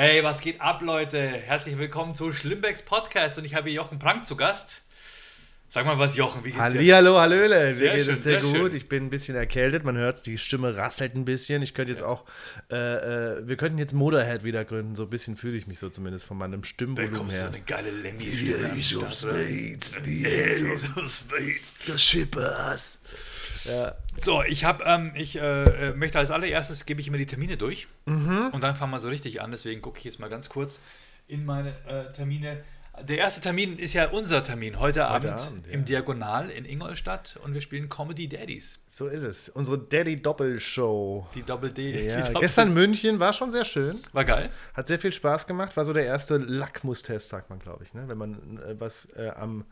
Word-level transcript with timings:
Hey, 0.00 0.22
was 0.22 0.40
geht 0.42 0.60
ab, 0.60 0.80
Leute? 0.80 1.20
Herzlich 1.20 1.76
willkommen 1.76 2.14
zu 2.14 2.32
Schlimmbecks 2.32 2.82
Podcast 2.82 3.36
und 3.36 3.44
ich 3.44 3.56
habe 3.56 3.68
hier 3.68 3.78
Jochen 3.78 3.98
Prank 3.98 4.26
zu 4.26 4.36
Gast. 4.36 4.82
Sag 5.68 5.86
mal 5.86 5.98
was, 5.98 6.14
Jochen, 6.14 6.44
wie 6.44 6.52
geht's 6.52 6.56
dir? 6.58 6.62
Hallihallo, 6.62 7.18
Hallöle. 7.18 7.74
Sehr 7.74 7.90
Mir 7.90 7.96
geht 7.96 8.04
schön, 8.04 8.14
es 8.14 8.22
sehr, 8.22 8.40
sehr 8.40 8.48
schön. 8.48 8.62
gut. 8.62 8.74
Ich 8.74 8.88
bin 8.88 9.06
ein 9.06 9.10
bisschen 9.10 9.34
erkältet. 9.34 9.82
Man 9.82 9.96
hört 9.96 10.18
es, 10.18 10.22
die 10.22 10.38
Stimme 10.38 10.76
rasselt 10.76 11.16
ein 11.16 11.24
bisschen. 11.24 11.62
Ich 11.62 11.74
könnte 11.74 11.90
jetzt 11.90 12.04
auch, 12.04 12.26
äh, 12.70 12.76
äh, 12.76 13.48
wir 13.48 13.56
könnten 13.56 13.76
jetzt 13.78 13.92
Motorhead 13.92 14.44
wieder 14.44 14.64
gründen. 14.64 14.94
So 14.94 15.02
ein 15.02 15.10
bisschen 15.10 15.36
fühle 15.36 15.58
ich 15.58 15.66
mich 15.66 15.80
so 15.80 15.90
zumindest 15.90 16.26
von 16.26 16.38
meinem 16.38 16.62
Da 16.62 16.68
Stimmvolumen 16.68 17.16
kommst 17.16 17.38
du 17.38 17.40
her. 17.40 17.48
eine 17.48 17.60
geile 17.62 17.90
Lemmy-Stimme 17.90 18.70
am 18.70 18.80
Start, 18.80 19.24
oder? 19.24 19.34
The 21.86 21.98
Shippers. 21.98 23.00
Ja. 23.64 23.96
So, 24.20 24.42
ich 24.42 24.64
habe, 24.64 24.84
ähm, 24.84 25.12
ich 25.14 25.36
äh, 25.38 25.90
äh, 25.90 25.94
möchte 25.94 26.18
als 26.18 26.30
allererstes, 26.30 26.86
gebe 26.86 27.00
ich 27.00 27.08
immer 27.08 27.18
die 27.18 27.26
Termine 27.26 27.56
durch 27.56 27.86
Mhm. 28.06 28.50
und 28.52 28.62
dann 28.64 28.74
fangen 28.74 28.92
wir 28.92 29.00
so 29.00 29.08
richtig 29.08 29.40
an. 29.40 29.50
Deswegen 29.50 29.80
gucke 29.80 29.98
ich 29.98 30.04
jetzt 30.04 30.18
mal 30.18 30.28
ganz 30.28 30.48
kurz 30.48 30.80
in 31.28 31.44
meine 31.44 31.70
äh, 31.86 32.12
Termine. 32.12 32.62
Der 33.06 33.18
erste 33.18 33.40
Termin 33.40 33.78
ist 33.78 33.92
ja 33.94 34.08
unser 34.08 34.42
Termin, 34.42 34.80
heute, 34.80 35.06
Abend, 35.06 35.40
Abend, 35.40 35.68
ja. 35.68 35.72
im 35.72 35.84
Diagonal 35.84 36.50
in 36.50 36.64
Ingolstadt 36.64 37.38
und 37.44 37.54
wir 37.54 37.60
spielen 37.60 37.88
Comedy 37.88 38.28
Daddies, 38.28 38.80
So 38.88 39.06
ist 39.06 39.22
es. 39.22 39.48
Unsere 39.50 39.78
Daddy-Doppelshow. 39.78 41.28
die 41.32 41.44
Doppel 41.44 41.70
D. 41.70 42.06
Ja, 42.08 42.16
die 42.16 42.22
Doppel 42.22 42.40
gestern 42.40 42.74
München 42.74 43.20
war 43.20 43.32
schon 43.32 43.52
sehr 43.52 43.64
schön. 43.64 44.00
War 44.12 44.24
geil. 44.24 44.50
Hat 44.74 44.88
sehr 44.88 44.98
viel 44.98 45.12
Spaß 45.12 45.46
gemacht. 45.46 45.76
War 45.76 45.84
so 45.84 45.92
der 45.92 46.06
erste 46.06 46.38
Lackmustest, 46.38 47.28
sagt 47.28 47.50
man, 47.50 47.60
glaube 47.60 47.84
ich, 47.84 47.94
ne? 47.94 48.08
wenn 48.08 48.18
man 48.18 48.58
äh, 48.66 48.80
was 48.80 49.06
äh, 49.14 49.30
am, 49.36 49.64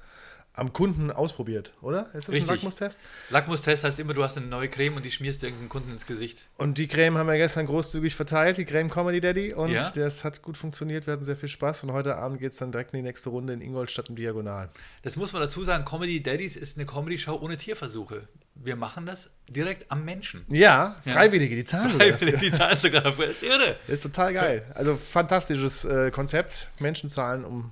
am 0.57 0.73
Kunden 0.73 1.11
ausprobiert, 1.11 1.73
oder? 1.83 2.07
Ist 2.15 2.29
das 2.29 2.31
Richtig. 2.31 2.43
ein 2.51 2.55
Lackmustest? 2.57 2.99
Lackmustest 3.31 3.85
heißt 3.85 3.99
immer, 4.01 4.15
du 4.15 4.25
hast 4.25 4.39
eine 4.39 4.47
neue 4.47 4.69
Creme 4.69 4.97
und 4.97 5.05
die 5.05 5.11
schmierst 5.13 5.43
du 5.43 5.47
irgendeinem 5.47 5.69
Kunden 5.69 5.93
ins 5.93 6.07
Gesicht. 6.07 6.47
Und 6.57 6.79
die 6.79 6.89
Creme 6.89 7.19
haben 7.19 7.27
wir 7.29 7.37
gestern 7.37 7.67
großzügig 7.67 8.15
verteilt, 8.17 8.57
die 8.57 8.65
Creme 8.65 8.91
Comedy 8.91 9.21
Daddy. 9.21 9.53
Und 9.53 9.71
Ja. 9.71 9.91
das 9.95 10.25
hat 10.25 10.43
gut 10.43 10.57
funktioniert, 10.57 11.07
wir 11.07 11.13
hatten 11.13 11.25
sehr 11.25 11.37
viel 11.37 11.51
Spaß. 11.51 11.85
Und 11.85 11.93
heute 11.93 12.17
Abend 12.17 12.41
geht 12.41 12.53
es 12.53 12.59
dann 12.59 12.73
direkt 12.73 12.95
in 12.95 12.99
die 12.99 13.03
nächste 13.03 13.29
Runde 13.29 13.53
in 13.53 13.61
Ingolstadt 13.61 14.09
im 14.09 14.17
Diagonal. 14.17 14.71
Das 15.03 15.17
muss 15.17 15.33
man 15.35 15.43
dazu 15.43 15.63
sagen, 15.63 15.85
Comedy 15.85 16.23
Daddies 16.23 16.57
ist 16.57 16.79
eine 16.79 16.87
Comedy-Show 16.87 17.35
ohne 17.41 17.59
Tierversuche. 17.59 18.27
Wir 18.55 18.77
machen 18.77 19.05
das 19.05 19.29
direkt 19.51 19.91
am 19.93 20.07
Menschen. 20.07 20.47
Ja, 20.49 20.97
Freiwillige, 21.07 21.55
die 21.55 21.65
zahlen 21.67 21.91
sogar 21.93 22.09
dafür. 22.13 22.33
Die 22.39 22.51
zahlen 22.51 22.79
sogar 22.79 23.03
dafür. 23.03 23.27
Das 23.27 23.37
ist 23.37 23.43
irre. 23.43 23.77
Das 23.87 23.97
ist 23.97 24.03
total 24.03 24.33
geil. 24.33 24.65
Also 24.75 24.97
fantastisches 24.97 25.85
äh, 25.85 26.11
Konzept. 26.11 26.69
Menschen 26.81 27.11
zahlen 27.11 27.45
um. 27.45 27.71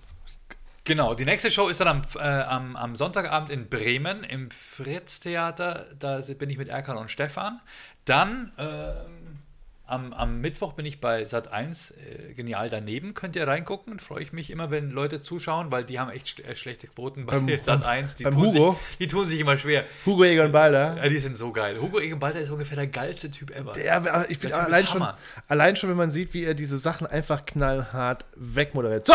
Genau, 0.86 1.14
die 1.14 1.24
nächste 1.24 1.50
Show 1.50 1.68
ist 1.68 1.80
dann 1.80 1.88
am, 1.88 2.02
äh, 2.16 2.20
am, 2.20 2.76
am 2.76 2.94
Sonntagabend 2.94 3.48
in 3.48 3.68
Bremen 3.70 4.22
im 4.22 4.50
Fritz-Theater. 4.50 5.86
Da 5.98 6.20
bin 6.38 6.50
ich 6.50 6.58
mit 6.58 6.68
Erkan 6.68 6.98
und 6.98 7.10
Stefan. 7.10 7.60
Dann 8.04 8.52
ähm, 8.58 9.38
am, 9.86 10.12
am 10.12 10.42
Mittwoch 10.42 10.74
bin 10.74 10.84
ich 10.84 11.00
bei 11.00 11.22
Sat1 11.22 11.94
äh, 11.96 12.34
genial 12.34 12.68
daneben. 12.68 13.14
Könnt 13.14 13.34
ihr 13.34 13.48
reingucken. 13.48 13.98
Freue 13.98 14.22
ich 14.22 14.34
mich 14.34 14.50
immer, 14.50 14.70
wenn 14.70 14.90
Leute 14.90 15.22
zuschauen, 15.22 15.70
weil 15.70 15.84
die 15.84 15.98
haben 15.98 16.10
echt 16.10 16.40
äh, 16.40 16.54
schlechte 16.54 16.86
Quoten 16.86 17.24
bei 17.24 17.38
Beim- 17.38 17.48
Sat1. 17.48 18.16
Die, 18.18 18.24
beim 18.24 18.34
tun 18.34 18.44
Hugo? 18.48 18.72
Sich, 18.72 18.98
die 18.98 19.06
tun 19.06 19.26
sich 19.26 19.40
immer 19.40 19.56
schwer. 19.56 19.84
Hugo 20.04 20.24
Egon 20.24 20.52
Balder. 20.52 20.98
Ja, 21.02 21.08
die 21.08 21.18
sind 21.18 21.38
so 21.38 21.50
geil. 21.50 21.80
Hugo 21.80 21.98
Egenbalter 21.98 22.40
ist 22.40 22.50
ungefähr 22.50 22.76
der 22.76 22.88
geilste 22.88 23.30
Typ 23.30 23.50
ever. 23.52 23.72
Der, 23.72 24.26
ich 24.28 24.38
bin 24.38 24.50
Der 24.50 24.66
allein 24.66 24.86
schon, 24.86 25.06
allein 25.48 25.76
schon, 25.76 25.88
wenn 25.88 25.96
man 25.96 26.10
sieht, 26.10 26.34
wie 26.34 26.44
er 26.44 26.52
diese 26.52 26.76
Sachen 26.76 27.06
einfach 27.06 27.46
knallhart 27.46 28.26
wegmoderiert. 28.36 29.06
So, 29.06 29.14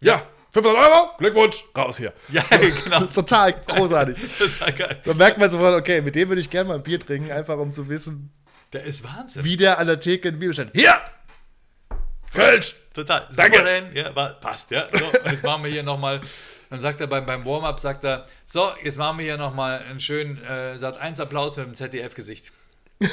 ja, 0.00 0.22
500 0.52 0.82
Euro, 0.82 1.10
Glückwunsch, 1.18 1.64
raus 1.76 1.98
hier. 1.98 2.12
Ja, 2.28 2.42
genau. 2.50 3.00
Das 3.00 3.02
ist 3.10 3.14
total 3.14 3.52
großartig. 3.52 4.18
Total 4.38 4.72
geil. 4.72 5.00
Da 5.04 5.14
merkt 5.14 5.38
man 5.38 5.50
sofort, 5.50 5.74
okay, 5.74 6.00
mit 6.00 6.14
dem 6.16 6.28
würde 6.28 6.40
ich 6.40 6.50
gerne 6.50 6.68
mal 6.68 6.74
ein 6.74 6.82
Bier 6.82 6.98
trinken, 6.98 7.30
einfach 7.30 7.56
um 7.56 7.70
zu 7.70 7.88
wissen, 7.88 8.32
Der 8.72 8.82
ist 8.84 9.04
Wahnsinn. 9.04 9.44
wie 9.44 9.56
der 9.56 9.78
an 9.78 9.86
der 9.86 10.00
Theke 10.00 10.28
ein 10.28 10.38
Bier 10.38 10.48
bestellt. 10.48 10.70
Hier! 10.74 10.94
Kölsch! 12.32 12.74
Total. 12.94 13.28
Danke. 13.34 13.58
Souverän. 13.58 13.94
Ja, 13.94 14.10
passt, 14.10 14.70
ja. 14.70 14.88
So, 14.92 15.04
und 15.04 15.30
jetzt 15.32 15.44
machen 15.44 15.62
wir 15.64 15.70
hier 15.70 15.82
nochmal, 15.84 16.20
dann 16.70 16.80
sagt 16.80 17.00
er 17.00 17.06
beim, 17.06 17.24
beim 17.26 17.44
Warm-up, 17.44 17.78
sagt 17.78 18.04
er, 18.04 18.26
so, 18.44 18.72
jetzt 18.82 18.98
machen 18.98 19.18
wir 19.18 19.24
hier 19.24 19.36
nochmal 19.36 19.78
einen 19.88 20.00
schönen 20.00 20.42
äh, 20.42 20.74
Sat1-Applaus 20.76 21.56
mit 21.56 21.66
dem 21.66 21.74
ZDF-Gesicht. 21.74 22.52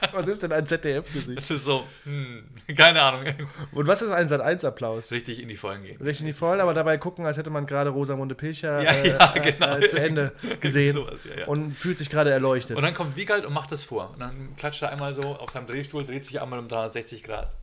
Was 0.12 0.28
ist 0.28 0.42
denn 0.42 0.52
ein 0.52 0.66
ZDF-Gesicht? 0.66 1.38
Das 1.38 1.50
ist 1.50 1.64
so, 1.64 1.84
hm, 2.04 2.44
keine 2.76 3.02
Ahnung, 3.02 3.24
Und 3.72 3.86
was 3.86 4.02
ist 4.02 4.10
ein 4.10 4.28
Sat1-Applaus? 4.28 5.10
richtig 5.12 5.40
in 5.42 5.48
die 5.48 5.56
Vollen 5.56 5.82
gehen. 5.82 5.96
Richtig 6.00 6.20
in 6.20 6.26
die 6.26 6.32
Vollen, 6.32 6.60
aber 6.60 6.74
dabei 6.74 6.98
gucken, 6.98 7.26
als 7.26 7.36
hätte 7.36 7.50
man 7.50 7.66
gerade 7.66 7.90
Rosamunde 7.90 8.34
Pilcher 8.34 8.82
Ja, 8.82 8.90
äh, 8.92 9.08
ja, 9.08 9.32
genau. 9.32 9.76
äh, 9.78 9.86
zu 9.88 9.96
Ende 10.00 10.32
gesehen 10.60 10.92
Sowas, 10.92 11.20
ja, 11.24 11.40
ja. 11.40 11.46
und 11.46 11.72
fühlt 11.72 11.98
sich 11.98 12.10
gerade 12.10 12.30
erleuchtet. 12.30 12.76
Und 12.76 12.82
dann 12.82 12.94
kommt 12.94 13.16
Wiegald 13.16 13.44
und 13.44 13.52
macht 13.52 13.72
das 13.72 13.84
vor. 13.84 14.10
Und 14.12 14.20
dann 14.20 14.54
klatscht 14.56 14.82
er 14.82 14.90
einmal 14.90 15.14
so 15.14 15.22
auf 15.22 15.50
seinem 15.50 15.66
Drehstuhl, 15.66 16.04
dreht 16.04 16.26
sich 16.26 16.40
einmal 16.40 16.58
um 16.58 16.68
360 16.68 17.22
Grad. 17.24 17.54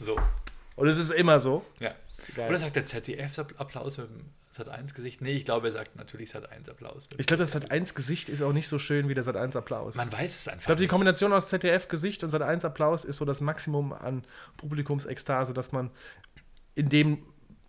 So, 0.00 0.16
Und 0.76 0.88
es 0.88 0.98
ist 0.98 1.10
immer 1.10 1.40
so. 1.40 1.64
ja. 1.78 1.92
Geil. 2.36 2.50
Oder 2.50 2.58
sagt 2.58 2.76
der 2.76 2.84
ZDF-Applaus 2.84 3.96
mit 3.96 4.08
dem 4.10 4.24
Sat1-Gesicht? 4.56 5.20
Nee, 5.20 5.34
ich 5.34 5.44
glaube, 5.44 5.68
er 5.68 5.72
sagt 5.72 5.96
natürlich 5.96 6.32
Sat1-Applaus. 6.34 7.08
Ich 7.18 7.26
glaube, 7.26 7.42
das 7.42 7.54
Sat1-Gesicht 7.54 8.28
ist 8.28 8.42
auch 8.42 8.52
nicht 8.52 8.68
so 8.68 8.78
schön 8.78 9.08
wie 9.08 9.14
der 9.14 9.24
Sat1-Applaus. 9.24 9.94
Man 9.94 10.10
weiß 10.10 10.34
es 10.34 10.48
einfach 10.48 10.62
Ich 10.62 10.66
glaube, 10.66 10.80
die. 10.80 10.88
Kombination 10.88 11.32
aus 11.32 11.48
ZDF-Gesicht 11.48 12.24
und 12.24 12.30
Sat1-Applaus 12.30 13.04
ist 13.04 13.18
so 13.18 13.24
das 13.24 13.40
Maximum 13.40 13.92
an 13.92 14.24
Publikumsekstase, 14.56 15.54
das 15.54 15.70
man 15.70 15.90
in 16.74 16.88
dem 16.88 17.22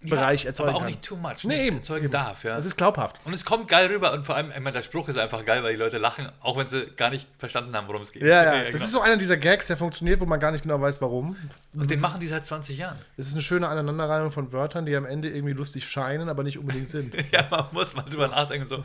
Bereich 0.09 0.45
erzeugen 0.45 0.69
aber 0.69 0.78
auch 0.78 0.81
kann. 0.81 0.89
nicht 0.89 1.03
too 1.03 1.16
much. 1.16 1.44
Nee, 1.44 1.67
eben, 1.67 1.78
erzeugen 1.78 2.06
eben. 2.06 2.12
darf, 2.12 2.44
ja. 2.44 2.56
Das 2.56 2.66
ist 2.66 2.75
glaubhaft. 2.75 3.19
Und 3.23 3.34
es 3.34 3.45
kommt 3.45 3.67
geil 3.67 3.88
rüber 3.88 4.13
und 4.13 4.25
vor 4.25 4.35
allem, 4.35 4.50
ich 4.50 4.59
meine, 4.59 4.72
der 4.72 4.84
Spruch 4.84 5.07
ist 5.09 5.17
einfach 5.17 5.45
geil, 5.45 5.63
weil 5.63 5.73
die 5.73 5.79
Leute 5.79 6.00
lachen, 6.00 6.29
auch 6.41 6.57
wenn 6.57 6.67
sie 6.67 6.88
gar 6.97 7.09
nicht 7.12 7.28
verstanden 7.38 7.75
haben, 7.75 7.88
worum 7.88 8.01
es 8.01 8.11
geht. 8.11 8.23
Ja, 8.23 8.44
ja. 8.44 8.63
Das 8.63 8.72
genau. 8.72 8.84
ist 8.85 8.91
so 8.91 9.01
einer 9.01 9.17
dieser 9.17 9.38
Gags, 9.38 9.67
der 9.67 9.78
funktioniert, 9.78 10.19
wo 10.19 10.25
man 10.25 10.40
gar 10.40 10.51
nicht 10.51 10.63
genau 10.63 10.81
weiß, 10.81 11.01
warum. 11.01 11.35
und 11.73 11.91
den 11.91 12.00
machen 12.00 12.19
die 12.19 12.28
seit 12.28 12.45
20 12.45 12.78
Jahren. 12.78 12.97
Es 13.17 13.28
ist 13.28 13.34
eine 13.34 13.44
schöne 13.44 13.67
Aneinanderreihung 13.67 14.31
von 14.31 14.51
Wörtern, 14.51 14.85
die 14.85 14.95
am 14.95 15.06
Ende 15.06 15.29
irgendwie 15.29 15.53
lustig 15.53 15.88
scheinen, 15.88 16.29
aber 16.29 16.44
nicht 16.44 16.57
unbedingt 16.57 16.90
sind. 16.90 17.16
Ja, 17.31 17.47
man 17.50 17.67
muss 17.72 17.95
mal 17.95 18.01
drüber 18.01 18.28
nachdenken 18.28 18.63
und 18.63 18.69
so. 18.69 18.84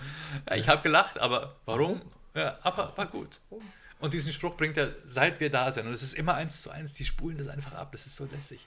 Ja, 0.49 0.57
ich 0.57 0.69
habe 0.69 0.83
gelacht, 0.83 1.19
aber 1.19 1.57
warum? 1.65 2.01
Ja, 2.35 2.59
aber 2.63 2.93
war 2.95 3.07
gut. 3.07 3.41
Und 3.99 4.15
diesen 4.15 4.31
Spruch 4.33 4.57
bringt 4.57 4.77
er, 4.77 4.91
seit 5.05 5.41
wir 5.41 5.51
da 5.51 5.73
sind. 5.73 5.87
Und 5.87 5.95
es 5.95 6.03
ist 6.03 6.15
immer 6.15 6.35
eins 6.35 6.63
zu 6.63 6.71
eins, 6.71 6.93
die 6.93 7.05
spulen 7.05 7.39
das 7.39 7.49
einfach 7.49 7.73
ab. 7.75 7.89
Das 7.93 8.07
ist 8.07 8.17
so 8.17 8.29
lässig. 8.31 8.67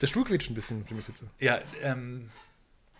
Der 0.00 0.06
Stuhl 0.06 0.24
quietscht 0.24 0.50
ein 0.50 0.54
bisschen, 0.54 0.82
auf 0.82 0.88
dem 0.88 0.98
ich 0.98 1.06
sitze. 1.06 1.26
Ja, 1.40 1.60
ähm, 1.82 2.30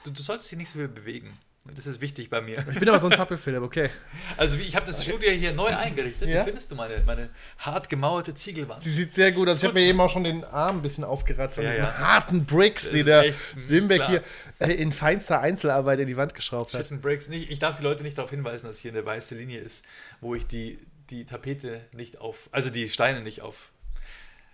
du, 0.04 0.10
du 0.10 0.22
solltest 0.22 0.50
dich 0.50 0.58
nicht 0.58 0.70
so 0.70 0.78
viel 0.78 0.88
bewegen. 0.88 1.38
Das 1.74 1.86
ist 1.86 2.00
wichtig 2.00 2.30
bei 2.30 2.40
mir. 2.40 2.64
Ich 2.72 2.78
bin 2.78 2.88
aber 2.88 2.98
so 2.98 3.08
ein 3.08 3.12
Zappelphilipp, 3.12 3.62
okay. 3.62 3.90
Also 4.36 4.58
wie, 4.58 4.62
ich 4.62 4.74
habe 4.74 4.86
das 4.86 5.04
Studio 5.04 5.30
hier 5.30 5.52
neu 5.52 5.66
eingerichtet. 5.66 6.28
Ja? 6.28 6.40
Wie 6.40 6.44
findest 6.44 6.70
du 6.70 6.74
meine, 6.74 7.02
meine 7.04 7.28
hart 7.58 7.88
gemauerte 7.88 8.34
Ziegelwand? 8.34 8.82
Sie 8.82 8.90
sieht 8.90 9.14
sehr 9.14 9.32
gut 9.32 9.48
aus. 9.48 9.58
Ich 9.58 9.64
habe 9.64 9.74
mir 9.74 9.82
eben 9.86 10.00
auch 10.00 10.08
schon 10.08 10.24
den 10.24 10.44
Arm 10.44 10.78
ein 10.78 10.82
bisschen 10.82 11.04
aufgeratzt 11.04 11.58
an 11.58 11.64
Ja, 11.64 11.70
diesen 11.70 11.84
ja. 11.84 11.98
harten 11.98 12.46
Bricks, 12.46 12.90
die 12.90 13.04
der 13.04 13.34
Simbeck 13.56 14.04
hier 14.04 14.22
äh, 14.60 14.72
in 14.72 14.92
feinster 14.92 15.40
Einzelarbeit 15.40 16.00
in 16.00 16.06
die 16.06 16.16
Wand 16.16 16.34
geschraubt 16.34 16.72
hat. 16.72 16.86
Shit 16.86 17.02
Breaks 17.02 17.28
nicht. 17.28 17.50
Ich 17.50 17.58
darf 17.58 17.76
die 17.78 17.82
Leute 17.82 18.02
nicht 18.02 18.16
darauf 18.16 18.30
hinweisen, 18.30 18.66
dass 18.66 18.78
hier 18.78 18.92
eine 18.92 19.04
weiße 19.04 19.34
Linie 19.34 19.60
ist, 19.60 19.84
wo 20.20 20.34
ich 20.34 20.46
die, 20.46 20.78
die 21.10 21.26
Tapete 21.26 21.82
nicht 21.92 22.18
auf, 22.18 22.48
also 22.50 22.70
die 22.70 22.88
Steine 22.88 23.20
nicht 23.20 23.42
auf. 23.42 23.70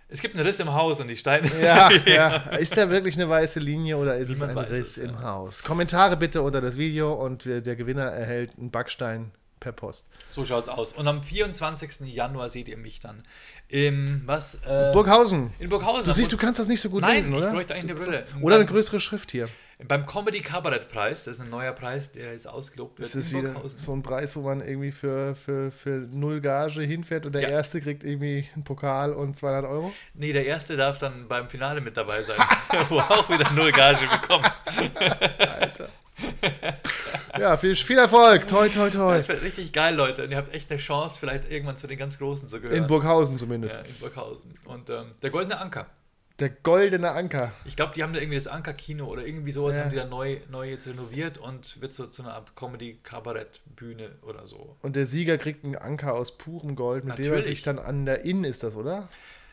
Es 0.07 0.21
gibt 0.21 0.35
einen 0.35 0.45
Riss 0.45 0.59
im 0.59 0.73
Haus 0.73 0.99
und 0.99 1.07
die 1.07 1.17
Steine. 1.17 1.49
Ja, 1.61 1.89
ja. 2.05 2.35
Ist 2.57 2.77
da 2.77 2.89
wirklich 2.89 3.15
eine 3.15 3.27
weiße 3.27 3.59
Linie 3.59 3.97
oder 3.97 4.17
ist 4.17 4.29
Niemand 4.29 4.51
es 4.51 4.57
ein 4.57 4.63
Riss 4.65 4.87
es, 4.89 4.97
im 4.97 5.13
ja. 5.15 5.23
Haus? 5.23 5.63
Kommentare 5.63 6.15
bitte 6.15 6.41
unter 6.41 6.61
das 6.61 6.77
Video 6.77 7.13
und 7.13 7.45
der 7.45 7.75
Gewinner 7.75 8.03
erhält 8.03 8.51
einen 8.57 8.69
Backstein 8.69 9.31
per 9.59 9.71
Post. 9.71 10.05
So 10.29 10.45
schaut's 10.45 10.67
aus. 10.67 10.93
Und 10.93 11.07
am 11.07 11.23
24. 11.23 12.01
Januar 12.13 12.49
seht 12.49 12.69
ihr 12.69 12.77
mich 12.77 12.99
dann 12.99 13.23
in 13.67 14.21
was? 14.25 14.55
Äh, 14.63 14.91
Burghausen. 14.93 15.53
in 15.57 15.69
Burghausen. 15.69 16.05
Du 16.05 16.11
siehst, 16.13 16.31
du 16.31 16.37
kannst 16.37 16.59
das 16.59 16.67
nicht 16.67 16.81
so 16.81 16.89
gut 16.89 17.01
Nein, 17.01 17.17
lesen, 17.17 17.33
ich 17.33 17.41
oder? 17.41 17.51
bräuchte 17.51 17.73
eigentlich 17.73 17.91
eine 17.91 18.05
Brille. 18.05 18.27
Oder 18.41 18.55
eine 18.55 18.65
größere 18.65 18.99
Schrift 18.99 19.31
hier. 19.31 19.49
Beim 19.83 20.05
Comedy 20.05 20.39
Kabarett 20.39 20.87
Preis, 20.89 21.25
das 21.25 21.35
ist 21.35 21.41
ein 21.41 21.49
neuer 21.49 21.73
Preis, 21.73 22.09
der 22.11 22.31
jetzt 22.31 22.47
ausgelobt 22.47 22.97
wird 22.99 23.09
Das 23.09 23.15
ist 23.15 23.31
in 23.33 23.39
wieder 23.39 23.53
so 23.67 23.91
ein 23.91 24.01
Preis, 24.01 24.35
wo 24.37 24.41
man 24.41 24.61
irgendwie 24.61 24.91
für, 24.91 25.35
für, 25.35 25.69
für 25.71 26.07
null 26.11 26.39
Gage 26.39 26.81
hinfährt 26.81 27.25
und 27.25 27.33
der 27.33 27.41
Ja. 27.41 27.49
Erste 27.49 27.81
kriegt 27.81 28.05
irgendwie 28.05 28.47
einen 28.55 28.63
Pokal 28.63 29.11
und 29.13 29.35
200 29.35 29.65
Euro. 29.69 29.93
Nee, 30.13 30.31
der 30.31 30.45
erste 30.45 30.77
darf 30.77 30.97
dann 30.97 31.27
beim 31.27 31.49
Finale 31.49 31.81
mit 31.81 31.97
dabei 31.97 32.21
sein, 32.21 32.37
wo 32.89 32.99
er 32.99 33.11
auch 33.11 33.29
wieder 33.29 33.51
null 33.51 33.71
Gage 33.73 34.07
bekommt. 34.07 34.49
Alter. 35.39 35.89
ja, 37.37 37.57
viel, 37.57 37.75
viel 37.75 37.97
Erfolg. 37.97 38.47
Toi, 38.47 38.69
toi, 38.69 38.89
toi. 38.89 39.17
Das 39.17 39.27
wird 39.27 39.41
richtig 39.43 39.73
geil, 39.73 39.93
Leute. 39.93 40.23
Und 40.23 40.31
ihr 40.31 40.37
habt 40.37 40.53
echt 40.53 40.71
eine 40.71 40.79
Chance, 40.79 41.19
vielleicht 41.19 41.51
irgendwann 41.51 41.77
zu 41.77 41.87
den 41.87 41.97
ganz 41.97 42.17
Großen 42.17 42.47
zu 42.47 42.61
gehören. 42.61 42.77
In 42.77 42.87
Burghausen 42.87 43.37
zumindest. 43.37 43.75
Ja, 43.75 43.81
in 43.81 43.95
Burghausen. 43.95 44.57
Und 44.63 44.89
ähm, 44.89 45.11
der 45.21 45.29
Goldene 45.31 45.59
Anker. 45.59 45.87
Der 46.39 46.49
goldene 46.49 47.11
Anker. 47.11 47.53
Ich 47.63 47.77
glaube, 47.77 47.93
die 47.95 48.03
haben 48.03 48.11
da 48.11 48.19
irgendwie 48.19 48.35
das 48.37 48.47
Anker-Kino 48.47 49.05
oder 49.05 49.25
irgendwie 49.25 49.53
sowas, 49.53 49.75
Ja. 49.75 49.83
haben 49.83 49.91
die 49.91 49.95
da 49.95 50.03
neu, 50.05 50.39
neu 50.49 50.69
jetzt 50.69 50.85
renoviert 50.85 51.37
und 51.37 51.79
wird 51.81 51.93
so 51.93 52.07
zu 52.07 52.23
einer 52.23 52.33
Art 52.33 52.55
Comedy-Kabarett-Bühne 52.57 54.11
oder 54.21 54.45
so. 54.47 54.75
Und 54.81 54.95
der 54.95 55.05
Sieger 55.05 55.37
kriegt 55.37 55.63
einen 55.63 55.75
Anker 55.75 56.13
aus 56.13 56.37
purem 56.37 56.75
Gold, 56.75 57.05
mit 57.05 57.17
dem 57.17 57.25
er 57.25 57.29
Natürlich. 57.37 57.45
sich 57.45 57.61
dann 57.63 57.79
an 57.79 58.05
der 58.05 58.25
Inn 58.25 58.43
ist 58.43 58.63
das, 58.63 58.75
oder? 58.75 59.07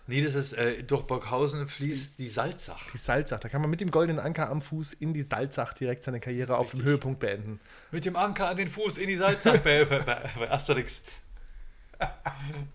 Nee, 0.08 0.20
das 0.22 0.34
ist, 0.34 0.54
äh, 0.54 0.82
durch 0.82 1.02
Burghausen 1.02 1.68
fließt 1.68 2.18
die 2.18 2.26
Salzach. 2.28 2.90
Die 2.92 2.98
Salzach. 2.98 3.38
Da 3.38 3.48
kann 3.48 3.60
man 3.60 3.70
mit 3.70 3.80
dem 3.80 3.92
goldenen 3.92 4.18
Anker 4.18 4.50
am 4.50 4.60
Fuß 4.60 4.94
in 4.94 5.14
die 5.14 5.22
Salzach 5.22 5.74
direkt 5.74 6.02
seine 6.02 6.18
Karriere 6.18 6.56
auf 6.56 6.70
dem 6.70 6.78
Richtig. 6.78 6.86
Höhepunkt 6.90 7.20
beenden. 7.20 7.60
Mit 7.92 8.04
dem 8.04 8.16
Anker 8.16 8.48
an 8.48 8.56
den 8.56 8.66
Fuß 8.66 8.98
in 8.98 9.06
die 9.08 9.16
Salzach 9.16 9.58
bei, 9.64 9.84
bei, 9.84 10.00
bei 10.00 10.50
Asterix. 10.50 11.02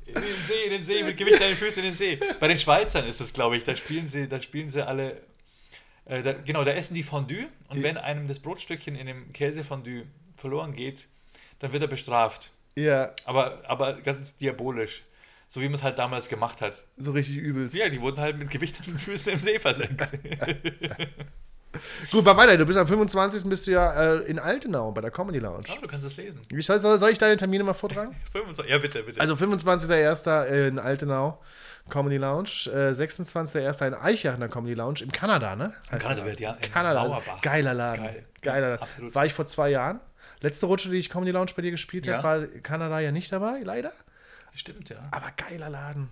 In 0.06 0.14
den 0.14 0.24
See, 0.48 0.64
in 0.66 0.72
den 0.72 0.84
See, 0.84 1.04
mit 1.04 1.18
Gewicht 1.18 1.42
an 1.42 1.50
den 1.50 1.56
Füßen 1.58 1.84
in 1.84 1.90
den 1.90 1.96
See. 1.96 2.20
Bei 2.40 2.48
den 2.48 2.58
Schweizern 2.58 3.06
ist 3.06 3.20
das, 3.20 3.34
glaube 3.34 3.58
ich. 3.58 3.64
Da 3.64 3.76
spielen 3.76 4.08
sie, 4.08 4.28
da 4.28 4.42
spielen 4.42 4.68
sie 4.70 4.86
alle. 4.86 5.22
Äh, 6.06 6.22
da, 6.24 6.34
genau, 6.34 6.64
da 6.64 6.72
essen 6.72 6.94
die 6.96 7.04
Fondue 7.04 7.48
und 7.70 7.78
Ja. 7.78 7.84
wenn 7.84 7.98
einem 7.98 8.28
das 8.28 8.40
Brotstückchen 8.40 8.96
in 8.96 9.08
dem 9.08 9.34
Käsefondue 9.34 10.06
verloren 10.38 10.74
geht, 10.74 11.08
dann 11.60 11.74
wird 11.74 11.84
er 11.84 11.88
bestraft. 11.90 12.52
Ja, 12.76 13.12
Aber, 13.26 13.64
aber 13.68 13.94
ganz 14.02 14.36
diabolisch. 14.38 15.04
So 15.50 15.62
wie 15.62 15.66
man 15.66 15.76
es 15.76 15.84
halt 15.84 15.98
damals 15.98 16.28
gemacht 16.30 16.62
hat. 16.62 16.86
so 16.98 17.12
richtig 17.12 17.38
übelst. 17.38 17.76
Ja, 17.76 17.90
die 17.90 18.02
wurden 18.02 18.20
halt 18.20 18.38
mit 18.38 18.50
Gewicht 18.50 18.78
an 18.80 18.86
den 18.86 19.00
Füßen 19.00 19.32
im 19.34 19.40
See 19.40 19.60
versenkt. 19.60 20.02
Gut, 22.12 22.26
mal 22.26 22.36
weiter. 22.38 22.58
Du 22.58 22.66
bist 22.66 22.78
am 22.80 22.88
25. 22.88 23.48
bist 23.50 23.68
du 23.68 23.72
ja 23.72 24.16
äh, 24.16 24.18
in 24.26 24.40
Altenau 24.40 24.92
bei 24.92 25.02
der 25.02 25.12
Comedy 25.12 25.40
Lounge. 25.40 25.66
Aber 25.70 25.82
du 25.82 25.88
kannst 25.88 26.06
es 26.08 26.18
lesen. 26.18 26.40
Wie 26.50 26.62
soll, 26.62 26.80
soll 26.80 27.10
ich 27.12 27.18
deine 27.20 27.38
Termine 27.38 27.64
mal 27.64 27.74
vortragen? 27.74 28.16
25, 28.32 28.72
ja, 28.72 28.78
bitte, 28.80 29.04
bitte. 29.04 29.20
Also 29.22 29.36
25.01. 29.36 30.46
in 30.68 30.80
Altenau, 30.80 31.42
Comedy 31.90 32.18
Lounge. 32.18 32.68
Äh, 32.68 32.92
26.01. 32.94 33.88
in 33.88 33.94
Eichach 33.94 34.34
in 34.34 34.40
der 34.40 34.50
Comedy 34.50 34.74
Lounge 34.74 35.00
in 35.02 35.12
Kanada, 35.12 35.56
ne? 35.56 35.74
Heißt 35.92 36.02
Kanada 36.04 36.26
wird 36.26 36.40
ja 36.40 36.54
in 36.54 36.72
Kanada. 36.72 37.04
Mauerbach. 37.08 37.42
Geiler 37.42 37.74
Laden. 37.74 38.04
geil. 38.06 38.26
Geiler 38.42 38.70
Laden. 38.70 38.82
absolut. 38.84 39.16
War 39.16 39.26
ich 39.26 39.34
vor 39.34 39.46
zwei 39.48 39.70
Jahren. 39.70 40.00
Letzte 40.42 40.66
Rutsche, 40.68 40.90
die 40.90 40.98
ich 40.98 41.10
Comedy 41.10 41.32
Lounge 41.32 41.52
bei 41.56 41.62
dir 41.62 41.72
gespielt 41.72 42.06
Ja. 42.06 42.18
habe, 42.24 42.42
war 42.44 42.48
Kanada 42.62 43.00
ja 43.00 43.12
nicht 43.12 43.32
dabei, 43.32 43.60
leider. 43.64 43.92
Stimmt, 44.56 44.90
ja. 44.90 44.98
Aber 45.12 45.32
geiler 45.36 45.70
Laden. 45.70 46.10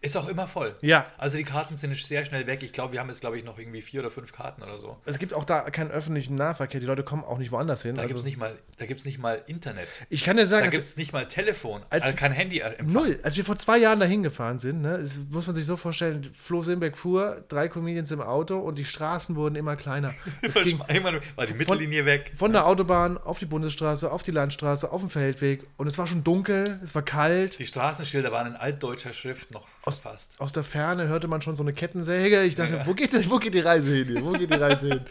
Ist 0.00 0.16
auch 0.16 0.28
immer 0.28 0.46
voll. 0.46 0.76
Ja. 0.80 1.06
Also 1.18 1.36
die 1.36 1.42
Karten 1.42 1.74
sind 1.76 1.96
sehr 1.96 2.24
schnell 2.24 2.46
weg. 2.46 2.62
Ich 2.62 2.72
glaube, 2.72 2.92
wir 2.92 3.00
haben 3.00 3.08
jetzt, 3.08 3.20
glaube 3.20 3.36
ich, 3.36 3.44
noch 3.44 3.58
irgendwie 3.58 3.82
vier 3.82 3.98
oder 4.00 4.12
fünf 4.12 4.32
Karten 4.32 4.62
oder 4.62 4.78
so. 4.78 4.96
Es 5.04 5.18
gibt 5.18 5.34
auch 5.34 5.44
da 5.44 5.62
keinen 5.70 5.90
öffentlichen 5.90 6.36
Nahverkehr. 6.36 6.78
Die 6.78 6.86
Leute 6.86 7.02
kommen 7.02 7.24
auch 7.24 7.38
nicht 7.38 7.50
woanders 7.50 7.82
hin. 7.82 7.96
Da 7.96 8.02
Also, 8.02 8.10
gibt 8.14 8.20
es 8.20 8.24
nicht, 8.24 8.38
mal- 8.38 8.56
da 8.76 8.86
gibt's 8.86 9.04
nicht 9.04 9.18
mal 9.18 9.42
Internet. 9.48 9.88
ich 10.08 10.22
kann 10.22 10.36
dir 10.36 10.46
sagen, 10.46 10.62
Da 10.62 10.66
also, 10.68 10.76
gibt 10.78 10.86
es 10.88 10.96
nicht 10.96 11.12
mal 11.12 11.26
Telefon. 11.26 11.82
Als- 11.90 12.04
also 12.04 12.16
kein 12.16 12.30
Handy 12.30 12.60
empfangen. 12.60 12.92
Null. 12.92 13.18
Als 13.24 13.36
wir 13.36 13.44
vor 13.44 13.56
zwei 13.56 13.76
Jahren 13.78 13.98
dahin 13.98 14.22
gefahren 14.22 14.60
sind, 14.60 14.82
ne, 14.82 14.98
das 14.98 15.18
muss 15.30 15.48
man 15.48 15.56
sich 15.56 15.66
so 15.66 15.76
vorstellen, 15.76 16.30
Flo 16.32 16.62
Simbeck 16.62 16.96
fuhr, 16.96 17.44
drei 17.48 17.66
Comedians 17.68 18.12
im 18.12 18.20
Auto 18.20 18.56
und 18.58 18.78
die 18.78 18.84
Straßen 18.84 19.34
wurden 19.34 19.56
immer 19.56 19.74
kleiner. 19.74 20.14
Es 20.42 20.54
ging 20.54 20.80
Irgendwann 20.88 21.20
war 21.34 21.46
die 21.46 21.54
Mittellinie 21.54 22.04
weg. 22.04 22.30
von 22.36 22.52
der 22.52 22.66
Autobahn 22.66 23.18
auf 23.18 23.40
die 23.40 23.46
Bundesstraße, 23.46 24.12
auf 24.12 24.22
die 24.22 24.30
Landstraße, 24.30 24.92
auf 24.92 25.00
den 25.00 25.10
Feldweg 25.10 25.64
und 25.76 25.88
es 25.88 25.98
war 25.98 26.06
schon 26.06 26.22
dunkel, 26.22 26.78
es 26.84 26.94
war 26.94 27.02
kalt. 27.02 27.58
Die 27.58 27.66
Straßenschilder 27.66 28.30
waren 28.30 28.46
in 28.46 28.54
altdeutscher 28.56 29.12
Schrift 29.12 29.50
noch 29.50 29.66
Aus- 29.88 29.98
verfasst. 29.98 30.34
Aus 30.38 30.52
der 30.52 30.64
Ferne 30.64 31.08
hörte 31.08 31.28
man 31.28 31.40
schon 31.42 31.56
so 31.56 31.62
eine 31.62 31.72
Kettensäge. 31.72 32.42
Ich 32.44 32.54
dachte, 32.54 32.82
wo, 32.84 32.94
geht 32.94 33.12
das, 33.12 33.28
wo 33.28 33.38
geht 33.38 33.54
die 33.54 33.60
Reise 33.60 33.94
hin 33.94 34.06
hier? 34.08 34.24
Wo 34.24 34.32
geht 34.32 34.50
die 34.50 34.54
Reise 34.54 34.86
hin? 34.88 35.00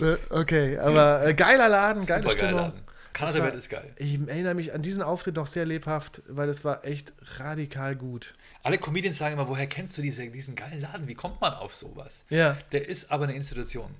Ne, 0.00 0.18
Okay, 0.28 0.76
aber 0.76 1.26
äh, 1.26 1.32
geiler 1.32 1.66
Laden, 1.70 2.04
geile 2.04 2.22
Super. 2.24 2.34
Stimmung. 2.34 2.56
Laden. 2.60 2.82
Kanada 3.14 3.48
ist 3.48 3.70
geil. 3.70 3.90
Ich 3.96 4.18
erinnere 4.28 4.54
mich 4.54 4.74
an 4.74 4.82
diesen 4.82 5.02
Auftritt 5.02 5.34
noch 5.36 5.46
sehr 5.46 5.64
lebhaft, 5.64 6.20
weil 6.28 6.50
es 6.50 6.62
war 6.62 6.84
echt 6.84 7.14
radikal 7.38 7.96
gut. 7.96 8.34
Alle 8.62 8.76
Comedians 8.76 9.16
sagen 9.16 9.32
immer, 9.32 9.48
woher 9.48 9.66
kennst 9.66 9.96
du 9.96 10.02
diese, 10.02 10.26
diesen 10.26 10.54
geilen 10.56 10.82
Laden? 10.82 11.08
Wie 11.08 11.14
kommt 11.14 11.40
man 11.40 11.54
auf 11.54 11.74
sowas? 11.74 12.26
Ja. 12.28 12.58
Der 12.72 12.86
ist 12.86 13.10
aber 13.10 13.24
eine 13.24 13.32
Institution. 13.34 13.94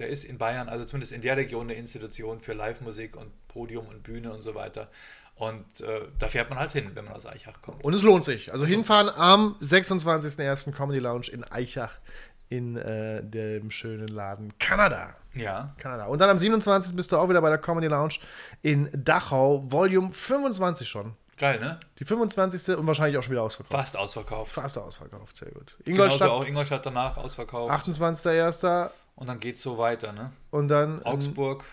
Der 0.00 0.08
ist 0.08 0.24
in 0.24 0.36
Bayern, 0.36 0.68
also 0.68 0.84
zumindest 0.84 1.12
in 1.12 1.20
der 1.20 1.36
Region, 1.36 1.66
eine 1.70 1.74
Institution 1.74 2.40
für 2.40 2.52
Live-Musik 2.52 3.16
und 3.16 3.30
Podium 3.46 3.86
und 3.86 4.02
Bühne 4.02 4.32
und 4.32 4.40
so 4.40 4.54
weiter. 4.56 4.90
Und 5.40 5.80
äh, 5.80 6.02
da 6.18 6.28
fährt 6.28 6.50
man 6.50 6.58
halt 6.58 6.72
hin, 6.72 6.90
wenn 6.92 7.06
man 7.06 7.14
aus 7.14 7.24
Eichach 7.24 7.62
kommt. 7.62 7.82
Und 7.82 7.94
es 7.94 8.02
lohnt 8.02 8.24
sich. 8.24 8.52
Also 8.52 8.66
hinfahren 8.66 9.08
am 9.08 9.56
26.01. 9.62 10.72
Comedy 10.72 10.98
Lounge 10.98 11.28
in 11.32 11.44
Eichach 11.44 11.92
in 12.50 12.76
äh, 12.76 13.24
dem 13.24 13.70
schönen 13.70 14.08
Laden 14.08 14.52
Kanada. 14.58 15.14
Ja. 15.32 15.74
Kanada. 15.78 16.06
Und 16.06 16.18
dann 16.18 16.28
am 16.28 16.36
27. 16.36 16.94
bist 16.94 17.10
du 17.10 17.16
auch 17.16 17.30
wieder 17.30 17.40
bei 17.40 17.48
der 17.48 17.56
Comedy 17.56 17.86
Lounge 17.86 18.16
in 18.60 18.90
Dachau, 18.92 19.64
Volume 19.66 20.12
25 20.12 20.86
schon. 20.86 21.14
Geil, 21.38 21.58
ne? 21.58 21.80
Die 21.98 22.04
25. 22.04 22.76
und 22.76 22.86
wahrscheinlich 22.86 23.16
auch 23.16 23.22
schon 23.22 23.32
wieder 23.32 23.42
ausverkauft. 23.42 23.72
Fast 23.72 23.96
ausverkauft. 23.96 24.52
Fast 24.52 24.76
ausverkauft, 24.76 25.38
sehr 25.38 25.52
gut. 25.52 25.74
Genauso 25.84 25.90
Ingolstadt, 25.90 26.28
auch 26.28 26.44
Ingolstadt 26.44 26.84
danach 26.84 27.16
ausverkauft. 27.16 27.72
28.01. 27.72 28.90
Und 29.14 29.26
dann 29.26 29.40
geht's 29.40 29.62
so 29.62 29.78
weiter, 29.78 30.12
ne? 30.12 30.32
und 30.50 30.68
dann 30.68 31.02
Augsburg. 31.02 31.64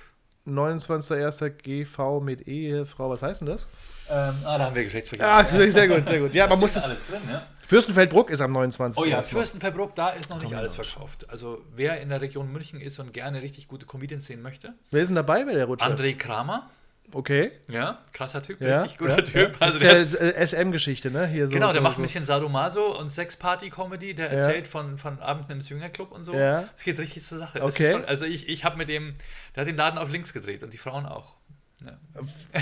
29.01. 0.47 1.49
GV 1.49 2.19
mit 2.21 2.47
Ehefrau. 2.47 3.09
Was 3.09 3.21
heißt 3.21 3.41
denn 3.41 3.47
das? 3.47 3.67
Ähm, 4.09 4.35
ah, 4.45 4.57
da 4.57 4.65
haben 4.65 4.75
wir 4.75 4.83
Geschlechtsverkehr. 4.83 5.27
Ah, 5.27 5.43
sehr 5.71 5.87
gut, 5.87 6.07
sehr 6.07 6.19
gut. 6.19 6.33
Ja, 6.33 6.47
man 6.47 6.59
muss 6.59 6.73
das. 6.73 6.85
alles 6.85 7.05
drin, 7.07 7.21
ja? 7.29 7.45
Fürstenfeldbruck 7.65 8.29
ist 8.29 8.39
am 8.39 8.53
29. 8.53 9.01
Oh 9.01 9.05
ja. 9.05 9.21
Fürstenfeldbruck, 9.21 9.93
da 9.93 10.09
ist 10.09 10.29
noch 10.29 10.39
nicht 10.39 10.49
Komm, 10.49 10.57
alles 10.59 10.77
Mensch. 10.77 10.89
verkauft. 10.89 11.29
Also 11.29 11.61
wer 11.75 11.99
in 11.99 12.07
der 12.07 12.21
Region 12.21 12.49
München 12.51 12.79
ist 12.79 12.97
und 12.99 13.11
gerne 13.13 13.41
richtig 13.41 13.67
gute 13.67 13.85
Comedians 13.85 14.25
sehen 14.25 14.41
möchte, 14.41 14.73
Wer 14.91 15.01
ist 15.01 15.09
denn 15.09 15.15
dabei 15.15 15.43
bei 15.43 15.53
der 15.53 15.65
Rutsche? 15.65 15.85
André 15.85 16.15
Kramer, 16.17 16.69
Okay. 17.13 17.51
ja, 17.69 17.99
krasser 18.11 18.41
Typ, 18.41 18.59
Ja, 18.59 18.81
richtig 18.81 18.97
guter 18.99 19.17
ja, 19.17 19.21
Typ. 19.21 19.53
Ja. 19.53 19.61
Also 19.61 19.79
das 19.79 20.13
ist 20.13 20.19
der 20.19 20.47
SM-Geschichte, 20.47 21.09
ne? 21.09 21.25
Hier 21.27 21.47
so, 21.47 21.53
genau, 21.53 21.67
der 21.67 21.75
so, 21.75 21.81
macht 21.81 21.95
so. 21.95 22.01
ein 22.01 22.03
bisschen 22.03 22.25
Sadomaso 22.25 22.97
und 22.99 23.09
Sex-Party-Comedy, 23.09 24.13
der 24.13 24.29
erzählt 24.29 24.67
von, 24.67 24.97
von 24.97 25.19
Abenden 25.19 25.53
im 25.53 25.61
Swingerclub 25.61 26.11
und 26.11 26.23
so. 26.23 26.33
Ja. 26.33 26.63
Das 26.75 26.83
geht 26.83 26.99
richtig 26.99 27.25
zur 27.25 27.37
Sache. 27.39 27.63
Okay. 27.63 27.93
Schon, 27.93 28.05
also 28.05 28.25
ich, 28.25 28.49
ich 28.49 28.65
habe 28.65 28.77
mit 28.77 28.89
dem, 28.89 29.15
der 29.55 29.61
hat 29.61 29.67
den 29.67 29.77
Laden 29.77 29.97
auf 29.97 30.11
links 30.11 30.33
gedreht 30.33 30.63
und 30.63 30.73
die 30.73 30.77
Frauen 30.77 31.05
auch. 31.05 31.37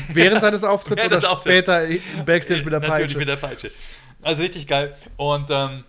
Während 0.09 0.41
seines 0.41 0.63
Auftritts 0.63 1.05
oder 1.05 1.21
später 1.21 1.85
im 1.85 2.25
Backstage 2.25 2.63
mit 2.63 2.73
der 2.73 2.81
Natürlich 2.81 3.01
Peitsche. 3.07 3.17
mit 3.17 3.27
der 3.29 3.35
Peitsche. 3.37 3.71
Also 4.21 4.41
richtig 4.41 4.67
geil. 4.67 4.95
Und, 5.17 5.49
ähm, 5.49 5.83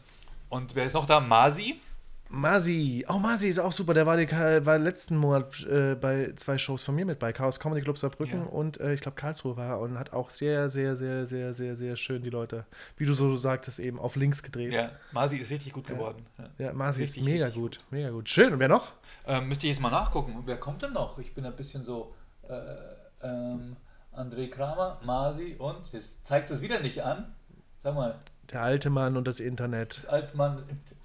und 0.48 0.74
wer 0.76 0.86
ist 0.86 0.92
noch 0.92 1.06
da? 1.06 1.20
Masi. 1.20 1.80
Masi. 2.28 3.04
Oh, 3.08 3.18
Masi 3.18 3.48
ist 3.48 3.58
auch 3.58 3.72
super. 3.72 3.94
Der 3.94 4.06
war, 4.06 4.16
die, 4.16 4.30
war 4.30 4.78
letzten 4.78 5.16
Monat 5.16 5.64
äh, 5.64 5.94
bei 5.94 6.32
zwei 6.36 6.58
Shows 6.58 6.82
von 6.82 6.94
mir 6.94 7.04
mit, 7.04 7.18
bei 7.18 7.32
Chaos 7.32 7.60
Comedy 7.60 7.82
Club 7.82 7.98
Saarbrücken 7.98 8.40
Ja. 8.40 8.46
und 8.46 8.80
äh, 8.80 8.94
ich 8.94 9.00
glaube 9.00 9.16
Karlsruhe 9.16 9.56
war 9.56 9.80
und 9.80 9.98
hat 9.98 10.12
auch 10.12 10.30
sehr, 10.30 10.68
sehr, 10.70 10.96
sehr, 10.96 11.26
sehr, 11.26 11.54
sehr, 11.54 11.76
sehr 11.76 11.96
schön 11.96 12.22
die 12.22 12.30
Leute, 12.30 12.66
wie 12.96 13.06
du 13.06 13.12
so 13.14 13.36
sagtest, 13.36 13.78
eben 13.78 13.98
auf 13.98 14.16
links 14.16 14.42
gedreht. 14.42 14.72
Ja, 14.72 14.90
Masi 15.12 15.36
ist 15.36 15.50
richtig 15.50 15.72
gut 15.72 15.86
geworden. 15.86 16.26
Ja. 16.58 16.66
Ja, 16.66 16.72
Masi 16.72 17.02
Richtig, 17.02 17.22
ist 17.22 17.24
mega 17.28 17.44
richtig 17.46 17.62
gut. 17.62 17.80
Mega 17.90 18.10
gut. 18.10 18.28
Schön. 18.28 18.52
Und 18.52 18.58
wer 18.58 18.68
noch? 18.68 18.92
Ähm, 19.26 19.48
müsste 19.48 19.66
ich 19.66 19.72
jetzt 19.74 19.80
mal 19.82 19.90
nachgucken. 19.90 20.34
Und 20.36 20.46
wer 20.46 20.56
kommt 20.56 20.82
denn 20.82 20.92
noch? 20.92 21.18
Ich 21.18 21.34
bin 21.34 21.44
ein 21.46 21.54
bisschen 21.56 21.84
so. 21.84 22.14
Äh, 22.48 23.26
ähm, 23.26 23.76
André 24.14 24.48
Kramer, 24.50 25.00
Masi 25.04 25.56
und. 25.58 25.92
Jetzt 25.92 26.26
zeigt 26.26 26.50
es 26.50 26.62
wieder 26.62 26.80
nicht 26.80 27.02
an. 27.02 27.34
Sag 27.76 27.94
mal, 27.94 28.16
Der 28.52 28.62
alte 28.62 28.90
Mann 28.90 29.16
und 29.16 29.26
das 29.28 29.38
Internet. 29.40 30.06
Altmann. 30.08 30.62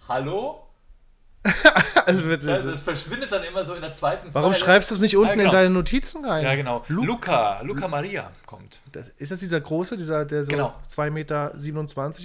Hallo? 0.08 0.68
Also, 2.06 2.26
wird 2.26 2.46
Also, 2.48 2.72
es 2.72 2.82
verschwindet 2.84 3.32
dann 3.32 3.44
immer 3.44 3.64
so 3.64 3.76
in 3.76 3.82
der 3.82 3.94
zweiten 3.94 4.30
warum 4.34 4.54
Zeile. 4.54 4.66
schreibst 4.66 4.90
du 4.90 4.96
es 4.96 5.02
nicht 5.02 5.16
unten 5.16 5.30
Ja, 5.30 5.36
genau. 5.36 5.50
in 5.50 5.52
deine 5.56 5.70
Notizen 5.70 6.26
rein? 6.26 6.44
Ja, 6.44 6.56
genau. 6.56 6.84
Lu 6.88 7.06
Luca, 7.06 7.62
Luca 7.62 7.88
Maria 7.88 8.32
kommt. 8.48 8.80
das, 8.92 9.08
ist 9.18 9.32
das 9.32 9.40
dieser 9.40 9.62
große, 9.62 9.98
dieser, 9.98 10.26
der 10.26 10.44
so 10.46 10.50
Genau. 10.52 10.74
2,27 10.90 11.12
Meter 11.12 11.54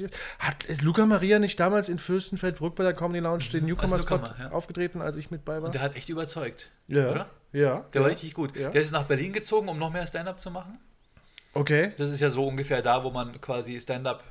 ist? 0.06 0.14
Hat, 0.38 0.64
ist 0.64 0.82
Luca 0.82 1.04
Maria 1.06 1.38
nicht 1.38 1.60
damals 1.60 1.88
in 1.90 1.98
Fürstenfeldbruck 1.98 2.74
bei 2.74 2.84
der 2.84 2.94
Comedy 2.94 3.20
Lounge 3.20 3.44
den 3.52 3.66
Newcomers 3.66 4.02
Luca 4.02 4.18
Pod 4.18 4.38
Ma- 4.38 4.44
ja. 4.44 4.50
aufgetreten, 4.50 5.02
als 5.02 5.16
ich 5.16 5.30
mit 5.30 5.44
bei 5.44 5.58
war? 5.60 5.64
Und 5.66 5.74
der 5.74 5.82
hat 5.82 5.94
echt 5.94 6.08
überzeugt. 6.08 6.68
ja. 6.88 7.10
Oder? 7.10 7.26
Ja. 7.52 7.84
Der 7.92 8.00
ja. 8.00 8.00
war 8.00 8.10
richtig 8.10 8.34
gut. 8.34 8.56
Der 8.56 8.74
ist 8.74 8.92
nach 8.92 9.04
Berlin 9.04 9.32
gezogen, 9.32 9.68
um 9.68 9.78
noch 9.78 9.90
mehr 9.92 10.06
Stand-up 10.06 10.40
zu 10.40 10.50
machen. 10.50 10.78
Okay. 11.54 11.92
Das 11.96 12.10
ist 12.10 12.20
ja 12.20 12.28
so 12.30 12.46
ungefähr 12.46 12.82
da, 12.82 13.02
wo 13.04 13.10
man 13.10 13.40
quasi 13.40 13.80
Stand-up 13.80 14.24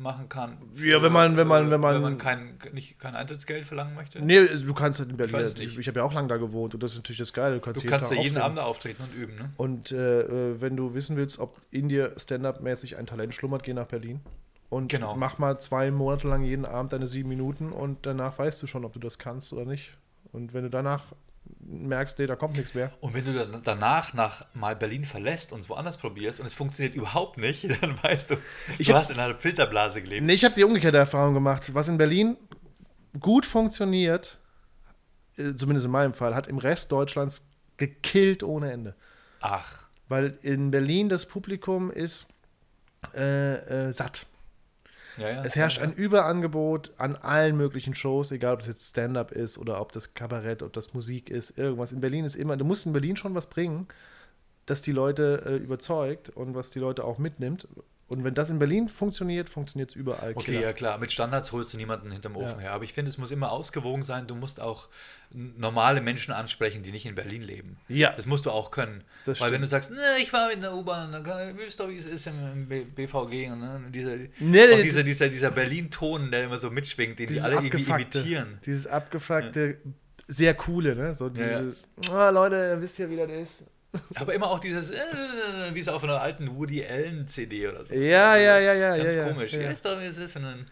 machen 0.00 0.28
kann. 0.28 0.58
Ja, 0.74 1.02
wenn 1.02 1.12
man- 1.12 1.36
wenn 1.36 1.46
man- 1.46 1.70
wenn 1.70 1.80
man- 1.80 1.94
wenn 1.94 2.02
man 2.02 2.18
kein, 2.18 2.58
nicht, 2.72 2.98
kein 2.98 3.14
Eintrittsgeld 3.14 3.66
verlangen 3.66 3.94
möchte. 3.94 4.20
Nee, 4.20 4.46
du 4.46 4.74
kannst 4.74 4.98
halt 5.00 5.10
in 5.10 5.16
Berlin. 5.16 5.34
weiß 5.34 5.48
es 5.48 5.54
Ich, 5.56 5.78
ich 5.78 5.88
habe 5.88 6.00
ja 6.00 6.04
auch 6.04 6.12
lange 6.12 6.28
da 6.28 6.36
gewohnt 6.36 6.74
und 6.74 6.82
das 6.82 6.92
ist 6.92 6.98
natürlich 6.98 7.18
das 7.18 7.32
Geile. 7.32 7.56
Du 7.56 7.60
kannst, 7.60 7.82
Du 7.84 7.88
kannst 7.88 8.10
ja 8.10 8.16
Tag 8.16 8.24
jeden 8.24 8.36
auftreten. 8.36 8.44
Abend 8.44 8.58
da 8.58 8.62
auftreten 8.64 9.02
und 9.04 9.14
üben, 9.14 9.36
ne? 9.36 9.50
Und 9.56 9.92
äh, 9.92 10.20
äh, 10.22 10.60
wenn 10.60 10.76
du 10.76 10.94
wissen 10.94 11.16
willst, 11.16 11.38
ob 11.38 11.60
in 11.70 11.88
dir 11.88 12.14
Stand-up-mäßig 12.16 12.96
ein 12.96 13.06
Talent 13.06 13.34
schlummert, 13.34 13.62
geh 13.62 13.72
nach 13.74 13.86
Berlin. 13.86 14.20
Und 14.68 14.88
Genau. 14.88 15.16
mach 15.16 15.38
mal 15.38 15.58
zwei 15.60 15.90
Monate 15.90 16.28
lang 16.28 16.44
jeden 16.44 16.64
Abend 16.64 16.92
deine 16.92 17.06
sieben 17.08 17.28
Minuten 17.28 17.72
und 17.72 18.06
danach 18.06 18.38
weißt 18.38 18.62
du 18.62 18.66
schon, 18.66 18.84
ob 18.84 18.92
du 18.92 19.00
das 19.00 19.18
kannst 19.18 19.52
oder 19.52 19.64
nicht. 19.64 19.96
Und 20.32 20.54
wenn 20.54 20.62
du 20.62 20.70
danach 20.70 21.02
merkst, 21.60 22.18
nee, 22.18 22.26
da 22.26 22.36
kommt 22.36 22.56
nichts 22.56 22.74
mehr. 22.74 22.92
Und 23.00 23.14
wenn 23.14 23.24
du 23.24 23.32
dann 23.32 23.62
danach 23.62 24.12
nach 24.14 24.44
mal 24.54 24.76
Berlin 24.76 25.04
verlässt 25.04 25.52
und 25.52 25.60
es 25.60 25.68
woanders 25.68 25.96
probierst 25.96 26.40
und 26.40 26.46
es 26.46 26.54
funktioniert 26.54 26.94
überhaupt 26.94 27.38
nicht, 27.38 27.64
dann 27.82 27.98
weißt 28.02 28.30
du, 28.30 28.36
Ich 28.78 28.86
du 28.88 28.92
hab- 28.94 29.00
hast 29.00 29.10
in 29.10 29.18
einer 29.18 29.38
Filterblase 29.38 30.02
gelebt. 30.02 30.24
Nee, 30.26 30.34
ich 30.34 30.44
habe 30.44 30.54
die 30.54 30.64
umgekehrte 30.64 30.96
Erfahrung 30.98 31.34
gemacht. 31.34 31.72
Was 31.74 31.88
in 31.88 31.98
Berlin 31.98 32.36
gut 33.18 33.44
funktioniert, 33.46 34.38
äh, 35.36 35.54
zumindest 35.54 35.86
in 35.86 35.92
meinem 35.92 36.14
Fall, 36.14 36.34
hat 36.34 36.46
im 36.46 36.58
Rest 36.58 36.92
Deutschlands 36.92 37.48
gekillt 37.76 38.42
ohne 38.42 38.70
Ende. 38.72 38.94
Ach, 39.40 39.86
Weil 40.08 40.38
in 40.42 40.70
Berlin 40.70 41.08
das 41.08 41.26
Publikum 41.26 41.90
ist 41.90 42.28
äh, 43.14 43.88
äh, 43.88 43.92
satt. 43.92 44.26
Ja, 45.20 45.30
ja. 45.30 45.44
Es 45.44 45.54
herrscht 45.54 45.80
ein 45.80 45.92
Überangebot 45.92 46.92
an 46.96 47.16
allen 47.16 47.56
möglichen 47.56 47.94
Shows, 47.94 48.32
egal 48.32 48.54
ob 48.54 48.60
das 48.60 48.68
jetzt 48.68 48.90
Stand-up 48.90 49.32
ist 49.32 49.58
oder 49.58 49.80
ob 49.80 49.92
das 49.92 50.14
Kabarett, 50.14 50.62
ob 50.62 50.72
das 50.72 50.94
Musik 50.94 51.30
ist, 51.30 51.58
irgendwas. 51.58 51.92
In 51.92 52.00
Berlin 52.00 52.24
ist 52.24 52.36
immer, 52.36 52.56
du 52.56 52.64
musst 52.64 52.86
in 52.86 52.92
Berlin 52.92 53.16
schon 53.16 53.34
was 53.34 53.48
bringen, 53.48 53.86
das 54.66 54.82
die 54.82 54.92
Leute 54.92 55.42
äh, 55.46 55.56
überzeugt 55.56 56.30
und 56.30 56.54
was 56.54 56.70
die 56.70 56.78
Leute 56.78 57.04
auch 57.04 57.18
mitnimmt. 57.18 57.68
Und 58.10 58.24
wenn 58.24 58.34
das 58.34 58.50
in 58.50 58.58
Berlin 58.58 58.88
funktioniert, 58.88 59.48
funktioniert 59.48 59.90
es 59.90 59.94
überall. 59.96 60.32
Okay, 60.34 60.46
Killer. 60.46 60.60
ja 60.62 60.72
klar, 60.72 60.98
mit 60.98 61.12
Standards 61.12 61.52
holst 61.52 61.72
du 61.72 61.76
niemanden 61.76 62.10
hinterm 62.10 62.34
Ofen 62.36 62.56
Ja. 62.56 62.62
her. 62.62 62.72
Aber 62.72 62.82
ich 62.82 62.92
finde, 62.92 63.08
es 63.08 63.18
muss 63.18 63.30
immer 63.30 63.52
ausgewogen 63.52 64.02
sein. 64.02 64.26
Du 64.26 64.34
musst 64.34 64.58
auch 64.60 64.88
normale 65.32 66.00
Menschen 66.00 66.32
ansprechen, 66.34 66.82
die 66.82 66.90
nicht 66.90 67.06
in 67.06 67.14
Berlin 67.14 67.42
leben. 67.42 67.76
Ja. 67.86 68.12
Das 68.16 68.26
musst 68.26 68.46
du 68.46 68.50
auch 68.50 68.72
können. 68.72 69.04
Das 69.26 69.40
Weil 69.40 69.52
wenn 69.52 69.58
stimmt. 69.60 69.64
du 69.64 69.68
sagst, 69.68 69.90
ne, 69.92 70.02
ich 70.20 70.32
war 70.32 70.50
in 70.50 70.60
der 70.60 70.74
U-Bahn, 70.74 71.12
dann 71.12 71.22
kann, 71.22 71.56
wisst 71.56 71.78
doch, 71.78 71.88
wie 71.88 71.98
es 71.98 72.04
ist 72.06 72.26
im, 72.26 72.66
BVG. 72.68 73.48
Und, 73.52 73.60
ne, 73.60 73.80
dieser, 73.94 74.16
Nee, 74.40 74.72
und 74.74 74.82
dieser, 74.82 75.04
dieser, 75.04 75.28
dieser 75.28 75.52
Berlin-Ton, 75.52 76.32
der 76.32 76.44
immer 76.46 76.58
so 76.58 76.68
mitschwingt, 76.68 77.16
den 77.18 77.28
die 77.28 77.34
Dieses 77.34 77.44
alle 77.44 77.54
irgendwie 77.64 77.88
imitieren. 77.88 78.58
dieses 78.66 78.88
abgefuckte, 78.88 79.78
sehr 80.26 80.54
coole, 80.54 80.96
ne? 80.96 81.14
So 81.14 81.28
Ja, 81.28 81.46
ja. 81.46 81.60
dieses, 81.60 81.88
ah, 82.10 82.30
Leute, 82.30 82.76
wisst 82.80 82.98
ihr, 82.98 83.08
wie 83.08 83.16
das 83.16 83.30
ist? 83.30 83.70
Aber 84.16 84.34
immer 84.34 84.48
auch 84.50 84.60
dieses, 84.60 84.90
äh, 84.90 84.98
wie 85.72 85.80
es 85.80 85.88
auf 85.88 86.04
einer 86.04 86.20
alten 86.20 86.56
Woody 86.56 86.84
Allen-CD 86.84 87.68
oder 87.68 87.84
so. 87.84 87.94
Ja, 87.94 88.36
ja, 88.36 88.58
ja, 88.58 88.72
ja, 88.72 88.96
Ganz 88.96 89.14
ja, 89.14 89.22
ja, 89.22 89.28
komisch. 89.32 89.52
ja. 89.52 89.62
Ja, 89.62 89.70
ist 89.70 89.84
doch, 89.84 89.98
wie 90.00 90.04
es 90.04 90.18
ist, 90.18 90.34
wenn 90.36 90.42
dann. 90.42 90.66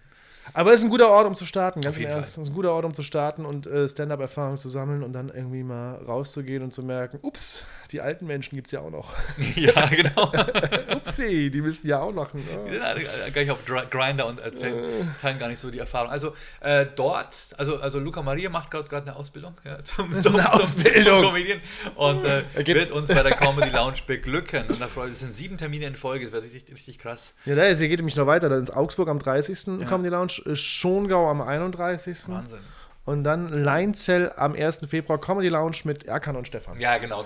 Aber 0.55 0.71
es 0.71 0.79
ist 0.79 0.85
ein 0.85 0.91
guter 0.91 1.09
Ort, 1.11 1.27
um 1.27 1.35
zu 1.35 1.47
starten, 1.47 1.81
ganz 1.81 1.97
Auf 1.97 2.03
im 2.03 2.09
Ernst. 2.09 2.31
Es 2.37 2.39
ist 2.39 2.49
ein 2.51 2.55
guter 2.55 2.73
Ort, 2.73 2.85
um 2.85 2.95
zu 2.95 3.03
starten 3.03 3.45
und 3.45 3.67
äh, 3.67 3.89
Stand-up-Erfahrung 3.89 4.57
zu 4.57 4.69
sammeln 4.69 5.03
und 5.03 5.13
dann 5.13 5.29
irgendwie 5.29 5.63
mal 5.63 5.95
rauszugehen 5.97 6.63
und 6.63 6.73
zu 6.73 6.83
merken, 6.83 7.19
ups, 7.23 7.65
die 7.93 8.01
alten 8.01 8.27
Menschen 8.27 8.57
gibt 8.57 8.67
es 8.69 8.73
ja 8.73 8.81
auch 8.81 8.91
noch. 8.91 9.15
ja, 9.57 9.87
genau. 9.87 10.33
Upsi, 10.97 11.51
die 11.51 11.61
müssen 11.61 11.87
ja 11.87 12.01
auch 12.01 12.13
lachen. 12.13 12.45
Die 12.47 12.59
Oh. 12.59 12.71
sind 12.71 12.83
alle 12.83 13.05
gar 13.33 13.41
nicht 13.43 13.51
auf 13.51 13.65
Grinder 13.91 14.27
und 14.27 14.41
erzählen, 14.41 15.15
teilen 15.21 15.39
gar 15.39 15.49
nicht 15.49 15.61
so 15.61 15.71
die 15.71 15.79
Erfahrung. 15.79 16.11
Also 16.11 16.35
äh, 16.61 16.87
dort, 16.97 17.39
also, 17.57 17.79
also 17.79 17.99
Luca 17.99 18.23
Maria 18.23 18.51
macht 18.51 18.71
gerade 18.71 18.97
eine 18.97 19.17
Ausbildung 19.17 19.55
ja, 19.65 19.83
zum, 19.85 20.21
zum, 20.21 20.35
eine 20.35 20.53
Ausbildung. 20.53 21.21
zum 21.23 21.31
Comedian 21.31 21.61
und 21.95 22.25
äh, 22.25 22.43
wird 22.67 22.91
uns 22.91 23.09
bei 23.09 23.23
der 23.23 23.33
Comedy 23.33 23.71
Lounge 23.71 23.99
beglücken. 24.07 24.65
Und 24.69 24.81
da 24.81 24.89
freue 24.89 25.09
ich 25.09 25.15
es 25.15 25.21
sind 25.21 25.33
sieben 25.33 25.57
Termine 25.57 25.87
in 25.87 25.97
Folge, 25.97 26.25
das 26.27 26.33
wird 26.33 26.45
richtig, 26.45 26.75
richtig 26.75 26.99
krass. 26.99 27.35
Ja, 27.45 27.55
da 27.55 27.65
ist, 27.65 27.79
hier 27.79 27.89
geht 27.89 27.99
nämlich 27.99 28.17
noch 28.17 28.27
weiter. 28.27 28.49
Dann 28.49 28.61
ins 28.61 28.71
Augsburg 28.71 29.09
am 29.09 29.19
30. 29.19 29.67
Ja. 29.81 29.99
die 29.99 30.09
Lounge, 30.09 30.38
Schongau 30.55 31.29
am 31.29 31.41
31. 31.41 32.29
Wahnsinn. 32.29 32.59
Und 33.05 33.25
dann 33.25 33.49
Leinzell 33.49 34.33
am 34.37 34.55
1. 34.55 34.81
Februar 34.89 35.19
Comedy 35.19 35.49
Lounge 35.49 35.79
mit 35.85 36.05
Erkan 36.05 36.37
und 36.37 36.47
Stefan. 36.47 36.79
Ja, 36.79 36.99
genau. 36.99 37.25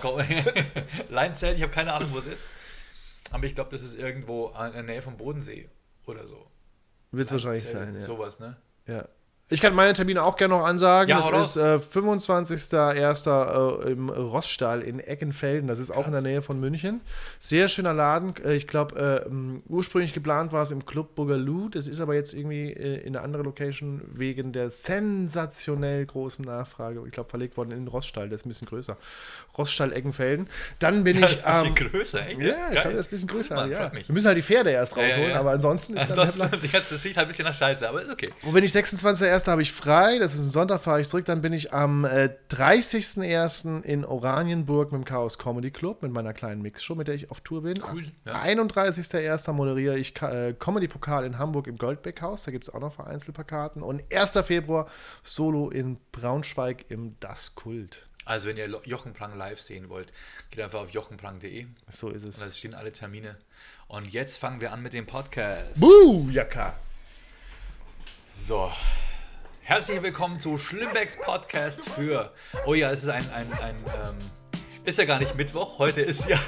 Leinzell, 1.11 1.57
ich 1.57 1.63
habe 1.63 1.73
keine 1.73 1.93
Ahnung, 1.93 2.11
wo 2.13 2.19
es 2.19 2.27
ist. 2.27 2.49
Aber 3.33 3.45
ich 3.47 3.55
glaube, 3.55 3.71
das 3.71 3.83
ist 3.83 3.99
irgendwo 3.99 4.49
in 4.49 4.73
der 4.73 4.83
Nähe 4.85 5.03
vom 5.03 5.17
Bodensee 5.17 5.69
oder 6.07 6.27
so. 6.27 6.47
Wird 7.11 7.27
es 7.27 7.33
wahrscheinlich 7.33 7.69
sein, 7.69 7.95
ja. 7.95 8.01
Sowas, 8.01 8.39
ne? 8.39 8.57
ja. 8.87 9.09
Ich 9.53 9.61
kann 9.61 9.75
meine 9.75 9.93
Termine 9.93 10.23
auch 10.23 10.37
gerne 10.37 10.55
noch 10.55 10.65
ansagen. 10.65 11.11
Ja, 11.11 11.31
das 11.31 11.51
ist 11.51 11.57
äh, 11.57 11.79
25.01. 11.79 13.85
Äh, 13.87 13.93
im 13.93 14.09
Rossstall 14.09 14.83
in 14.83 15.01
Eckenfelden. 15.01 15.69
Das 15.69 15.79
ist 15.79 15.91
auch 15.91 16.07
in 16.07 16.13
der 16.13 16.23
Krass. 16.23 16.23
Nähe 16.23 16.43
von 16.43 16.61
München. 16.61 17.01
Sehr 17.39 17.69
schöner 17.69 17.93
Laden. 17.93 18.35
Äh, 18.45 18.55
ich 18.55 18.67
glaube, 18.67 19.25
äh, 19.27 19.31
ursprünglich 19.69 20.13
geplant 20.13 20.53
war 20.53 20.63
es 20.63 20.71
im 20.71 20.85
Club 20.87 21.15
Boogaloo. 21.15 21.69
Das 21.69 21.89
ist 21.89 22.01
aber 22.01 22.15
jetzt 22.15 22.33
irgendwie 22.35 22.73
äh, 22.73 23.01
in 23.03 23.17
eine 23.17 23.25
andere 23.25 23.43
Location 23.43 24.03
wegen 24.15 24.53
der 24.53 24.71
sensationell 24.71 26.07
großen 26.07 26.45
Nachfrage. 26.45 27.03
Ich 27.07 27.13
glaube, 27.13 27.31
verlegt 27.31 27.57
worden 27.57 27.73
in 27.73 27.79
den 27.85 27.89
Rossstall. 27.89 28.29
Der 28.29 28.37
ist 28.39 28.47
ein 28.47 28.49
bisschen 28.49 28.69
größer. 28.69 28.97
Rossstall 29.57 29.93
Eckenfelden. 29.93 30.49
Dann 30.79 31.05
bin 31.05 31.21
Das 31.21 31.31
ich 31.33 31.37
ist 31.39 31.47
ein 31.47 31.75
bisschen 31.75 31.91
größer, 31.91 32.27
echt? 32.27 32.41
ja, 32.41 32.55
ich 32.73 32.81
glaube, 32.81 32.97
das 32.97 33.07
ist 33.07 33.09
ein 33.09 33.11
bisschen 33.11 33.29
größer. 33.29 33.55
Mann, 33.55 33.71
ja. 33.71 33.93
Wir 33.93 34.13
müssen 34.15 34.27
halt 34.27 34.37
die 34.37 34.43
Pferde 34.43 34.71
erst 34.71 34.97
Ja, 34.97 35.03
ja, 35.03 35.09
rausholen, 35.11 35.31
ja. 35.31 35.41
aber 35.41 35.51
ansonsten 35.53 35.97
ist 35.97 36.09
der 36.09 36.19
Ansonsten, 36.19 36.61
das 36.73 37.03
sieht 37.03 37.17
halt 37.17 37.27
ein 37.27 37.29
bisschen 37.29 37.45
nach 37.45 37.55
Scheiße, 37.55 37.89
aber 37.89 38.03
ist 38.03 38.11
okay. 38.11 38.29
Und 38.43 38.55
wenn 38.55 38.65
ich 38.65 38.73
26.01. 38.73 39.42
habe 39.49 39.63
ich 39.63 39.73
frei, 39.73 40.19
das 40.19 40.35
ist 40.35 40.41
ein 40.41 40.51
Sonntag, 40.51 40.83
fahre 40.83 41.01
ich 41.01 41.09
zurück, 41.09 41.25
dann 41.25 41.41
bin 41.41 41.53
ich 41.53 41.73
am 41.73 42.05
äh, 42.05 42.31
30.01. 42.51 43.83
in 43.83 44.05
Oranienburg 44.05 44.93
mit 44.93 45.01
dem 45.01 45.05
Chaos 45.05 45.39
Comedy 45.39 45.71
Club, 45.71 46.03
mit 46.03 46.13
meiner 46.13 46.33
kleinen 46.33 46.63
Mixshow, 46.63 46.95
mit 46.95 47.09
der 47.09 47.15
ich 47.15 47.31
auf 47.31 47.41
Tour 47.41 47.63
bin. 47.63 47.81
Cool, 47.93 48.11
ja. 48.25 48.43
31.01. 48.43 49.53
moderiere 49.53 49.99
ich 49.99 50.21
äh, 50.23 50.55
Comedy-Pokal 50.59 51.25
in 51.25 51.39
Hamburg 51.39 51.67
im 51.67 51.77
Goldbeck-Haus, 51.79 52.45
da 52.45 52.51
gibt 52.51 52.65
es 52.69 52.75
auch 52.75 52.81
noch 52.81 52.95
Vereinzelplakaten. 52.95 53.83
Und 53.83 54.03
1. 54.13 54.33
Februar 54.45 54.89
Solo 55.23 55.71
in 55.71 55.99
Braunschweig 56.13 56.87
im 56.91 57.17
Das 57.21 57.55
Kult. 57.55 58.07
Also, 58.25 58.49
wenn 58.49 58.57
ihr 58.57 58.69
Jochen 58.85 59.15
Prang 59.15 59.37
live 59.37 59.61
sehen 59.61 59.89
wollt, 59.89 60.13
geht 60.51 60.61
einfach 60.61 60.81
auf 60.81 60.91
jochenprang.de 60.91 61.65
und 61.65 61.75
So 61.91 62.09
ist 62.09 62.23
es. 62.23 62.39
da 62.39 62.49
stehen 62.51 62.75
alle 62.75 62.93
Termine. 62.93 63.37
Und 63.89 64.13
jetzt 64.13 64.39
fangen 64.39 64.61
wir 64.61 64.73
an 64.73 64.81
mit 64.83 64.93
dem 64.93 65.07
Podcast. 65.07 65.75
Buh, 65.81 66.31
Jaka. 66.31 66.75
So. 68.37 68.71
Herzlich 69.65 70.03
willkommen 70.03 70.41
zu 70.41 70.59
Schlimmbecks 70.59 71.17
Podcast 71.17 71.89
für. 71.89 72.33
Oh 72.67 72.75
ja, 72.75 72.91
es 72.91 73.05
ist 73.05 73.09
ein. 73.09 73.25
ein, 73.31 73.53
ein 73.53 73.77
ähm, 73.77 74.19
ist 74.85 74.99
ja 74.99 75.05
gar 75.05 75.21
nicht 75.21 75.37
Mittwoch, 75.37 75.79
heute 75.79 76.01
ist 76.01 76.29
ja, 76.29 76.41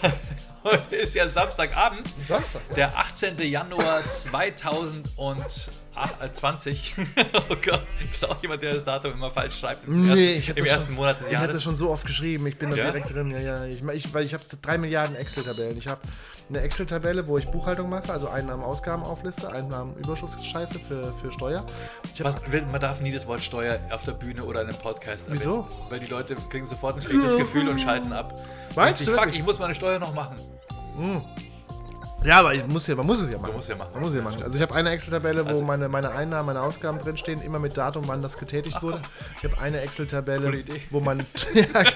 heute 0.64 0.97
ist 0.97 1.14
ja 1.14 1.28
Samstagabend, 1.28 2.02
Samstag. 2.26 2.62
der 2.75 2.97
18. 2.99 3.38
Januar 3.38 4.02
2020. 4.02 6.94
oh 7.50 7.56
Gott, 7.64 7.83
ist 8.12 8.28
auch 8.28 8.40
jemand, 8.42 8.62
der 8.62 8.75
das 8.75 8.85
Datum 8.85 9.12
immer 9.12 9.30
falsch 9.30 9.59
schreibt 9.61 9.87
im, 9.87 10.02
Nee, 10.02 10.09
ersten, 10.09 10.25
ich 10.38 10.49
habe 10.50 10.61
im 10.61 10.66
ersten 10.66 10.87
schon, 10.87 10.94
Monat 10.97 11.21
des 11.21 11.28
Ich 11.28 11.35
hatte 11.35 11.42
Jahres. 11.42 11.54
das 11.56 11.62
schon 11.62 11.76
so 11.76 11.90
oft 11.90 12.06
geschrieben. 12.06 12.47
Ich 12.47 12.56
bin 12.59 12.71
da 12.71 12.76
Ja? 12.76 12.85
direkt 12.90 13.12
drin. 13.12 13.30
Ja, 13.30 13.38
ja. 13.38 13.64
Ich, 13.66 13.83
ich, 13.83 14.14
weil 14.14 14.25
ich 14.25 14.35
habe 14.35 14.42
drei 14.62 14.78
Milliarden 14.78 15.16
Excel-Tabellen. 15.16 15.76
Ich 15.78 15.88
habe 15.88 16.00
eine 16.49 16.61
Excel-Tabelle, 16.61 17.26
wo 17.26 17.38
ich 17.38 17.47
Buchhaltung 17.49 17.88
mache, 17.88 18.12
also 18.12 18.28
Einnahmen, 18.28 18.62
Ausgaben 18.62 19.02
aufliste, 19.02 19.50
Einnahmen, 19.50 19.97
Überschuss-Scheiße 19.97 20.78
für, 20.80 21.14
für 21.23 21.33
Steuer. 21.33 21.64
Was, 22.18 22.35
man 22.71 22.80
darf 22.80 23.00
nie 23.00 23.12
das 23.12 23.26
Wort 23.26 23.40
Steuer 23.40 23.78
auf 23.90 24.02
der 24.02 24.12
Bühne 24.12 24.44
oder 24.44 24.61
in 24.62 24.68
einem 24.68 24.78
Podcast 24.78 25.23
erwähnen. 25.26 25.40
Wieso? 25.40 25.66
Weil 25.88 26.00
die 26.00 26.11
Leute 26.11 26.37
kriegen 26.50 26.66
sofort 26.66 26.97
ein 26.97 27.02
schlechtes 27.02 27.37
Gefühl 27.37 27.68
und 27.68 27.80
schalten 27.80 28.12
ab. 28.12 28.35
Meinst 28.76 29.06
Und 29.09 29.16
du 29.16 29.21
Fuck, 29.21 29.35
ich 29.35 29.42
muss 29.42 29.59
meine 29.59 29.75
Steuer 29.75 29.99
noch 29.99 30.12
machen. 30.14 30.37
Ja, 32.24 32.40
aber 32.40 32.54
ich 32.54 32.66
muss 32.66 32.86
ja, 32.86 32.94
man 32.94 33.04
muss 33.06 33.20
es 33.20 33.30
ja 33.30 33.36
machen. 33.36 33.50
Du 33.50 33.56
musst 33.58 33.68
ja 33.68 33.76
machen. 33.76 33.90
Man 33.92 34.00
muss 34.02 34.10
es 34.10 34.16
ja 34.16 34.22
machen. 34.22 34.42
Also 34.42 34.56
ich 34.56 34.62
habe 34.62 34.74
eine 34.74 34.90
Excel-Tabelle, 34.90 35.44
wo 35.44 35.48
Also- 35.48 35.62
meine, 35.62 35.88
meine 35.90 36.10
Einnahmen, 36.10 36.46
meine 36.46 36.62
Ausgaben 36.62 36.98
drinstehen, 36.98 37.42
immer 37.42 37.58
mit 37.58 37.76
Datum, 37.76 38.04
wann 38.08 38.22
das 38.22 38.38
getätigt 38.38 38.82
wurde. 38.82 39.02
Ich 39.42 39.44
habe 39.50 39.60
eine 39.60 39.80
Excel-Tabelle, 39.82 40.64
wo 40.90 41.00
man... 41.00 41.26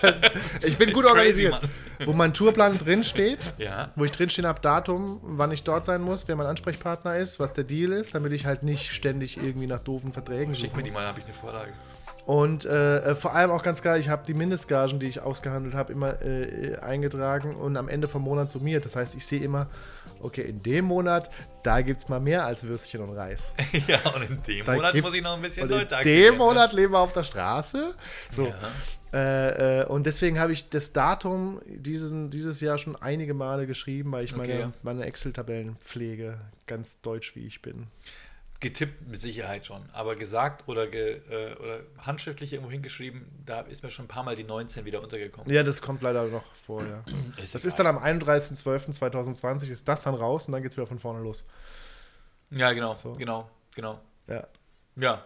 ich 0.63 0.77
bin 0.77 0.93
gut 0.93 1.07
organisiert. 1.07 1.59
Wo 2.05 2.13
mein 2.13 2.35
Tourplan 2.35 2.77
drinsteht. 2.79 3.55
Ja. 3.57 3.91
wo 3.97 4.05
ich 4.05 4.13
drinstehen 4.13 4.47
habe, 4.47 4.61
Datum, 4.61 5.21
wann 5.23 5.51
ich 5.51 5.63
dort 5.65 5.87
sein 5.87 6.03
muss, 6.03 6.29
wer 6.29 6.37
mein 6.37 6.47
Ansprechpartner 6.47 7.17
ist, 7.17 7.41
was 7.41 7.55
der 7.55 7.65
Deal 7.65 7.93
ist, 7.93 8.15
damit 8.15 8.33
ich 8.33 8.45
halt 8.45 8.63
nicht 8.63 8.93
ständig 8.93 9.39
irgendwie 9.39 9.67
nach 9.67 9.81
doofen 9.81 10.13
Verträgen 10.13 10.55
Schick 10.55 10.71
suchen 10.71 10.77
mir 10.77 10.83
die 10.83 10.91
mal, 10.91 11.07
habe 11.07 11.21
ich 11.21 11.25
eine 11.25 11.35
Vorlage. 11.35 11.73
Und 12.29 12.67
äh, 12.67 12.99
äh, 12.99 13.15
vor 13.15 13.35
allem 13.35 13.51
auch 13.51 13.63
ganz 13.63 13.81
geil, 13.81 13.99
ich 13.99 14.11
habe 14.11 14.23
die 14.27 14.35
Mindestgagen, 14.35 15.01
die 15.01 15.07
ich 15.07 15.23
ausgehandelt 15.23 15.75
habe, 15.75 15.95
immer 15.95 16.21
äh, 16.21 16.73
äh, 16.73 16.77
eingetragen 16.77 17.57
und 17.57 17.79
am 17.79 17.89
Ende 17.89 18.07
vom 18.07 18.21
Monat 18.21 18.51
summiert. 18.51 18.85
Das 18.85 18.97
heißt, 18.97 19.15
ich 19.15 19.25
sehe 19.25 19.41
immer, 19.41 19.69
okay, 20.21 20.43
in 20.43 20.63
dem 20.63 20.85
Monat, 20.85 21.31
da 21.63 21.81
gibt 21.81 22.03
es 22.03 22.11
mal 22.11 22.21
mehr 22.21 22.45
als 22.45 22.65
Würstchen 22.69 23.01
und 23.01 23.17
Reis. 23.17 23.55
ja, 23.87 23.99
und 24.15 24.29
in 24.29 24.43
dem 24.43 24.67
Da 24.67 24.75
Monat 24.75 24.95
muss 24.97 25.15
ich 25.15 25.23
noch 25.23 25.37
ein 25.37 25.41
bisschen 25.41 25.63
und 25.63 25.71
in 25.71 25.79
Leute 25.79 26.05
dem 26.05 26.35
ne? 26.35 26.39
Monat 26.39 26.75
leben 26.75 26.93
wir 26.93 26.99
auf 26.99 27.15
der 27.15 27.25
Straße. 27.25 27.95
So. 28.31 28.49
Ja. 28.49 28.55
Äh, 29.11 29.81
äh, 29.81 29.87
und 29.87 30.05
deswegen 30.05 30.39
habe 30.39 30.53
ich 30.53 30.69
das 30.69 30.93
Datum 30.93 31.63
diesen, 31.65 32.29
dieses 32.29 32.61
Jahr 32.61 32.77
schon 32.77 32.95
einige 32.95 33.33
Male 33.33 33.67
geschrieben, 33.67 34.13
weil 34.13 34.25
ich 34.25 34.35
Okay. 34.35 34.47
meine, 34.47 34.73
meine 34.83 35.05
Excel-Tabellen 35.07 35.77
pflege, 35.83 36.39
ganz 36.67 37.01
deutsch 37.01 37.35
wie 37.37 37.47
ich 37.47 37.63
bin. 37.63 37.87
Getippt 38.61 39.07
mit 39.07 39.21
Sicherheit 39.21 39.67
schon, 39.67 39.89
aber 39.93 40.17
gesagt 40.17 40.67
oder, 40.67 40.89
ge, 40.89 41.21
äh, 41.31 41.55
oder 41.59 41.81
handschriftlich 41.99 42.53
irgendwo 42.53 42.73
hingeschrieben, 42.73 43.25
da 43.47 43.61
ist 43.61 43.85
mir 43.85 43.91
schon 43.93 44.07
ein 44.07 44.09
paar 44.09 44.25
Mal 44.25 44.35
die 44.35 44.43
19 44.43 44.85
wieder 44.85 45.01
untergekommen. 45.01 45.49
Ja, 45.53 45.63
das 45.63 45.81
kommt 45.81 46.03
leider 46.03 46.25
noch 46.27 46.45
vor, 46.67 46.85
ja. 46.85 47.05
Ist 47.43 47.55
Das 47.55 47.65
ist 47.65 47.79
dann 47.79 47.87
am 47.87 47.99
31.12.2020 47.99 49.69
ist 49.71 49.87
das 49.87 50.03
dann 50.03 50.15
raus 50.15 50.47
und 50.47 50.53
dann 50.53 50.63
geht 50.63 50.73
es 50.73 50.77
wieder 50.77 50.87
von 50.89 50.99
vorne 50.99 51.21
los. 51.23 51.47
Ja, 52.51 52.73
genau, 52.73 52.95
So. 52.97 53.13
genau, 53.13 53.49
genau. 53.75 54.01
Ja. 54.27 54.47
Ja. 54.97 55.25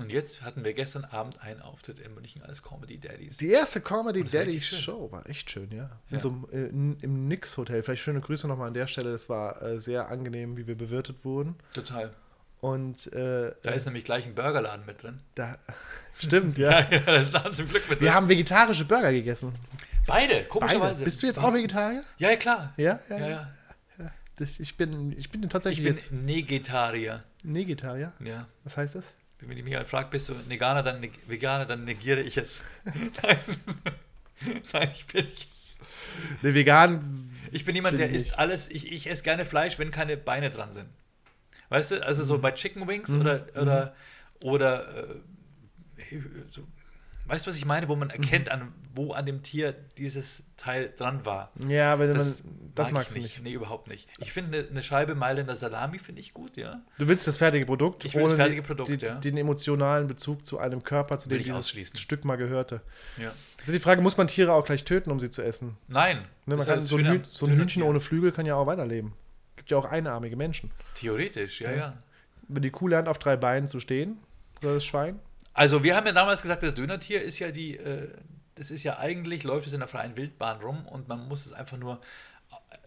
Und 0.00 0.10
jetzt 0.10 0.42
hatten 0.42 0.64
wir 0.64 0.74
gestern 0.74 1.04
Abend 1.04 1.40
einen 1.40 1.62
Auftritt 1.62 2.00
in 2.00 2.12
München 2.14 2.42
als 2.42 2.62
Comedy 2.64 2.98
Daddies. 2.98 3.36
Die 3.36 3.48
erste 3.48 3.80
Comedy 3.80 4.26
schön. 4.26 4.60
Show 4.60 5.12
war 5.12 5.26
echt 5.30 5.50
schön, 5.50 5.70
ja. 5.70 5.84
In 6.10 6.16
Ja. 6.16 6.20
so 6.20 6.28
einem, 6.30 6.46
äh, 6.50 6.66
in, 6.66 6.98
Im 7.00 7.28
Nix 7.28 7.56
Hotel. 7.56 7.82
Vielleicht 7.84 8.02
schöne 8.02 8.20
Grüße 8.20 8.48
nochmal 8.48 8.66
an 8.68 8.74
der 8.74 8.88
Stelle. 8.88 9.12
Das 9.12 9.28
war 9.28 9.62
äh, 9.62 9.80
sehr 9.80 10.08
angenehm, 10.08 10.56
wie 10.56 10.66
wir 10.66 10.76
bewirtet 10.76 11.24
wurden. 11.24 11.54
Total. 11.72 12.12
Und 12.64 13.12
äh, 13.12 13.52
Da 13.62 13.72
ist 13.72 13.84
nämlich 13.84 14.04
gleich 14.04 14.24
ein 14.24 14.34
Burgerladen 14.34 14.86
mit 14.86 15.02
drin. 15.02 15.20
da, 15.34 15.58
stimmt, 16.18 16.56
ja. 16.56 16.70
Ja, 16.80 16.86
ja, 16.90 16.98
da 17.00 17.16
ist 17.16 17.32
Laden 17.34 17.52
zum 17.52 17.68
Glück 17.68 17.82
mit 17.90 17.98
drin. 17.98 18.06
Wir 18.06 18.14
haben 18.14 18.26
vegetarische 18.28 18.86
Burger 18.86 19.12
gegessen. 19.12 19.54
Beide, 20.06 20.34
Beide. 20.34 20.44
komischerweise. 20.46 21.04
Bist 21.04 21.22
du 21.22 21.26
jetzt 21.26 21.38
auch 21.38 21.52
Vegetarier? 21.52 22.02
Ja, 22.16 22.30
ja, 22.30 22.36
klar. 22.36 22.72
Ja, 22.78 23.00
Ja, 23.10 23.28
ja. 23.28 23.50
Das, 24.36 24.58
ich, 24.58 24.76
bin, 24.78 25.12
ich 25.16 25.30
bin 25.30 25.42
Ich 25.42 25.48
tatsächlich 25.50 25.84
bin 25.84 25.94
jetzt 25.94 26.10
Negetarier. 26.10 27.22
Vegetarier. 27.42 28.12
Ja. 28.24 28.48
Was 28.64 28.76
heißt 28.78 28.94
das? 28.94 29.04
Wenn 29.40 29.48
mich 29.48 29.64
jemand 29.64 29.86
fragt, 29.86 30.10
bist 30.10 30.28
du 30.30 30.34
Veganer, 30.48 30.82
dann 30.82 31.00
neg 31.00 31.12
Veganer, 31.28 31.66
dann 31.66 31.84
negiere 31.84 32.20
ich 32.22 32.38
es. 32.38 32.62
Nein. 33.22 33.38
Nein, 34.72 34.90
ich 34.94 35.06
bin 35.06 35.26
nicht. 35.26 35.48
Ne, 36.42 36.54
vegan. 36.54 37.30
Ich 37.52 37.64
bin 37.64 37.74
jemand, 37.74 37.98
der 37.98 38.08
ich. 38.08 38.16
isst 38.16 38.38
alles. 38.38 38.68
Ich, 38.70 38.90
ich 38.90 39.08
esse 39.08 39.22
gerne 39.22 39.44
Fleisch, 39.44 39.78
wenn 39.78 39.90
keine 39.90 40.16
Beine 40.16 40.50
dran 40.50 40.72
sind. 40.72 40.88
Weißt 41.74 41.90
du, 41.90 42.06
also 42.06 42.22
Mhm. 42.22 42.26
so 42.26 42.38
bei 42.38 42.52
Chicken 42.52 42.86
Wings 42.86 43.10
oder, 43.12 43.46
oder, 43.60 43.94
oder 44.44 44.88
äh, 44.96 46.18
so 46.50 46.62
Weißt 47.26 47.46
du, 47.46 47.50
was 47.50 47.56
ich 47.56 47.64
meine? 47.64 47.88
Wo 47.88 47.96
man 47.96 48.10
erkennt, 48.10 48.50
an, 48.50 48.70
wo 48.94 49.12
an 49.14 49.24
dem 49.24 49.42
Tier 49.42 49.74
dieses 49.96 50.42
Teil 50.58 50.92
dran 50.94 51.24
war. 51.24 51.52
Ja, 51.68 51.98
wenn 51.98 52.12
Das, 52.12 52.44
man, 52.44 52.52
das 52.74 52.88
mag 52.88 53.00
magst 53.00 53.14
du 53.14 53.18
nicht. 53.18 53.36
nicht. 53.36 53.42
Nee, 53.42 53.52
überhaupt 53.54 53.88
nicht. 53.88 54.10
Ich 54.18 54.30
finde 54.30 54.58
eine, 54.58 54.68
eine 54.68 54.82
Scheibe 54.82 55.14
Mailänder 55.14 55.56
Salami 55.56 55.98
finde 55.98 56.20
ich 56.20 56.34
gut, 56.34 56.58
ja. 56.58 56.82
Du 56.98 57.08
willst 57.08 57.26
das 57.26 57.38
fertige 57.38 57.64
Produkt, 57.64 58.04
Ich 58.04 58.14
will 58.14 58.24
das 58.24 58.34
fertige 58.34 58.60
die- 58.60 58.66
Produkt, 58.66 58.90
die, 58.90 59.06
ja. 59.06 59.14
den 59.14 59.38
emotionalen 59.38 60.06
Bezug 60.06 60.44
zu 60.44 60.58
einem 60.58 60.82
Körper, 60.82 61.16
zu 61.16 61.30
dem 61.30 61.38
ich 61.40 61.46
dieses. 61.46 61.98
Stück 61.98 62.26
mal 62.26 62.36
gehörte. 62.36 62.82
ja. 63.16 63.32
Also 63.58 63.72
die 63.72 63.78
Frage, 63.80 64.02
muss 64.02 64.18
man 64.18 64.28
Tiere 64.28 64.52
auch 64.52 64.66
gleich 64.66 64.84
töten, 64.84 65.10
um 65.10 65.18
sie 65.18 65.30
zu 65.30 65.40
essen? 65.40 65.78
Nein. 65.88 66.26
Ne, 66.44 66.56
man 66.56 66.66
kann, 66.66 66.82
so, 66.82 66.98
ein 66.98 67.06
am 67.06 67.24
so 67.24 67.46
ein 67.46 67.56
Hühnchen 67.56 67.82
ohne 67.84 68.00
Flügel 68.00 68.32
kann 68.32 68.44
ja 68.44 68.54
auch 68.56 68.66
weiterleben. 68.66 69.14
Gibt 69.64 69.70
ja 69.70 69.78
auch 69.78 69.90
einarmige 69.90 70.36
Menschen. 70.36 70.70
Theoretisch, 70.94 71.62
ja, 71.62 71.70
Ja. 71.70 71.76
ja. 71.76 71.92
Wenn 72.48 72.60
die 72.62 72.70
Kuh 72.70 72.88
lernt, 72.88 73.08
auf 73.08 73.18
drei 73.18 73.36
Beinen 73.36 73.66
zu 73.68 73.80
stehen, 73.80 74.18
oder 74.62 74.74
das 74.74 74.84
Schwein, 74.84 75.18
Also 75.54 75.82
wir 75.82 75.96
haben 75.96 76.06
ja 76.06 76.12
damals 76.12 76.42
gesagt, 76.42 76.62
das 76.62 76.74
Dönertier 76.74 77.22
ist 77.22 77.38
ja 77.38 77.50
die, 77.50 77.78
äh, 77.78 78.10
das 78.56 78.70
ist 78.70 78.82
ja 78.82 78.98
eigentlich, 78.98 79.42
läuft 79.42 79.66
es 79.66 79.72
in 79.72 79.78
der 79.80 79.88
freien 79.88 80.16
Wildbahn 80.18 80.60
rum 80.60 80.86
und 80.86 81.08
man 81.08 81.26
muss 81.28 81.46
es 81.46 81.52
einfach 81.54 81.78
nur 81.78 82.00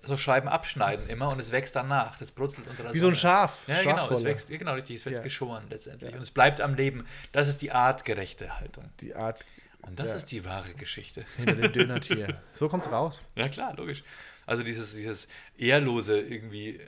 so 0.03 0.15
Scheiben 0.15 0.47
abschneiden 0.47 1.07
immer 1.09 1.29
und 1.29 1.39
es 1.41 1.51
wächst 1.51 1.75
danach. 1.75 2.17
Das 2.19 2.31
brutzelt 2.31 2.67
unter 2.67 2.83
der 2.83 2.93
wie 2.93 2.99
so 2.99 3.07
ein 3.07 3.15
Sonne. 3.15 3.33
Schaf. 3.33 3.67
Ja, 3.67 3.81
genau, 3.81 4.09
es 4.11 4.23
wächst, 4.23 4.49
genau, 4.49 4.73
richtig, 4.73 4.97
es 4.97 5.05
wird 5.05 5.15
Ja. 5.17 5.21
geschoren 5.23 5.63
letztendlich. 5.69 6.11
Ja. 6.11 6.17
Und 6.17 6.21
es 6.23 6.29
bleibt 6.31 6.61
am 6.61 6.75
Leben. 6.75 7.05
Das 7.31 7.47
ist 7.49 7.61
die 7.63 7.71
artgerechte 7.71 8.59
Haltung. 8.59 8.85
Die 9.01 9.15
Art 9.15 9.43
Und 9.81 9.99
das 9.99 10.07
Ja. 10.07 10.15
ist 10.15 10.31
die 10.31 10.43
wahre 10.45 10.73
Geschichte. 10.73 11.25
hinter 11.37 11.55
dem 11.55 11.71
Dönertier. 11.71 12.41
so 12.53 12.67
kommt's 12.69 12.91
raus. 12.91 13.23
Ja, 13.35 13.47
klar, 13.47 13.73
logisch. 13.77 14.03
Also 14.47 14.63
dieses, 14.63 14.95
dieses 14.95 15.27
Ehrlose 15.57 16.19
irgendwie 16.19 16.79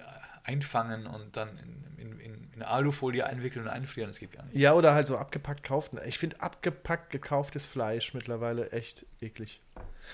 einfangen 0.44 1.06
und 1.06 1.38
dann 1.38 1.50
in, 1.60 1.86
in, 1.98 2.20
in, 2.20 2.48
in 2.56 2.64
Alufolie 2.64 3.24
einwickeln 3.26 3.66
und 3.66 3.70
einfrieren, 3.72 4.10
das 4.10 4.18
geht 4.20 4.32
gar 4.32 4.44
nicht. 4.46 4.56
Ja, 4.56 4.74
oder 4.74 4.96
halt 4.96 5.06
so 5.06 5.18
abgepackt 5.18 5.64
kauft. 5.64 5.92
Ich 6.08 6.18
finde 6.18 6.42
abgepackt 6.42 7.12
gekauftes 7.12 7.68
Fleisch 7.68 8.14
mittlerweile 8.16 8.72
echt 8.72 9.06
eklig. 9.22 9.62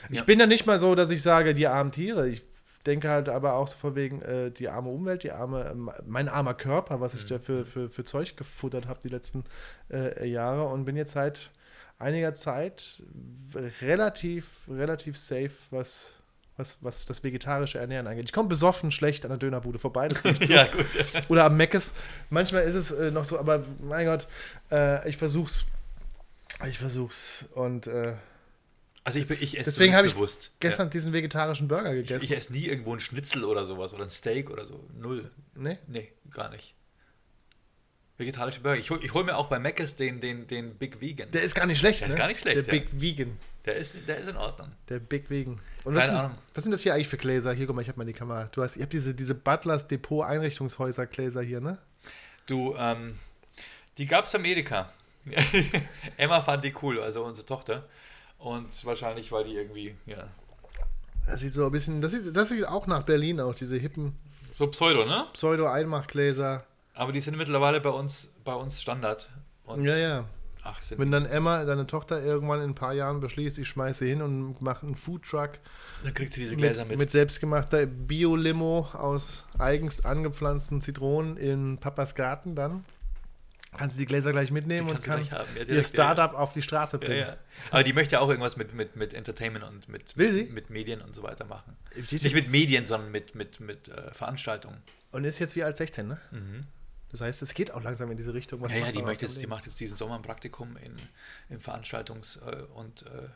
Ich 0.10 0.18
Ja. 0.20 0.24
bin 0.26 0.40
ja 0.42 0.48
nicht 0.48 0.66
mal 0.66 0.80
so, 0.80 0.94
dass 0.96 1.10
ich 1.12 1.22
sage, 1.22 1.54
die 1.54 1.68
armen 1.68 1.94
Tiere. 1.94 2.28
Ich 2.28 2.44
denke 2.86 3.10
halt 3.10 3.30
aber 3.30 3.54
auch 3.54 3.68
so 3.68 3.78
von 3.78 3.96
wegen 3.96 4.22
äh, 4.24 4.52
die 4.52 4.68
arme 4.68 4.90
Umwelt, 4.90 5.24
die 5.24 5.32
arme, 5.32 5.70
ähm, 5.72 5.90
mein 6.06 6.28
armer 6.28 6.54
Körper, 6.56 7.00
was 7.00 7.14
Mhm. 7.14 7.20
ich 7.20 7.26
da 7.28 7.40
für, 7.40 7.66
für, 7.66 7.90
für 7.90 8.04
Zeug 8.04 8.36
gefuttert 8.36 8.88
habe 8.88 9.00
die 9.02 9.10
letzten 9.10 9.44
äh, 9.92 10.28
Jahre 10.28 10.66
und 10.68 10.84
bin 10.86 10.96
jetzt 10.98 11.14
seit 11.14 11.52
einiger 11.98 12.34
Zeit 12.34 13.02
relativ, 13.82 14.46
relativ 14.68 15.18
safe, 15.18 15.52
was, 15.72 16.15
was, 16.58 16.78
was 16.82 17.06
das 17.06 17.24
vegetarische 17.24 17.80
Ernähren 17.80 18.08
angeht. 18.08 18.26
Ich 18.26 18.34
komme 18.34 18.48
besoffen 18.50 18.92
schlecht 18.92 19.26
an 19.26 19.30
der 19.30 19.38
Dönerbude 19.38 19.78
vorbei, 19.80 20.08
das 20.08 20.24
ich 20.24 20.40
zu. 20.48 20.54
Ja, 20.54 20.66
gut. 20.68 20.86
Oder 21.30 21.46
am 21.46 21.58
Meckes. 21.58 21.94
Manchmal 22.30 22.64
ist 22.64 22.76
es 22.76 22.92
äh, 22.92 23.12
noch 23.12 23.26
so, 23.26 23.38
aber 23.38 23.64
mein 23.82 24.06
Gott, 24.06 24.28
äh, 24.72 25.08
ich 25.10 25.18
versuch's. 25.18 25.66
Ich 26.68 26.78
versuch's. 26.78 27.46
Und 27.54 27.88
äh, 27.88 28.14
Also 29.04 29.20
ich, 29.20 29.30
ich 29.30 29.58
esse 29.60 29.66
Deswegen 29.72 29.96
habe 29.96 30.08
ich 30.08 30.14
bewusst. 30.14 30.52
gestern 30.62 30.90
diesen 30.90 31.12
vegetarischen 31.12 31.68
Burger 31.68 31.92
Ja. 31.94 32.00
Ich, 32.00 32.08
gegessen. 32.08 32.24
ich 32.26 32.32
esse 32.32 32.54
nie 32.54 32.66
irgendwo 32.68 32.94
ein 32.94 33.00
Schnitzel 33.02 33.44
oder 33.44 33.66
sowas 33.66 33.94
oder 33.94 34.04
ein 34.04 34.10
Steak 34.10 34.50
oder 34.50 34.66
so. 34.66 34.88
Null. 34.98 35.30
nee? 35.56 35.78
Nee, 35.88 36.12
gar 36.32 36.50
nicht. 36.50 36.74
Vegetarische 38.18 38.62
Burger. 38.62 38.78
Ich 38.80 38.90
hole 38.92 39.02
hol 39.14 39.26
mir 39.26 39.36
auch 39.36 39.48
bei 39.50 39.60
Mc's 39.60 39.98
den, 39.98 40.22
den, 40.22 40.48
den 40.48 40.76
Big 40.76 41.02
Vegan. 41.02 41.30
Der 41.32 41.42
ist 41.44 41.54
gar 41.54 41.66
nicht 41.66 41.80
schlecht, 41.80 42.00
Der 42.00 42.08
ne? 42.08 42.14
ist 42.14 42.18
gar 42.18 42.28
nicht 42.28 42.40
schlecht, 42.40 42.56
Der 42.56 42.64
ja. 42.64 42.72
Big 42.72 42.88
Vegan. 43.02 43.38
Der 43.66 43.76
ist, 43.76 43.96
der 44.08 44.18
ist 44.18 44.30
in 44.30 44.38
Ordnung. 44.38 44.72
Der 44.90 45.00
Big 45.00 45.30
Vegan. 45.30 45.60
Und 45.84 45.94
Keine 45.94 45.98
was 45.98 46.06
sind, 46.06 46.16
Ahnung. 46.16 46.38
was 46.54 46.64
sind 46.64 46.72
das 46.72 46.82
hier 46.82 46.94
eigentlich 46.94 47.08
für 47.08 47.18
Gläser? 47.18 47.52
Hier, 47.54 47.66
guck 47.66 47.76
mal, 47.76 47.82
ich 47.82 47.88
habe 47.88 47.98
mal 47.98 48.06
die 48.06 48.14
Kamera. 48.14 48.46
Du 48.52 48.62
hast, 48.62 48.78
ihr 48.78 48.84
habt 48.84 48.94
diese, 48.94 49.14
diese 49.16 49.34
Butlers 49.34 49.88
Depot 49.88 50.24
Einrichtungshäuser 50.26 51.08
Gläser 51.08 51.42
hier, 51.42 51.62
ne? 51.62 51.78
Du, 52.46 52.76
ähm, 52.78 53.18
die 53.98 54.06
gab 54.06 54.26
es 54.26 54.32
beim 54.32 54.46
Edeka. 54.46 54.92
Emma 56.18 56.42
fand 56.42 56.64
die 56.64 56.74
cool, 56.84 57.02
also 57.02 57.24
unsere 57.26 57.46
Tochter. 57.48 57.88
Und 58.38 58.86
wahrscheinlich, 58.86 59.32
weil 59.32 59.46
die 59.46 59.56
irgendwie, 59.56 59.96
ja, 60.06 60.28
Das 61.26 61.42
sieht 61.42 61.54
so 61.54 61.66
ein 61.66 61.72
bisschen, 61.72 62.02
das 62.02 62.12
sieht, 62.12 62.36
das 62.36 62.50
sieht 62.50 62.68
auch 62.68 62.86
nach 62.86 63.04
Berlin 63.04 63.40
aus, 63.40 63.58
diese 63.58 63.78
hippen 63.78 64.16
so 64.52 64.68
Pseudo, 64.68 65.06
ne? 65.06 65.26
Pseudo-Einmachgläser. 65.34 66.64
Aber 66.94 67.12
die 67.12 67.20
sind 67.20 67.36
mittlerweile 67.38 67.82
bei 67.82 67.90
uns, 67.90 68.30
bei 68.44 68.54
uns 68.54 68.82
Standard. 68.82 69.30
Und, 69.66 69.84
Ja, 69.84 69.98
ja. 69.98 70.26
Ach, 70.68 70.82
sind, 70.82 70.98
Wenn 71.00 71.12
dann 71.12 71.26
Emma, 71.28 71.64
deine 71.64 71.86
Tochter, 71.86 72.22
irgendwann 72.24 72.60
in 72.62 72.72
ein 72.72 72.76
paar 72.76 72.94
Jahren 72.94 73.20
beschließt, 73.20 73.60
ich 73.60 73.68
schmeiße 73.68 74.04
hin 74.04 74.22
und 74.24 74.62
mache 74.62 74.86
einen 74.86 74.96
Foodtruck 74.96 75.52
dann 76.04 76.14
kriegt 76.14 76.34
sie 76.34 76.42
diese 76.42 76.56
Gläser 76.56 76.82
mit, 76.82 76.90
mit. 76.90 77.00
mit 77.00 77.12
selbstgemachter 77.12 77.86
Bio-Limo 77.86 78.90
aus 78.94 79.46
eigens 79.60 80.04
angepflanzten 80.04 80.82
Zitronen 80.82 81.38
in 81.38 81.78
Papas 81.78 82.16
Garten 82.16 82.56
dann. 82.56 82.84
Kannst 83.78 83.96
du 83.96 84.00
die 84.00 84.06
Gläser 84.06 84.32
gleich 84.32 84.52
mitnehmen 84.52 84.90
und 84.90 85.04
kann. 85.04 85.26
Ja, 85.26 85.44
ihr 85.68 85.84
Startup 85.84 86.34
auf 86.34 86.54
die 86.54 86.62
Straße 86.62 86.98
Ja, 87.02 87.06
bringen. 87.08 87.28
ja. 87.28 87.38
Aber 87.72 87.84
die 87.84 87.94
möchte 87.94 88.20
auch 88.22 88.30
irgendwas 88.30 88.56
mit, 88.58 88.74
mit, 88.74 88.96
mit 88.96 89.14
Entertainment 89.14 89.66
und 89.66 89.88
mit, 89.90 90.18
Will 90.18 90.32
sie? 90.32 90.46
mit 90.46 90.70
Medien 90.70 91.02
und 91.02 91.14
so 91.14 91.24
weiter 91.24 91.46
machen. 91.46 91.76
Nicht 91.96 92.34
mit 92.34 92.50
Medien, 92.50 92.86
sondern 92.86 93.12
mit, 93.12 93.36
mit, 93.36 93.60
mit 93.60 93.90
äh, 93.90 94.14
Veranstaltungen. 94.14 94.78
Und 95.12 95.26
ist 95.26 95.40
jetzt 95.40 95.56
wie 95.56 95.64
alt 95.64 95.78
16, 95.78 96.08
ne? 96.08 96.18
Mhm. 96.32 96.64
Das 97.12 97.22
heißt, 97.22 97.42
es 97.42 97.54
geht 97.54 97.72
auch 97.72 97.84
langsam 97.84 98.12
in 98.12 98.18
diese 98.18 98.34
Richtung. 98.34 98.62
Was 98.62 98.72
Ja, 98.74 98.80
ja, 98.80 98.84
macht 98.86 98.96
die, 98.96 99.00
dem 99.00 99.10
jetzt, 99.10 99.42
die 99.42 99.48
macht 99.48 99.66
jetzt 99.66 99.80
diesen 99.80 99.96
Sommer 99.96 100.16
ein 100.16 100.22
Praktikum 100.22 100.76
in, 100.78 100.98
im 101.50 101.60
Veranstaltungs- 101.60 102.40
äh, 102.46 102.64
und 102.74 103.04
äh, 103.04 103.30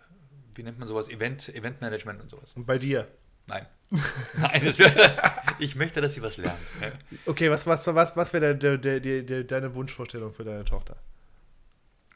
wie 0.56 0.64
nennt 0.64 0.80
man 0.80 0.88
sowas? 0.88 1.08
Event, 1.10 1.48
Eventmanagement 1.50 2.22
und 2.22 2.30
sowas. 2.32 2.54
Und 2.54 2.66
bei 2.66 2.78
dir? 2.78 3.08
Nein. 3.48 3.66
Nein, 4.38 4.66
das 4.66 4.78
wär, 4.80 4.94
ich 5.60 5.76
möchte, 5.76 6.02
dass 6.02 6.14
sie 6.16 6.22
was 6.22 6.38
lernt. 6.38 6.60
Ja. 6.82 6.92
Okay, 7.26 7.50
was, 7.50 7.66
was, 7.66 7.88
was, 7.88 8.16
was 8.18 8.34
wäre 8.34 8.56
der, 8.56 8.78
der, 8.78 9.00
der, 9.00 9.44
deine 9.44 9.74
Wunschvorstellung 9.76 10.34
für 10.34 10.44
deine 10.44 10.66
Tochter? 10.66 10.98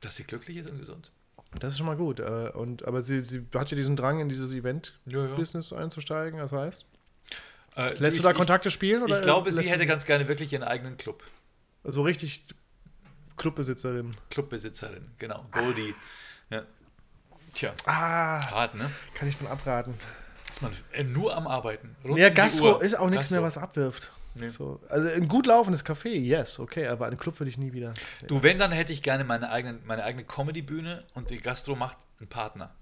Dass 0.02 0.16
sie 0.18 0.24
glücklich 0.26 0.58
ist 0.58 0.70
und 0.70 0.80
gesund. 0.80 1.12
Das 1.60 1.72
ist 1.72 1.78
schon 1.78 1.88
mal 1.88 1.96
gut. 1.96 2.20
äh, 2.20 2.52
Und, 2.54 2.86
aber 2.86 3.04
sie, 3.04 3.22
sie 3.22 3.46
hat 3.56 3.72
ja 3.72 3.78
diesen 3.78 3.96
Drang, 3.96 4.20
in 4.20 4.28
dieses 4.30 4.52
Ja, 4.54 4.60
Event-Business 4.60 5.72
einzusteigen. 5.72 6.39
Das 6.39 6.52
heißt, 6.52 6.86
Äh, 7.76 7.94
lässt 7.96 8.18
ich, 8.18 8.22
du 8.22 8.24
da 8.24 8.32
ich- 8.32 8.38
Kontakte 8.38 8.70
spielen? 8.70 9.02
Oder 9.04 9.18
Ich 9.20 9.24
glaube, 9.24 9.52
sie 9.52 9.63
hätte 9.63 9.86
ganz 9.86 10.06
gerne 10.06 10.28
wirklich 10.28 10.52
ihren 10.52 10.63
eigenen 10.63 10.98
Club. 10.98 11.24
So 11.84 12.02
richtig 12.04 12.43
Clubbesitzerin. 13.38 14.12
Clubbesitzerin, 14.30 15.12
genau. 15.17 15.46
Goldie. 15.52 15.96
Ja. 16.50 16.63
Tja, 17.54 17.74
Ah, 17.86 18.50
hart, 18.52 18.76
ne? 18.76 18.89
kann 19.15 19.28
ich 19.28 19.36
von 19.36 19.48
abraten. 19.48 19.93
Ist 20.52 20.62
man 20.62 20.72
äh, 20.91 21.04
nur 21.04 21.36
am 21.36 21.48
Arbeiten. 21.48 21.96
Rund 22.04 22.17
Ja, 22.19 22.30
um 22.30 22.34
Gastro 22.36 22.80
ist 22.80 22.96
auch 22.96 23.10
nichts 23.10 23.32
mehr, 23.32 23.41
was 23.41 23.58
abwirft. 23.58 24.12
Nee. 24.36 24.50
So, 24.50 24.80
also 24.89 25.10
ein 25.10 25.28
gut 25.28 25.46
laufendes 25.46 25.86
Café, 25.86 26.10
yes, 26.10 26.60
okay, 26.60 26.88
aber 26.88 27.06
einen 27.06 27.17
Club 27.17 27.39
würde 27.39 27.50
ich 27.50 27.58
nie 27.60 27.74
wieder. 27.74 27.93
Du, 28.28 28.41
wenn, 28.41 28.58
dann 28.58 28.72
hätte 28.72 28.91
ich 28.91 29.04
gerne 29.04 29.24
meine, 29.24 29.52
eigenen, 29.52 29.82
meine 29.86 30.04
eigene 30.04 30.24
Comedy-Bühne 30.24 31.04
und 31.13 31.30
die 31.30 31.38
Gastro 31.38 31.76
macht 31.76 31.98
einen 32.19 32.30
Partner. 32.30 32.74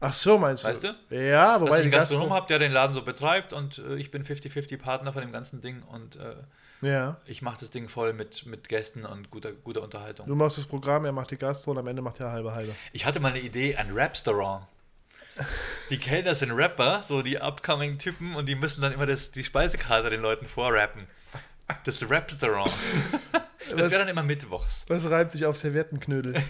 Ach 0.00 0.12
so, 0.14 0.38
meinst 0.38 0.64
du? 0.64 0.68
Weißt 0.68 0.84
du? 0.84 0.94
Ja, 1.14 1.52
Dass 1.54 1.60
wobei 1.62 1.70
ich 1.70 1.76
die 1.76 1.82
einen 1.84 1.90
Gastronom 1.92 2.24
Gastro... 2.28 2.36
habe, 2.36 2.46
der 2.48 2.58
den 2.58 2.72
Laden 2.72 2.94
so 2.94 3.02
betreibt 3.02 3.52
und 3.54 3.78
äh, 3.78 3.96
ich 3.96 4.10
bin 4.10 4.24
50-50 4.24 4.78
Partner 4.78 5.12
von 5.12 5.22
dem 5.22 5.32
ganzen 5.32 5.60
Ding 5.62 5.82
und 5.82 6.16
äh, 6.16 6.36
Ja. 6.82 7.18
ich 7.26 7.42
mache 7.42 7.60
das 7.60 7.70
Ding 7.70 7.88
voll 7.88 8.12
mit, 8.12 8.46
mit 8.46 8.68
Gästen 8.68 9.04
und 9.04 9.28
guter, 9.30 9.52
guter 9.52 9.82
Unterhaltung. 9.82 10.26
Du 10.26 10.34
machst 10.34 10.56
das 10.58 10.66
Programm, 10.66 11.04
er 11.04 11.12
macht 11.12 11.30
die 11.30 11.36
Gastro 11.36 11.72
und 11.72 11.78
am 11.78 11.86
Ende 11.86 12.00
macht 12.02 12.20
er 12.20 12.30
halbe 12.32 12.52
halbe. 12.54 12.74
Ich 12.92 13.04
hatte 13.04 13.20
mal 13.20 13.28
eine 13.28 13.40
Idee, 13.40 13.76
ein 13.76 13.90
Rap-Restaurant. 13.92 14.66
Die 15.90 15.98
Kellner 15.98 16.34
sind 16.34 16.50
Rapper, 16.52 17.02
so 17.02 17.22
die 17.22 17.38
upcoming 17.40 17.98
Typen 17.98 18.34
und 18.34 18.46
die 18.46 18.54
müssen 18.54 18.80
dann 18.82 18.92
immer 18.92 19.06
das, 19.06 19.30
die 19.30 19.44
Speisekarte 19.44 20.10
den 20.10 20.20
Leuten 20.20 20.46
vorrappen. 20.46 21.06
Das 21.84 22.08
Rap-Restaurant. 22.08 22.72
Das 23.70 23.90
wäre 23.90 24.00
dann 24.00 24.08
immer 24.08 24.22
mittwochs. 24.24 24.84
Was 24.88 25.04
reibt 25.04 25.30
sich 25.30 25.44
auf 25.46 25.56
Serviettenknödel? 25.56 26.34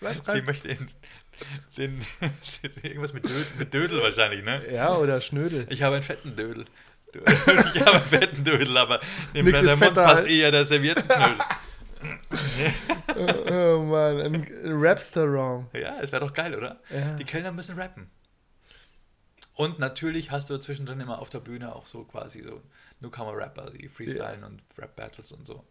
Was 0.00 0.18
Sie 0.18 0.30
reibt? 0.30 0.46
möchte 0.46 0.68
den, 0.68 0.88
den 1.76 2.04
irgendwas 2.82 3.12
mit 3.12 3.24
Dödel, 3.24 3.46
mit 3.58 3.74
Dödel 3.74 4.02
wahrscheinlich, 4.02 4.44
ne? 4.44 4.62
Ja, 4.72 4.96
oder 4.96 5.20
Schnödel. 5.20 5.66
Ich 5.70 5.82
habe 5.82 5.96
einen 5.96 6.04
fetten 6.04 6.36
Dödel. 6.36 6.64
Ich 7.14 7.80
habe 7.80 7.92
einen 7.92 8.04
fetten 8.04 8.42
Dödel, 8.42 8.74
aber 8.74 8.98
dem 9.34 9.44
Nix 9.44 9.60
Mund 9.62 9.78
fetter 9.78 10.02
passt 10.02 10.26
eher 10.26 10.50
der 10.50 10.64
Serviettenknödel. 10.64 11.36
oh 13.76 13.82
Mann, 13.82 14.20
ein 14.20 14.46
Rapstaurant. 14.64 15.66
Ja, 15.74 16.00
es 16.00 16.10
wäre 16.10 16.24
doch 16.24 16.32
geil, 16.32 16.54
oder? 16.54 16.80
Ja. 16.88 17.16
Die 17.16 17.24
Kellner 17.24 17.52
müssen 17.52 17.78
rappen. 17.78 18.10
Und 19.54 19.78
natürlich 19.78 20.30
hast 20.30 20.48
du 20.48 20.58
zwischendrin 20.58 21.00
immer 21.00 21.18
auf 21.18 21.30
der 21.30 21.40
Bühne 21.40 21.74
auch 21.74 21.86
so 21.86 22.04
quasi 22.04 22.42
so 22.42 22.62
Newcomer-Rapper, 23.00 23.70
die 23.70 23.88
freestylen 23.88 24.44
und 24.44 24.62
Rap-Battles 24.78 25.32
und 25.32 25.46
so. 25.46 25.64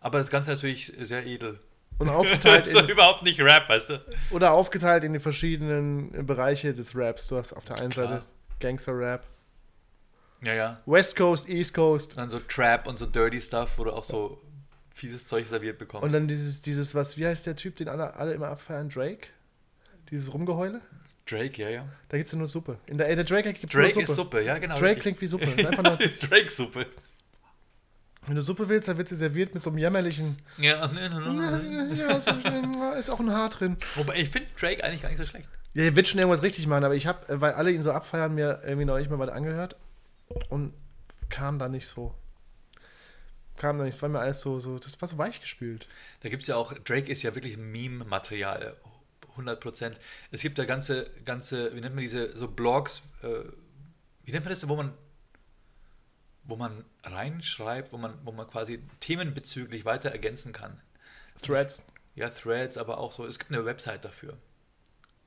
Aber 0.00 0.18
das 0.18 0.30
Ganze 0.30 0.52
natürlich 0.52 0.92
sehr 0.98 1.26
edel. 1.26 1.58
Und 1.98 2.06
Das 2.06 2.16
aufgeteilt 2.16 2.66
ist 2.66 2.74
doch 2.76 2.84
in, 2.84 2.88
überhaupt 2.90 3.22
nicht 3.22 3.40
Rap, 3.40 3.68
weißt 3.68 3.88
du? 3.90 4.00
oder 4.30 4.52
aufgeteilt 4.52 5.04
in 5.04 5.12
die 5.12 5.18
verschiedenen 5.18 6.26
Bereiche 6.26 6.72
des 6.74 6.94
Raps. 6.94 7.26
Du 7.28 7.36
hast 7.36 7.52
auf 7.52 7.64
der 7.64 7.78
einen 7.78 7.90
Klar. 7.90 8.08
Seite 8.08 8.24
Gangster-Rap, 8.60 9.24
Ja, 10.42 10.54
ja. 10.54 10.80
West 10.86 11.16
Coast, 11.16 11.48
East 11.48 11.74
Coast 11.74 12.16
Dann 12.16 12.30
so 12.30 12.38
Trap 12.40 12.86
und 12.86 12.96
so 12.98 13.06
Dirty 13.06 13.40
Stuff, 13.40 13.78
wo 13.78 13.84
du 13.84 13.92
auch 13.92 14.04
so 14.04 14.40
fieses 14.94 15.26
Zeug 15.26 15.46
serviert 15.46 15.78
bekommst. 15.78 16.04
und 16.04 16.12
dann 16.12 16.26
dieses, 16.26 16.60
dieses, 16.62 16.94
was, 16.94 17.16
wie 17.16 17.26
heißt 17.26 17.46
der 17.46 17.54
Typ, 17.56 17.76
den 17.76 17.88
alle, 17.88 18.14
alle 18.16 18.32
immer 18.34 18.48
abfeiern? 18.48 18.88
Drake? 18.88 19.28
Dieses 20.10 20.32
Rumgeheule? 20.32 20.80
Drake, 21.26 21.60
ja, 21.62 21.68
ja. 21.68 21.88
Da 22.08 22.16
gibt 22.16 22.26
es 22.26 22.32
ja 22.32 22.38
nur 22.38 22.48
Suppe. 22.48 22.78
In 22.86 22.98
der, 22.98 23.08
äh, 23.10 23.14
der 23.14 23.24
Drake 23.24 23.52
gibt 23.52 23.64
es 23.64 23.70
Drake 23.70 23.90
Suppe. 23.92 24.02
ist 24.04 24.14
Suppe, 24.16 24.42
ja, 24.42 24.58
genau. 24.58 24.74
Drake 24.74 24.86
richtig. 24.86 25.02
klingt 25.02 25.20
wie 25.20 25.26
Suppe. 25.26 25.46
Das 25.50 25.56
ist 25.58 25.66
einfach 25.66 25.82
nur 25.84 26.00
ist 26.00 26.30
Drake 26.30 26.50
Suppe. 26.50 26.86
Wenn 28.28 28.36
du 28.36 28.42
Suppe 28.42 28.68
willst, 28.68 28.88
dann 28.88 28.98
wird 28.98 29.08
sie 29.08 29.16
serviert 29.16 29.54
mit 29.54 29.62
so 29.62 29.70
einem 29.70 29.78
jämmerlichen. 29.78 30.36
Ja, 30.58 30.86
ne, 30.88 31.08
ne, 31.08 31.20
ne. 31.32 31.96
Ja, 31.96 32.20
so, 32.20 32.30
ist 32.98 33.08
auch 33.08 33.20
ein 33.20 33.30
Haar 33.30 33.48
drin. 33.48 33.78
Wobei 33.96 34.16
ich 34.16 34.28
finde 34.28 34.48
Drake 34.58 34.84
eigentlich 34.84 35.00
gar 35.00 35.08
nicht 35.08 35.18
so 35.18 35.24
schlecht. 35.24 35.48
Ja, 35.74 35.84
er 35.84 35.96
wird 35.96 36.08
schon 36.08 36.18
irgendwas 36.18 36.42
richtig 36.42 36.66
machen, 36.66 36.84
aber 36.84 36.94
ich 36.94 37.06
habe, 37.06 37.40
weil 37.40 37.54
alle 37.54 37.72
ihn 37.72 37.82
so 37.82 37.90
abfeiern, 37.90 38.34
mir 38.34 38.60
irgendwie 38.64 38.84
neulich 38.84 39.08
mal 39.08 39.18
was 39.18 39.30
angehört 39.30 39.76
und 40.50 40.74
kam 41.30 41.58
da 41.58 41.68
nicht 41.68 41.86
so. 41.86 42.14
Kam 43.56 43.78
da 43.78 43.84
nicht, 43.84 43.96
es 43.96 44.02
war 44.02 44.08
mir 44.10 44.20
alles 44.20 44.40
so, 44.40 44.60
so 44.60 44.78
das 44.78 45.00
war 45.00 45.08
so 45.08 45.16
weichgespült. 45.16 45.88
Da 46.22 46.28
gibt 46.28 46.42
es 46.42 46.48
ja 46.48 46.56
auch, 46.56 46.74
Drake 46.74 47.10
ist 47.10 47.22
ja 47.22 47.34
wirklich 47.34 47.56
Meme-Material, 47.56 48.76
100%. 49.36 49.94
Es 50.30 50.42
gibt 50.42 50.58
da 50.58 50.64
ganze, 50.64 51.10
ganze, 51.24 51.74
wie 51.74 51.80
nennt 51.80 51.94
man 51.94 52.02
diese, 52.02 52.36
so 52.36 52.48
Blogs, 52.48 53.02
äh, 53.22 53.44
wie 54.24 54.32
nennt 54.32 54.44
man 54.44 54.52
das, 54.52 54.68
wo 54.68 54.76
man, 54.76 54.92
wo 56.48 56.56
man 56.56 56.84
reinschreibt, 57.04 57.92
wo 57.92 57.98
man, 57.98 58.14
wo 58.24 58.32
man 58.32 58.48
quasi 58.48 58.80
themenbezüglich 59.00 59.84
weiter 59.84 60.10
ergänzen 60.10 60.52
kann. 60.52 60.80
Threads. 61.42 61.86
Ja, 62.16 62.28
Threads, 62.30 62.76
aber 62.76 62.98
auch 62.98 63.12
so, 63.12 63.24
es 63.24 63.38
gibt 63.38 63.52
eine 63.52 63.64
Website 63.64 64.04
dafür. 64.04 64.36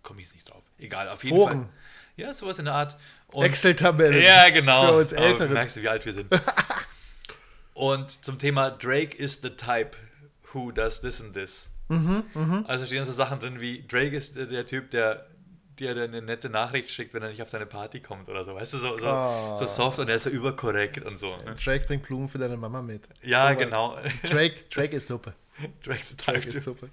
Komme 0.04 0.20
ich 0.20 0.26
jetzt 0.28 0.34
nicht 0.36 0.50
drauf. 0.50 0.64
Egal, 0.78 1.08
auf 1.08 1.24
jeden 1.24 1.38
Foren. 1.38 1.60
Fall. 1.66 1.70
Ja, 2.18 2.34
sowas 2.34 2.60
in 2.60 2.66
der 2.66 2.74
Art. 2.74 2.98
Excel-Tabelle. 3.34 4.22
Ja, 4.22 4.50
genau. 4.50 4.88
Für 4.88 4.98
uns 4.98 5.14
Aber 5.14 5.24
Älteren. 5.26 5.54
merkst 5.54 5.78
du, 5.78 5.82
wie 5.84 5.88
alt 5.90 6.06
wir 6.06 6.12
sind. 6.14 6.28
und 7.74 8.10
zum 8.26 8.38
Thema 8.40 8.72
Drake 8.72 9.16
is 9.16 9.40
the 9.42 9.52
type 9.52 9.92
who 10.54 10.72
does 10.72 11.00
this 11.00 11.22
and 11.22 11.34
this. 11.34 11.70
Mhm, 11.88 12.66
Also 12.68 12.86
stehen 12.86 13.04
so 13.04 13.12
Sachen 13.12 13.40
drin 13.40 13.60
wie 13.60 13.86
Drake 13.88 14.16
ist 14.16 14.36
der 14.36 14.66
Typ, 14.66 14.92
der 14.92 15.28
dir 15.82 15.91
eine 15.91 16.22
nette 16.22 16.50
Nachricht 16.50 16.89
schickt, 16.89 17.13
wenn 17.13 17.22
er 17.24 17.30
nicht 17.30 17.41
auf 17.41 17.50
deine 17.50 17.65
Party 17.65 18.00
kommt 18.00 18.30
oder 18.30 18.44
so. 18.46 18.56
Weißt 18.56 18.74
du, 18.74 18.78
so, 18.78 18.98
so, 18.98 19.08
Ah. 19.08 19.58
so 19.58 19.67
soft 19.67 20.00
und 20.00 20.10
er 20.10 20.15
ist 20.15 20.24
so 20.24 20.30
überkorrekt 20.30 21.04
und 21.04 21.17
so. 21.17 21.36
Ne? 21.38 21.56
Drake 21.63 21.86
bringt 21.88 22.04
Blumen 22.04 22.30
für 22.30 22.38
deine 22.38 22.56
Mama 22.58 22.82
mit. 22.82 23.08
Ja, 23.24 23.50
Sowas. 23.52 23.63
genau. 23.63 23.98
Drake, 24.30 24.56
Drake 24.70 24.96
ist 24.96 25.08
Suppe. 25.08 25.34
Drake 25.84 26.02
the 26.10 26.15
Drake 26.15 26.48
ist 26.48 26.63
Suppe. 26.63 26.89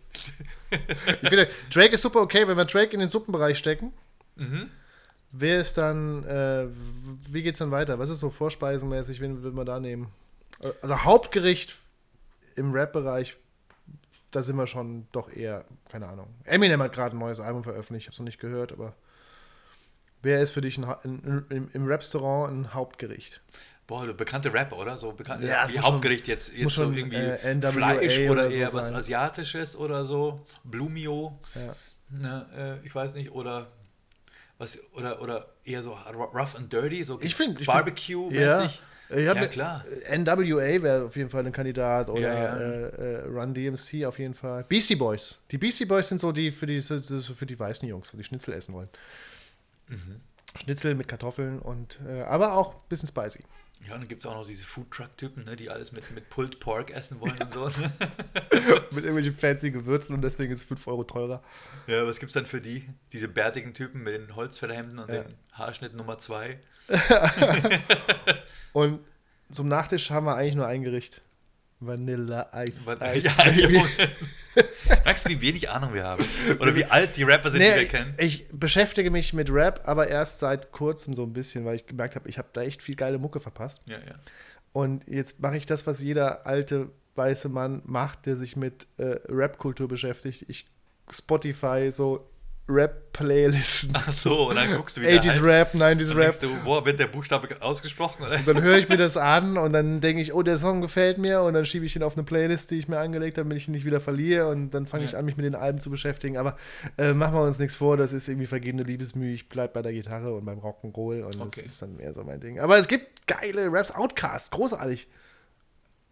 Ich 1.23 1.29
finde, 1.29 1.49
Drake 1.73 1.95
ist 1.95 2.03
super 2.03 2.21
okay, 2.21 2.47
wenn 2.49 2.57
wir 2.57 2.65
Drake 2.65 2.93
in 2.93 3.01
den 3.01 3.09
Suppenbereich 3.09 3.57
stecken. 3.59 3.93
Mhm. 4.37 4.69
Wer 5.31 5.61
ist 5.61 5.77
dann, 5.79 6.25
äh, 6.25 6.67
wie 7.31 7.43
geht's 7.43 7.59
dann 7.59 7.71
weiter? 7.71 7.99
Was 7.99 8.09
ist 8.11 8.21
so 8.21 8.31
vorspeisenmäßig, 8.31 9.21
wen 9.21 9.43
würde 9.43 9.55
man 9.57 9.67
da 9.67 9.79
nehmen? 9.79 10.09
Also 10.83 11.05
Hauptgericht 11.05 11.77
im 12.57 12.73
Rap-Bereich, 12.73 13.37
da 14.31 14.43
sind 14.43 14.57
wir 14.57 14.67
schon 14.67 15.07
doch 15.13 15.31
eher, 15.31 15.65
keine 15.91 16.07
Ahnung. 16.09 16.29
Eminem 16.45 16.83
hat 16.83 16.93
gerade 16.93 17.17
ein 17.17 17.19
neues 17.19 17.41
Album 17.41 17.65
veröffentlicht, 17.65 18.05
ich 18.05 18.07
habe 18.09 18.15
es 18.15 18.19
noch 18.19 18.27
nicht 18.27 18.41
gehört, 18.41 18.73
aber 18.73 18.95
wer 20.23 20.41
ist 20.41 20.51
für 20.53 20.61
dich 20.61 20.79
ein, 20.79 20.85
ein, 20.85 21.47
im, 21.51 21.71
im 21.73 21.87
Restaurant 21.87 22.53
ein 22.53 22.75
Hauptgericht? 22.75 23.41
Boah, 23.87 24.05
du 24.05 24.13
bekannte 24.13 24.53
Rapper, 24.53 24.77
oder? 24.77 24.99
So 24.99 25.13
bekannte 25.13 25.47
Ja, 25.47 25.63
wie 25.69 25.75
muss 25.77 25.85
schon- 25.85 25.93
Hauptgericht 25.95 26.27
jetzt, 26.29 26.53
jetzt 26.53 26.75
so 26.75 26.83
schon, 26.85 26.95
irgendwie 26.95 27.17
äh, 27.17 27.73
Fleisch 27.73 28.19
oder, 28.19 28.31
oder 28.33 28.51
so 28.51 28.57
eher 28.57 28.73
was 28.75 28.87
sein. 28.89 28.95
Asiatisches 28.97 29.77
oder 29.77 30.05
so. 30.05 30.45
Blumio. 30.65 31.39
Ja. 31.55 31.75
Ne, 32.11 32.81
äh, 32.83 32.87
ich 32.87 32.95
weiß 32.95 33.15
nicht, 33.15 33.33
oder 33.33 33.69
was, 34.59 34.79
oder, 34.93 35.23
oder 35.23 35.47
eher 35.65 35.83
so 35.83 35.93
rough 35.95 36.55
and 36.55 36.71
dirty, 36.71 37.03
so 37.05 37.19
Ich 37.23 37.35
finde, 37.35 37.65
Barbecue-mäßig. 37.65 38.41
Ja, 38.41 38.65
ich 38.65 38.83
Ja, 39.11 39.35
ne- 39.35 39.49
klar. 39.49 39.85
NWA 40.11 40.83
wäre 40.83 41.05
auf 41.07 41.17
jeden 41.17 41.31
Fall 41.31 41.47
ein 41.47 41.53
Kandidat 41.53 42.09
oder 42.11 42.21
Ja, 42.21 42.35
ja. 42.35 42.57
Äh, 42.57 43.23
äh, 43.23 43.25
Run 43.27 43.55
DMC 43.55 44.05
auf 44.07 44.19
jeden 44.19 44.35
Fall. 44.35 44.65
Beastie 44.65 44.97
Boys. 44.97 45.41
Die 45.51 45.59
Beastie 45.59 45.87
Boys 45.87 46.09
sind 46.09 46.21
so 46.21 46.31
die 46.33 46.51
für 46.51 46.67
die, 46.67 46.81
so, 46.81 46.99
so 46.99 47.21
für 47.35 47.47
die 47.47 47.59
weißen 47.59 47.89
Jungs, 47.89 48.13
die 48.13 48.25
Schnitzel 48.25 48.53
essen 48.55 48.75
wollen. 48.75 48.89
Mhm. 49.89 50.21
Schnitzel 50.63 50.95
mit 50.95 51.09
Kartoffeln 51.09 51.59
und 51.59 51.99
äh, 52.07 52.23
aber 52.23 52.53
auch 52.55 52.75
ein 52.75 52.81
bisschen 52.89 53.09
spicy. 53.09 53.45
Ja, 53.87 53.95
und 53.95 54.01
dann 54.01 54.09
gibt 54.09 54.23
es 54.23 54.27
auch 54.27 54.35
noch 54.35 54.45
diese 54.47 54.65
Food-Truck-Typen, 54.65 55.45
ne, 55.45 55.55
die 55.55 55.71
alles 55.71 55.93
mit, 55.93 56.11
mit 56.13 56.29
Pulled 56.31 56.59
Pork 56.59 56.91
essen 56.91 57.21
wollen 57.21 57.37
und 57.41 57.53
so. 57.53 57.69
Ne? 57.69 57.93
mit 58.91 59.05
irgendwelchen 59.05 59.35
fancy 59.37 59.71
Gewürzen 59.71 60.17
und 60.17 60.23
deswegen 60.23 60.53
ist 60.53 60.63
es 60.63 60.67
5 60.67 60.85
Euro 60.89 61.05
teurer. 61.05 61.45
Ja, 61.87 62.05
was 62.05 62.19
gibt's 62.19 62.35
dann 62.35 62.45
für 62.47 62.61
die? 62.61 62.89
Diese 63.13 63.29
bärtigen 63.29 63.75
Typen 63.75 64.03
mit 64.03 64.15
den 64.15 64.35
Holzfällerhemden 64.35 64.99
und 64.99 65.09
Ja. 65.09 65.23
dem 65.23 65.35
Haarschnitt 65.53 65.95
Nummer 65.95 66.19
2. 66.19 66.59
Und 68.73 69.01
zum 69.51 69.69
Nachtisch 69.69 70.11
haben 70.11 70.27
wir 70.27 70.37
eigentlich 70.37 70.55
nur 70.57 70.67
ein 70.67 70.83
Gericht. 70.83 71.21
Vanilla 71.81 72.49
Eis. 72.53 72.87
Was- 72.87 73.01
Eis 73.01 73.37
Ja. 73.37 73.85
Merkst 75.05 75.27
du, 75.27 75.31
wie 75.31 75.41
wenig 75.41 75.71
Ahnung 75.71 75.95
wir 75.95 76.03
haben? 76.05 76.25
Oder 76.59 76.75
wie 76.75 76.85
alt 76.85 77.17
die 77.17 77.23
Rapper 77.23 77.51
sind, 77.51 77.61
die 77.61 77.69
Nee, 77.69 77.77
wir 77.77 77.87
kennen? 77.87 78.15
ich 78.19 78.47
beschäftige 78.51 79.11
mich 79.11 79.33
mit 79.33 79.51
Rap, 79.53 79.83
aber 79.85 80.09
erst 80.09 80.41
seit 80.41 80.73
kurzem 80.73 81.15
so 81.15 81.23
ein 81.23 81.33
bisschen, 81.33 81.65
weil 81.65 81.77
ich 81.77 81.87
gemerkt 81.87 82.17
habe, 82.17 82.29
ich 82.29 82.39
habe 82.39 82.49
da 82.53 82.63
echt 82.63 82.83
viel 82.83 82.97
geile 82.97 83.19
Mucke 83.19 83.39
verpasst. 83.39 83.83
Ja, 83.87 83.99
ja. 83.99 84.15
Und 84.73 85.07
jetzt 85.07 85.41
mache 85.41 85.57
ich 85.57 85.67
das, 85.67 85.87
was 85.87 86.01
jeder 86.01 86.47
alte 86.47 86.91
weiße 87.15 87.49
Mann 87.49 87.83
macht, 87.85 88.27
der 88.27 88.37
sich 88.37 88.57
mit 88.57 88.87
äh, 88.97 89.19
Rap-Kultur 89.29 89.87
beschäftigt. 89.87 90.45
Ich 90.49 90.67
Spotify 91.11 91.91
so 91.93 92.29
Rap-Playlisten. 92.69 93.93
Ach 93.95 94.13
so, 94.13 94.49
und 94.51 94.57
dann 94.57 94.71
guckst 94.77 94.97
du, 94.97 95.01
wie 95.01 95.07
der 95.07 95.23
80s 95.23 95.29
heißt. 95.31 95.43
Rap, 95.43 95.75
90s 95.75 96.09
Dann 96.09 96.17
Rap. 96.19 96.41
du, 96.41 96.49
boah, 96.65 96.85
wird 96.85 96.99
der 97.01 97.07
Buchstabe 97.07 97.49
ausgesprochen? 97.61 98.25
Oder? 98.27 98.39
Dann 98.39 98.63
höre 98.63 98.77
ich 98.79 98.89
mir 98.89 98.97
das 98.99 99.17
an 99.17 99.57
und 99.57 99.73
dann 99.73 100.01
denke 100.01 100.21
ich, 100.23 100.35
oh, 100.35 100.43
der 100.43 100.59
Song 100.59 100.81
gefällt 100.81 101.19
mir 101.19 101.43
und 101.43 101.55
dann 101.55 101.65
schiebe 101.65 101.87
ich 101.87 101.97
ihn 101.97 102.03
auf 102.03 102.15
eine 102.17 102.25
Playlist, 102.25 102.71
die 102.71 102.79
ich 102.79 102.87
mir 102.89 102.99
angelegt 102.99 103.39
habe, 103.39 103.49
damit 103.49 103.57
ich 103.63 103.69
ihn 103.69 103.73
nicht 103.73 103.85
wieder 103.87 104.01
verliere 104.01 104.49
und 104.49 104.71
dann 104.71 104.87
fange 104.87 105.05
ich 105.05 105.13
Ja. 105.13 105.19
an, 105.19 105.25
mich 105.25 105.37
mit 105.37 105.47
den 105.47 105.55
Alben 105.55 105.81
zu 105.81 105.91
beschäftigen. 105.91 106.37
Aber 106.37 106.57
äh, 106.99 107.13
machen 107.15 107.35
wir 107.35 107.43
uns 107.43 107.59
nichts 107.59 107.77
vor, 107.77 107.97
das 107.97 108.13
ist 108.13 108.29
irgendwie 108.29 108.47
vergebene 108.47 108.83
Liebesmühe. 108.83 109.33
Ich 109.33 109.49
bleibe 109.49 109.73
bei 109.75 109.83
der 109.83 109.93
Gitarre 109.93 110.35
und 110.35 110.45
beim 110.45 110.59
Rock'n'Roll 110.59 111.23
und 111.23 111.41
Okay. 111.41 111.63
das 111.63 111.73
ist 111.73 111.83
dann 111.83 111.97
mehr 111.97 112.13
so 112.13 112.23
mein 112.25 112.41
Ding. 112.41 112.61
Aber 112.61 112.77
es 112.79 112.89
gibt 112.89 113.27
geile 113.27 113.69
Raps, 113.73 113.91
Outcast, 113.93 114.51
großartig. 114.53 115.09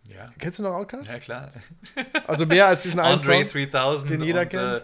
Ja. 0.08 0.30
Kennst 0.38 0.60
du 0.60 0.62
noch 0.62 0.72
Outcast? 0.74 1.08
Ja, 1.12 1.18
klar. 1.18 1.48
Also 2.28 2.46
mehr 2.46 2.66
als 2.68 2.82
diesen 2.84 3.00
einen 3.00 3.18
Andre 3.18 3.40
Song? 3.40 3.48
3000 3.48 4.10
den 4.10 4.22
jeder 4.22 4.42
und, 4.42 4.48
kennt. 4.50 4.78
Äh, 4.80 4.82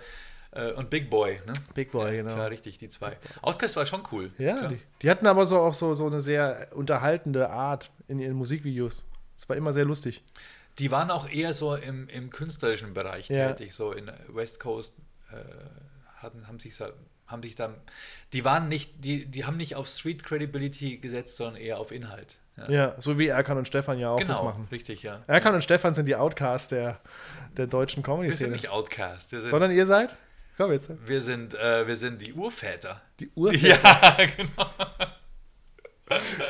und 0.72 0.90
Big 0.90 1.08
Boy, 1.08 1.40
ne? 1.46 1.52
Big 1.74 1.90
Boy, 1.92 2.16
ja, 2.16 2.22
genau. 2.22 2.34
Klar, 2.34 2.50
richtig, 2.50 2.78
die 2.78 2.88
zwei. 2.88 3.16
Outcast 3.40 3.76
war 3.76 3.86
schon 3.86 4.02
cool. 4.12 4.30
Ja, 4.38 4.68
die, 4.68 4.78
die 5.00 5.10
hatten 5.10 5.26
aber 5.26 5.46
so 5.46 5.58
auch 5.58 5.74
so, 5.74 5.94
so 5.94 6.06
eine 6.06 6.20
sehr 6.20 6.68
unterhaltende 6.74 7.48
Art 7.50 7.90
in 8.08 8.18
ihren 8.18 8.34
Musikvideos. 8.34 9.04
Es 9.38 9.48
war 9.48 9.56
immer 9.56 9.72
sehr 9.72 9.84
lustig. 9.84 10.22
Die 10.78 10.90
waren 10.90 11.10
auch 11.10 11.28
eher 11.28 11.54
so 11.54 11.74
im, 11.74 12.08
im 12.08 12.30
künstlerischen 12.30 12.94
Bereich 12.94 13.28
Ja. 13.28 13.52
tätig, 13.52 13.74
so 13.74 13.92
in 13.92 14.10
West 14.28 14.60
Coast 14.60 14.94
äh, 15.30 15.36
hatten, 16.22 16.46
haben 16.48 16.58
sich 16.58 16.74
haben 17.26 17.42
sich 17.42 17.54
dann, 17.54 17.74
die 18.34 18.44
waren 18.44 18.68
nicht, 18.68 19.04
die, 19.04 19.24
die 19.26 19.44
haben 19.46 19.56
nicht 19.56 19.74
auf 19.74 19.88
Street 19.88 20.22
Credibility 20.22 20.98
gesetzt, 20.98 21.36
sondern 21.38 21.56
eher 21.56 21.78
auf 21.78 21.90
Inhalt. 21.90 22.36
Ja. 22.56 22.68
Ja, 22.70 22.94
so 22.98 23.18
wie 23.18 23.28
Erkan 23.28 23.56
und 23.56 23.66
Stefan 23.66 23.98
ja 23.98 24.10
auch 24.10 24.18
genau, 24.18 24.34
das 24.34 24.42
machen. 24.42 24.68
richtig, 24.70 25.02
ja. 25.02 25.22
Erkan 25.26 25.54
und 25.54 25.64
Stefan 25.64 25.94
sind 25.94 26.04
die 26.06 26.16
Outcasts 26.16 26.68
der, 26.68 27.00
der 27.56 27.66
deutschen 27.66 28.02
Wir 28.02 28.04
sind 28.08 28.14
Comedy-Szene. 28.14 28.50
nicht 28.52 28.68
Outcast, 28.68 29.32
wir 29.32 29.40
sind, 29.40 29.48
Sondern 29.50 29.70
ihr 29.70 29.86
seid? 29.86 30.14
Komm 30.62 30.72
jetzt. 30.72 30.90
wir 31.08 31.22
sind, 31.22 31.54
äh, 31.54 31.86
wir 31.86 31.96
sind 31.96 32.22
die 32.22 32.32
Urväter. 32.32 33.00
Die 33.18 33.30
Ur 33.34 33.52
Ja, 33.52 34.16
genau. 34.36 34.70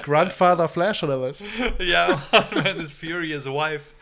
Grandfather 0.03 0.68
Flash 0.68 1.03
oder 1.03 1.20
was? 1.20 1.42
Ja, 1.79 2.22
man 2.55 2.79
is 2.81 2.92
Furious 2.92 3.46
Wife. 3.46 3.94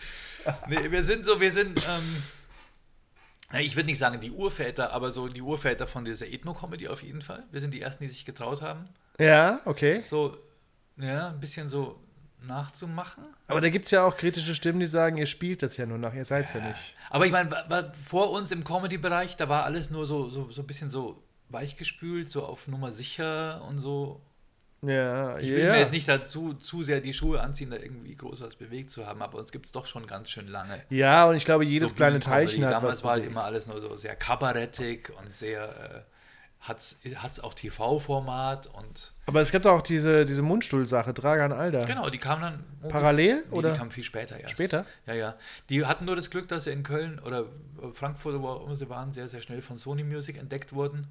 Nee, 0.68 0.90
wir 0.90 1.02
sind 1.04 1.24
so, 1.24 1.40
wir 1.40 1.52
sind, 1.52 1.86
ähm, 1.88 2.22
ich 3.60 3.76
würde 3.76 3.86
nicht 3.86 3.98
sagen 3.98 4.20
die 4.20 4.30
Urväter, 4.30 4.92
aber 4.92 5.12
so 5.12 5.28
die 5.28 5.42
Urväter 5.42 5.86
von 5.86 6.04
dieser 6.04 6.26
Ethno-Comedy 6.26 6.88
auf 6.88 7.02
jeden 7.02 7.20
Fall. 7.22 7.44
Wir 7.52 7.60
sind 7.60 7.72
die 7.72 7.82
Ersten, 7.82 8.02
die 8.04 8.08
sich 8.08 8.24
getraut 8.24 8.62
haben, 8.62 8.88
Ja, 9.18 9.60
okay. 9.66 10.02
so, 10.06 10.36
ja, 10.96 11.28
ein 11.28 11.40
bisschen 11.40 11.68
so 11.68 12.00
nachzumachen. 12.46 13.24
Aber 13.48 13.60
da 13.60 13.68
gibt 13.68 13.84
es 13.84 13.90
ja 13.90 14.04
auch 14.04 14.16
kritische 14.16 14.54
Stimmen, 14.54 14.80
die 14.80 14.86
sagen, 14.86 15.16
ihr 15.16 15.26
spielt 15.26 15.62
das 15.62 15.76
ja 15.76 15.86
nur 15.86 15.98
nach, 15.98 16.14
ihr 16.14 16.24
seid 16.24 16.54
ja, 16.54 16.66
nicht. 16.66 16.94
Aber 17.10 17.26
ich 17.26 17.32
meine, 17.32 17.50
vor 18.04 18.30
uns 18.30 18.50
im 18.50 18.64
Comedy-Bereich, 18.64 19.36
da 19.36 19.48
war 19.48 19.64
alles 19.64 19.90
nur 19.90 20.06
so, 20.06 20.28
so, 20.28 20.50
so 20.50 20.62
ein 20.62 20.66
bisschen 20.66 20.90
so 20.90 21.22
weichgespült, 21.48 22.28
so 22.28 22.44
auf 22.44 22.68
Nummer 22.68 22.92
sicher 22.92 23.62
und 23.68 23.78
so. 23.78 24.20
Ja, 24.82 25.38
Ich 25.38 25.50
will 25.50 25.64
ja. 25.64 25.72
mir 25.72 25.80
jetzt 25.80 25.92
nicht 25.92 26.08
dazu 26.08 26.54
zu 26.54 26.82
sehr 26.82 27.00
die 27.00 27.12
Schuhe 27.12 27.40
anziehen, 27.40 27.70
da 27.70 27.76
irgendwie 27.76 28.16
groß 28.16 28.40
was 28.40 28.56
bewegt 28.56 28.90
zu 28.90 29.06
haben, 29.06 29.20
aber 29.20 29.38
uns 29.38 29.52
gibt 29.52 29.66
es 29.66 29.72
doch 29.72 29.86
schon 29.86 30.06
ganz 30.06 30.30
schön 30.30 30.48
lange. 30.48 30.82
Ja, 30.88 31.26
und 31.26 31.36
ich 31.36 31.44
glaube, 31.44 31.66
jedes 31.66 31.90
So 31.90 31.96
kleine. 31.96 32.18
Teilchen 32.20 32.64
hat 32.64 32.72
Damals 32.72 32.96
was 32.96 33.04
war 33.04 33.12
halt 33.12 33.26
immer 33.26 33.44
alles 33.44 33.66
nur 33.66 33.80
so 33.82 33.98
sehr 33.98 34.16
kabarettig 34.16 35.10
und 35.18 35.34
sehr, 35.34 36.06
hat's, 36.60 36.98
hat's 37.16 37.40
auch 37.40 37.54
TV-Format 37.54 38.66
und 38.68 39.12
Aber 39.26 39.40
es 39.40 39.50
gibt 39.50 39.66
auch 39.66 39.82
diese, 39.82 40.26
diese 40.26 40.42
Mundstuhl-Sache, 40.42 41.14
Dragan 41.14 41.52
Alda. 41.52 41.84
genau, 41.84 42.10
die 42.10 42.18
kamen 42.18 42.42
dann 42.42 42.90
Parallel 42.90 43.44
nee, 43.48 43.56
oder 43.56 43.72
Die 43.72 43.78
kamen 43.78 43.90
viel 43.90 44.04
später 44.04 44.38
erst. 44.38 44.52
später? 44.52 44.84
Ja, 45.06 45.14
ja. 45.14 45.34
Die 45.68 45.84
hatten 45.86 46.04
nur 46.04 46.16
das 46.16 46.30
Glück, 46.30 46.48
dass 46.48 46.64
sie 46.64 46.72
in 46.72 46.82
Köln 46.82 47.18
oder 47.18 47.46
Frankfurt, 47.94 48.40
wo 48.40 48.48
auch 48.48 48.66
immer 48.66 48.76
sie 48.76 48.88
waren, 48.88 49.12
sehr, 49.12 49.28
sehr 49.28 49.42
schnell 49.42 49.62
von 49.62 49.78
Sony 49.78 50.04
Music 50.04 50.36
entdeckt 50.36 50.72
wurden 50.72 51.06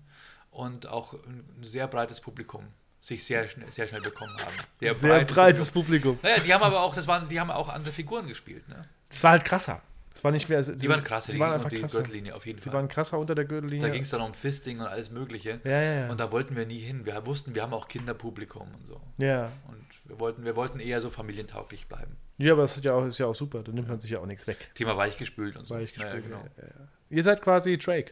und 0.51 0.87
auch 0.87 1.13
ein 1.13 1.43
sehr 1.61 1.87
breites 1.87 2.21
Publikum 2.21 2.67
sich 3.01 3.23
sehr 3.23 3.47
schnell, 3.47 3.71
sehr 3.71 3.87
schnell 3.87 4.01
bekommen 4.01 4.35
haben. 4.39 4.55
Sehr, 4.79 4.93
Sehr 4.93 5.23
breites 5.25 5.71
Publikum. 5.71 6.19
Naja, 6.21 6.39
die 6.39 6.53
haben 6.53 6.63
aber 6.63 6.81
auch, 6.81 6.93
das 6.93 7.07
waren, 7.07 7.29
die 7.29 7.39
haben 7.39 7.49
auch 7.49 7.69
andere 7.69 7.93
Figuren 7.93 8.27
gespielt, 8.27 8.67
ne? 8.67 8.85
Das 9.09 9.23
war 9.23 9.31
halt 9.31 9.45
krasser. 9.45 9.81
Es 10.19 10.23
war 10.25 10.31
nicht 10.33 10.49
mehr. 10.49 10.61
Die 10.61 10.89
waren 10.89 11.01
krasser, 11.01 11.31
die, 11.31 11.39
waren 11.39 11.53
einfach 11.53 11.69
die 11.69 11.79
krasser. 11.79 11.99
Gürtellinie 11.99 12.35
auf 12.35 12.45
jeden 12.45 12.57
Die 12.59 12.63
Fall. 12.65 12.73
waren 12.73 12.89
krasser 12.89 13.17
unter 13.17 13.35
der 13.35 13.45
Gürtellinie. 13.45 13.87
Da 13.87 13.93
ging 13.93 14.01
es 14.01 14.09
dann 14.09 14.19
um 14.19 14.33
Fisting 14.33 14.81
und 14.81 14.85
alles 14.85 15.11
Mögliche. 15.11 15.61
ja, 15.63 15.71
ja, 15.81 15.93
ja. 16.01 16.09
Und 16.11 16.19
da 16.19 16.29
wollten 16.29 16.57
wir 16.57 16.65
nie 16.65 16.79
hin. 16.79 17.05
Wir 17.05 17.25
wussten, 17.25 17.55
wir 17.55 17.61
haben 17.61 17.73
auch 17.73 17.87
Kinderpublikum 17.87 18.67
und 18.77 18.85
so. 18.85 18.99
ja. 19.17 19.49
Und 19.69 19.77
wir 20.03 20.19
wollten, 20.19 20.43
wir 20.43 20.57
wollten 20.57 20.81
eher 20.81 20.99
so 20.99 21.09
familientauglich 21.09 21.87
bleiben. 21.87 22.17
ja, 22.37 22.51
aber 22.51 22.63
das 22.63 22.75
hat 22.75 22.83
ja 22.83 22.93
auch, 22.95 23.05
ist 23.05 23.17
ja 23.17 23.27
auch 23.27 23.35
super. 23.35 23.63
Da 23.63 23.71
nimmt 23.71 23.87
man 23.87 24.01
sich 24.01 24.11
ja 24.11 24.19
auch 24.19 24.25
nichts 24.25 24.45
weg. 24.45 24.57
Thema 24.75 24.97
weichgespült 24.97 25.55
und 25.55 25.65
so. 25.65 25.75
War 25.75 25.81
ich 25.81 25.95
Ja, 25.95 26.03
gespielt. 26.03 26.25
genau. 26.25 26.43
ja, 26.57 26.63
ja. 26.63 26.87
Ihr 27.11 27.23
seid 27.23 27.41
quasi 27.41 27.77
Drake. 27.77 28.11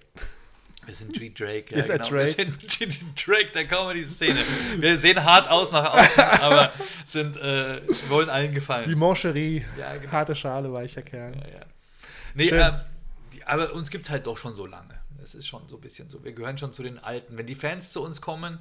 Wir 0.85 0.93
sind 0.93 1.11
G 1.11 1.33
Drake. 1.33 1.65
Ihr 1.75 1.83
seid 1.83 2.09
Drake. 2.09 2.37
Wir 2.37 2.45
sind 2.89 3.27
Drake 3.27 3.51
der 3.53 3.67
Comedy-Szene. 3.67 4.39
Wir 4.77 4.97
sehen 4.97 5.21
hart 5.25 5.49
aus 5.49 5.73
nach 5.73 5.93
außen, 5.93 6.23
aber 6.41 6.71
sind, 7.03 7.35
äh, 7.35 7.81
wollen 8.07 8.29
allen 8.29 8.53
gefallen. 8.53 8.87
Die 8.87 8.95
Moncherie. 8.95 9.65
Ja, 9.77 9.97
genau. 9.97 10.09
Harte 10.13 10.35
Schale, 10.35 10.71
weicher 10.71 11.01
Kern. 11.01 11.33
Ja, 11.33 11.39
ja. 11.59 11.65
Nee, 12.37 12.49
ähm, 12.49 12.75
die, 13.33 13.43
aber 13.43 13.73
uns 13.73 13.89
gibt 13.89 14.05
es 14.05 14.09
halt 14.09 14.25
doch 14.27 14.37
schon 14.37 14.55
so 14.55 14.65
lange. 14.65 14.93
Das 15.19 15.35
ist 15.35 15.47
schon 15.47 15.67
so 15.67 15.75
ein 15.75 15.81
bisschen 15.81 16.09
so. 16.09 16.23
Wir 16.23 16.31
gehören 16.31 16.57
schon 16.57 16.71
zu 16.71 16.83
den 16.83 16.99
Alten. 16.99 17.37
Wenn 17.37 17.45
die 17.47 17.55
Fans 17.55 17.91
zu 17.91 18.01
uns 18.01 18.21
kommen, 18.21 18.59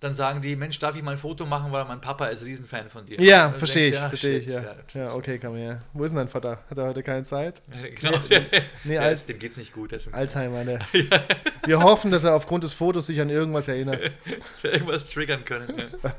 dann 0.00 0.14
sagen 0.14 0.40
die, 0.40 0.56
Mensch, 0.56 0.78
darf 0.78 0.96
ich 0.96 1.02
mal 1.02 1.10
ein 1.12 1.18
Foto 1.18 1.44
machen, 1.44 1.70
weil 1.72 1.84
mein 1.84 2.00
Papa 2.00 2.28
ist 2.28 2.42
Riesenfan 2.44 2.88
von 2.88 3.04
dir. 3.04 3.20
Ja, 3.20 3.50
verstehe 3.52 3.88
ich, 3.90 3.94
du, 3.94 4.08
verstehe 4.08 4.38
ich, 4.38 4.44
shit, 4.46 4.52
ja. 4.54 4.74
Ja, 4.94 5.12
okay, 5.12 5.38
komm 5.38 5.56
her. 5.56 5.80
Wo 5.92 6.02
ist 6.04 6.10
denn 6.12 6.16
dein 6.16 6.28
Vater? 6.28 6.64
Hat 6.70 6.78
er 6.78 6.86
heute 6.86 7.02
keine 7.02 7.22
Zeit? 7.22 7.60
Genau. 8.00 8.18
Nee, 8.84 8.94
Ja, 8.94 9.02
Al- 9.02 9.16
dem 9.16 9.38
geht's 9.38 9.58
nicht 9.58 9.74
gut. 9.74 9.92
Alzheimer, 10.12 10.64
ne? 10.64 10.78
Wir 11.66 11.80
hoffen, 11.82 12.10
dass 12.10 12.24
er 12.24 12.34
aufgrund 12.34 12.64
des 12.64 12.72
Fotos 12.72 13.08
sich 13.08 13.20
an 13.20 13.28
irgendwas 13.28 13.68
erinnert. 13.68 14.00
wir 14.62 14.72
irgendwas 14.72 15.04
triggern 15.04 15.44
können. 15.44 15.92
Ja. 16.02 16.14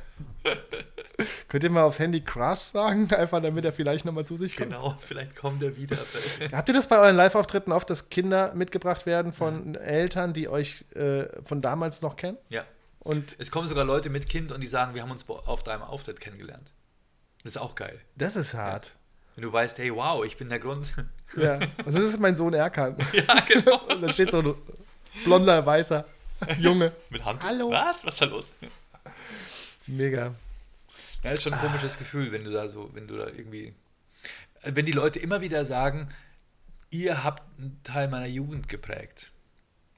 Könnt 1.47 1.63
ihr 1.63 1.69
mal 1.69 1.83
aufs 1.83 1.99
Handy 1.99 2.21
Crush 2.21 2.59
sagen? 2.59 3.13
Einfach 3.13 3.41
damit 3.41 3.65
er 3.65 3.73
vielleicht 3.73 4.05
nochmal 4.05 4.25
zu 4.25 4.37
sich 4.37 4.55
kommt. 4.55 4.69
Genau, 4.71 4.97
vielleicht 5.05 5.35
kommt 5.35 5.61
er 5.63 5.77
wieder. 5.77 5.97
Habt 6.51 6.69
ihr 6.69 6.73
das 6.73 6.87
bei 6.87 6.99
euren 6.99 7.15
Live-Auftritten 7.15 7.71
oft, 7.71 7.89
dass 7.89 8.09
Kinder 8.09 8.53
mitgebracht 8.53 9.05
werden 9.05 9.33
von 9.33 9.75
Eltern, 9.75 10.33
die 10.33 10.47
euch 10.49 10.85
äh, 10.95 11.25
von 11.43 11.61
damals 11.61 12.01
noch 12.01 12.15
kennen? 12.15 12.37
Ja. 12.49 12.63
Und 12.99 13.35
Es 13.39 13.49
kommen 13.49 13.67
sogar 13.67 13.83
Leute 13.83 14.09
mit 14.09 14.29
Kind 14.29 14.51
und 14.51 14.61
die 14.61 14.67
sagen, 14.67 14.93
wir 14.93 15.01
haben 15.01 15.11
uns 15.11 15.27
auf 15.27 15.63
deinem 15.63 15.81
Auftritt 15.81 16.19
kennengelernt. 16.19 16.71
Das 17.43 17.53
ist 17.55 17.57
auch 17.61 17.73
geil. 17.75 17.99
das 18.15 18.35
ist 18.35 18.53
hart. 18.53 18.91
Wenn 19.35 19.43
du 19.43 19.51
weißt, 19.53 19.77
hey, 19.79 19.95
wow, 19.95 20.23
ich 20.25 20.37
bin 20.37 20.49
der 20.49 20.59
Grund. 20.59 20.93
Ja. 21.37 21.55
Und 21.85 21.95
das 21.95 22.03
ist 22.03 22.19
mein 22.19 22.35
Sohn 22.35 22.53
Erkan. 22.53 22.97
ja, 23.13 23.35
genau. 23.47 23.79
Und 23.87 24.01
dann 24.01 24.11
steht 24.11 24.29
so 24.29 24.39
ein 24.39 24.53
blonder, 25.23 25.65
weißer 25.65 26.05
Junge. 26.59 26.91
Mit 27.09 27.23
Hand. 27.23 27.41
Hallo. 27.41 27.71
Was? 27.71 28.05
Was 28.05 28.13
ist 28.15 28.21
da 28.21 28.25
los? 28.25 28.51
Mega. 29.87 30.35
Ja, 31.23 31.31
ist 31.31 31.43
schon 31.43 31.53
ein 31.53 31.59
komisches 31.59 31.97
Gefühl, 31.97 32.31
wenn 32.31 32.43
du 32.43 32.51
da 32.51 32.67
so, 32.69 32.93
wenn 32.93 33.07
du 33.07 33.17
da 33.17 33.27
irgendwie. 33.27 33.73
äh, 34.61 34.71
Wenn 34.73 34.85
die 34.85 34.91
Leute 34.91 35.19
immer 35.19 35.41
wieder 35.41 35.65
sagen, 35.65 36.09
ihr 36.89 37.23
habt 37.23 37.43
einen 37.59 37.79
Teil 37.83 38.07
meiner 38.07 38.25
Jugend 38.27 38.67
geprägt. 38.69 39.31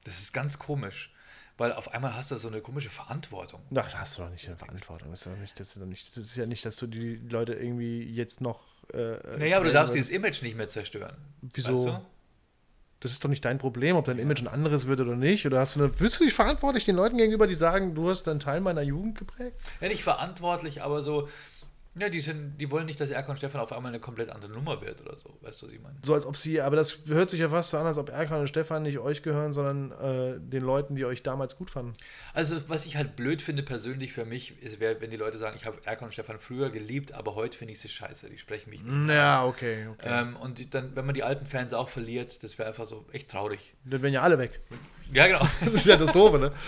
Das 0.04 0.18
ist 0.20 0.32
ganz 0.32 0.58
komisch. 0.58 1.10
Weil 1.56 1.72
auf 1.72 1.94
einmal 1.94 2.14
hast 2.14 2.32
du 2.32 2.36
so 2.36 2.48
eine 2.48 2.60
komische 2.60 2.90
Verantwortung. 2.90 3.62
Ach, 3.76 3.90
da 3.90 3.98
hast 4.00 4.18
du 4.18 4.22
doch 4.22 4.30
nicht 4.30 4.46
eine 4.48 4.56
Verantwortung. 4.56 5.10
Das 5.10 5.20
ist, 5.20 5.26
doch 5.26 5.36
nicht, 5.36 5.58
das, 5.60 5.68
ist 5.68 5.76
doch 5.80 5.86
nicht, 5.86 6.08
das 6.08 6.24
ist 6.24 6.36
ja 6.36 6.46
nicht, 6.46 6.64
dass 6.64 6.76
du 6.76 6.88
die 6.88 7.14
Leute 7.28 7.54
irgendwie 7.54 8.02
jetzt 8.02 8.40
noch. 8.40 8.60
Äh, 8.92 9.18
Naja, 9.38 9.56
aber 9.58 9.66
du 9.66 9.70
äh, 9.70 9.74
darfst 9.74 9.94
dieses 9.94 10.10
Image 10.10 10.42
nicht 10.42 10.56
mehr 10.56 10.68
zerstören. 10.68 11.16
Wieso? 11.42 11.72
Weißt 11.72 11.86
du? 11.86 12.06
Das 13.04 13.12
ist 13.12 13.22
doch 13.22 13.28
nicht 13.28 13.44
dein 13.44 13.58
Problem, 13.58 13.96
ob 13.96 14.06
dein 14.06 14.18
Image 14.18 14.40
ein 14.40 14.48
anderes 14.48 14.86
wird 14.86 14.98
oder 14.98 15.14
nicht. 15.14 15.44
Oder 15.44 15.60
hast 15.60 15.76
du 15.76 15.80
eine, 15.84 15.92
fühlst 15.92 16.18
du 16.18 16.24
dich 16.24 16.32
verantwortlich 16.32 16.86
den 16.86 16.96
Leuten 16.96 17.18
gegenüber, 17.18 17.46
die 17.46 17.54
sagen, 17.54 17.94
du 17.94 18.08
hast 18.08 18.26
einen 18.28 18.40
Teil 18.40 18.62
meiner 18.62 18.80
Jugend 18.80 19.18
geprägt? 19.18 19.60
Ja, 19.82 19.88
nicht 19.88 20.02
verantwortlich, 20.02 20.80
aber 20.80 21.02
so, 21.02 21.28
ja, 21.96 22.08
die 22.08 22.20
sind, 22.20 22.58
die 22.60 22.70
wollen 22.70 22.86
nicht, 22.86 23.00
dass 23.00 23.10
Erkan 23.10 23.36
Stefan 23.36 23.60
auf 23.60 23.72
einmal 23.72 23.90
eine 23.90 24.00
komplett 24.00 24.30
andere 24.30 24.50
Nummer 24.50 24.80
wird 24.80 25.00
oder 25.00 25.16
so. 25.16 25.38
Weißt 25.42 25.62
du, 25.62 25.66
was 25.66 25.72
ich 25.72 25.80
meine? 25.80 25.96
So 26.02 26.14
als 26.14 26.26
ob 26.26 26.36
sie, 26.36 26.60
aber 26.60 26.74
das 26.74 26.98
hört 27.06 27.30
sich 27.30 27.38
ja 27.38 27.48
fast 27.48 27.70
so 27.70 27.78
an, 27.78 27.86
als 27.86 27.98
ob 27.98 28.10
Erkan 28.10 28.40
und 28.40 28.48
Stefan 28.48 28.82
nicht 28.82 28.98
euch 28.98 29.22
gehören, 29.22 29.52
sondern 29.52 29.92
äh, 29.92 30.40
den 30.40 30.64
Leuten, 30.64 30.96
die 30.96 31.04
euch 31.04 31.22
damals 31.22 31.56
gut 31.56 31.70
fanden. 31.70 31.92
Also, 32.32 32.68
was 32.68 32.84
ich 32.84 32.96
halt 32.96 33.14
blöd 33.14 33.42
finde 33.42 33.62
persönlich 33.62 34.12
für 34.12 34.24
mich, 34.24 34.60
ist, 34.60 34.80
wenn 34.80 35.10
die 35.10 35.16
Leute 35.16 35.38
sagen, 35.38 35.56
ich 35.56 35.66
habe 35.66 35.78
Erkan 35.84 36.06
und 36.06 36.12
Stefan 36.12 36.40
früher 36.40 36.70
geliebt, 36.70 37.12
aber 37.12 37.36
heute 37.36 37.56
finde 37.56 37.74
ich 37.74 37.80
sie 37.80 37.88
scheiße. 37.88 38.28
Die 38.28 38.38
sprechen 38.38 38.70
mich 38.70 38.82
nicht. 38.82 39.14
Ja, 39.14 39.44
okay, 39.46 39.86
okay. 39.92 40.08
Ähm, 40.08 40.36
und 40.36 40.58
die, 40.58 40.68
dann, 40.68 40.96
wenn 40.96 41.06
man 41.06 41.14
die 41.14 41.22
alten 41.22 41.46
Fans 41.46 41.72
auch 41.74 41.88
verliert, 41.88 42.42
das 42.42 42.58
wäre 42.58 42.68
einfach 42.68 42.86
so 42.86 43.06
echt 43.12 43.30
traurig. 43.30 43.74
Dann 43.84 44.02
werden 44.02 44.14
ja 44.14 44.22
alle 44.22 44.38
weg. 44.38 44.60
Ja, 45.12 45.28
genau. 45.28 45.46
Das 45.64 45.74
ist 45.74 45.86
ja 45.86 45.96
das 45.96 46.12
Doofe, 46.12 46.38
ne? 46.38 46.52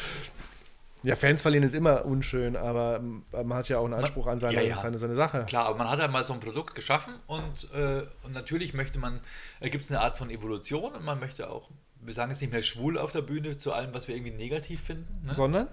Ja, 1.02 1.14
Fans 1.14 1.42
verlieren 1.42 1.64
ist 1.64 1.74
immer 1.74 2.04
unschön, 2.04 2.56
aber 2.56 2.96
ähm, 2.96 3.24
man 3.32 3.54
hat 3.58 3.68
ja 3.68 3.78
auch 3.78 3.84
einen 3.84 3.94
Anspruch 3.94 4.26
an 4.26 4.40
seine, 4.40 4.54
Ja, 4.56 4.62
ja. 4.62 4.76
seine, 4.76 4.98
seine 4.98 5.14
Sache. 5.14 5.44
Klar, 5.46 5.66
aber 5.66 5.78
man 5.78 5.88
hat 5.88 5.98
ja 5.98 6.08
mal 6.08 6.24
so 6.24 6.32
ein 6.32 6.40
Produkt 6.40 6.74
geschaffen 6.74 7.14
und, 7.26 7.70
äh, 7.72 8.02
und 8.22 8.32
natürlich 8.32 8.74
möchte 8.74 8.98
man, 8.98 9.20
äh, 9.60 9.70
gibt 9.70 9.84
es 9.84 9.90
eine 9.90 10.00
Art 10.00 10.18
von 10.18 10.30
Evolution 10.30 10.94
und 10.94 11.04
man 11.04 11.20
möchte 11.20 11.48
auch, 11.50 11.70
wir 12.00 12.14
sagen 12.14 12.30
jetzt 12.30 12.40
nicht 12.40 12.52
mehr 12.52 12.62
schwul 12.62 12.98
auf 12.98 13.12
der 13.12 13.22
Bühne 13.22 13.58
zu 13.58 13.72
allem, 13.72 13.94
was 13.94 14.08
wir 14.08 14.16
irgendwie 14.16 14.34
negativ 14.34 14.82
finden. 14.82 15.26
Ne? 15.26 15.34
Sondern? 15.34 15.68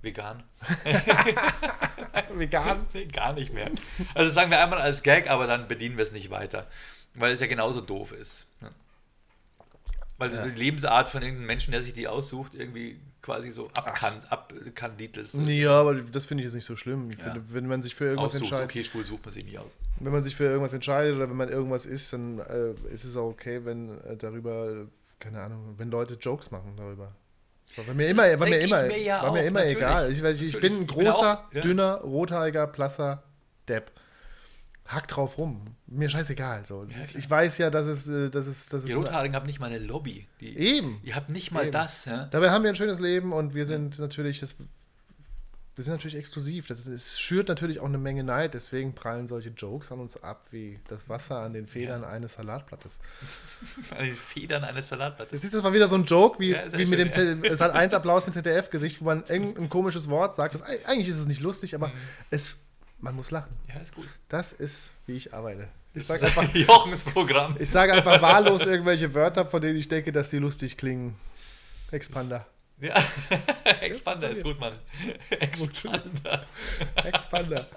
Vegan. 0.00 0.42
Vegan. 2.34 2.86
Gar 3.12 3.32
nicht 3.34 3.52
mehr. 3.52 3.70
Also 4.14 4.32
sagen 4.32 4.50
wir 4.50 4.60
einmal 4.60 4.80
als 4.80 5.02
Gag, 5.02 5.30
aber 5.30 5.46
dann 5.46 5.68
bedienen 5.68 5.96
wir 5.96 6.04
es 6.04 6.12
nicht 6.12 6.30
weiter. 6.30 6.66
Weil 7.14 7.32
es 7.32 7.40
ja 7.40 7.46
genauso 7.46 7.80
doof 7.80 8.12
ist. 8.12 8.46
Ne? 8.60 8.70
Weil 10.18 10.30
du 10.30 10.50
die 10.50 10.58
Lebensart 10.58 11.08
von 11.08 11.22
irgendeinem 11.22 11.46
Menschen, 11.46 11.72
der 11.72 11.82
sich 11.82 11.92
die 11.94 12.08
aussucht, 12.08 12.54
irgendwie 12.54 13.00
quasi 13.22 13.50
so 13.52 13.68
abkan 13.74 14.20
abkandidelt. 14.28 15.32
Ja, 15.48 15.80
aber 15.80 15.94
das 15.94 16.26
finde 16.26 16.42
ich 16.42 16.46
jetzt 16.46 16.54
nicht 16.54 16.64
so 16.66 16.76
schlimm. 16.76 17.10
Ja. 17.10 17.24
finde, 17.24 17.42
wenn 17.50 17.66
man 17.66 17.82
sich 17.82 17.94
für 17.94 18.06
irgendwas 18.06 18.32
Aussucht. 18.32 18.42
entscheidet, 18.42 18.64
Okay, 18.64 18.84
schwul 18.84 19.06
sucht 19.06 19.24
man 19.24 19.32
sich 19.32 19.44
nicht 19.44 19.58
aus. 19.58 19.70
wenn 20.00 20.12
man 20.12 20.24
sich 20.24 20.36
für 20.36 20.44
irgendwas 20.44 20.72
entscheidet 20.72 21.16
oder 21.16 21.30
wenn 21.30 21.36
man 21.36 21.48
irgendwas 21.48 21.86
ist, 21.86 22.12
dann 22.12 22.40
äh, 22.40 22.72
ist 22.92 23.04
es 23.04 23.16
auch 23.16 23.28
okay, 23.28 23.64
wenn 23.64 24.00
äh, 24.02 24.16
darüber, 24.16 24.86
keine 25.20 25.40
Ahnung, 25.40 25.74
wenn 25.78 25.90
Leute 25.90 26.14
Jokes 26.14 26.50
machen 26.50 26.74
darüber. 26.76 27.12
War 27.76 27.94
mir 27.94 28.08
immer, 28.08 28.24
war 28.38 28.46
mir 28.46 28.58
immer, 28.58 28.82
mir 28.82 28.98
ja 28.98 29.22
war 29.22 29.32
mir 29.32 29.40
auch, 29.40 29.46
immer 29.46 29.60
natürlich. 29.60 29.78
egal. 29.78 30.12
Ich, 30.12 30.22
ich, 30.22 30.54
ich 30.54 30.60
bin 30.60 30.76
ein. 30.76 30.82
Ich 30.82 30.86
bin 30.88 31.04
großer, 31.04 31.46
auch, 31.46 31.52
ja. 31.54 31.60
dünner, 31.62 31.94
rothaariger, 32.02 32.66
blasser 32.66 33.22
Depp. 33.68 33.92
Hack 34.94 35.08
drauf 35.08 35.38
rum. 35.38 35.62
Mir 35.86 36.08
scheißegal. 36.10 36.64
So. 36.66 36.82
Ist, 36.84 37.14
ich 37.14 37.28
weiß 37.28 37.58
ja, 37.58 37.70
dass 37.70 37.86
es, 37.86 38.08
äh, 38.08 38.30
dass 38.30 38.46
es, 38.46 38.68
dass 38.68 38.82
es 38.82 38.88
Die 38.88 38.92
Rothaarigen 38.92 39.34
haben 39.36 39.46
nicht 39.46 39.60
mal 39.60 39.66
eine 39.66 39.78
Lobby. 39.78 40.26
Die, 40.40 40.56
Eben. 40.56 41.00
Ihr 41.02 41.14
habt 41.16 41.28
nicht 41.28 41.50
mal 41.52 41.62
Eben. 41.64 41.72
das. 41.72 42.04
Ja? 42.04 42.26
Dabei 42.26 42.50
haben 42.50 42.62
wir 42.62 42.70
ein 42.70 42.76
schönes 42.76 43.00
Leben 43.00 43.32
und 43.32 43.54
wir 43.54 43.66
sind 43.66 43.98
natürlich 43.98 44.40
das. 44.40 44.54
Wir 45.74 45.84
sind 45.84 45.94
natürlich 45.94 46.16
exklusiv. 46.16 46.66
Das, 46.66 46.84
das 46.84 47.18
schürt 47.18 47.48
natürlich 47.48 47.80
auch 47.80 47.86
eine 47.86 47.96
Menge 47.96 48.22
Neid. 48.24 48.52
Deswegen 48.52 48.94
prallen 48.94 49.26
solche 49.26 49.48
Jokes 49.48 49.90
an 49.90 50.00
uns 50.00 50.22
ab 50.22 50.44
wie 50.50 50.78
das 50.88 51.08
Wasser 51.08 51.38
an 51.38 51.54
den 51.54 51.66
Federn 51.66 52.04
eines 52.04 52.34
Salatblattes. 52.34 52.98
An 53.96 54.04
den 54.04 54.14
Federn 54.14 54.64
eines 54.64 54.88
Salatblattes. 54.90 55.32
Das 55.40 55.44
ist 55.44 55.54
das 55.54 55.62
mal 55.62 55.72
wieder 55.72 55.88
so 55.88 55.94
ein 55.94 56.04
Joke 56.04 56.38
wie, 56.40 56.50
Ja, 56.50 56.64
wie 56.76 56.84
mit 56.84 56.98
dem 56.98 57.10
schön, 57.10 57.42
Z- 57.42 57.56
Sat 57.56 57.72
1 57.74 57.94
Applaus 57.94 58.26
mit 58.26 58.34
ZDF-Gesicht, 58.34 59.00
wo 59.00 59.06
man 59.06 59.24
irgendein 59.26 59.70
komisches 59.70 60.08
Wort 60.10 60.34
sagt. 60.34 60.52
Das, 60.54 60.62
eigentlich 60.62 61.08
ist 61.08 61.18
es 61.18 61.26
nicht 61.26 61.40
lustig, 61.40 61.74
aber 61.74 61.90
es, 62.30 62.58
man 63.02 63.14
muss 63.16 63.30
lachen. 63.30 63.54
Ja, 63.68 63.80
ist 63.80 63.94
gut. 63.94 64.08
Das 64.28 64.52
ist, 64.52 64.90
wie 65.06 65.16
ich 65.16 65.34
arbeite. 65.34 65.68
Ich 65.92 66.06
sage 66.06 66.24
einfach, 66.26 66.54
Jochens 66.54 67.02
Programm. 67.02 67.56
ich 67.58 67.68
sage 67.68 67.92
einfach 67.92 68.22
wahllos 68.22 68.64
irgendwelche 68.64 69.12
Wörter, 69.12 69.44
von 69.44 69.60
denen 69.60 69.76
ich 69.78 69.88
denke, 69.88 70.12
dass 70.12 70.30
sie 70.30 70.38
lustig 70.38 70.76
klingen. 70.78 71.16
Expander. 71.90 72.46
Ja, 72.80 72.94
Expander 73.80 74.30
ist 74.30 74.42
gut, 74.42 74.58
Mann. 74.58 74.72
Expander. 75.30 76.46
Expander. 77.04 77.68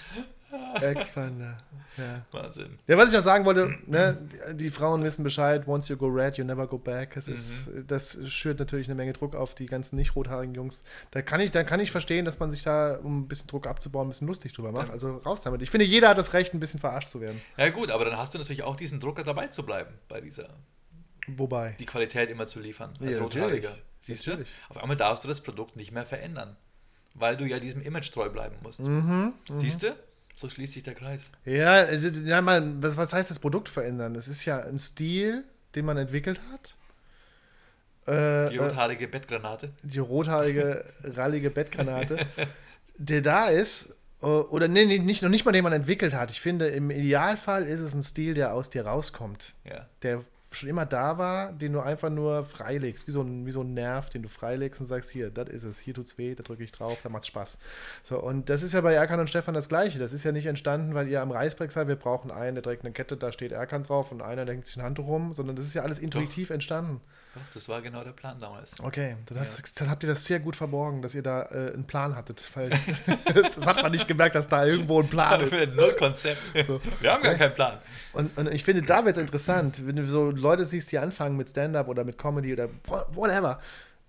Expander. 0.80 1.58
Ja. 1.96 2.24
Wahnsinn. 2.32 2.78
ja, 2.86 2.96
was 2.96 3.08
ich 3.08 3.14
noch 3.14 3.22
sagen 3.22 3.44
wollte, 3.44 3.74
ne, 3.86 4.18
die, 4.52 4.70
Frauen 4.70 5.02
wissen 5.04 5.22
Bescheid, 5.24 5.66
once 5.66 5.88
you 5.88 5.96
go 5.96 6.06
red, 6.06 6.36
you 6.36 6.44
never 6.44 6.66
go 6.66 6.78
back. 6.78 7.16
Es 7.16 7.26
ist, 7.28 7.70
das 7.86 8.18
schürt 8.30 8.58
natürlich 8.58 8.86
eine 8.88 8.94
Menge 8.94 9.12
Druck 9.12 9.34
auf 9.34 9.54
die 9.54 9.66
ganzen 9.66 9.96
nicht 9.96 10.14
rothaarigen 10.16 10.54
Jungs. 10.54 10.82
Da 11.10 11.22
kann, 11.22 11.40
ich, 11.40 11.50
da 11.50 11.64
kann 11.64 11.80
ich 11.80 11.90
verstehen, 11.90 12.24
dass 12.24 12.38
man 12.38 12.50
sich 12.50 12.62
da, 12.62 12.96
um 13.02 13.20
ein 13.20 13.28
bisschen 13.28 13.46
Druck 13.46 13.66
abzubauen, 13.66 14.06
ein 14.06 14.10
bisschen 14.10 14.26
lustig 14.26 14.52
drüber 14.52 14.72
macht. 14.72 14.90
Also 14.90 15.16
raus 15.18 15.42
damit. 15.42 15.62
Ich 15.62 15.70
finde, 15.70 15.86
jeder 15.86 16.08
hat 16.10 16.18
das 16.18 16.32
Recht, 16.32 16.52
ein 16.54 16.60
bisschen 16.60 16.80
verarscht 16.80 17.08
zu 17.08 17.20
werden. 17.20 17.40
Ja 17.56 17.70
gut, 17.70 17.90
aber 17.90 18.04
dann 18.04 18.16
hast 18.16 18.34
du 18.34 18.38
natürlich 18.38 18.62
auch 18.62 18.76
diesen 18.76 19.00
Drucker 19.00 19.24
dabei 19.24 19.46
zu 19.46 19.64
bleiben 19.64 19.94
bei 20.08 20.20
dieser, 20.20 20.48
Wobei. 21.28 21.74
die 21.78 21.86
Qualität 21.86 22.30
immer 22.30 22.46
zu 22.46 22.60
liefern 22.60 22.94
als 23.00 23.16
Ja, 23.16 23.22
Rothaariger. 23.22 23.68
natürlich. 23.70 23.84
Siehst 24.02 24.26
Natürlich. 24.26 24.48
du? 24.68 24.70
Auf 24.74 24.82
einmal 24.82 24.96
darfst 24.96 25.24
du 25.24 25.28
das 25.28 25.40
Produkt 25.40 25.74
nicht 25.74 25.90
mehr 25.90 26.06
verändern, 26.06 26.56
weil 27.14 27.36
du 27.36 27.44
ja 27.44 27.58
diesem 27.58 27.82
Image 27.82 28.12
treu 28.12 28.28
bleiben 28.28 28.54
musst. 28.62 28.78
Mhm, 28.78 29.32
Siehst 29.56 29.82
du? 29.82 29.96
So 30.36 30.48
schließt 30.50 30.74
sich 30.74 30.82
der 30.84 30.94
Kreis. 30.94 31.30
Ja, 31.44 31.90
ja 31.90 32.40
mal, 32.42 32.80
was, 32.82 32.96
was 32.96 33.12
heißt 33.12 33.30
das 33.30 33.38
Produkt 33.38 33.68
verändern? 33.68 34.14
Es 34.14 34.28
ist 34.28 34.44
ja 34.44 34.60
ein 34.60 34.78
Stil, 34.78 35.44
den 35.74 35.84
man 35.86 35.96
entwickelt 35.96 36.40
hat. 36.52 36.74
Äh, 38.06 38.50
Die 38.50 38.56
äh, 38.56 38.62
rothaarige 38.62 39.08
Bettgranate. 39.08 39.70
die 39.82 39.98
rothaarige, 39.98 40.84
rallige 41.02 41.50
Bettgranate, 41.50 42.18
der 42.98 43.20
da 43.22 43.46
ist, 43.48 43.88
äh, 44.22 44.26
oder 44.26 44.68
nee, 44.68 44.84
nee, 44.84 44.98
nicht, 44.98 45.22
noch 45.22 45.28
nicht 45.30 45.44
mal 45.44 45.52
den 45.52 45.64
man 45.64 45.72
entwickelt 45.72 46.14
hat. 46.14 46.30
Ich 46.30 46.40
finde, 46.40 46.68
im 46.68 46.90
Idealfall 46.90 47.64
ist 47.64 47.80
es 47.80 47.94
ein 47.94 48.02
Stil, 48.02 48.34
der 48.34 48.52
aus 48.54 48.70
dir 48.70 48.86
rauskommt, 48.86 49.54
Ja. 49.64 49.88
der 50.02 50.22
schon 50.56 50.68
immer 50.68 50.86
da 50.86 51.18
war, 51.18 51.52
den 51.52 51.72
du 51.72 51.80
einfach 51.80 52.10
nur 52.10 52.44
freilegst, 52.44 53.06
wie 53.06 53.12
so 53.12 53.22
ein, 53.22 53.46
wie 53.46 53.50
so 53.52 53.60
ein 53.62 53.74
Nerv, 53.74 54.10
den 54.10 54.22
du 54.22 54.28
freilegst 54.28 54.80
und 54.80 54.86
sagst, 54.86 55.10
hier, 55.10 55.30
das 55.30 55.48
ist 55.48 55.64
es, 55.64 55.78
hier 55.78 55.94
tut's 55.94 56.18
weh, 56.18 56.34
da 56.34 56.42
drücke 56.42 56.64
ich 56.64 56.72
drauf, 56.72 56.98
da 57.02 57.08
macht's 57.08 57.26
Spaß. 57.28 57.58
So, 58.02 58.18
und 58.20 58.48
das 58.50 58.62
ist 58.62 58.72
ja 58.74 58.80
bei 58.80 58.94
Erkan 58.94 59.20
und 59.20 59.28
Stefan 59.30 59.54
das 59.54 59.68
Gleiche. 59.68 59.98
Das 59.98 60.12
ist 60.12 60.24
ja 60.24 60.32
nicht 60.32 60.46
entstanden, 60.46 60.94
weil 60.94 61.08
ihr 61.08 61.20
am 61.22 61.30
Reißbrett 61.30 61.70
seid, 61.72 61.88
wir 61.88 61.96
brauchen 61.96 62.30
einen, 62.30 62.54
der 62.56 62.62
trägt 62.64 62.84
eine 62.84 62.92
Kette, 62.92 63.16
da 63.16 63.32
steht 63.32 63.52
Erkan 63.52 63.84
drauf 63.84 64.12
und 64.12 64.22
einer 64.22 64.44
denkt 64.44 64.66
sich 64.66 64.76
ein 64.76 64.82
Handtuch 64.82 65.06
rum, 65.06 65.34
sondern 65.34 65.56
das 65.56 65.66
ist 65.66 65.74
ja 65.74 65.82
alles 65.82 65.98
intuitiv 65.98 66.50
entstanden. 66.50 67.00
Doch, 67.34 67.42
das 67.52 67.68
war 67.68 67.82
genau 67.82 68.02
der 68.02 68.12
Plan 68.12 68.38
damals. 68.38 68.70
Okay, 68.82 69.16
dann, 69.26 69.36
Ja. 69.36 69.42
hat's- 69.42 69.74
dann 69.74 69.90
habt 69.90 70.02
ihr 70.02 70.08
das 70.08 70.24
sehr 70.24 70.40
gut 70.40 70.56
verborgen, 70.56 71.02
dass 71.02 71.14
ihr 71.14 71.22
da 71.22 71.42
äh, 71.42 71.72
einen 71.74 71.84
Plan 71.86 72.16
hattet, 72.16 72.42
weil 72.54 72.70
das 73.54 73.66
hat 73.66 73.82
man 73.82 73.92
nicht 73.92 74.08
gemerkt, 74.08 74.34
dass 74.34 74.48
da 74.48 74.64
irgendwo 74.64 75.00
ein 75.02 75.08
Plan 75.08 75.42
ist. 75.42 75.52
Null 75.74 75.94
Konzept. 75.98 76.40
So. 76.66 76.80
Wir 77.00 77.12
haben 77.12 77.22
gar 77.22 77.34
keinen 77.34 77.52
Plan. 77.52 77.78
Und, 78.14 78.36
und 78.38 78.50
ich 78.50 78.64
finde, 78.64 78.80
da 78.82 79.04
wird 79.04 79.16
es 79.16 79.20
interessant, 79.20 79.86
wenn 79.86 79.96
du 79.96 80.06
so 80.08 80.30
Leute 80.46 80.64
siehst, 80.64 80.92
die 80.92 80.98
anfangen 80.98 81.36
mit 81.36 81.50
Stand-up 81.50 81.88
oder 81.88 82.04
mit 82.04 82.18
Comedy 82.18 82.52
oder 82.52 82.68
wha- 82.84 83.06
whatever, 83.12 83.60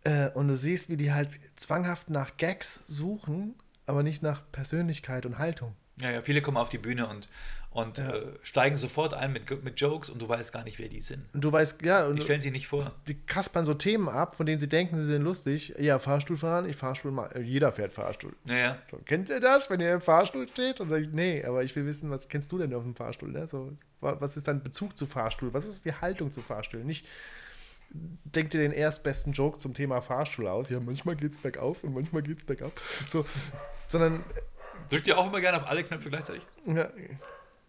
äh, 0.03 0.29
und 0.31 0.47
du 0.47 0.55
siehst, 0.55 0.89
wie 0.89 0.97
die 0.97 1.11
halt 1.11 1.29
zwanghaft 1.55 2.09
nach 2.09 2.37
Gags 2.37 2.83
suchen, 2.87 3.55
aber 3.85 4.03
nicht 4.03 4.21
nach 4.23 4.41
Persönlichkeit 4.51 5.25
und 5.25 5.37
Haltung. 5.39 5.73
Ja, 6.01 6.11
ja, 6.11 6.21
viele 6.21 6.41
kommen 6.43 6.57
auf 6.57 6.69
die 6.69 6.77
Bühne 6.77 7.07
und, 7.07 7.27
und 7.71 7.97
Ja. 7.97 8.13
äh, 8.13 8.21
steigen 8.43 8.77
sofort 8.77 9.15
ein 9.15 9.33
mit, 9.33 9.63
mit 9.63 9.81
Jokes 9.81 10.11
und 10.11 10.21
du 10.21 10.29
weißt 10.29 10.53
gar 10.53 10.63
nicht, 10.63 10.77
wer 10.77 10.89
die 10.89 11.01
sind. 11.01 11.25
Und 11.33 11.41
du 11.43 11.51
weißt, 11.51 11.81
ja, 11.81 12.05
und 12.05 12.17
Die 12.17 12.21
stellen 12.21 12.39
sie 12.41 12.51
nicht 12.51 12.67
vor. 12.67 12.91
die 13.07 13.15
kaspern 13.15 13.65
so 13.65 13.73
Themen 13.73 14.07
ab, 14.07 14.35
von 14.35 14.45
denen 14.45 14.59
sie 14.59 14.69
denken, 14.69 14.97
sie 15.01 15.07
sind 15.11 15.23
lustig. 15.23 15.73
Ja, 15.79 15.97
Fahrstuhl 15.97 16.37
fahren, 16.37 16.69
ich 16.69 16.75
Fahrstuhl 16.75 17.11
mal. 17.11 17.31
Jeder 17.41 17.71
fährt 17.71 17.93
Fahrstuhl. 17.93 18.33
Naja, 18.45 18.77
So, 18.91 18.97
kennt 18.97 19.29
ihr 19.29 19.39
das, 19.39 19.71
wenn 19.71 19.79
ihr 19.79 19.91
im 19.95 20.01
Fahrstuhl 20.01 20.47
steht? 20.49 20.79
Und 20.81 20.89
sagt, 20.89 21.11
nee, 21.13 21.43
aber 21.43 21.63
ich 21.63 21.75
will 21.75 21.87
wissen, 21.87 22.11
was 22.11 22.29
kennst 22.29 22.51
du 22.51 22.59
denn 22.59 22.71
auf 22.75 22.83
dem 22.83 22.93
Fahrstuhl? 22.95 23.29
Ne? 23.31 23.47
So, 23.49 23.71
was 24.01 24.37
ist 24.37 24.47
dein 24.47 24.63
Bezug 24.63 24.97
zu 24.97 25.05
Fahrstuhl? 25.05 25.53
Was 25.53 25.65
ist 25.65 25.85
die 25.85 25.93
Haltung 25.93 26.31
zu 26.31 26.41
Fahrstuhl? 26.41 26.83
Nicht, 26.83 27.05
denkt 27.89 28.53
ihr 28.53 28.59
den 28.59 28.71
erstbesten 28.71 29.33
Joke 29.33 29.57
zum 29.57 29.73
Thema 29.73 30.01
Fahrstuhl 30.01 30.47
aus? 30.47 30.69
Ja, 30.69 30.79
manchmal 30.79 31.15
geht's 31.15 31.37
bergauf 31.37 31.83
und 31.83 31.93
manchmal 31.93 32.21
geht's 32.21 32.43
bergab. 32.43 32.73
So, 33.07 33.25
sondern, 33.87 34.23
drückt 34.89 35.07
ihr 35.07 35.17
auch 35.17 35.27
immer 35.27 35.41
gerne 35.41 35.57
auf 35.57 35.67
alle 35.67 35.83
Knöpfe 35.83 36.09
gleichzeitig? 36.09 36.43
ja, 36.65 36.89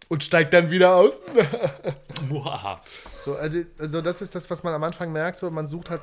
und 0.09 0.25
steigt 0.25 0.53
dann 0.55 0.71
wieder 0.71 0.95
aus. 0.95 1.23
So, 3.25 3.35
also, 3.35 3.59
also 3.79 4.01
das 4.03 4.23
ist 4.23 4.35
das, 4.35 4.51
was 4.51 4.63
man 4.63 4.75
am 4.75 4.83
Anfang 4.83 5.13
merkt. 5.13 5.39
So, 5.39 5.51
man 5.51 5.69
sucht 5.69 5.91
halt 5.91 6.03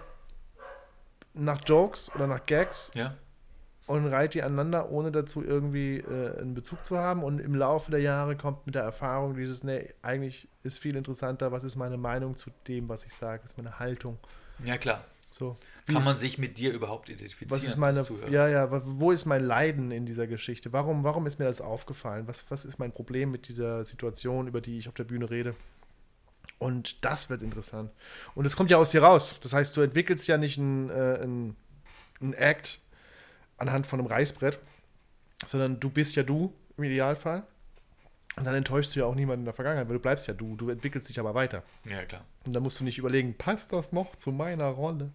nach 1.33 1.61
Jokes 1.65 2.11
oder 2.15 2.27
nach 2.27 2.45
Gags 2.45 2.91
Ja. 2.93 3.15
Und 3.87 4.07
reiht 4.07 4.33
die 4.33 4.41
aneinander, 4.41 4.89
ohne 4.91 5.11
dazu 5.11 5.43
irgendwie 5.43 5.97
äh, 5.97 6.39
einen 6.39 6.55
Bezug 6.55 6.83
zu 6.83 6.97
haben. 6.97 7.23
Und 7.23 7.39
im 7.39 7.53
Laufe 7.53 7.91
der 7.91 7.99
Jahre 7.99 8.35
kommt 8.35 8.65
mit 8.65 8.75
der 8.75 8.83
Erfahrung 8.83 9.35
dieses, 9.35 9.63
nee, 9.63 9.93
eigentlich 10.01 10.47
ist 10.63 10.79
viel 10.79 10.95
interessanter, 10.95 11.51
was 11.51 11.63
ist 11.63 11.75
meine 11.75 11.97
Meinung 11.97 12.35
zu 12.35 12.49
dem, 12.67 12.89
was 12.89 13.05
ich 13.05 13.13
sage, 13.13 13.43
was 13.43 13.51
ist 13.51 13.57
meine 13.57 13.79
Haltung. 13.79 14.17
Ja, 14.63 14.77
klar. 14.77 15.03
So, 15.37 15.55
Kann 15.85 15.97
ist, 15.97 16.05
man 16.05 16.17
sich 16.17 16.37
mit 16.37 16.57
dir 16.57 16.71
überhaupt 16.71 17.09
identifizieren? 17.09 17.51
was 17.51 17.65
ist 17.65 17.75
meine, 17.75 18.05
ja, 18.31 18.47
ja, 18.47 18.81
wo 18.85 19.11
ist 19.11 19.25
mein 19.25 19.43
Leiden 19.43 19.91
in 19.91 20.05
dieser 20.05 20.27
Geschichte? 20.27 20.71
Warum, 20.71 21.03
warum 21.03 21.27
ist 21.27 21.39
mir 21.39 21.45
das 21.45 21.59
aufgefallen? 21.59 22.25
Was, 22.25 22.49
was 22.49 22.63
ist 22.63 22.79
mein 22.79 22.93
Problem 22.93 23.31
mit 23.31 23.49
dieser 23.49 23.83
Situation, 23.83 24.47
über 24.47 24.61
die 24.61 24.77
ich 24.77 24.87
auf 24.87 24.95
der 24.95 25.03
Bühne 25.03 25.29
rede? 25.29 25.53
Und 26.57 27.03
das 27.03 27.29
wird 27.29 27.41
interessant. 27.41 27.91
Und 28.33 28.45
es 28.45 28.55
kommt 28.55 28.71
ja 28.71 28.77
aus 28.77 28.91
dir 28.91 29.03
raus. 29.03 29.37
Das 29.43 29.51
heißt, 29.51 29.75
du 29.75 29.81
entwickelst 29.81 30.25
ja 30.27 30.37
nicht 30.37 30.57
ein, 30.57 30.89
äh, 30.89 31.21
ein, 31.21 31.57
ein 32.21 32.33
Act 32.33 32.79
anhand 33.57 33.87
von 33.87 33.99
einem 33.99 34.07
Reißbrett, 34.07 34.59
sondern 35.45 35.79
du 35.79 35.89
bist 35.89 36.15
ja 36.15 36.23
du 36.23 36.53
im 36.77 36.83
Idealfall. 36.83 37.43
Und 38.37 38.45
dann 38.45 38.55
enttäuschst 38.55 38.95
du 38.95 38.99
ja 38.99 39.05
auch 39.05 39.15
niemanden 39.15 39.41
in 39.41 39.45
der 39.45 39.53
Vergangenheit, 39.53 39.87
weil 39.87 39.95
du 39.95 40.01
bleibst 40.01 40.27
ja 40.27 40.33
du. 40.33 40.55
Du 40.55 40.69
entwickelst 40.69 41.07
dich 41.07 41.19
aber 41.19 41.33
weiter. 41.35 41.63
Ja, 41.85 42.03
klar. 42.03 42.25
Und 42.45 42.53
da 42.53 42.59
musst 42.59 42.79
du 42.79 42.83
nicht 42.83 42.97
überlegen, 42.97 43.33
passt 43.37 43.71
das 43.71 43.93
noch 43.93 44.15
zu 44.17 44.31
meiner 44.31 44.67
Rolle? 44.67 45.11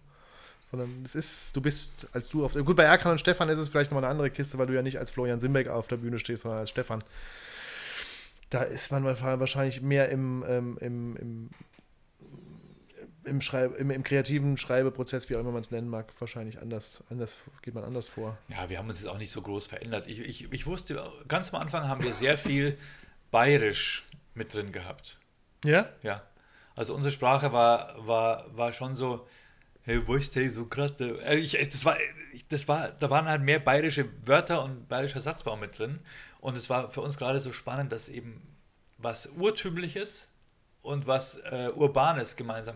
Sondern 0.71 1.03
es 1.05 1.15
ist, 1.15 1.55
du 1.55 1.61
bist 1.61 2.07
als 2.13 2.29
du 2.29 2.43
auf. 2.43 2.53
Gut, 2.53 2.75
bei 2.75 2.83
Erkan 2.83 3.11
und 3.11 3.19
Stefan 3.19 3.49
ist 3.49 3.59
es 3.59 3.69
vielleicht 3.69 3.91
nochmal 3.91 4.05
eine 4.05 4.11
andere 4.11 4.31
Kiste, 4.31 4.57
weil 4.57 4.67
du 4.67 4.73
ja 4.73 4.81
nicht 4.81 4.97
als 4.97 5.11
Florian 5.11 5.39
Simbeck 5.39 5.67
auf 5.67 5.87
der 5.87 5.97
Bühne 5.97 6.17
stehst, 6.17 6.43
sondern 6.43 6.61
als 6.61 6.69
Stefan. 6.71 7.03
Da 8.49 8.63
ist 8.63 8.91
man 8.91 9.03
wahrscheinlich 9.05 9.81
mehr 9.81 10.09
im, 10.09 10.43
ähm, 10.47 10.77
im, 10.81 11.15
im, 11.17 11.49
im, 13.31 13.41
Schreib, 13.41 13.75
im, 13.79 13.89
im 13.89 14.03
kreativen 14.03 14.57
Schreibeprozess, 14.57 15.29
wie 15.29 15.35
auch 15.35 15.39
immer 15.39 15.51
man 15.51 15.61
es 15.61 15.71
nennen 15.71 15.89
mag, 15.89 16.07
wahrscheinlich 16.19 16.59
anders, 16.61 17.03
anders, 17.09 17.37
geht 17.63 17.73
man 17.73 17.83
anders 17.83 18.07
vor. 18.07 18.37
Ja, 18.49 18.69
wir 18.69 18.77
haben 18.77 18.87
uns 18.89 18.99
jetzt 18.99 19.09
auch 19.09 19.17
nicht 19.17 19.31
so 19.31 19.41
groß 19.41 19.65
verändert. 19.67 20.07
Ich, 20.07 20.19
ich, 20.19 20.51
ich 20.53 20.65
wusste, 20.67 21.03
ganz 21.27 21.53
am 21.53 21.61
Anfang 21.61 21.87
haben 21.87 22.03
wir 22.03 22.13
sehr 22.13 22.37
viel 22.37 22.77
bayerisch 23.31 24.05
mit 24.35 24.53
drin 24.53 24.71
gehabt. 24.71 25.17
Ja? 25.65 25.89
Ja. 26.03 26.21
Also 26.75 26.93
unsere 26.95 27.11
Sprache 27.11 27.51
war, 27.51 27.95
war, 28.07 28.45
war 28.55 28.73
schon 28.73 28.95
so, 28.95 29.27
hey, 29.83 30.05
wo 30.07 30.15
ist 30.15 30.35
der 30.35 30.51
so 30.51 30.67
gerade? 30.67 31.19
Äh, 31.23 31.37
ich- 31.37 31.57
Das 31.71 31.85
war, 31.85 31.97
das 32.49 32.67
war, 32.67 32.89
da 32.91 33.09
waren 33.09 33.25
halt 33.25 33.41
mehr 33.41 33.59
bayerische 33.59 34.05
Wörter 34.25 34.63
und 34.63 34.87
bayerischer 34.87 35.21
Satzbau 35.21 35.57
mit 35.57 35.77
drin. 35.77 35.99
Und 36.39 36.55
es 36.57 36.69
war 36.69 36.89
für 36.89 37.01
uns 37.01 37.17
gerade 37.17 37.39
so 37.39 37.51
spannend, 37.51 37.91
dass 37.91 38.09
eben 38.09 38.41
was 38.97 39.27
Urtümliches 39.27 40.27
und 40.81 41.07
was 41.07 41.35
äh, 41.51 41.69
Urbanes 41.75 42.35
gemeinsam 42.35 42.75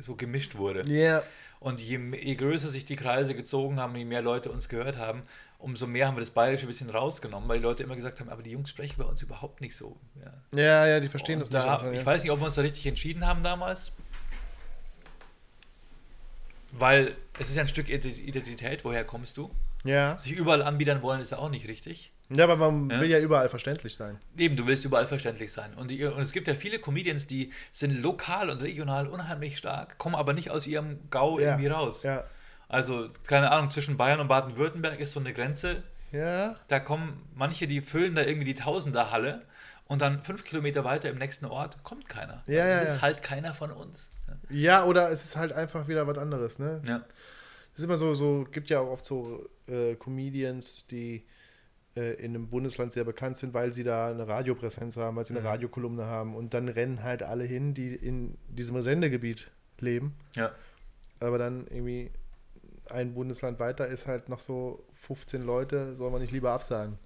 so 0.00 0.16
gemischt 0.16 0.56
wurde. 0.56 0.82
Ja. 0.92 1.22
Und 1.60 1.80
je, 1.80 1.98
je 2.20 2.34
größer 2.34 2.68
sich 2.68 2.84
die 2.84 2.96
Kreise 2.96 3.34
gezogen 3.34 3.78
haben, 3.78 3.94
je 3.94 4.04
mehr 4.04 4.22
Leute 4.22 4.50
uns 4.50 4.68
gehört 4.68 4.96
haben, 4.96 5.22
umso 5.58 5.86
mehr 5.86 6.08
haben 6.08 6.16
wir 6.16 6.20
das 6.20 6.30
Bayerische 6.30 6.64
ein 6.66 6.68
bisschen 6.68 6.90
rausgenommen, 6.90 7.48
weil 7.48 7.58
die 7.58 7.62
Leute 7.62 7.84
immer 7.84 7.94
gesagt 7.94 8.18
haben, 8.18 8.28
aber 8.30 8.42
die 8.42 8.50
Jungs 8.50 8.68
sprechen 8.70 8.96
bei 8.98 9.04
uns 9.04 9.22
überhaupt 9.22 9.60
nicht 9.60 9.76
so. 9.76 9.96
Ja. 10.20 10.58
Ja, 10.60 10.86
ja, 10.86 11.00
die 11.00 11.08
verstehen 11.08 11.40
Und 11.40 11.42
das 11.42 11.50
da, 11.50 11.82
nicht. 11.84 12.00
Ich 12.00 12.06
weiß 12.06 12.22
nicht, 12.24 12.32
ob 12.32 12.40
wir 12.40 12.46
uns 12.46 12.56
da 12.56 12.62
richtig 12.62 12.84
entschieden 12.86 13.24
haben 13.26 13.44
damals. 13.44 13.92
Weil 16.72 17.14
es 17.38 17.48
ist 17.48 17.54
ja 17.56 17.62
ein 17.62 17.68
Stück 17.68 17.88
Ident- 17.88 18.18
Identität, 18.18 18.84
woher 18.84 19.04
kommst 19.04 19.36
du? 19.36 19.50
Ja. 19.84 20.16
Sich 20.18 20.32
überall 20.32 20.62
anbiedern 20.62 21.02
wollen, 21.02 21.20
ist 21.20 21.32
ja 21.32 21.38
auch 21.38 21.50
nicht 21.50 21.66
richtig. 21.68 22.12
ja, 22.34 22.44
aber 22.44 22.56
man 22.56 22.88
Ja. 22.90 23.00
will 23.00 23.10
ja 23.10 23.18
überall 23.18 23.48
verständlich 23.48 23.94
sein. 23.96 24.18
Eben, 24.36 24.56
du 24.56 24.66
willst 24.66 24.84
überall 24.84 25.06
verständlich 25.06 25.52
sein. 25.52 25.74
Und, 25.74 25.88
die, 25.90 26.04
und 26.04 26.20
es 26.20 26.32
gibt 26.32 26.48
ja 26.48 26.54
viele 26.54 26.78
Comedians, 26.78 27.26
die 27.26 27.52
sind 27.72 28.00
lokal 28.02 28.48
und 28.50 28.62
regional 28.62 29.06
unheimlich 29.06 29.58
stark, 29.58 29.98
kommen 29.98 30.14
aber 30.14 30.32
nicht 30.32 30.50
aus 30.50 30.66
ihrem 30.66 30.98
Gau 31.10 31.38
Ja. 31.38 31.50
irgendwie 31.50 31.66
raus. 31.68 32.02
Ja. 32.04 32.24
Also, 32.68 33.10
keine 33.26 33.50
Ahnung, 33.50 33.68
zwischen 33.70 33.96
Bayern 33.98 34.20
und 34.20 34.28
Baden-Württemberg 34.28 34.98
ist 35.00 35.12
so 35.12 35.20
eine 35.20 35.34
Grenze. 35.34 35.82
Ja. 36.10 36.54
Da 36.68 36.80
kommen 36.80 37.22
manche, 37.34 37.66
die 37.66 37.80
füllen 37.82 38.14
da 38.14 38.22
irgendwie 38.22 38.46
die 38.46 38.54
Tausenderhalle 38.54 39.42
und 39.86 40.00
dann 40.00 40.22
fünf 40.22 40.44
Kilometer 40.44 40.84
weiter 40.84 41.10
im 41.10 41.18
nächsten 41.18 41.44
Ort 41.44 41.82
kommt 41.84 42.08
keiner. 42.08 42.42
Ja, 42.46 42.66
ja, 42.66 42.78
ist 42.80 43.02
halt 43.02 43.22
keiner 43.22 43.52
von 43.52 43.70
uns. 43.70 44.10
Ja, 44.48 44.84
oder 44.84 45.10
es 45.10 45.24
ist 45.24 45.36
halt 45.36 45.52
einfach 45.52 45.88
wieder 45.88 46.06
was 46.06 46.16
anderes, 46.16 46.58
ne? 46.58 46.80
Ja. 46.86 47.02
Es 47.74 47.78
ist 47.80 47.84
immer 47.84 47.96
so, 47.96 48.14
so, 48.14 48.44
gibt 48.50 48.68
ja 48.70 48.80
auch 48.80 48.90
oft 48.90 49.04
so 49.04 49.48
äh, 49.66 49.94
Comedians, 49.96 50.86
die 50.86 51.24
äh, 51.96 52.14
in 52.14 52.34
einem 52.34 52.48
Bundesland 52.48 52.92
sehr 52.92 53.04
bekannt 53.04 53.36
sind, 53.38 53.54
weil 53.54 53.72
sie 53.72 53.82
da 53.84 54.10
eine 54.10 54.26
Radiopräsenz 54.28 54.96
haben, 54.96 55.16
weil 55.16 55.24
sie 55.24 55.32
eine 55.32 55.40
Mhm. 55.40 55.46
Radiokolumne 55.46 56.04
haben 56.06 56.34
und 56.36 56.54
dann 56.54 56.68
rennen 56.68 57.02
halt 57.02 57.22
alle 57.22 57.44
hin, 57.44 57.74
die 57.74 57.94
in 57.94 58.36
diesem 58.48 58.80
Sendegebiet 58.82 59.50
leben. 59.78 60.14
ja. 60.34 60.52
Aber 61.20 61.38
dann 61.38 61.68
irgendwie 61.68 62.10
ein 62.90 63.14
Bundesland 63.14 63.60
weiter 63.60 63.86
ist 63.86 64.08
halt 64.08 64.28
noch 64.28 64.40
so 64.40 64.84
15 64.94 65.42
Leute, 65.42 65.94
soll 65.94 66.10
man 66.10 66.20
nicht 66.20 66.32
lieber 66.32 66.50
absagen. 66.50 66.98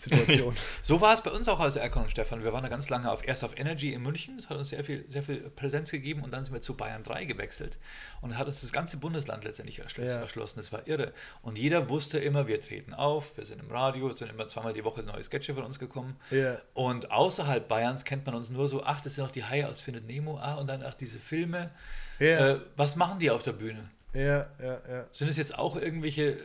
Situation. 0.00 0.56
So 0.82 1.00
war 1.00 1.14
es 1.14 1.22
bei 1.22 1.30
uns 1.30 1.46
auch 1.48 1.60
als 1.60 1.76
Erkan 1.76 2.02
und 2.04 2.10
Stefan. 2.10 2.42
Wir 2.42 2.52
waren 2.52 2.62
da 2.62 2.68
ganz 2.68 2.88
lange 2.88 3.10
auf, 3.10 3.26
erst 3.26 3.44
auf 3.44 3.58
Energy 3.58 3.92
in 3.92 4.02
München, 4.02 4.36
das 4.38 4.48
hat 4.48 4.56
uns 4.56 4.70
sehr 4.70 4.82
viel, 4.84 5.04
sehr 5.08 5.22
viel 5.22 5.38
Präsenz 5.50 5.90
gegeben 5.90 6.22
und 6.22 6.32
dann 6.32 6.44
sind 6.44 6.54
wir 6.54 6.60
zu 6.60 6.76
Bayern 6.76 7.02
3 7.04 7.24
gewechselt 7.26 7.78
und 8.20 8.36
hat 8.38 8.46
uns 8.46 8.60
das 8.62 8.72
ganze 8.72 8.96
Bundesland 8.96 9.44
letztendlich 9.44 9.78
erschlossen. 9.78 10.08
Ja. 10.10 10.16
erschlossen. 10.20 10.58
Das 10.58 10.72
war 10.72 10.86
irre. 10.86 11.12
Und 11.42 11.58
jeder 11.58 11.88
wusste 11.88 12.18
immer, 12.18 12.46
wir 12.48 12.60
treten 12.60 12.94
auf, 12.94 13.36
wir 13.36 13.44
sind 13.46 13.60
im 13.60 13.70
Radio, 13.70 14.08
es 14.08 14.18
sind 14.18 14.30
immer 14.30 14.48
zweimal 14.48 14.72
die 14.72 14.84
Woche 14.84 15.02
neue 15.02 15.22
Sketche 15.22 15.54
von 15.54 15.64
uns 15.64 15.78
gekommen. 15.78 16.16
ja. 16.30 16.58
Und 16.74 17.10
außerhalb 17.10 17.68
Bayerns 17.68 18.04
kennt 18.04 18.24
man 18.26 18.34
uns 18.34 18.50
nur 18.50 18.68
so, 18.68 18.82
ach, 18.84 19.00
das 19.00 19.14
sind 19.14 19.24
noch 19.24 19.30
die 19.32 19.44
Haie 19.44 19.68
aus 19.68 19.80
Findet 19.80 20.06
Nemo, 20.06 20.38
ah, 20.38 20.54
und 20.54 20.66
dann 20.68 20.82
ach, 20.82 20.94
diese 20.94 21.18
Filme. 21.18 21.70
Ja, 22.18 22.50
Äh, 22.50 22.60
was 22.76 22.96
machen 22.96 23.18
die 23.18 23.30
auf 23.30 23.42
der 23.42 23.52
Bühne? 23.52 23.90
ja, 24.12 24.48
ja, 24.60 24.80
ja. 24.90 25.06
Sind 25.12 25.28
es 25.28 25.36
jetzt 25.36 25.56
auch 25.58 25.76
irgendwelche 25.76 26.38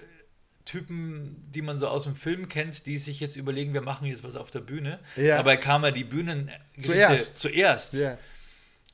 Typen, 0.66 1.36
die 1.52 1.62
man 1.62 1.78
so 1.78 1.88
aus 1.88 2.04
dem 2.04 2.16
Film 2.16 2.50
kennt, 2.50 2.86
die 2.86 2.98
sich 2.98 3.20
jetzt 3.20 3.36
überlegen, 3.36 3.74
wir 3.74 3.82
machen 3.82 4.08
jetzt 4.08 4.24
was 4.24 4.36
auf 4.36 4.52
der 4.52 4.60
Bühne? 4.62 5.00
Ja. 5.16 5.38
Dabei 5.38 5.58
kam 5.58 5.84
ja 5.84 5.92
die 5.92 6.04
Bühnen 6.04 6.52
Zuerst. 6.80 7.40
zuerst. 7.40 7.94
Ja, 7.94 8.18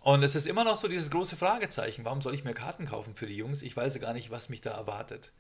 Und 0.02 0.22
es 0.24 0.36
ist 0.36 0.48
immer 0.48 0.64
noch 0.64 0.78
so 0.78 0.88
dieses 0.88 1.10
große 1.10 1.36
Fragezeichen, 1.38 2.04
warum 2.06 2.22
soll 2.22 2.34
ich 2.34 2.44
mir 2.44 2.54
Karten 2.54 2.86
kaufen 2.88 3.16
für 3.16 3.26
die 3.26 3.38
Jungs? 3.38 3.62
Ich 3.62 3.76
weiß 3.76 3.96
ja 3.96 4.02
gar 4.02 4.14
nicht, 4.14 4.30
was 4.32 4.50
mich 4.50 4.62
da 4.62 4.72
erwartet. 4.72 5.32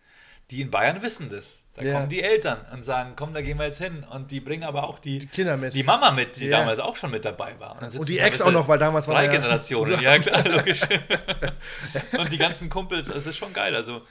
Die 0.49 0.61
in 0.61 0.69
Bayern 0.71 1.01
wissen 1.01 1.29
das. 1.29 1.63
Da 1.75 1.83
Ja. 1.83 1.93
kommen 1.93 2.09
die 2.09 2.21
Eltern 2.21 2.59
und 2.73 2.83
sagen, 2.83 3.13
komm, 3.15 3.33
da 3.33 3.41
gehen 3.41 3.57
wir 3.57 3.65
jetzt 3.67 3.77
hin. 3.77 4.03
Und 4.09 4.31
die 4.31 4.41
bringen 4.41 4.63
aber 4.63 4.83
auch 4.83 4.99
die, 4.99 5.19
die 5.19 5.27
Kinder 5.27 5.55
mit. 5.55 5.73
die 5.73 5.83
Mama 5.83 6.11
mit, 6.11 6.35
die 6.37 6.49
damals 6.49 6.79
auch 6.79 6.95
schon 6.97 7.11
mit 7.11 7.23
dabei 7.23 7.57
war. 7.59 7.81
und 7.81 7.89
sitzen 7.91 8.05
die 8.05 8.19
Ex 8.19 8.41
auch 8.41 8.51
noch, 8.51 8.67
weil 8.67 8.77
damals 8.79 9.07
war 9.07 9.15
Drei 9.15 9.25
er 9.27 9.33
ja 9.33 9.39
Generationen, 9.39 9.85
zusammen. 9.85 10.03
ja 10.03 10.19
klar, 10.19 10.43
logisch. 10.49 10.81
und 12.17 12.31
die 12.33 12.37
ganzen 12.37 12.69
Kumpels, 12.69 13.07
es 13.07 13.25
ist 13.27 13.37
schon 13.37 13.53
geil. 13.53 13.73
Also 13.75 14.01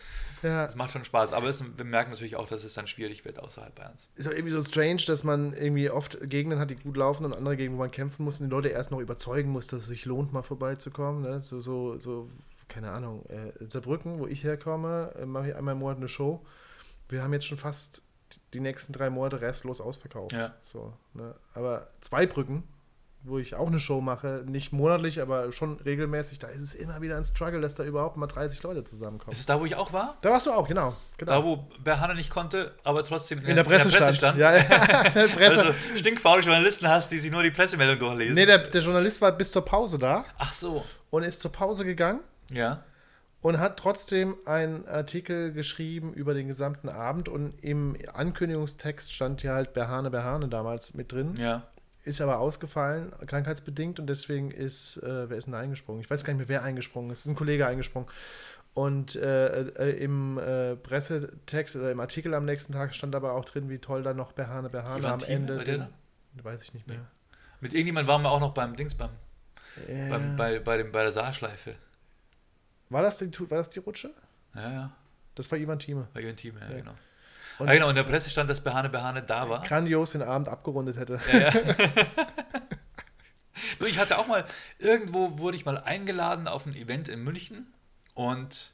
Ja. 0.42 0.66
Das 0.66 0.76
macht 0.76 0.92
schon 0.92 1.04
Spaß. 1.04 1.32
Aber 1.32 1.48
es, 1.48 1.62
wir 1.62 1.84
merken 1.84 2.10
natürlich 2.10 2.36
auch, 2.36 2.46
dass 2.46 2.64
es 2.64 2.74
dann 2.74 2.86
schwierig 2.86 3.24
wird 3.24 3.38
außerhalb 3.38 3.74
Bayerns. 3.74 4.08
Ist 4.16 4.28
auch 4.28 4.32
irgendwie 4.32 4.52
so 4.52 4.62
strange, 4.62 5.02
dass 5.06 5.24
man 5.24 5.52
irgendwie 5.52 5.90
oft 5.90 6.18
Gegenden 6.28 6.58
hat, 6.58 6.70
die 6.70 6.76
gut 6.76 6.96
laufen 6.96 7.24
und 7.24 7.34
andere 7.34 7.56
Gegenden, 7.56 7.78
wo 7.78 7.82
man 7.82 7.90
kämpfen 7.90 8.24
muss 8.24 8.40
und 8.40 8.46
die 8.46 8.50
Leute 8.50 8.68
erst 8.68 8.90
noch 8.90 9.00
überzeugen 9.00 9.50
muss, 9.50 9.66
dass 9.66 9.80
es 9.80 9.86
sich 9.86 10.04
lohnt, 10.04 10.32
mal 10.32 10.42
vorbeizukommen. 10.42 11.22
Ne? 11.22 11.42
So, 11.42 11.60
so, 11.60 11.98
so, 11.98 12.28
keine 12.68 12.90
Ahnung, 12.90 13.26
äh, 13.26 13.52
Saarbrücken, 13.68 14.18
wo 14.18 14.26
ich 14.26 14.44
herkomme, 14.44 15.14
äh, 15.18 15.26
mache 15.26 15.50
ich 15.50 15.56
einmal 15.56 15.72
im 15.72 15.80
Monat 15.80 15.98
eine 15.98 16.08
Show. 16.08 16.44
Wir 17.08 17.22
haben 17.22 17.32
jetzt 17.32 17.46
schon 17.46 17.58
fast 17.58 18.02
die 18.54 18.60
nächsten 18.60 18.92
drei 18.92 19.10
Monate 19.10 19.40
restlos 19.40 19.80
ausverkauft. 19.80 20.32
Ja. 20.32 20.54
So, 20.62 20.92
ne? 21.14 21.34
Aber 21.54 21.88
zwei 22.00 22.26
Brücken, 22.26 22.62
wo 23.22 23.38
ich 23.38 23.54
auch 23.54 23.66
eine 23.66 23.80
Show 23.80 24.00
mache, 24.00 24.44
nicht 24.46 24.72
monatlich, 24.72 25.20
aber 25.20 25.52
schon 25.52 25.78
regelmäßig, 25.80 26.38
da 26.38 26.48
ist 26.48 26.62
es 26.62 26.74
immer 26.74 27.02
wieder 27.02 27.16
ein 27.16 27.24
Struggle, 27.24 27.60
dass 27.60 27.74
da 27.74 27.84
überhaupt 27.84 28.16
mal 28.16 28.26
30 28.26 28.62
Leute 28.62 28.82
zusammenkommen. 28.84 29.32
Ist 29.32 29.40
es 29.40 29.46
da, 29.46 29.60
wo 29.60 29.66
ich 29.66 29.76
auch 29.76 29.92
war? 29.92 30.16
Da 30.22 30.30
warst 30.30 30.46
du 30.46 30.52
auch, 30.52 30.66
genau. 30.66 30.96
genau. 31.18 31.32
Da, 31.32 31.44
wo 31.44 31.68
Berhanne 31.84 32.14
nicht 32.14 32.30
konnte, 32.30 32.74
aber 32.82 33.04
trotzdem 33.04 33.44
in 33.44 33.56
der 33.56 33.64
Presse, 33.64 33.92
stand. 33.92 34.38
Ja, 34.38 34.56
ja. 34.56 34.62
Presse. 35.34 35.60
Also 35.60 35.74
stinkfaule 35.96 36.42
Journalisten 36.42 36.88
hast, 36.88 37.10
die 37.10 37.18
sich 37.18 37.30
nur 37.30 37.42
die 37.42 37.50
Pressemeldung 37.50 37.98
durchlesen. 37.98 38.34
Nee, 38.34 38.46
der, 38.46 38.58
der 38.58 38.80
Journalist 38.80 39.20
war 39.20 39.32
bis 39.32 39.52
zur 39.52 39.64
Pause 39.64 39.98
da. 39.98 40.24
Ach 40.38 40.54
so. 40.54 40.84
Und 41.10 41.22
ist 41.22 41.40
zur 41.40 41.52
Pause 41.52 41.84
gegangen. 41.84 42.20
Ja. 42.50 42.84
Und 43.42 43.58
hat 43.58 43.78
trotzdem 43.78 44.36
einen 44.44 44.86
Artikel 44.86 45.52
geschrieben 45.52 46.12
über 46.12 46.34
den 46.34 46.46
gesamten 46.46 46.88
Abend. 46.88 47.28
Und 47.28 47.54
im 47.62 47.96
Ankündigungstext 48.12 49.12
stand 49.12 49.42
ja 49.42 49.54
halt 49.54 49.72
Berhane 49.72 50.10
Berhane 50.10 50.48
damals 50.48 50.94
mit 50.94 51.12
drin. 51.12 51.34
Ja. 51.38 51.66
Ist 52.02 52.20
aber 52.20 52.38
ausgefallen, 52.38 53.12
krankheitsbedingt. 53.26 54.00
Und 54.00 54.06
deswegen 54.06 54.50
ist, 54.50 54.96
äh, 55.02 55.28
wer 55.28 55.36
ist 55.36 55.46
denn 55.46 55.54
eingesprungen? 55.54 56.00
Ich 56.02 56.08
weiß 56.10 56.24
gar 56.24 56.32
nicht 56.32 56.38
mehr, 56.40 56.48
wer 56.48 56.62
eingesprungen 56.62 57.10
ist. 57.10 57.20
Es 57.20 57.26
ist 57.26 57.32
ein 57.32 57.36
Kollege 57.36 57.66
eingesprungen. 57.66 58.08
Und 58.72 59.16
äh, 59.16 59.62
äh, 59.68 60.02
im 60.02 60.38
äh, 60.38 60.76
Pressetext 60.76 61.76
oder 61.76 61.90
im 61.90 62.00
Artikel 62.00 62.32
am 62.34 62.44
nächsten 62.44 62.72
Tag 62.72 62.94
stand 62.94 63.14
aber 63.14 63.32
auch 63.32 63.44
drin, 63.44 63.68
wie 63.68 63.78
toll 63.78 64.02
dann 64.02 64.16
noch 64.16 64.32
Berhane 64.32 64.68
Berhane 64.70 65.00
Ivan 65.00 65.12
am 65.12 65.18
Thieme, 65.18 65.34
Ende. 65.34 65.56
war 65.56 65.64
den- 65.64 65.86
Weiß 66.44 66.62
ich 66.62 66.72
nicht 66.72 66.86
mehr. 66.86 67.04
Mit 67.60 67.74
irgendjemand 67.74 68.06
waren 68.08 68.22
wir 68.22 68.30
auch 68.30 68.40
noch 68.40 68.54
beim 68.54 68.76
Dings, 68.76 68.94
beim, 68.94 69.10
Äh, 69.88 70.08
beim, 70.08 70.36
bei, 70.36 70.58
bei, 70.60 70.76
dem, 70.78 70.92
bei 70.92 71.02
der 71.02 71.12
Saarschleife. 71.12 71.74
war, 72.88 73.02
das 73.02 73.18
die, 73.18 73.30
war 73.50 73.58
das 73.58 73.68
die 73.70 73.80
Rutsche? 73.80 74.10
Ja, 74.54 74.72
ja. 74.72 74.92
Das 75.34 75.50
war 75.50 75.58
Ivan 75.58 75.78
Thieme. 75.80 76.08
Bei 76.14 76.20
ihrem 76.20 76.36
Team, 76.36 76.56
ja, 76.60 76.70
Ja. 76.70 76.76
genau. 76.78 76.94
Und- 77.60 77.68
ja, 77.68 77.74
genau. 77.74 77.86
Und 77.86 77.90
in 77.90 77.96
der 77.96 78.04
Presse 78.04 78.30
stand, 78.30 78.48
dass 78.50 78.60
Behane 78.60 78.88
Behane 78.88 79.22
da 79.22 79.48
war. 79.48 79.62
Grandios 79.62 80.12
den 80.12 80.22
Abend 80.22 80.48
abgerundet 80.48 80.96
hätte. 80.96 81.20
Ja, 81.32 81.38
ja. 81.38 81.52
Ich 83.86 83.98
hatte 83.98 84.18
auch 84.18 84.26
mal, 84.26 84.46
irgendwo 84.78 85.38
wurde 85.38 85.56
ich 85.56 85.64
mal 85.64 85.78
eingeladen 85.78 86.48
auf 86.48 86.66
ein 86.66 86.74
Event 86.74 87.08
in 87.08 87.22
München 87.22 87.72
und 88.14 88.72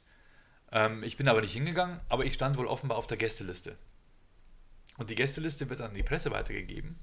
ähm, 0.71 1.03
ich 1.03 1.17
bin 1.17 1.27
aber 1.27 1.41
nicht 1.41 1.53
hingegangen, 1.53 1.99
aber 2.09 2.25
ich 2.25 2.33
stand 2.33 2.57
wohl 2.57 2.67
offenbar 2.67 2.97
auf 2.97 3.07
der 3.07 3.17
Gästeliste. 3.17 3.77
Und 4.97 5.09
die 5.09 5.15
Gästeliste 5.15 5.69
wird 5.69 5.81
an 5.81 5.93
die 5.93 6.03
Presse 6.03 6.31
weitergegeben 6.31 6.99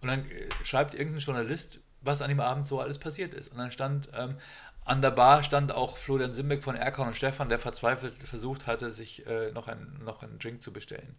und 0.00 0.08
dann 0.08 0.28
äh, 0.30 0.48
schreibt 0.64 0.94
irgendein 0.94 1.20
Journalist, 1.20 1.80
was 2.00 2.22
an 2.22 2.28
dem 2.28 2.40
Abend 2.40 2.66
so 2.66 2.80
alles 2.80 2.98
passiert 2.98 3.34
ist. 3.34 3.48
Und 3.50 3.58
dann 3.58 3.72
stand, 3.72 4.10
ähm, 4.16 4.36
an 4.84 5.00
der 5.02 5.10
Bar 5.10 5.42
stand 5.42 5.72
auch 5.72 5.96
Florian 5.96 6.34
Simbeck 6.34 6.62
von 6.62 6.76
Erkan 6.76 7.08
und 7.08 7.16
Stefan, 7.16 7.48
der 7.48 7.58
verzweifelt 7.58 8.14
versucht 8.22 8.66
hatte, 8.66 8.92
sich 8.92 9.26
äh, 9.26 9.50
noch, 9.52 9.66
ein, 9.68 9.98
noch 10.04 10.22
einen 10.22 10.38
Drink 10.38 10.62
zu 10.62 10.72
bestellen. 10.72 11.14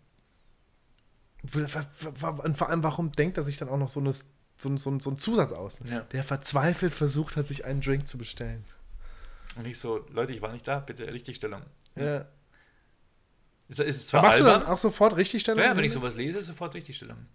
Und 1.54 2.58
vor 2.58 2.70
allem, 2.70 2.84
warum 2.84 3.12
denkt 3.12 3.38
er 3.38 3.44
sich 3.44 3.58
dann 3.58 3.70
auch 3.70 3.78
noch 3.78 3.90
so, 3.90 4.00
eine, 4.00 4.14
so, 4.14 4.70
ein- 4.70 4.78
so, 4.78 5.00
so 5.00 5.10
einen 5.10 5.18
Zusatz 5.20 5.52
aus? 5.52 5.80
Ja. 5.90 6.02
Der 6.12 6.24
verzweifelt 6.24 6.94
versucht 6.94 7.36
hat, 7.36 7.46
sich 7.48 7.66
einen 7.66 7.82
Drink 7.82 8.08
zu 8.08 8.18
bestellen. 8.18 8.66
Und 9.56 9.66
ich 9.68 9.80
so, 9.80 10.06
Leute, 10.12 10.34
ich 10.34 10.42
war 10.42 10.52
nicht 10.52 10.68
da, 10.68 10.80
bitte 10.80 11.12
Richtigstellung. 11.12 11.62
Ja. 11.96 12.26
Ist, 13.68 13.80
ist 13.80 13.96
es 13.96 14.08
zwar 14.08 14.22
Machst 14.22 14.40
du 14.40 14.46
albern, 14.46 14.62
dann 14.62 14.72
auch 14.72 14.78
sofort 14.78 15.16
Richtigstellung? 15.16 15.64
Ja, 15.64 15.76
wenn 15.76 15.84
ich 15.84 15.94
sowas 15.94 16.16
lese, 16.16 16.44
sofort 16.44 16.76
Richtigstellung. 16.76 17.26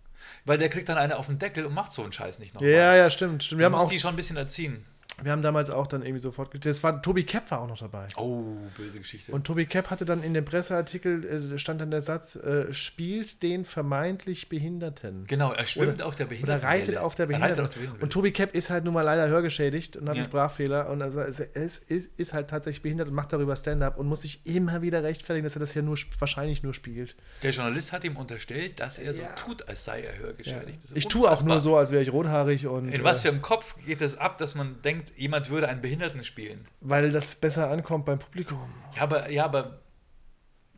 Weil 0.45 0.59
der 0.59 0.69
kriegt 0.69 0.89
dann 0.89 0.99
eine 0.99 1.17
auf 1.17 1.27
den 1.27 1.39
Deckel 1.39 1.67
und 1.67 1.75
macht 1.75 1.93
so 1.93 2.03
einen 2.03 2.13
Scheiß 2.13 2.39
nicht 2.39 2.55
nochmal. 2.55 2.71
Ja, 2.71 2.95
ja, 2.95 3.11
stimmt. 3.11 3.43
stimmt. 3.43 3.59
Wir, 3.59 3.67
haben 3.67 3.73
muss 3.73 3.83
auch, 3.83 3.89
die 3.91 3.99
schon 3.99 4.11
ein 4.11 4.17
bisschen 4.17 4.37
erziehen. 4.37 4.85
Wir 5.23 5.33
haben 5.33 5.43
damals 5.43 5.71
auch 5.71 5.87
dann 5.87 6.03
irgendwie 6.03 6.21
sofort. 6.21 6.51
Das 6.65 6.83
war 6.83 7.01
Tobi 7.03 7.25
Kepp 7.25 7.51
war 7.51 7.61
auch 7.63 7.69
noch 7.69 7.79
dabei. 7.79 8.07
Oh, 8.17 8.43
böse 8.77 8.99
Geschichte. 8.99 9.33
Und 9.33 9.45
Tobi 9.47 9.67
Kepp 9.67 9.91
hatte 9.91 10.05
dann 10.05 10.23
in 10.23 10.35
dem 10.35 10.45
Presseartikel, 10.45 11.25
äh, 11.55 11.59
stand 11.59 11.81
dann 11.81 11.91
der 11.91 12.03
Satz, 12.03 12.37
äh, 12.37 12.73
spielt 12.73 13.43
den 13.43 13.65
vermeintlich 13.65 14.49
Behinderten. 14.49 15.25
genau, 15.27 15.53
er 15.53 15.67
schwimmt 15.67 15.95
Oder- 15.95 16.07
auf 16.07 16.17
der 16.17 16.27
Oder 16.27 16.35
Behinderten. 16.37 16.67
reitet 16.67 16.97
auf 16.99 17.15
der 17.15 17.27
Er 17.27 17.31
reitet 17.31 17.41
Behinderten. 17.41 17.65
auf 17.65 17.71
der 17.71 17.79
Behinderten. 17.81 18.03
Und 18.05 18.13
Tobi 18.13 18.31
Kepp 18.33 18.55
ist 18.55 18.71
halt 18.71 18.85
nun 18.85 18.95
mal 18.95 19.03
leider 19.03 19.29
hörgeschädigt 19.29 19.97
und 19.97 20.09
hat 20.09 20.17
Ja. 20.17 20.23
einen 20.23 20.31
Sprachfehler. 20.31 20.91
Und 20.91 21.03
also 21.03 21.21
es 21.21 21.41
ist, 21.41 21.91
ist, 21.91 22.19
ist 22.19 22.33
halt 22.35 22.49
tatsächlich 22.49 22.83
behindert 22.83 23.09
und 23.09 23.15
macht 23.15 23.33
darüber 23.33 23.57
Stand-up 23.57 23.99
und 23.99 24.07
muss 24.07 24.23
sich 24.23 24.41
immer 24.47 24.83
wieder 24.83 25.03
rechtfertigen, 25.03 25.45
dass 25.45 25.57
er 25.57 25.61
das 25.61 25.75
ja 25.75 25.83
nur 25.83 25.97
wahrscheinlich 26.19 26.63
nur 26.63 26.75
spielt. 26.75 27.17
der 27.43 27.51
Journalist 27.51 27.93
hat 27.93 28.05
ihm 28.05 28.17
unterstellt, 28.17 28.81
dass 28.81 28.99
er 28.99 29.15
so 29.15 29.23
Ja. 29.23 29.29
tut, 29.35 29.69
als 29.69 29.85
sei 29.85 30.03
er 30.03 30.15
Ja. 30.15 30.19
hörgeschädigt. 30.21 30.85
Ist 30.85 30.97
Ich 30.97 31.09
tue 31.09 31.31
auch 31.31 31.43
nur 31.43 31.59
so, 31.61 31.77
als 31.77 31.91
wäre 31.91 32.03
ich 32.03 32.13
rothaarig 32.13 32.67
und. 32.67 32.89
In 32.89 33.05
was 33.05 33.19
äh, 33.21 33.23
für 33.23 33.29
einem 33.31 33.43
Kopf 33.43 33.75
geht 33.85 34.01
es 34.03 34.17
ab, 34.19 34.39
dass 34.39 34.55
man 34.55 34.81
denkt, 34.83 35.10
jemand 35.17 35.51
würde 35.51 35.69
einen 35.69 35.81
Behinderten 35.83 36.25
spielen? 36.25 36.67
weil 36.81 37.11
das 37.13 37.35
besser 37.37 37.71
ankommt 37.71 38.07
beim 38.07 38.19
Publikum. 38.19 38.73
Ja, 38.97 39.03
aber, 39.03 39.31
ja, 39.31 39.45
aber 39.45 39.81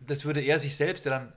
das 0.01 0.25
würde 0.25 0.41
er 0.41 0.59
sich 0.59 0.77
selbst 0.77 1.07
dann. 1.07 1.33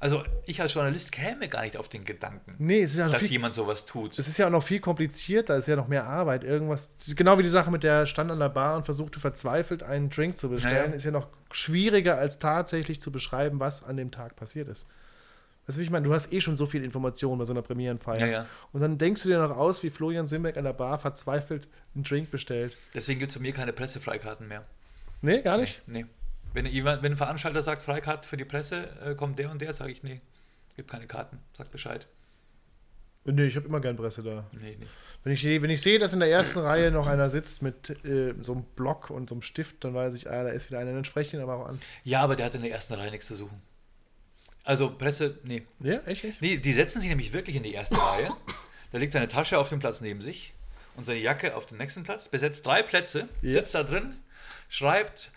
Also, 0.00 0.22
ich 0.46 0.60
als 0.60 0.74
Journalist 0.74 1.10
käme 1.10 1.48
gar 1.48 1.62
nicht 1.62 1.76
auf 1.76 1.88
den 1.88 2.04
Gedanken, 2.04 2.54
Nee, 2.58 2.84
ja 2.84 3.08
dass 3.08 3.18
viel, 3.18 3.32
jemand 3.32 3.54
sowas 3.56 3.84
tut. 3.84 4.16
es 4.16 4.28
ist 4.28 4.38
ja 4.38 4.46
auch 4.46 4.50
noch 4.52 4.62
viel 4.62 4.78
komplizierter, 4.78 5.54
es 5.54 5.60
ist 5.60 5.66
ja 5.66 5.74
noch 5.74 5.88
mehr 5.88 6.04
Arbeit. 6.06 6.44
Irgendwas, 6.44 6.90
genau 7.16 7.36
wie 7.36 7.42
die 7.42 7.48
Sache 7.48 7.72
mit 7.72 7.82
der 7.82 8.06
stand 8.06 8.30
an 8.30 8.38
der 8.38 8.48
Bar 8.48 8.76
und 8.76 8.84
versuchte 8.84 9.18
verzweifelt 9.18 9.82
einen 9.82 10.08
Drink 10.08 10.36
zu 10.38 10.50
bestellen, 10.50 10.90
Naja. 10.90 10.94
ist 10.96 11.04
ja 11.04 11.10
noch 11.10 11.26
schwieriger 11.50 12.16
als 12.16 12.38
tatsächlich 12.38 13.00
zu 13.00 13.10
beschreiben, 13.10 13.58
was 13.58 13.82
an 13.82 13.96
dem 13.96 14.12
Tag 14.12 14.36
passiert 14.36 14.68
ist. 14.68 14.86
Weißt 15.68 15.76
du, 15.76 15.80
wie 15.80 15.84
ich 15.84 15.90
meine? 15.90 16.06
Du 16.06 16.14
hast 16.14 16.32
eh 16.32 16.40
schon 16.40 16.56
so 16.56 16.64
viel 16.64 16.82
Information 16.82 17.38
bei 17.38 17.44
so 17.44 17.52
einer 17.52 17.60
Premierenfeier. 17.60 18.20
Ja, 18.20 18.26
ja. 18.26 18.46
Und 18.72 18.80
dann 18.80 18.96
denkst 18.96 19.22
du 19.22 19.28
dir 19.28 19.38
noch 19.38 19.54
aus, 19.54 19.82
wie 19.82 19.90
Florian 19.90 20.26
Simbeck 20.26 20.56
an 20.56 20.64
der 20.64 20.72
Bar 20.72 20.98
verzweifelt 20.98 21.68
einen 21.94 22.04
Drink 22.04 22.30
bestellt. 22.30 22.74
Deswegen 22.94 23.18
gibt 23.18 23.28
es 23.28 23.36
für 23.36 23.42
mir 23.42 23.52
keine 23.52 23.74
Pressefreikarten 23.74 24.48
mehr. 24.48 24.64
Nee, 25.20 25.42
gar 25.42 25.58
nicht. 25.58 25.82
Nee. 25.86 26.06
Wenn, 26.54 26.64
jemand, 26.64 27.02
wenn 27.02 27.12
ein 27.12 27.18
Veranstalter 27.18 27.60
sagt, 27.60 27.82
Freikarte 27.82 28.26
für 28.26 28.38
die 28.38 28.46
Presse, 28.46 28.88
äh, 29.04 29.14
kommt 29.14 29.38
der 29.38 29.50
und 29.50 29.60
der, 29.60 29.74
sage 29.74 29.92
ich, 29.92 30.02
nee, 30.02 30.22
gibt 30.74 30.90
keine 30.90 31.06
Karten, 31.06 31.38
sag 31.54 31.70
Bescheid. 31.70 32.08
Nee, 33.26 33.44
ich 33.44 33.56
habe 33.56 33.66
immer 33.66 33.80
gern 33.80 33.96
Presse 33.96 34.22
da. 34.22 34.46
Nee, 34.52 34.74
nicht. 34.76 34.90
Wenn 35.22 35.34
ich, 35.34 35.44
wenn 35.44 35.68
ich 35.68 35.82
sehe, 35.82 35.98
dass 35.98 36.14
in 36.14 36.20
der 36.20 36.30
ersten 36.30 36.60
Reihe 36.60 36.90
noch 36.90 37.06
einer 37.06 37.28
sitzt 37.28 37.60
mit 37.60 37.90
äh, 38.06 38.32
so 38.40 38.52
einem 38.52 38.62
Block 38.74 39.10
und 39.10 39.28
so 39.28 39.34
einem 39.34 39.42
Stift, 39.42 39.84
dann 39.84 39.92
weiß 39.92 40.14
ich, 40.14 40.30
ah, 40.30 40.44
da 40.44 40.48
ist 40.48 40.70
wieder 40.70 40.78
einer. 40.78 40.94
Dann 40.94 41.04
spreche 41.04 41.28
ich 41.28 41.34
ihn 41.34 41.40
aber 41.40 41.56
auch 41.56 41.68
an. 41.68 41.78
Ja, 42.04 42.22
aber 42.22 42.36
der 42.36 42.46
hat 42.46 42.54
in 42.54 42.62
der 42.62 42.70
ersten 42.70 42.94
Reihe 42.94 43.10
nichts 43.10 43.26
zu 43.26 43.34
suchen. 43.34 43.60
Also 44.64 44.90
Presse, 44.90 45.38
nee. 45.44 45.62
Ja, 45.80 45.98
echt 46.06 46.24
nicht? 46.24 46.42
Nee, 46.42 46.58
die 46.58 46.72
setzen 46.72 47.00
sich 47.00 47.08
nämlich 47.08 47.32
wirklich 47.32 47.56
in 47.56 47.62
die 47.62 47.72
erste 47.72 47.96
Reihe. 47.96 48.30
Da 48.92 48.98
liegt 48.98 49.12
seine 49.12 49.28
Tasche 49.28 49.58
auf 49.58 49.68
dem 49.70 49.78
Platz 49.78 50.00
neben 50.00 50.20
sich 50.20 50.52
und 50.96 51.04
seine 51.06 51.20
Jacke 51.20 51.56
auf 51.56 51.66
dem 51.66 51.78
nächsten 51.78 52.02
Platz, 52.02 52.28
besetzt 52.28 52.66
drei 52.66 52.82
Plätze, 52.82 53.28
Ja. 53.42 53.52
sitzt 53.52 53.74
da 53.74 53.82
drin, 53.82 54.16
schreibt, 54.68 55.30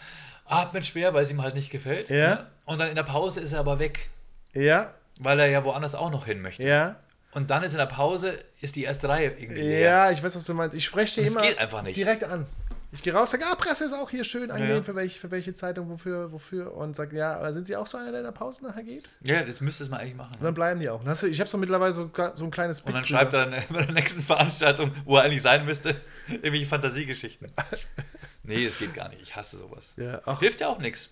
atmet 0.46 0.86
schwer, 0.86 1.14
weil 1.14 1.24
es 1.24 1.32
ihm 1.32 1.42
halt 1.42 1.56
nicht 1.56 1.70
gefällt. 1.72 2.10
Ja. 2.10 2.28
ne? 2.36 2.48
Und 2.66 2.80
dann 2.80 2.90
in 2.90 2.96
der 2.96 3.04
Pause 3.04 3.40
ist 3.42 3.54
er 3.54 3.60
aber 3.60 3.80
weg, 3.80 4.10
Ja, 4.54 4.94
weil 5.20 5.40
er 5.40 5.48
ja 5.48 5.64
woanders 5.64 5.96
auch 5.96 6.12
noch 6.12 6.26
hin 6.26 6.42
möchte. 6.42 6.68
ja. 6.68 6.98
Und 7.34 7.50
dann 7.50 7.64
ist 7.64 7.72
in 7.72 7.78
der 7.78 7.86
Pause, 7.86 8.38
ist 8.60 8.76
die 8.76 8.84
erste 8.84 9.08
Reihe 9.08 9.30
irgendwie 9.40 9.62
leer. 9.62 9.80
Ja, 9.80 10.12
ich 10.12 10.22
weiß, 10.22 10.36
was 10.36 10.44
du 10.44 10.54
meinst. 10.54 10.76
Ich 10.76 10.84
spreche 10.84 11.22
dir 11.22 11.28
immer 11.28 11.42
geht 11.42 11.58
einfach 11.60 11.82
nicht. 11.82 11.96
direkt 11.96 12.26
an. 12.26 12.46
Ich 12.94 13.02
gehe 13.04 13.14
raus, 13.14 13.32
sage, 13.32 13.46
ah, 13.50 13.56
Presse 13.56 13.86
ist 13.86 13.94
auch 13.94 14.10
hier 14.10 14.24
schön 14.26 14.52
angenehm, 14.52 14.78
Ja. 14.78 14.84
für, 14.84 14.96
welche, 14.96 15.18
für 15.18 15.32
welche 15.32 15.54
Zeitung, 15.54 15.90
wofür, 15.90 16.32
wofür. 16.34 16.74
Und 16.74 16.96
sage, 16.96 17.16
ja, 17.16 17.38
aber 17.38 17.54
sind 17.54 17.66
Sie 17.66 17.76
auch 17.78 17.88
so 17.88 17.98
einer, 17.98 18.12
der 18.12 18.20
in 18.20 18.26
der 18.26 18.34
Pause 18.34 18.66
nachher 18.66 18.84
geht? 18.84 19.10
Ja, 19.26 19.44
das 19.44 19.62
müsste 19.62 19.84
es 19.86 19.90
mal 19.90 19.98
eigentlich 19.98 20.16
machen. 20.16 20.36
Und 20.38 20.44
dann 20.44 20.54
bleiben 20.54 20.80
die 20.82 20.90
auch. 20.90 21.02
Du, 21.04 21.28
ich 21.28 21.40
habe 21.40 21.50
so 21.50 21.58
mittlerweile 21.58 21.94
so, 21.94 22.12
so 22.36 22.44
ein 22.46 22.52
kleines 22.52 22.82
Und 22.82 22.94
dann 22.94 23.06
schreibt 23.06 23.34
er 23.34 23.46
dann 23.46 23.64
bei 23.70 23.86
der 23.86 23.94
nächsten 23.94 24.22
Veranstaltung, 24.22 24.92
wo 25.06 25.16
er 25.16 25.24
eigentlich 25.24 25.42
sein 25.42 25.66
müsste, 25.66 25.96
irgendwelche 26.28 26.66
Fantasiegeschichten. 26.66 27.52
Nee, 28.44 28.66
das 28.66 28.80
geht 28.80 28.96
gar 28.96 29.08
nicht. 29.10 29.22
Ich 29.22 29.36
hasse 29.36 29.56
sowas. 29.58 29.94
Ja, 29.98 30.20
ach, 30.26 30.40
Hilft 30.40 30.60
ja 30.62 30.68
auch 30.68 30.80
nichts. 30.80 31.12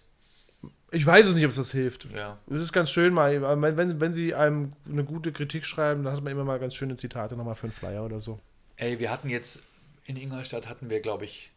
ich 0.90 1.06
weiß 1.06 1.28
es 1.28 1.36
nicht, 1.36 1.46
ob 1.46 1.52
es 1.52 1.58
das 1.58 1.72
hilft. 1.72 2.06
Ja. 2.12 2.40
Es 2.50 2.60
ist 2.60 2.74
ganz 2.74 2.90
schön 2.90 3.14
mal, 3.14 3.40
wenn, 3.62 3.78
wenn, 3.78 4.00
wenn 4.02 4.14
sie 4.16 4.34
einem 4.34 4.72
eine 4.90 5.04
gute 5.04 5.32
Kritik 5.32 5.64
schreiben, 5.68 6.04
dann 6.04 6.16
hat 6.16 6.24
man 6.24 6.32
immer 6.34 6.44
mal 6.44 6.58
ganz 6.60 6.74
schöne 6.74 6.96
Zitate 6.96 7.36
nochmal 7.38 7.54
für 7.54 7.66
einen 7.66 7.72
Flyer 7.72 8.04
oder 8.04 8.20
so. 8.20 8.40
Ey, 8.78 9.00
wir 9.00 9.12
hatten 9.12 9.30
jetzt 9.30 9.62
in 10.06 10.16
Ingolstadt 10.18 10.68
hatten 10.68 10.90
wir, 10.90 11.02
glaube 11.02 11.26
ich, 11.26 11.52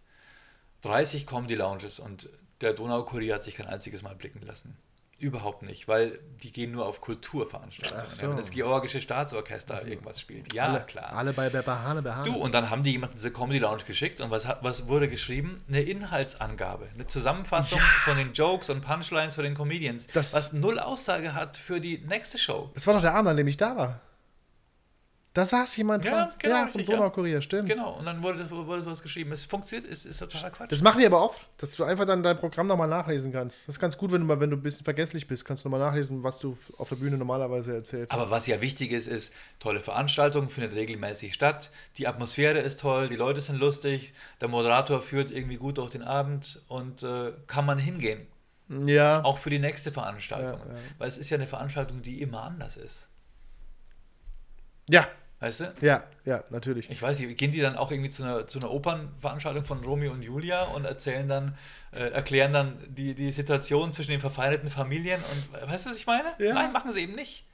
30 0.83 1.27
Comedy 1.27 1.55
Lounges 1.55 1.99
und 1.99 2.29
der 2.61 2.73
Donaukurier 2.75 3.35
hat 3.35 3.43
sich 3.43 3.57
kein 3.57 3.67
einziges 3.67 4.03
Mal 4.03 4.15
blicken 4.15 4.43
lassen. 4.43 4.77
Überhaupt 5.19 5.63
nicht, 5.63 5.87
weil 5.87 6.19
die 6.43 6.51
gehen 6.51 6.73
nur 6.73 6.85
auf 6.85 7.01
Kulturveranstaltungen. 7.01 8.11
So. 8.11 8.29
Wenn 8.29 8.37
das 8.37 8.51
Georgische 8.51 9.01
Staatsorchester 9.01 9.87
irgendwas 9.87 10.21
spielt. 10.21 10.53
Ja, 10.53 10.65
alle, 10.65 10.81
klar. 10.81 11.13
Alle 11.13 11.33
bei 11.33 11.49
Bahane, 11.49 12.03
Bahane. 12.03 12.25
Du, 12.25 12.35
und 12.35 12.53
dann 12.55 12.71
haben 12.71 12.83
die 12.83 12.91
jemanden 12.91 13.15
diese 13.17 13.31
Comedy 13.31 13.61
Lounge 13.61 13.85
geschickt 13.85 14.21
und 14.21 14.33
was, 14.33 14.49
was 14.63 14.89
wurde 14.89 15.09
geschrieben? 15.09 15.63
Eine 15.69 15.83
Inhaltsangabe, 15.83 16.89
eine 16.97 17.07
Zusammenfassung 17.07 17.79
von 18.05 18.17
den 18.17 18.33
Jokes 18.33 18.69
und 18.69 18.81
Punchlines 18.81 19.37
von 19.37 19.45
den 19.45 19.55
Comedians, 19.55 20.09
Das- 20.13 20.35
was 20.35 20.53
null 20.53 20.81
Aussage 20.81 21.35
hat 21.35 21.57
für 21.57 21.81
die 21.81 21.99
nächste 21.99 22.37
Show. 22.39 22.73
Das 22.75 22.85
war 22.89 22.95
doch 22.95 23.01
der 23.03 23.15
Abend, 23.15 23.29
an 23.31 23.37
dem 23.37 23.47
ich 23.47 23.57
da 23.57 23.77
war. 23.77 24.01
Da 25.35 25.47
saß 25.47 25.77
jemand 25.79 26.05
Ja, 26.05 26.27
dran. 26.27 26.35
genau, 26.39 26.55
ja, 26.57 26.67
vom. 26.69 26.85
Donaukurier, 26.85 27.41
stimmt. 27.41 27.67
Genau, 27.67 27.95
und 27.99 28.05
dann 28.05 28.23
wurde, 28.23 28.51
wurde 28.51 28.83
sowas 28.83 29.03
geschrieben. 29.03 29.33
Es 29.33 29.47
funktioniert, 29.47 29.91
es 29.91 30.05
ist 30.05 30.19
totaler 30.19 30.51
Quatsch. 30.51 30.71
Das 30.71 30.83
machen 30.83 31.01
die 31.01 31.07
aber 31.07 31.25
oft, 31.25 31.49
dass 31.57 31.75
du 31.75 31.85
einfach 31.85 32.05
dann 32.05 32.23
dein 32.23 32.37
Programm 32.39 32.67
nochmal 32.67 32.87
nachlesen 32.89 33.33
kannst. 33.33 33.67
Das 33.67 33.77
ist 33.77 33.81
ganz 33.81 33.97
gut, 33.97 34.13
wenn 34.13 34.21
du 34.21 34.27
mal, 34.27 34.41
wenn 34.41 34.51
du 34.51 34.57
ein 34.57 34.63
bisschen 34.63 34.85
vergesslich 34.85 35.27
bist, 35.27 35.47
kannst 35.47 35.65
du 35.65 35.71
nochmal 35.71 35.81
nachlesen, 35.89 36.23
was 36.23 36.39
du 36.41 36.59
auf 36.77 36.91
der 36.91 36.97
Bühne 36.97 37.17
normalerweise 37.17 37.75
erzählst. 37.75 38.13
Aber 38.13 38.29
was 38.31 38.47
ja 38.47 38.61
wichtig 38.61 38.93
ist, 38.93 39.07
ist, 39.09 39.33
tolle 39.59 39.81
Veranstaltung, 39.81 40.51
findet 40.51 40.75
regelmäßig 40.75 41.33
statt. 41.33 41.71
Die 41.97 42.07
Atmosphäre 42.07 42.59
ist 42.59 42.81
toll, 42.81 43.09
die 43.09 43.17
Leute 43.17 43.41
sind 43.41 43.59
lustig, 43.59 44.13
der 44.43 44.49
Moderator 44.49 45.01
führt 45.01 45.31
irgendwie 45.31 45.57
gut 45.57 45.79
durch 45.79 45.93
den 45.93 46.03
Abend 46.03 46.61
und 46.69 47.03
äh, 47.05 47.33
kann 47.47 47.65
man 47.65 47.79
hingehen. 47.79 48.27
ja. 48.69 49.25
Auch 49.25 49.39
für 49.39 49.49
die 49.49 49.59
nächste 49.59 49.93
Veranstaltung. 49.93 50.61
Ja, 50.69 50.75
ja. 50.75 50.81
Weil 50.99 51.09
es 51.09 51.17
ist 51.17 51.31
ja 51.31 51.39
eine 51.39 51.47
Veranstaltung, 51.47 52.03
die 52.03 52.21
immer 52.21 52.43
anders 52.43 52.77
ist. 52.77 53.09
Ja, 54.91 55.07
Weißt 55.43 55.61
du? 55.61 55.73
ja, 55.81 56.05
ja, 56.25 56.45
natürlich. 56.51 56.89
Ich 56.89 57.03
weiß 57.03 57.19
nicht, 57.19 57.37
gehen 57.37 57.51
die 57.51 57.61
dann 57.61 57.77
auch 57.77 57.91
irgendwie 57.91 58.11
zu 58.11 58.23
einer, 58.23 58.47
zu 58.47 58.61
einer 58.61 58.71
Opernveranstaltung 58.71 59.65
von 59.65 59.83
Romeo 59.85 60.13
und 60.13 60.23
Julia 60.23 60.63
und 60.67 60.85
erzählen 60.85 61.27
dann, 61.29 61.57
äh, 61.91 62.11
erklären 62.11 62.53
dann 62.53 62.79
die, 62.89 63.15
die 63.15 63.33
Situation 63.33 63.93
zwischen 63.93 64.13
den 64.13 64.21
verfeindeten 64.21 64.71
Familien 64.71 65.21
und 65.21 65.69
weißt 65.69 65.85
du, 65.87 65.91
was 65.91 65.97
ich 65.97 66.07
meine? 66.07 66.29
Ja. 66.39 66.55
Nein, 66.55 66.73
machen 66.73 66.93
sie 66.93 67.01
eben 67.01 67.17
nicht. 67.17 67.45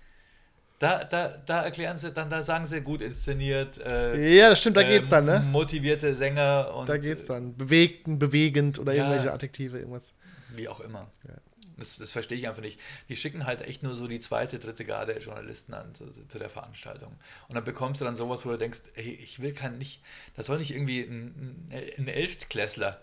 Da, 0.80 1.03
da, 1.03 1.28
da 1.45 1.62
erklären 1.64 1.97
sie, 1.99 2.12
dann 2.12 2.28
da 2.30 2.43
sagen 2.43 2.66
sie 2.66 2.80
gut 2.82 3.01
inszeniert, 3.01 3.78
äh, 3.78 4.36
Ja, 4.36 4.51
das 4.51 4.61
stimmt, 4.61 4.76
da 4.76 4.82
geht's 4.82 5.07
ähm, 5.07 5.11
dann, 5.11 5.24
ne? 5.24 5.41
motivierte 5.51 6.14
Sänger 6.14 6.74
und 6.76 6.89
Da 6.89 6.99
geht's 6.99 7.24
dann. 7.26 7.57
Bewegten, 7.57 8.18
bewegend 8.18 8.78
oder 8.78 8.93
Ja. 8.93 9.05
irgendwelche 9.05 9.32
Adjektive, 9.32 9.78
irgendwas. 9.78 10.12
wie 10.55 10.68
auch 10.68 10.80
immer. 10.80 11.11
Das, 11.78 11.96
das 11.98 12.10
verstehe 12.10 12.36
ich 12.38 12.48
einfach 12.48 12.62
nicht. 12.62 12.78
Die 13.08 13.16
schicken 13.16 13.46
halt 13.46 13.62
echt 13.62 13.82
nur 13.82 13.94
so 13.94 14.06
die 14.08 14.20
zweite, 14.20 14.58
dritte 14.58 14.84
Garde 14.84 15.18
Journalisten 15.18 15.74
an 15.74 15.94
zu, 15.94 16.10
zu 16.28 16.38
der 16.38 16.50
Veranstaltung. 16.50 17.18
Und 17.48 17.54
dann 17.54 17.64
bekommst 17.64 18.00
du 18.00 18.04
dann 18.04 18.16
sowas, 18.16 18.44
wo 18.44 18.50
du 18.50 18.58
denkst, 18.58 18.80
hey, 18.94 19.12
ich 19.22 19.40
will 19.40 19.52
kein 19.52 19.78
nicht, 19.78 20.02
da 20.36 20.42
soll 20.42 20.58
nicht 20.58 20.72
irgendwie 20.72 21.00
ein, 21.02 21.68
ein, 21.70 21.92
ein 21.98 22.08
Elftklässler 22.08 23.00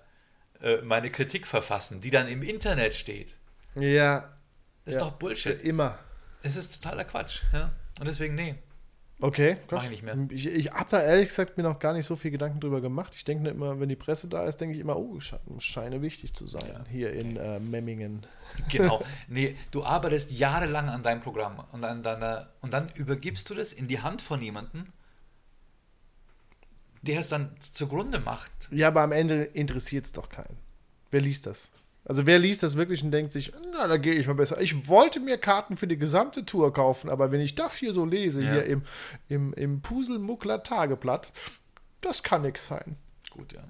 äh, 0.61 0.78
meine 0.82 1.09
Kritik 1.11 1.47
verfassen, 1.47 2.01
die 2.01 2.11
dann 2.11 2.28
im 2.28 2.43
Internet 2.43 2.93
steht. 2.93 3.36
Ja, 3.76 4.38
Das 4.86 4.95
ist 4.95 5.01
Ja. 5.01 5.07
doch 5.07 5.13
Bullshit. 5.17 5.61
immer. 5.61 5.99
Es 6.43 6.55
ist 6.55 6.82
totaler 6.82 7.05
Quatsch. 7.05 7.41
Ja? 7.53 7.71
Und 7.99 8.05
deswegen, 8.07 8.36
nee. 8.36 8.55
Okay, 9.22 9.55
krass. 9.55 9.66
Mach 9.72 9.84
ich 9.86 9.89
nicht 9.91 10.03
mehr. 10.03 10.18
Ich, 10.30 10.45
ich 10.45 10.72
habe 10.72 10.89
da 10.91 11.01
ehrlich 11.01 11.30
gesagt 11.30 11.55
mir 11.55 11.63
noch 11.63 11.80
gar 11.80 11.93
nicht 11.93 12.05
so 12.05 12.18
viel 12.18 12.32
Gedanken 12.32 12.59
drüber 12.59 12.82
gemacht. 12.82 13.13
Ich 13.16 13.24
denke 13.24 13.49
immer, 13.49 13.80
wenn 13.80 13.88
die 13.88 13.95
Presse 13.95 14.28
da 14.28 14.45
ist, 14.45 14.57
denke 14.59 14.76
ich 14.76 14.82
immer, 14.82 14.97
oh, 14.97 15.16
sche- 15.20 15.39
scheine 15.59 16.01
wichtig 16.01 16.34
zu 16.34 16.47
sein 16.47 16.68
Ja. 16.68 16.86
hier 16.91 17.13
in 17.13 17.38
äh, 17.38 17.59
Memmingen. 17.59 18.26
Genau. 18.72 19.01
Nee, 19.30 19.55
du 19.72 19.84
arbeitest 19.86 20.32
jahrelang 20.32 20.89
an 20.89 21.01
deinem 21.01 21.22
Programm 21.22 21.63
und, 21.72 21.84
an 21.86 22.03
deiner, 22.03 22.49
und 22.61 22.74
dann 22.74 22.89
übergibst 22.95 23.49
du 23.49 23.55
das 23.55 23.72
in 23.74 23.88
die 23.88 24.01
Hand 24.01 24.22
von 24.22 24.41
jemandem, 24.41 24.88
der 27.01 27.20
es 27.22 27.28
dann 27.30 27.55
zugrunde 27.61 28.20
macht. 28.20 28.51
Ja, 28.72 28.88
aber 28.89 29.01
am 29.01 29.11
Ende 29.11 29.43
interessiert 29.43 30.05
es 30.05 30.11
doch 30.11 30.28
keinen. 30.30 30.57
Wer 31.11 31.22
liest 31.22 31.45
das? 31.45 31.72
Also 32.08 32.26
wer 32.28 32.38
liest 32.39 32.62
das 32.64 32.78
wirklich 32.78 33.03
und 33.03 33.12
denkt 33.12 33.34
sich, 33.34 33.51
na, 33.74 33.88
da 33.88 33.97
gehe 33.97 34.14
ich 34.14 34.28
mal 34.28 34.34
besser. 34.36 34.62
Ich 34.62 34.88
wollte 34.88 35.20
mir 35.20 35.38
Karten 35.39 35.76
für 35.76 35.88
die 35.88 35.97
gesamte 35.97 36.45
Tour 36.45 36.72
kaufen, 36.72 37.10
aber 37.10 37.32
wenn 37.32 37.41
ich 37.41 37.56
das 37.56 37.76
hier 37.76 37.93
so 37.93 38.06
lese, 38.06 38.43
Ja. 38.43 38.53
hier 38.53 38.66
im, 38.66 38.84
im, 39.28 39.53
im 39.53 39.82
Puselmuckler 39.82 40.62
Tageblatt, 40.64 41.34
das 42.01 42.22
kann 42.22 42.43
nix 42.43 42.68
sein. 42.68 42.95
Gut, 43.32 43.53
ja. 43.53 43.64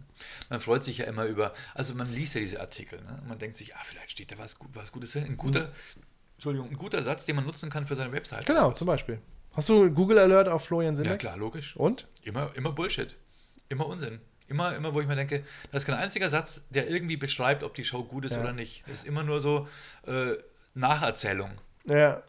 Man 0.50 0.60
freut 0.60 0.84
sich 0.84 0.98
ja 1.00 1.06
immer 1.06 1.26
über, 1.26 1.54
also 1.74 1.96
man 1.96 2.12
liest 2.12 2.36
ja 2.36 2.42
diese 2.42 2.60
Artikel, 2.60 3.02
ne? 3.02 3.18
Und 3.22 3.30
man 3.30 3.40
denkt 3.40 3.56
sich, 3.56 3.76
ah, 3.76 3.80
vielleicht 3.84 4.12
steht 4.12 4.32
da 4.32 4.38
was, 4.38 4.60
gut, 4.60 4.70
was 4.74 4.92
Gutes 4.92 5.14
drin. 5.14 5.24
Ein 5.26 5.38
guter, 5.38 5.72
Entschuldigung, 6.36 6.70
ein 6.70 6.78
guter 6.78 7.02
Satz, 7.04 7.26
den 7.26 7.36
man 7.38 7.46
nutzen 7.46 7.70
kann 7.70 7.88
für 7.88 7.96
seine 7.96 8.12
Website. 8.12 8.46
Genau, 8.46 8.72
zum 8.74 8.86
Beispiel. 8.86 9.20
Hast 9.54 9.70
du 9.70 9.90
Google 9.90 10.20
Alert 10.20 10.50
auf 10.50 10.66
Florian 10.66 10.94
Ja, 10.96 10.98
Simbeck? 10.98 11.20
klar, 11.20 11.38
logisch. 11.38 11.76
Und? 11.78 12.08
Immer, 12.22 12.52
immer 12.56 12.74
Bullshit. 12.74 13.16
Immer 13.70 13.88
Unsinn. 13.88 14.20
Immer, 14.48 14.76
immer, 14.76 14.94
wo 14.94 15.02
ich 15.02 15.08
mir 15.08 15.16
denke, 15.16 15.44
das 15.72 15.84
ist 15.84 15.88
kein 15.88 15.96
einziger 15.96 16.30
Satz, 16.30 16.62
der 16.70 16.90
irgendwie 16.90 17.18
beschreibt, 17.18 17.64
ob 17.64 17.74
die 17.74 17.84
Show 17.84 18.04
gut 18.04 18.26
ist 18.26 18.34
Ja. 18.34 18.42
oder 18.42 18.54
nicht. 18.54 18.84
Das 18.88 18.98
ist 19.00 19.06
immer 19.08 19.24
nur 19.24 19.40
so 19.40 19.68
äh, 20.06 20.34
Nacherzählung. 20.76 21.52
Ja. 21.86 22.22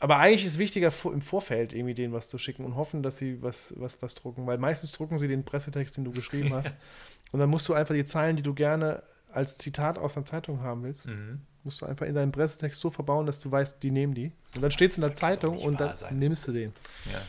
Aber 0.00 0.16
eigentlich 0.18 0.44
ist 0.44 0.58
wichtiger 0.58 0.92
im 1.04 1.22
Vorfeld 1.22 1.72
irgendwie 1.72 1.94
denen 1.94 2.12
was 2.12 2.28
zu 2.28 2.36
schicken 2.36 2.64
und 2.64 2.74
hoffen, 2.74 3.02
dass 3.04 3.18
sie 3.18 3.40
was, 3.40 3.72
was, 3.76 4.02
was 4.02 4.14
drucken. 4.16 4.46
Weil 4.48 4.58
meistens 4.58 4.90
drucken 4.92 5.16
sie 5.16 5.28
den 5.28 5.44
Pressetext, 5.44 5.96
den 5.96 6.04
du 6.04 6.10
geschrieben 6.10 6.52
hast. 6.54 6.74
Und 7.30 7.38
dann 7.40 7.48
musst 7.48 7.68
du 7.68 7.74
einfach 7.74 7.94
die 7.94 8.04
Zeilen, 8.04 8.34
die 8.36 8.42
du 8.42 8.52
gerne 8.52 9.02
als 9.30 9.56
Zitat 9.58 9.98
aus 9.98 10.16
einer 10.16 10.26
Zeitung 10.26 10.60
haben 10.60 10.82
willst, 10.82 11.06
Mhm. 11.06 11.40
musst 11.62 11.80
du 11.80 11.86
einfach 11.86 12.04
in 12.06 12.14
deinen 12.14 12.32
Pressetext 12.32 12.80
so 12.80 12.90
verbauen, 12.90 13.24
dass 13.26 13.38
du 13.40 13.50
weißt, 13.50 13.82
die 13.82 13.92
nehmen 13.92 14.12
die. 14.14 14.32
Und 14.56 14.60
dann 14.62 14.72
steht 14.72 14.90
es 14.90 14.96
in 14.98 15.02
der 15.02 15.14
Zeitung 15.14 15.56
und 15.58 15.80
dann 15.80 15.94
sein. 15.96 16.18
nimmst 16.18 16.46
du 16.48 16.52
den. 16.52 16.74
Ja. 17.10 17.20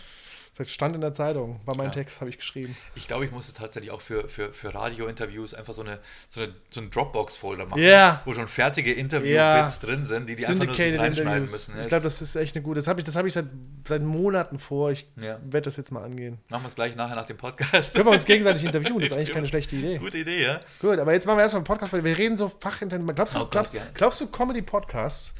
Das 0.56 0.70
stand 0.70 0.94
in 0.94 1.02
der 1.02 1.14
Zeitung, 1.16 1.60
war 1.66 1.76
mein 1.76 1.88
Ja. 1.88 1.92
Text, 1.94 2.22
habe 2.22 2.30
ich 2.30 2.38
geschrieben. 2.38 2.78
Ich 2.94 3.08
glaube, 3.08 3.26
ich 3.26 3.32
musste 3.32 3.56
tatsächlich 3.56 3.90
auch 3.90 4.02
für, 4.02 4.30
für, 4.30 4.54
für 4.54 4.76
Radio-Interviews 4.76 5.56
einfach 5.56 5.74
so, 5.74 5.82
eine, 5.82 5.98
so, 6.30 6.42
eine, 6.42 6.54
so 6.70 6.80
einen 6.80 6.92
Dropbox-Folder 6.92 7.66
machen, 7.66 7.82
Ja. 7.82 8.22
wo 8.26 8.36
schon 8.36 8.48
fertige 8.48 8.94
Interview-Bits 8.94 9.34
Ja. 9.34 9.88
drin 9.88 10.06
sind, 10.06 10.30
die 10.30 10.36
die 10.36 10.46
einfach 10.46 10.66
nur 10.66 10.76
so 10.76 10.82
reinschneiden 10.84 11.50
müssen. 11.50 11.74
Ich 11.82 11.88
glaube, 11.88 12.04
das 12.04 12.22
ist 12.22 12.36
echt 12.36 12.56
eine 12.56 12.62
gute. 12.62 12.76
Das 12.76 12.88
habe 12.88 13.00
ich, 13.00 13.06
das 13.06 13.16
hab 13.16 13.26
ich 13.26 13.34
seit, 13.34 13.46
seit 13.88 14.04
Monaten 14.04 14.60
vor. 14.60 14.92
Ich 14.92 15.08
Ja. 15.16 15.40
werde 15.44 15.62
das 15.62 15.78
jetzt 15.78 15.92
mal 15.92 16.04
angehen. 16.04 16.38
Machen 16.50 16.64
wir 16.64 16.68
es 16.68 16.76
gleich 16.76 16.96
nachher 16.96 17.16
nach 17.16 17.26
dem 17.26 17.38
Podcast. 17.38 17.96
Können 17.96 18.06
wir 18.06 18.12
uns 18.12 18.26
gegenseitig 18.26 18.64
interviewen? 18.64 19.00
Das 19.00 19.10
ist 19.10 19.18
eigentlich 19.18 19.32
keine 19.34 19.48
schlechte 19.48 19.76
Idee. 19.76 19.98
Gute 19.98 20.20
Idee, 20.20 20.44
ja? 20.44 20.60
Gut, 20.80 21.00
aber 21.00 21.14
jetzt 21.14 21.26
machen 21.26 21.38
wir 21.38 21.42
erstmal 21.42 21.62
einen 21.62 21.66
Podcast, 21.66 21.94
weil 21.94 22.04
wir 22.04 22.16
reden 22.16 22.38
so 22.38 22.50
fachintensiv. 22.60 23.16
Glaubst 23.16 23.34
du, 23.34 23.40
Oh 23.40 23.48
glaubst, 23.50 23.76
glaubst 23.96 24.22
du 24.22 24.28
Comedy-Podcasts, 24.28 25.34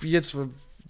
wie 0.00 0.12
jetzt, 0.12 0.34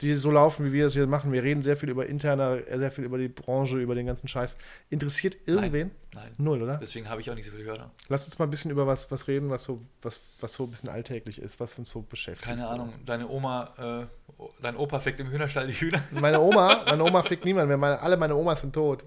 die 0.01 0.15
so 0.15 0.31
laufen, 0.31 0.67
wie 0.67 0.73
wir 0.73 0.85
das 0.85 0.93
hier 0.93 1.07
machen, 1.07 1.33
wir 1.33 1.43
reden 1.43 1.63
sehr 1.63 1.77
viel 1.77 1.89
über 1.89 2.07
interner, 2.07 2.59
sehr 2.75 2.91
viel 2.91 3.05
über 3.05 3.19
die 3.19 3.29
Branche, 3.29 3.79
über 3.79 3.95
den 3.95 4.07
ganzen 4.07 4.29
Scheiß. 4.29 4.57
Interessiert 4.91 5.37
irgendwen? 5.47 5.91
Nein. 6.15 6.33
Null, 6.39 6.63
oder? 6.63 6.79
Deswegen 6.79 7.11
habe 7.11 7.21
ich 7.21 7.31
auch 7.31 7.35
nicht 7.35 7.45
so 7.45 7.53
viele 7.53 7.65
Hörer. 7.65 7.91
Lass 8.09 8.25
uns 8.25 8.39
mal 8.39 8.47
ein 8.47 8.51
bisschen 8.51 8.71
über 8.71 8.87
was, 8.87 9.11
was 9.11 9.29
reden, 9.29 9.51
was 9.51 9.65
so, 9.65 9.83
was, 10.01 10.21
was 10.41 10.55
so 10.55 10.65
ein 10.65 10.71
bisschen 10.71 10.89
alltäglich 10.89 11.39
ist, 11.39 11.61
was 11.61 11.79
uns 11.79 11.91
so 11.91 12.01
beschäftigt. 12.01 12.49
Keine. 12.49 12.67
Ahnung, 12.67 12.95
deine 13.05 13.29
Oma, 13.29 14.09
äh, 14.39 14.43
dein 14.63 14.77
Opa 14.77 14.99
fickt 15.01 15.21
im 15.21 15.31
Hühnerstall 15.31 15.67
die 15.67 15.75
Hühner. 15.75 16.03
Meine 16.13 16.41
Oma, 16.41 16.85
meine 16.87 17.05
Oma 17.05 17.23
fickt 17.23 17.45
niemand 17.45 17.69
mehr. 17.69 17.77
Meine, 17.77 18.01
alle 18.01 18.17
meine 18.17 18.35
Omas 18.35 18.61
sind 18.61 18.75
tot. 18.75 19.05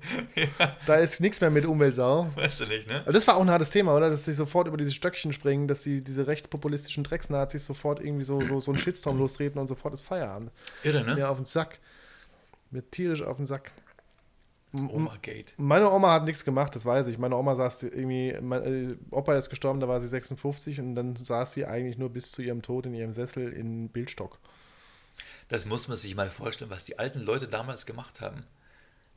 Da 0.85 0.95
ist 0.95 1.19
nichts 1.19 1.41
mehr 1.41 1.49
mit 1.49 1.65
Umweltsau. 1.65 2.27
Weißt 2.35 2.61
du 2.61 2.65
nicht, 2.65 2.87
ne? 2.87 3.01
Aber 3.01 3.13
das 3.13 3.27
war 3.27 3.35
auch 3.37 3.41
ein 3.41 3.49
hartes 3.49 3.71
Thema, 3.71 3.95
oder? 3.95 4.09
Dass 4.09 4.25
sie 4.25 4.33
sofort 4.33 4.67
über 4.67 4.77
diese 4.77 4.91
Stöckchen 4.91 5.33
springen, 5.33 5.67
dass 5.67 5.81
sie 5.81 6.03
diese 6.03 6.27
rechtspopulistischen 6.27 7.03
Drecksnazis 7.03 7.65
sofort 7.65 7.99
irgendwie 7.99 8.23
so, 8.23 8.41
so, 8.41 8.59
so 8.59 8.71
einen 8.71 8.79
Shitstorm 8.79 9.17
lostreten 9.19 9.59
und 9.59 9.67
sofort 9.67 9.93
ist 9.93 10.01
Feierabend. 10.01 10.51
Irre, 10.83 11.03
ne? 11.03 11.15
Mir 11.15 11.29
auf 11.29 11.37
den 11.37 11.45
Sack. 11.45 11.79
Mir 12.71 12.89
tierisch 12.89 13.21
auf 13.21 13.37
den 13.37 13.45
Sack. 13.45 13.71
Oma 14.71 15.17
Gate. 15.21 15.53
Meine 15.57 15.89
Oma 15.89 16.11
hat 16.11 16.25
nichts 16.25 16.45
gemacht, 16.45 16.75
das 16.75 16.85
weiß 16.85 17.07
ich. 17.07 17.17
Meine 17.17 17.35
Oma 17.35 17.55
saß 17.55 17.83
irgendwie, 17.83 18.37
mein 18.39 18.61
äh, 18.61 18.95
Opa 19.09 19.33
ist 19.33 19.49
gestorben, 19.49 19.79
da 19.79 19.87
war 19.87 19.99
sie 19.99 20.07
56 20.07 20.79
und 20.79 20.93
dann 20.93 21.15
saß 21.15 21.53
sie 21.53 21.65
eigentlich 21.65 21.97
nur 21.97 22.09
bis 22.09 22.31
zu 22.31 22.43
ihrem 22.43 22.61
Tod 22.61 22.85
in 22.85 22.93
ihrem 22.93 23.11
Sessel 23.11 23.51
in 23.51 23.89
Bildstock. 23.89 24.37
Das 25.47 25.65
muss 25.65 25.87
man 25.87 25.97
sich 25.97 26.15
mal 26.15 26.29
vorstellen, 26.29 26.69
was 26.69 26.85
die 26.85 26.99
alten 26.99 27.19
Leute 27.19 27.47
damals 27.47 27.87
gemacht 27.87 28.21
haben. 28.21 28.45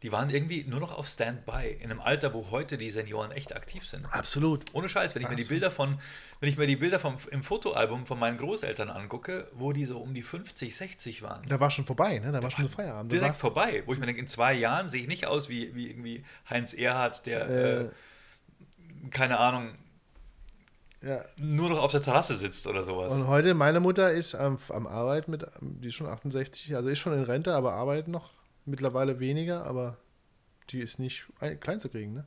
Die 0.03 0.11
waren 0.11 0.31
irgendwie 0.31 0.65
nur 0.65 0.81
noch 0.81 0.97
auf 0.97 1.07
Standby, 1.07 1.79
in 1.81 1.91
einem 1.91 2.01
Alter, 2.01 2.35
wo 2.35 2.51
heute 2.51 2.77
die 2.77 2.91
Senioren 2.91 3.31
echt 3.31 3.55
aktiv 3.55 3.87
sind. 3.87 4.05
Absolut. 4.13 4.65
Ohne 4.73 4.89
Scheiß, 4.89 5.15
wenn 5.15 5.23
ich 5.23 5.29
mir 5.29 5.37
die 5.37 5.45
Bilder 5.45 5.71
von, 5.71 6.01
wenn 6.41 6.49
ich 6.49 6.59
mir 6.59 6.67
die 6.67 6.75
Bilder 6.77 6.99
vom, 6.99 7.17
im 7.31 7.43
Fotoalbum 7.43 8.05
von 8.05 8.19
meinen 8.19 8.37
Großeltern 8.37 8.91
angucke, 8.91 9.47
wo 9.53 9.73
die 9.73 9.85
so 9.85 9.99
um 9.99 10.13
die 10.13 10.23
50, 10.23 10.75
60 10.75 11.23
waren. 11.23 11.47
Da 11.47 11.61
war 11.61 11.71
schon 11.71 11.87
vorbei, 11.87 12.19
ne? 12.19 12.33
Da 12.33 12.43
war 12.43 12.51
schon 12.51 12.69
Feierabend. 12.69 13.13
Da 13.13 13.19
Direkt 13.19 13.37
vorbei, 13.37 13.85
wo 13.87 13.93
ich 13.93 13.99
mir 14.01 14.07
denke, 14.07 14.21
in 14.21 14.29
zwei 14.29 14.55
Jahren 14.55 14.89
sehe 14.89 15.03
ich 15.03 15.09
nicht 15.09 15.27
aus 15.27 15.49
wie, 15.49 15.75
wie 15.77 15.89
irgendwie 15.89 16.25
Heinz 16.51 16.75
Erhardt, 16.75 17.25
der, 17.27 17.49
äh, 17.49 17.81
Äh, 17.83 17.91
keine 19.11 19.39
Ahnung, 19.39 19.71
ja. 21.01 21.25
nur 21.37 21.71
noch 21.71 21.79
auf 21.79 21.93
der 21.93 22.03
Terrasse 22.03 22.35
sitzt 22.37 22.67
oder 22.67 22.83
sowas. 22.83 23.13
Und 23.13 23.27
heute, 23.27 23.55
meine 23.55 23.81
Mutter 23.81 24.13
ist 24.13 24.35
am, 24.35 24.59
am 24.69 24.87
Arbeit 24.87 25.29
mit, 25.29 25.47
die 25.61 25.89
ist 25.89 25.95
schon 25.95 26.07
68, 26.09 26.75
also 26.75 26.89
ist 26.89 26.99
schon 26.99 27.13
in 27.15 27.23
Rente, 27.23 27.55
aber 27.55 27.75
arbeitet 27.75 28.09
noch. 28.09 28.31
Mittlerweile 28.65 29.19
weniger, 29.21 29.65
aber 29.65 29.99
die 30.71 30.81
ist 30.81 30.99
nicht 30.99 31.25
ein- 31.41 31.59
klein 31.61 31.81
zu 31.81 31.89
kriegen, 31.89 32.13
ne? 32.15 32.25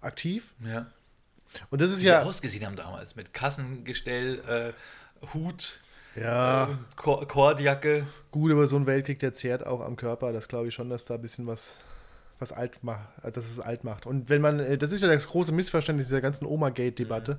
Aktiv. 0.00 0.52
ja. 0.64 0.86
Und 1.70 1.80
das 1.80 1.90
ist 1.92 2.02
Wie 2.02 2.06
ja. 2.06 2.20
die 2.22 2.26
ausgesehen 2.26 2.66
haben 2.66 2.74
damals, 2.76 3.14
mit 3.14 3.32
Kassengestell, 3.32 4.40
äh, 5.22 5.26
Hut, 5.32 5.80
Ja, 6.16 6.70
äh, 6.70 6.74
Kor 6.96 7.26
Kordjacke. 7.28 8.06
gut, 8.32 8.50
aber 8.50 8.66
so 8.66 8.76
ein 8.76 8.86
Weltkrieg, 8.86 9.20
der 9.20 9.32
zehrt 9.32 9.64
auch 9.64 9.80
am 9.80 9.96
Körper. 9.96 10.32
Das 10.32 10.48
glaube 10.48 10.68
ich 10.68 10.74
schon, 10.74 10.90
dass 10.90 11.04
da 11.04 11.14
ein 11.14 11.22
bisschen 11.22 11.46
was, 11.46 11.70
was 12.40 12.52
alt 12.52 12.82
macht, 12.82 13.06
dass 13.22 13.46
es 13.46 13.60
alt 13.60 13.84
macht. 13.84 14.06
Und 14.06 14.28
wenn 14.28 14.42
man, 14.42 14.58
äh, 14.58 14.76
das 14.76 14.90
ist 14.92 15.02
ja 15.02 15.08
das 15.08 15.28
große 15.28 15.52
Missverständnis 15.52 16.08
dieser 16.08 16.20
ganzen 16.20 16.46
Oma-Gate-Debatte. 16.46 17.38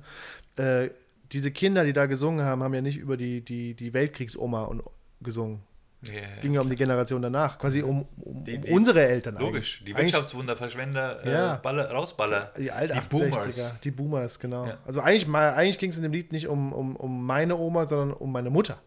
Äh, 0.56 0.88
diese 1.32 1.52
Kinder, 1.52 1.84
die 1.84 1.92
da 1.92 2.06
gesungen 2.06 2.44
haben, 2.44 2.62
haben 2.62 2.74
ja 2.74 2.80
nicht 2.80 2.96
über 2.96 3.16
die, 3.18 3.42
die, 3.42 3.74
die 3.74 3.92
Weltkriegsoma 3.92 4.64
und 4.64 4.82
gesungen. 5.20 5.60
Ja, 6.02 6.12
Ging 6.42 6.54
ja 6.54 6.60
um 6.60 6.70
die 6.70 6.76
Generation 6.76 7.20
danach, 7.20 7.58
quasi 7.58 7.82
um, 7.82 8.06
um, 8.20 8.44
Die- 8.44 8.54
um 8.56 8.62
die- 8.62 8.70
unsere 8.70 9.04
Eltern. 9.04 9.34
Logisch, 9.36 9.82
die 9.84 9.92
Eigentlich- 9.94 10.12
Wirtschaftswunder, 10.12 10.56
Verschwender, 10.56 11.24
äh, 11.26 11.32
Ja. 11.32 11.56
Baller, 11.56 11.90
Rausballer. 11.90 12.52
Die 12.56 12.70
alt 12.70 12.90
Die 12.90 12.94
68er, 12.94 13.08
Boomers. 13.30 13.80
die 13.82 13.90
Boomers, 13.90 14.38
genau. 14.38 14.66
Ja. 14.66 14.78
Also 14.86 15.00
eigentlich, 15.00 15.26
mal- 15.26 15.54
eigentlich 15.54 15.78
ging 15.78 15.90
es 15.90 15.96
in 15.96 16.04
dem 16.04 16.12
Lied 16.12 16.30
nicht 16.30 16.46
um, 16.46 16.72
um, 16.72 16.94
um 16.94 17.26
meine 17.26 17.56
Oma, 17.56 17.86
sondern 17.86 18.12
um 18.12 18.30
meine 18.30 18.48
Mutter. 18.50 18.78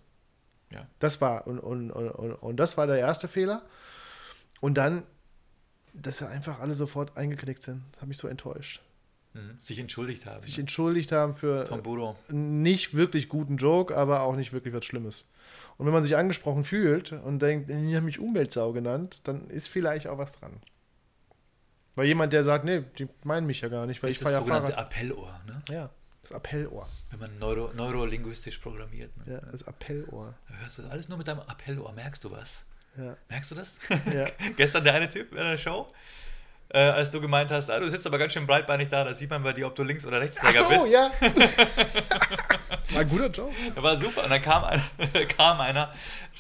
Ja. 0.72 0.88
Das 1.00 1.20
war, 1.20 1.48
und, 1.48 1.60
und, 1.60 1.92
und, 1.92 2.10
und, 2.12 2.32
und 2.34 2.58
das 2.58 2.78
war 2.78 2.88
der 2.88 2.98
erste 3.00 3.28
Fehler. 3.28 3.62
Und 4.62 4.76
dann 4.78 5.04
dass 5.94 6.20
sie 6.20 6.30
einfach 6.30 6.62
alle 6.62 6.74
sofort 6.74 7.18
eingeknickt 7.18 7.62
sind. 7.64 7.84
Das 7.92 8.04
hat 8.04 8.08
mich 8.08 8.18
so 8.18 8.30
enttäuscht. 8.30 8.82
Mhm. 9.34 9.58
Sich 9.60 9.80
entschuldigt 9.80 10.26
haben. 10.26 10.42
Sich 10.42 10.58
ne? 10.58 10.62
entschuldigt 10.62 11.12
haben 11.12 11.36
für 11.36 11.66
einen 12.30 12.62
nicht 12.62 12.94
wirklich 12.94 13.30
guten 13.30 13.58
Joke, 13.58 13.96
aber 13.96 14.22
auch 14.22 14.36
nicht 14.36 14.52
wirklich 14.54 14.74
was 14.74 14.86
Schlimmes. 14.86 15.26
Und 15.78 15.86
wenn 15.86 15.94
man 15.94 16.04
sich 16.04 16.18
angesprochen 16.18 16.64
fühlt 16.64 17.12
und 17.14 17.40
denkt, 17.42 17.70
die 17.70 17.96
haben 17.96 18.06
mich 18.06 18.20
Umweltsau 18.20 18.74
genannt, 18.74 19.22
dann 19.24 19.50
ist 19.50 19.68
vielleicht 19.68 20.08
auch 20.08 20.18
was 20.18 20.34
dran. 20.34 20.62
Weil 21.96 22.08
jemand, 22.08 22.34
der 22.34 22.44
sagt, 22.44 22.66
nee, 22.66 22.84
die 22.98 23.08
meinen 23.24 23.46
mich 23.48 23.62
ja 23.62 23.70
gar 23.70 23.86
nicht, 23.86 24.02
weil 24.02 24.10
Das 24.10 24.18
ich 24.18 24.22
ist 24.22 24.28
das 24.32 24.38
sogenannte 24.38 24.72
Fahrrad. 24.74 24.86
Appellohr, 24.94 25.42
ne? 25.46 25.62
Ja, 25.70 25.90
das 26.24 26.32
Appellohr. 26.32 26.88
wenn 27.10 27.20
man 27.20 27.40
neuro, 27.40 27.72
neurolinguistisch 27.74 28.60
programmiert. 28.60 29.16
Ne? 29.26 29.34
Ja, 29.34 29.40
das 29.52 29.68
Appellohr. 29.68 30.34
Da 30.48 30.54
hörst 30.56 30.78
du 30.78 30.82
das 30.84 30.92
alles 30.92 31.10
nur 31.10 31.18
mit 31.18 31.28
deinem 31.28 31.42
Appellohr. 31.42 31.92
Merkst 31.94 32.24
du 32.24 32.32
was? 32.32 32.64
Ja, 32.98 33.16
Merkst 33.30 33.52
du 33.52 33.56
das? 33.56 33.78
ja. 34.14 34.26
Gestern 34.58 34.84
der 34.84 34.94
eine 34.94 35.10
Typ 35.10 35.32
in 35.32 35.38
der 35.38 35.58
Show, 35.58 35.88
äh, 36.74 36.80
als 36.80 37.12
du 37.12 37.20
gemeint 37.20 37.52
hast, 37.52 37.70
ah, 37.70 37.80
du 37.80 37.90
sitzt 37.90 38.08
aber 38.08 38.18
ganz 38.18 38.34
schön 38.34 38.48
breitbeinig 38.48 38.90
da, 38.90 39.04
da 39.04 39.14
sieht 39.14 39.30
man 39.30 39.44
bei 39.44 39.54
dir, 39.54 39.68
ob 39.68 39.76
du 39.76 39.84
Links- 39.84 40.06
oder 40.06 40.18
Ach 40.18 40.22
Rechtsträger 40.22 40.60
so, 40.60 40.70
bist. 40.70 40.88
ja. 40.88 41.12
das 41.20 42.94
war 42.94 43.02
ein 43.02 43.10
guter 43.10 43.28
Joke. 43.28 43.54
Der 43.76 43.84
war 43.84 43.98
super. 43.98 44.24
Und 44.24 44.30
dann 44.30 44.42
kam 44.42 44.64
einer, 44.64 44.84
kam 45.38 45.60
einer 45.60 45.94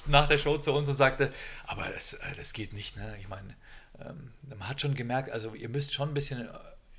nach 0.05 0.27
der 0.27 0.37
Show 0.37 0.57
zu 0.57 0.71
uns 0.71 0.87
und 0.87 0.95
sagte, 0.95 1.31
aber 1.67 1.85
das, 1.93 2.13
äh, 2.13 2.19
das 2.37 2.53
geht 2.53 2.73
nicht, 2.73 2.95
ne? 2.95 3.15
Ich 3.19 3.27
meine, 3.27 3.55
ähm, 3.99 4.31
man 4.47 4.69
hat 4.69 4.79
schon 4.79 4.95
gemerkt, 4.95 5.29
also 5.31 5.53
ihr 5.53 5.69
müsst 5.69 5.93
schon 5.93 6.09
ein 6.09 6.13
bisschen 6.13 6.47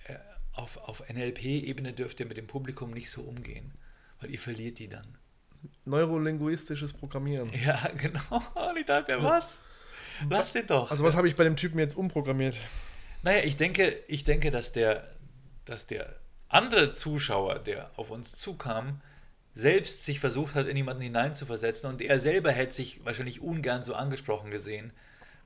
äh, 0.06 0.14
auf, 0.52 0.76
auf 0.76 1.02
NLP-Ebene 1.08 1.94
dürft 1.94 2.20
ihr 2.20 2.26
mit 2.26 2.36
dem 2.36 2.46
Publikum 2.46 2.90
nicht 2.90 3.10
so 3.10 3.22
umgehen, 3.22 3.72
weil 4.20 4.30
ihr 4.30 4.38
verliert 4.38 4.78
die 4.78 4.88
dann. 4.88 5.16
Neurolinguistisches 5.84 6.92
Programmieren. 6.92 7.50
Ja, 7.64 7.78
genau. 7.96 8.42
Und 8.54 8.76
ich 8.76 8.84
dachte, 8.84 9.22
was? 9.22 9.58
Lass 10.28 10.52
den 10.52 10.66
doch. 10.66 10.90
Also 10.90 11.04
was 11.04 11.16
habe 11.16 11.28
ich 11.28 11.36
bei 11.36 11.44
dem 11.44 11.56
Typen 11.56 11.78
jetzt 11.78 11.96
umprogrammiert? 11.96 12.56
Naja, 13.22 13.42
ich 13.44 13.56
denke, 13.56 13.94
ich 14.08 14.24
denke, 14.24 14.50
dass 14.50 14.72
der, 14.72 15.04
dass 15.64 15.86
der 15.86 16.16
andere 16.48 16.92
Zuschauer, 16.92 17.58
der 17.60 17.90
auf 17.96 18.10
uns 18.10 18.32
zukam, 18.32 19.00
selbst 19.54 20.04
sich 20.04 20.18
versucht 20.20 20.54
hat, 20.54 20.66
in 20.66 20.76
jemanden 20.76 21.02
hineinzuversetzen 21.02 21.88
und 21.90 22.00
er 22.02 22.18
selber 22.20 22.50
hätte 22.52 22.72
sich 22.74 23.04
wahrscheinlich 23.04 23.40
ungern 23.42 23.84
so 23.84 23.94
angesprochen 23.94 24.50
gesehen, 24.50 24.92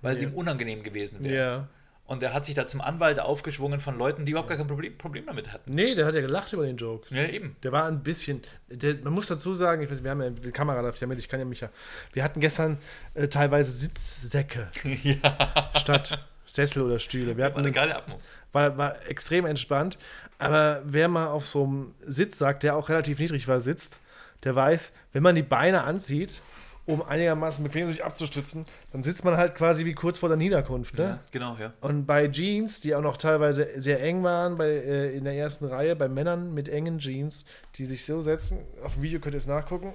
weil 0.01 0.15
es 0.15 0.21
Ja. 0.21 0.29
ihm 0.29 0.35
unangenehm 0.35 0.83
gewesen 0.83 1.23
wäre. 1.25 1.35
Ja. 1.37 1.69
Und 2.05 2.23
er 2.23 2.33
hat 2.33 2.47
sich 2.47 2.55
da 2.55 2.69
zum 2.69 2.81
Anwalt 2.81 3.19
aufgeschwungen 3.19 3.81
von 3.81 3.99
Leuten, 3.99 4.25
die 4.25 4.31
überhaupt 4.31 4.49
gar 4.49 4.57
kein 4.57 4.69
Problem, 4.69 4.97
Problem 4.97 5.27
damit 5.27 5.53
hatten. 5.53 5.75
Nee, 5.75 5.97
der 5.97 6.07
hat 6.07 6.15
ja 6.15 6.21
gelacht 6.21 6.53
über 6.53 6.65
den 6.65 6.77
Joke. 6.77 7.13
Ja, 7.13 7.27
eben. 7.27 7.57
Der 7.65 7.73
war 7.73 7.87
ein 7.89 8.05
bisschen, 8.05 8.43
der, 8.69 8.95
man 9.03 9.13
muss 9.13 9.27
dazu 9.27 9.57
sagen, 9.57 9.83
ich 9.83 9.91
weiß, 9.91 10.05
wir 10.05 10.13
haben 10.13 10.23
ja 10.23 10.31
die 10.31 10.53
Kamera 10.53 10.81
läuft 10.83 11.01
ja 11.01 11.09
mit, 11.09 11.19
ich 11.19 11.29
kann 11.29 11.41
ja 11.41 11.45
mich 11.47 11.61
ja. 11.63 11.71
Wir 12.13 12.23
hatten 12.23 12.39
gestern 12.39 12.79
äh, 13.15 13.27
teilweise 13.27 13.73
Sitzsäcke 13.73 14.71
ja. 15.03 15.73
statt 15.75 16.29
Sessel 16.47 16.83
oder 16.83 16.99
Stühle. 16.99 17.37
Wir 17.37 17.39
War 17.39 17.45
hatten 17.47 17.59
eine 17.59 17.67
eine, 17.67 17.75
geile 17.75 17.97
Atmung. 17.97 18.21
war, 18.53 18.77
war 18.79 19.09
extrem 19.09 19.47
entspannt. 19.47 19.99
Aber 20.39 20.83
wer 20.85 21.09
mal 21.09 21.29
auf 21.29 21.47
so 21.47 21.65
einem 21.65 21.95
Sitzsack, 22.05 22.61
der 22.61 22.77
auch 22.77 22.89
relativ 22.89 23.19
niedrig 23.19 23.49
war, 23.49 23.61
sitzt, 23.61 23.99
der 24.45 24.55
weiß, 24.55 24.93
wenn 25.13 25.23
man 25.23 25.35
die 25.35 25.43
Beine 25.43 25.85
anzieht, 25.85 26.43
um 26.85 27.03
einigermaßen 27.03 27.65
bequem 27.65 27.89
sich 27.89 28.05
abzustützen, 28.05 28.65
dann 28.93 29.03
sitzt 29.03 29.25
man 29.25 29.37
halt 29.37 29.57
quasi 29.57 29.85
wie 29.85 29.95
kurz 29.95 30.19
vor 30.19 30.29
der 30.29 30.39
Niederkunft. 30.39 30.97
Ne? 30.99 31.05
Ja, 31.05 31.19
genau, 31.33 31.57
ja. 31.59 31.73
Und 31.81 32.07
bei 32.07 32.29
Jeans, 32.29 32.81
die 32.81 32.95
auch 32.95 33.01
noch 33.03 33.17
teilweise 33.17 33.69
sehr 33.77 34.01
eng 34.03 34.23
waren, 34.23 34.57
bei, 34.57 34.69
äh, 34.69 35.17
in 35.17 35.25
der 35.25 35.35
ersten 35.35 35.65
Reihe, 35.65 35.97
bei 35.97 36.09
Männern 36.09 36.55
mit 36.55 36.69
engen 36.69 36.99
Jeans, 37.01 37.45
die 37.75 37.87
sich 37.87 38.05
so 38.07 38.21
setzen, 38.21 38.59
auf 38.85 38.95
dem 38.95 39.03
Video 39.03 39.19
könnt 39.19 39.35
ihr 39.35 39.39
es 39.39 39.49
nachgucken. 39.49 39.95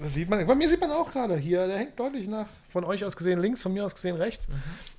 Das 0.00 0.14
sieht 0.14 0.28
man, 0.30 0.46
bei 0.46 0.54
mir 0.54 0.68
sieht 0.68 0.80
man 0.80 0.90
auch 0.92 1.10
gerade 1.10 1.36
hier, 1.36 1.66
der 1.66 1.76
hängt 1.78 1.98
deutlich 1.98 2.28
nach. 2.28 2.46
Von 2.70 2.84
euch 2.84 3.04
aus 3.04 3.16
gesehen 3.16 3.40
links, 3.40 3.62
von 3.62 3.72
mir 3.72 3.84
aus 3.84 3.94
gesehen 3.94 4.16
rechts. 4.16 4.48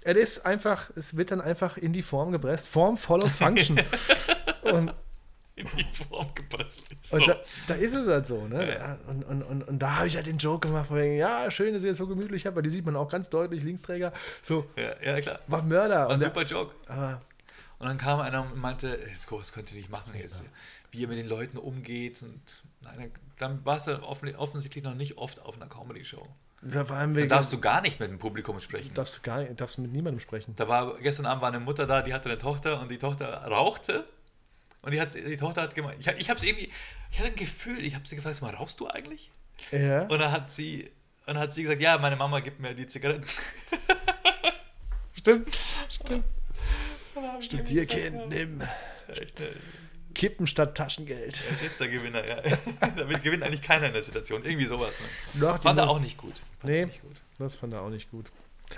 Es 0.02 0.18
ist 0.18 0.46
einfach, 0.46 0.90
es 0.96 1.16
wird 1.16 1.32
dann 1.32 1.40
einfach 1.42 1.78
in 1.78 1.94
die 1.94 2.02
Form 2.02 2.32
gepresst. 2.32 2.68
Form 2.68 2.98
follows 2.98 3.36
Function. 3.36 3.80
und 4.64 4.92
In 5.56 5.68
die 5.78 5.86
Form 6.10 6.28
gepresst. 6.34 6.82
und 7.12 7.20
So. 7.20 7.26
da, 7.28 7.40
da 7.68 7.74
ist 7.76 7.94
es 7.94 8.08
halt 8.08 8.26
so, 8.28 8.48
ne? 8.48 8.68
Ja, 8.76 8.98
Und, 9.08 9.24
und, 9.24 9.44
und, 9.44 9.62
und 9.68 9.80
da 9.80 9.98
habe 9.98 10.08
ich 10.08 10.16
halt 10.16 10.26
den 10.26 10.38
Joke 10.38 10.68
gemacht, 10.68 10.88
von 10.88 10.98
wegen, 10.98 11.16
ja, 11.18 11.50
schön, 11.52 11.74
dass 11.74 11.84
ihr 11.84 11.92
es 11.92 11.98
so 11.98 12.08
gemütlich 12.08 12.46
habt, 12.46 12.56
weil 12.56 12.64
die 12.64 12.70
sieht 12.70 12.86
man 12.86 12.96
auch 12.96 13.10
ganz 13.10 13.30
deutlich, 13.30 13.64
Linksträger. 13.64 14.12
So, 14.42 14.66
Ja, 14.76 14.94
ja, 15.04 15.22
klar. 15.22 15.40
war 15.48 15.62
Mörder. 15.64 15.96
War 15.96 16.08
ein 16.08 16.14
Und 16.16 16.22
der, 16.22 16.30
super 16.30 16.44
Joke. 16.44 16.76
aber 16.88 17.22
Und 17.78 17.88
dann 17.88 17.98
kam 17.98 18.20
einer 18.20 18.42
und 18.42 18.58
meinte, 18.58 19.00
das 19.14 19.26
das 19.28 19.54
könnt 19.54 19.72
ihr 19.72 19.78
nicht 19.78 19.90
machen 19.90 20.14
jetzt, 20.20 20.44
wie 20.92 21.00
ihr 21.00 21.08
mit 21.08 21.18
den 21.18 21.28
Leuten 21.28 21.58
umgeht. 21.58 22.22
Und 22.24 22.42
nein, 22.82 23.12
dann 23.38 23.64
warst 23.66 23.88
du 23.88 24.02
offen, 24.04 24.36
offensichtlich 24.36 24.84
noch 24.84 24.96
nicht 24.96 25.18
oft 25.18 25.40
auf 25.42 25.56
einer 25.56 25.68
Comedy-Show. 25.68 26.28
da 26.62 26.84
Dann 26.84 27.28
darfst 27.28 27.54
du 27.54 27.60
gar 27.60 27.82
nicht 27.82 28.00
mit 28.00 28.10
dem 28.12 28.20
Publikum 28.20 28.60
sprechen. 28.60 28.94
darfst 28.94 29.18
du 29.18 29.22
gar 29.22 29.40
nicht, 29.40 29.60
darfst 29.60 29.78
mit 29.78 29.92
niemandem 29.92 30.20
sprechen. 30.20 30.56
Da 30.56 30.68
war 30.68 30.98
gestern 31.00 31.26
Abend 31.26 31.42
war 31.42 31.50
eine 31.50 31.60
Mutter 31.60 31.86
da, 31.88 32.02
die 32.02 32.14
hatte 32.14 32.30
eine 32.30 32.38
Tochter 32.38 32.82
und 32.82 32.90
die 32.92 32.98
Tochter 32.98 33.28
rauchte. 33.46 34.06
Und 34.82 34.92
die, 34.94 35.02
hat, 35.02 35.14
die 35.14 35.36
Tochter 35.38 35.62
hat 35.64 35.76
gemeint, 35.76 36.00
ich, 36.00 36.08
hab- 36.08 36.18
ich 36.20 36.30
habe 36.30 36.46
irgendwie, 36.46 36.72
ich 37.12 37.20
hatte 37.20 37.30
ein 37.30 37.36
Gefühl, 37.36 37.84
ich 37.84 37.96
habe 37.96 38.08
sie 38.08 38.16
gefragt, 38.16 38.42
mal, 38.42 38.54
rauchst 38.56 38.80
du 38.80 38.88
eigentlich? 38.88 39.30
Ja. 39.72 40.04
Und 40.04 40.20
dann 40.20 40.32
hat 40.32 40.54
sie, 40.54 40.84
und 41.26 41.36
dann 41.36 41.40
hat 41.40 41.54
sie 41.54 41.64
gesagt, 41.64 41.82
ja, 41.82 41.98
meine 41.98 42.16
Mama 42.16 42.40
gibt 42.40 42.60
mir 42.62 42.74
die 42.74 42.88
Zigaretten. 42.88 43.26
Stimmt, 45.14 45.60
stimmt. 45.90 46.24
Studierkind, 47.42 48.30
nimm 48.30 48.62
Echt, 49.10 49.38
ne? 49.40 49.50
Kippen 50.20 50.46
statt 50.48 50.76
Taschengeld. 50.76 51.40
Er 51.48 51.56
ist 51.56 51.64
jetzt 51.64 51.80
der 51.80 51.88
Gewinner, 51.88 52.26
ja. 52.28 52.42
Damit 52.98 53.24
gewinnt 53.24 53.44
eigentlich 53.44 53.62
keiner 53.62 53.88
in 53.88 53.94
der 53.94 54.04
Situation. 54.04 54.44
Irgendwie 54.44 54.66
sowas. 54.66 54.92
Ne? 55.34 55.40
Doch, 55.42 55.62
Fand 55.62 55.80
er 55.80 55.90
auch 55.90 56.00
nicht 56.00 56.18
gut. 56.18 56.34
Fand 56.60 56.72
Nee. 56.74 56.86
nicht 56.86 57.02
gut. 57.02 57.22
Das 57.38 57.56
fand 57.56 57.74
er 57.74 57.82
auch 57.82 57.90
nicht 57.90 58.12
gut. 58.12 58.32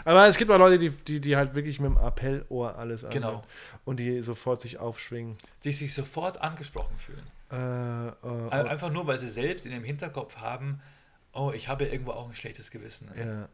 Aber 0.06 0.26
es 0.28 0.38
gibt 0.38 0.50
auch 0.52 0.58
Leute, 0.58 0.80
die, 0.80 0.89
die, 0.92 1.20
die 1.20 1.36
halt 1.36 1.54
wirklich 1.54 1.80
mit 1.82 1.89
dem 1.92 1.98
Appellohr 1.98 2.78
alles 2.78 3.04
anhören. 3.04 3.22
Genau. 3.22 3.44
Und 3.84 4.00
die 4.00 4.22
sofort 4.22 4.62
sich 4.62 4.78
aufschwingen. 4.78 5.36
Die 5.66 5.74
sich 5.74 5.94
sofort 5.94 6.39
angesprochen 6.39 6.96
fühlen. 6.98 7.24
Äh, 7.52 7.56
äh, 7.58 8.50
Ein- 8.52 8.68
Einfach 8.68 8.89
nur, 8.92 9.06
weil 9.08 9.20
sie 9.20 9.28
selbst 9.28 9.66
in 9.66 9.72
dem 9.74 9.84
Hinterkopf 9.84 10.38
haben, 10.38 10.82
oh, 11.34 11.52
ich 11.54 11.68
habe 11.68 11.86
irgendwo 11.86 12.12
auch 12.12 12.30
ein 12.30 12.36
schlechtes 12.36 12.72
Gewissen. 12.72 13.10
ja, 13.18 13.50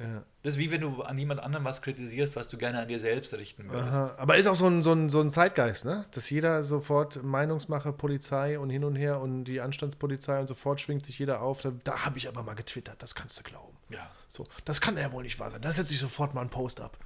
ja. 0.00 0.24
Das 0.42 0.54
ist 0.54 0.58
wie 0.58 0.70
wenn 0.70 0.80
du 0.80 1.02
an 1.02 1.18
jemand 1.18 1.40
anderem 1.40 1.64
was 1.64 1.82
kritisierst, 1.82 2.34
was 2.34 2.48
du 2.48 2.56
gerne 2.56 2.80
an 2.80 2.88
dir 2.88 2.98
selbst 2.98 3.32
richten 3.34 3.68
würdest. 3.68 3.88
Aha. 3.88 4.14
Aber 4.18 4.36
ist 4.36 4.46
auch 4.46 4.54
so 4.54 4.66
ein, 4.66 4.82
so, 4.82 4.92
ein, 4.92 5.10
so 5.10 5.20
ein 5.20 5.30
Zeitgeist, 5.30 5.84
ne? 5.84 6.06
Dass 6.12 6.28
jeder 6.30 6.64
sofort 6.64 7.22
Meinungsmache, 7.22 7.92
Polizei 7.92 8.58
und 8.58 8.70
hin 8.70 8.84
und 8.84 8.96
her 8.96 9.20
und 9.20 9.44
die 9.44 9.60
Anstandspolizei 9.60 10.40
und 10.40 10.46
sofort 10.46 10.80
schwingt 10.80 11.06
sich 11.06 11.18
jeder 11.18 11.42
auf. 11.42 11.60
Da, 11.60 11.72
da 11.84 12.04
habe 12.04 12.18
ich 12.18 12.26
aber 12.26 12.42
mal 12.42 12.54
getwittert, 12.54 13.02
das 13.02 13.14
kannst 13.14 13.38
du 13.38 13.42
glauben. 13.42 13.76
Ja. 13.90 14.10
So, 14.28 14.44
das 14.64 14.80
kann 14.80 14.96
ja 14.96 15.12
wohl 15.12 15.22
nicht 15.22 15.38
wahr 15.38 15.50
sein. 15.50 15.60
Da 15.60 15.72
setze 15.72 15.94
ich 15.94 16.00
sofort 16.00 16.34
mal 16.34 16.40
einen 16.40 16.50
Post 16.50 16.80
ab. 16.80 16.96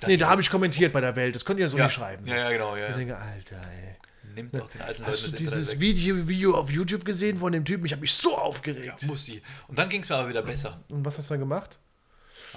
Das 0.00 0.08
nee, 0.08 0.16
da 0.16 0.28
habe 0.28 0.40
ich 0.40 0.48
kommentiert 0.48 0.92
bei 0.92 1.00
der 1.00 1.16
Welt. 1.16 1.34
Das 1.34 1.44
könnt 1.44 1.58
ihr 1.58 1.68
so 1.68 1.76
ja. 1.76 1.84
nicht 1.84 1.94
schreiben. 1.94 2.24
So. 2.24 2.30
Ja, 2.30 2.38
ja, 2.38 2.50
genau. 2.50 2.76
Ja. 2.76 2.90
Ich 2.90 2.94
denke, 2.94 3.16
Alter, 3.16 3.56
ey. 3.56 3.96
Nimmt 4.34 4.56
doch 4.56 4.70
den 4.70 4.82
alten 4.82 5.04
Hast 5.04 5.22
du 5.22 5.26
Leuten 5.26 5.36
dieses. 5.38 5.80
Video, 5.80 6.28
Video 6.28 6.54
auf 6.54 6.70
YouTube 6.70 7.04
gesehen 7.04 7.38
von 7.38 7.52
dem 7.52 7.64
Typen? 7.64 7.86
Ich 7.86 7.92
habe 7.92 8.02
mich 8.02 8.14
so 8.14 8.36
aufgeregt. 8.36 9.02
Muss 9.02 9.24
sie. 9.24 9.42
Und 9.66 9.78
dann 9.78 9.88
ging 9.88 10.02
es 10.02 10.08
mir 10.08 10.16
aber 10.16 10.28
wieder 10.28 10.42
besser. 10.42 10.80
Und 10.88 11.04
was 11.04 11.18
hast 11.18 11.28
du 11.30 11.34
dann 11.34 11.40
gemacht? 11.40 11.78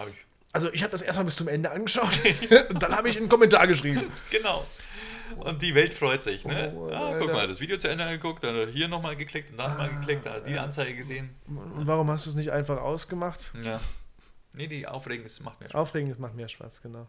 Hab 0.01 0.09
ich. 0.09 0.15
Also 0.53 0.71
ich 0.73 0.83
habe 0.83 0.91
das 0.91 1.01
erstmal 1.01 1.25
bis 1.25 1.35
zum 1.35 1.47
Ende 1.47 1.71
angeschaut 1.71 2.11
und 2.69 2.83
dann 2.83 2.95
habe 2.95 3.09
ich 3.09 3.17
einen 3.17 3.29
Kommentar 3.29 3.67
geschrieben. 3.67 4.11
Genau. 4.29 4.65
Und 5.37 5.61
die 5.61 5.73
Welt 5.75 5.93
freut 5.93 6.23
sich. 6.23 6.43
Ne? 6.43 6.73
Oh, 6.75 6.89
ah, 6.91 7.15
guck 7.17 7.31
mal, 7.31 7.47
das 7.47 7.61
Video 7.61 7.77
zu 7.77 7.87
Ende 7.87 8.03
angeguckt, 8.03 8.43
dann 8.43 8.67
hier 8.69 8.89
nochmal 8.89 9.15
geklickt 9.15 9.51
und 9.51 9.57
da 9.57 9.69
nochmal 9.69 9.89
geklickt, 9.89 10.25
da 10.25 10.39
die 10.39 10.57
Anzeige 10.57 10.93
gesehen. 10.95 11.29
Und 11.47 11.87
warum 11.87 12.09
hast 12.11 12.25
du 12.25 12.31
es 12.31 12.35
nicht 12.35 12.51
einfach 12.51 12.81
ausgemacht? 12.81 13.53
Ja. 13.63 13.79
Nee, 14.53 14.67
die 14.67 14.85
Aufregung, 14.87 15.23
das 15.23 15.39
macht 15.39 15.61
mir 15.61 15.69
Spaß. 15.69 15.79
Aufregend, 15.79 16.11
das 16.11 16.19
macht 16.19 16.35
mehr 16.35 16.49
Spaß, 16.49 16.81
genau. 16.81 17.07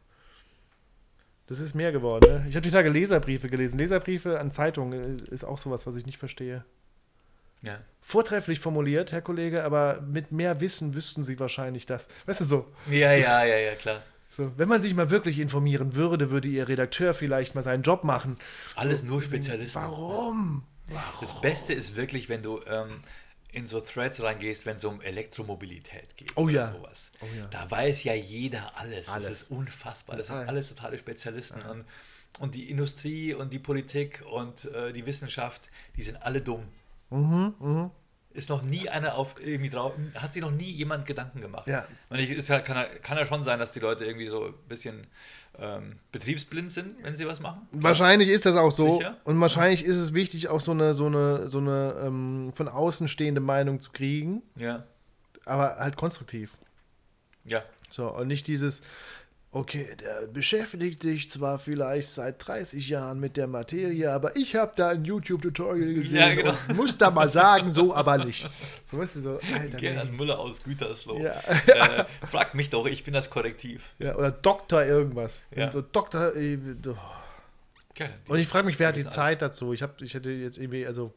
Das 1.46 1.58
ist 1.58 1.74
mehr 1.74 1.90
geworden. 1.90 2.42
Ne? 2.42 2.46
Ich 2.48 2.54
habe 2.54 2.62
die 2.62 2.70
Tage 2.70 2.88
Leserbriefe 2.88 3.48
gelesen. 3.48 3.76
Leserbriefe 3.78 4.38
an 4.38 4.52
Zeitungen 4.52 5.18
äh, 5.18 5.34
ist 5.34 5.44
auch 5.44 5.58
sowas, 5.58 5.86
was 5.86 5.96
ich 5.96 6.06
nicht 6.06 6.18
verstehe. 6.18 6.64
Ja. 7.62 7.80
Vortrefflich 8.00 8.60
formuliert, 8.60 9.12
Herr 9.12 9.22
Kollege, 9.22 9.62
aber 9.64 10.00
mit 10.00 10.32
mehr 10.32 10.60
Wissen 10.60 10.94
wüssten 10.94 11.24
Sie 11.24 11.38
wahrscheinlich 11.38 11.86
das. 11.86 12.08
Weißt 12.26 12.40
du 12.40 12.44
so? 12.44 12.72
ja, 12.90 13.12
ja, 13.12 13.44
ja, 13.44 13.56
ja, 13.56 13.74
klar. 13.76 14.02
so 14.36 14.52
wenn 14.56 14.68
man 14.68 14.82
sich 14.82 14.94
mal 14.94 15.10
wirklich 15.10 15.38
informieren 15.38 15.94
würde, 15.94 16.30
würde 16.30 16.48
Ihr 16.48 16.68
Redakteur 16.68 17.14
vielleicht 17.14 17.54
mal 17.54 17.62
seinen 17.62 17.82
Job 17.82 18.02
machen. 18.04 18.38
Alles 18.74 19.02
nur 19.04 19.22
Spezialisten. 19.22 19.80
Warum? 19.80 20.64
Das 21.20 21.40
Beste 21.40 21.72
ist 21.72 21.94
wirklich, 21.96 22.28
wenn 22.28 22.42
du 22.42 22.60
ähm, 22.66 23.02
in 23.52 23.66
so 23.66 23.80
Threads 23.80 24.22
reingehst, 24.22 24.66
wenn 24.66 24.76
es 24.76 24.84
um 24.84 25.00
Elektromobilität 25.00 26.16
geht 26.16 26.32
Oh 26.36 26.42
oder 26.42 26.52
ja. 26.52 26.72
sowas. 26.72 27.10
Oh 27.20 27.26
ja. 27.36 27.46
Da 27.46 27.70
weiß 27.70 28.04
ja 28.04 28.14
jeder 28.14 28.72
alles. 28.76 29.08
Alles. 29.08 29.28
Das 29.28 29.42
ist 29.42 29.50
unfassbar. 29.50 30.16
Das 30.16 30.26
sind 30.26 30.36
Alles. 30.36 30.48
alles 30.48 30.68
totale 30.70 30.98
Spezialisten. 30.98 31.62
Und, 31.62 31.84
und 32.40 32.54
die 32.54 32.70
Industrie 32.70 33.34
und 33.34 33.52
die 33.52 33.58
Politik 33.58 34.24
und 34.30 34.64
äh, 34.72 34.92
die 34.92 35.06
Wissenschaft, 35.06 35.70
die 35.96 36.02
sind 36.02 36.16
alle 36.22 36.40
dumm. 36.40 36.66
Mhm, 37.12 37.90
Ist 38.34 38.48
noch 38.48 38.62
nie 38.62 38.88
einer 38.88 39.14
auf 39.16 39.34
irgendwie 39.44 39.68
drauf, 39.68 39.92
hat 40.14 40.32
sich 40.32 40.40
noch 40.40 40.50
nie 40.50 40.70
jemand 40.70 41.04
Gedanken 41.06 41.42
gemacht. 41.42 41.66
Ja. 41.66 41.84
Meine, 42.08 42.22
ich- 42.22 42.30
ist 42.30 42.48
ja, 42.48 42.60
kann, 42.60 42.76
ja, 42.78 42.84
kann 43.02 43.18
ja 43.18 43.26
schon 43.26 43.42
sein, 43.42 43.58
dass 43.58 43.72
die 43.72 43.80
Leute 43.80 44.06
irgendwie 44.06 44.28
so 44.28 44.46
ein 44.46 44.54
bisschen 44.68 45.06
ähm, 45.58 45.98
betriebsblind 46.12 46.72
sind, 46.72 46.94
wenn 47.04 47.14
sie 47.14 47.26
was 47.26 47.40
machen. 47.40 47.68
Wahrscheinlich 47.72 48.30
ist 48.30 48.46
das 48.46 48.56
auch 48.56 48.72
so. 48.72 48.96
Sicher? 48.96 49.18
Und 49.24 49.38
wahrscheinlich 49.38 49.84
ist 49.84 49.96
es 49.96 50.14
wichtig, 50.14 50.48
auch 50.48 50.62
so 50.62 50.70
eine, 50.72 50.94
so 50.94 51.06
eine, 51.06 51.50
so 51.50 51.58
eine 51.58 51.94
ähm, 52.06 52.52
von 52.54 52.68
außen 52.68 53.06
stehende 53.08 53.42
Meinung 53.42 53.80
zu 53.82 53.92
kriegen, 53.92 54.40
Ja. 54.56 54.82
aber 55.44 55.76
halt 55.76 55.96
konstruktiv. 55.96 56.56
Ja. 57.44 57.62
So, 57.90 58.08
und 58.08 58.28
nicht 58.28 58.46
dieses, 58.46 58.80
okay, 59.54 59.94
der 60.00 60.28
beschäftigt 60.28 61.02
sich 61.02 61.30
zwar 61.30 61.58
vielleicht 61.58 62.08
seit 62.08 62.46
30 62.46 62.88
Jahren 62.88 63.20
mit 63.20 63.36
der 63.36 63.46
Materie, 63.46 64.10
aber 64.10 64.34
ich 64.34 64.56
habe 64.56 64.72
da 64.74 64.88
ein 64.88 65.04
YouTube-Tutorial 65.04 65.92
gesehen 65.92 66.16
Ja, 66.16 66.34
genau. 66.34 66.54
und 66.68 66.76
muss 66.76 66.96
da 66.96 67.10
mal 67.10 67.28
sagen, 67.28 67.72
so 67.72 67.94
aber 67.94 68.24
nicht. 68.24 68.48
So 68.86 68.98
weißt 68.98 69.16
du 69.16 69.20
so, 69.20 69.40
Alter, 69.54 69.76
Gerhard 69.76 70.10
nee. 70.10 70.16
Müller 70.16 70.38
aus 70.38 70.62
Gütersloh. 70.62 71.20
Ja. 71.20 71.32
Äh, 71.66 72.04
frag 72.30 72.54
mich 72.54 72.70
doch, 72.70 72.86
ich 72.86 73.04
bin 73.04 73.12
das 73.12 73.28
Korrektiv. 73.28 73.92
ja, 73.98 74.16
oder 74.16 74.30
Doktor 74.30 74.84
irgendwas. 74.84 75.42
Ja. 75.54 75.66
Und 75.66 75.72
so 75.72 75.82
Doktor, 75.82 76.34
äh, 76.34 76.58
oh. 76.86 76.96
Ja, 77.98 78.08
Und 78.28 78.38
ich 78.38 78.48
frage 78.48 78.64
mich, 78.64 78.78
wer 78.78 78.88
hat 78.88 78.96
die 78.96 79.04
Zeit 79.04 79.42
dazu? 79.42 79.74
Ich, 79.74 79.82
hab, 79.82 80.00
ich 80.00 80.14
hätte 80.14 80.30
jetzt 80.30 80.56
irgendwie, 80.56 80.86
also 80.86 81.12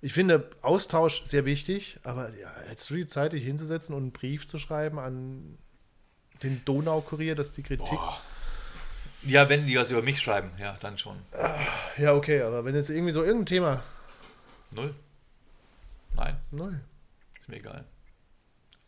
ich 0.00 0.14
finde 0.14 0.48
Austausch 0.62 1.24
sehr 1.24 1.44
wichtig, 1.44 1.98
aber 2.04 2.30
ja, 2.40 2.50
hättest 2.68 2.88
du 2.88 2.94
die 2.94 3.06
Zeit, 3.06 3.34
dich 3.34 3.44
hinzusetzen 3.44 3.94
und 3.94 4.02
einen 4.02 4.12
Brief 4.12 4.46
zu 4.46 4.58
schreiben 4.58 4.98
an 4.98 5.58
den 6.42 6.64
Donaukurier, 6.64 7.34
dass 7.34 7.52
die 7.52 7.62
Kritik. 7.62 7.98
Ja, 9.22 9.48
wenn 9.48 9.66
die 9.66 9.76
was 9.76 9.90
über 9.90 10.02
mich 10.02 10.20
schreiben, 10.20 10.50
ja, 10.58 10.76
dann 10.80 10.98
schon. 10.98 11.18
Ja, 11.98 12.14
okay, 12.14 12.42
aber 12.42 12.64
wenn 12.64 12.74
jetzt 12.74 12.90
irgendwie 12.90 13.12
so 13.12 13.22
irgendein 13.22 13.46
Thema. 13.46 13.82
Null. 14.72 14.94
Nein, 16.16 16.36
Nein. 16.50 16.80
ist 17.40 17.48
mir 17.48 17.56
egal. 17.56 17.84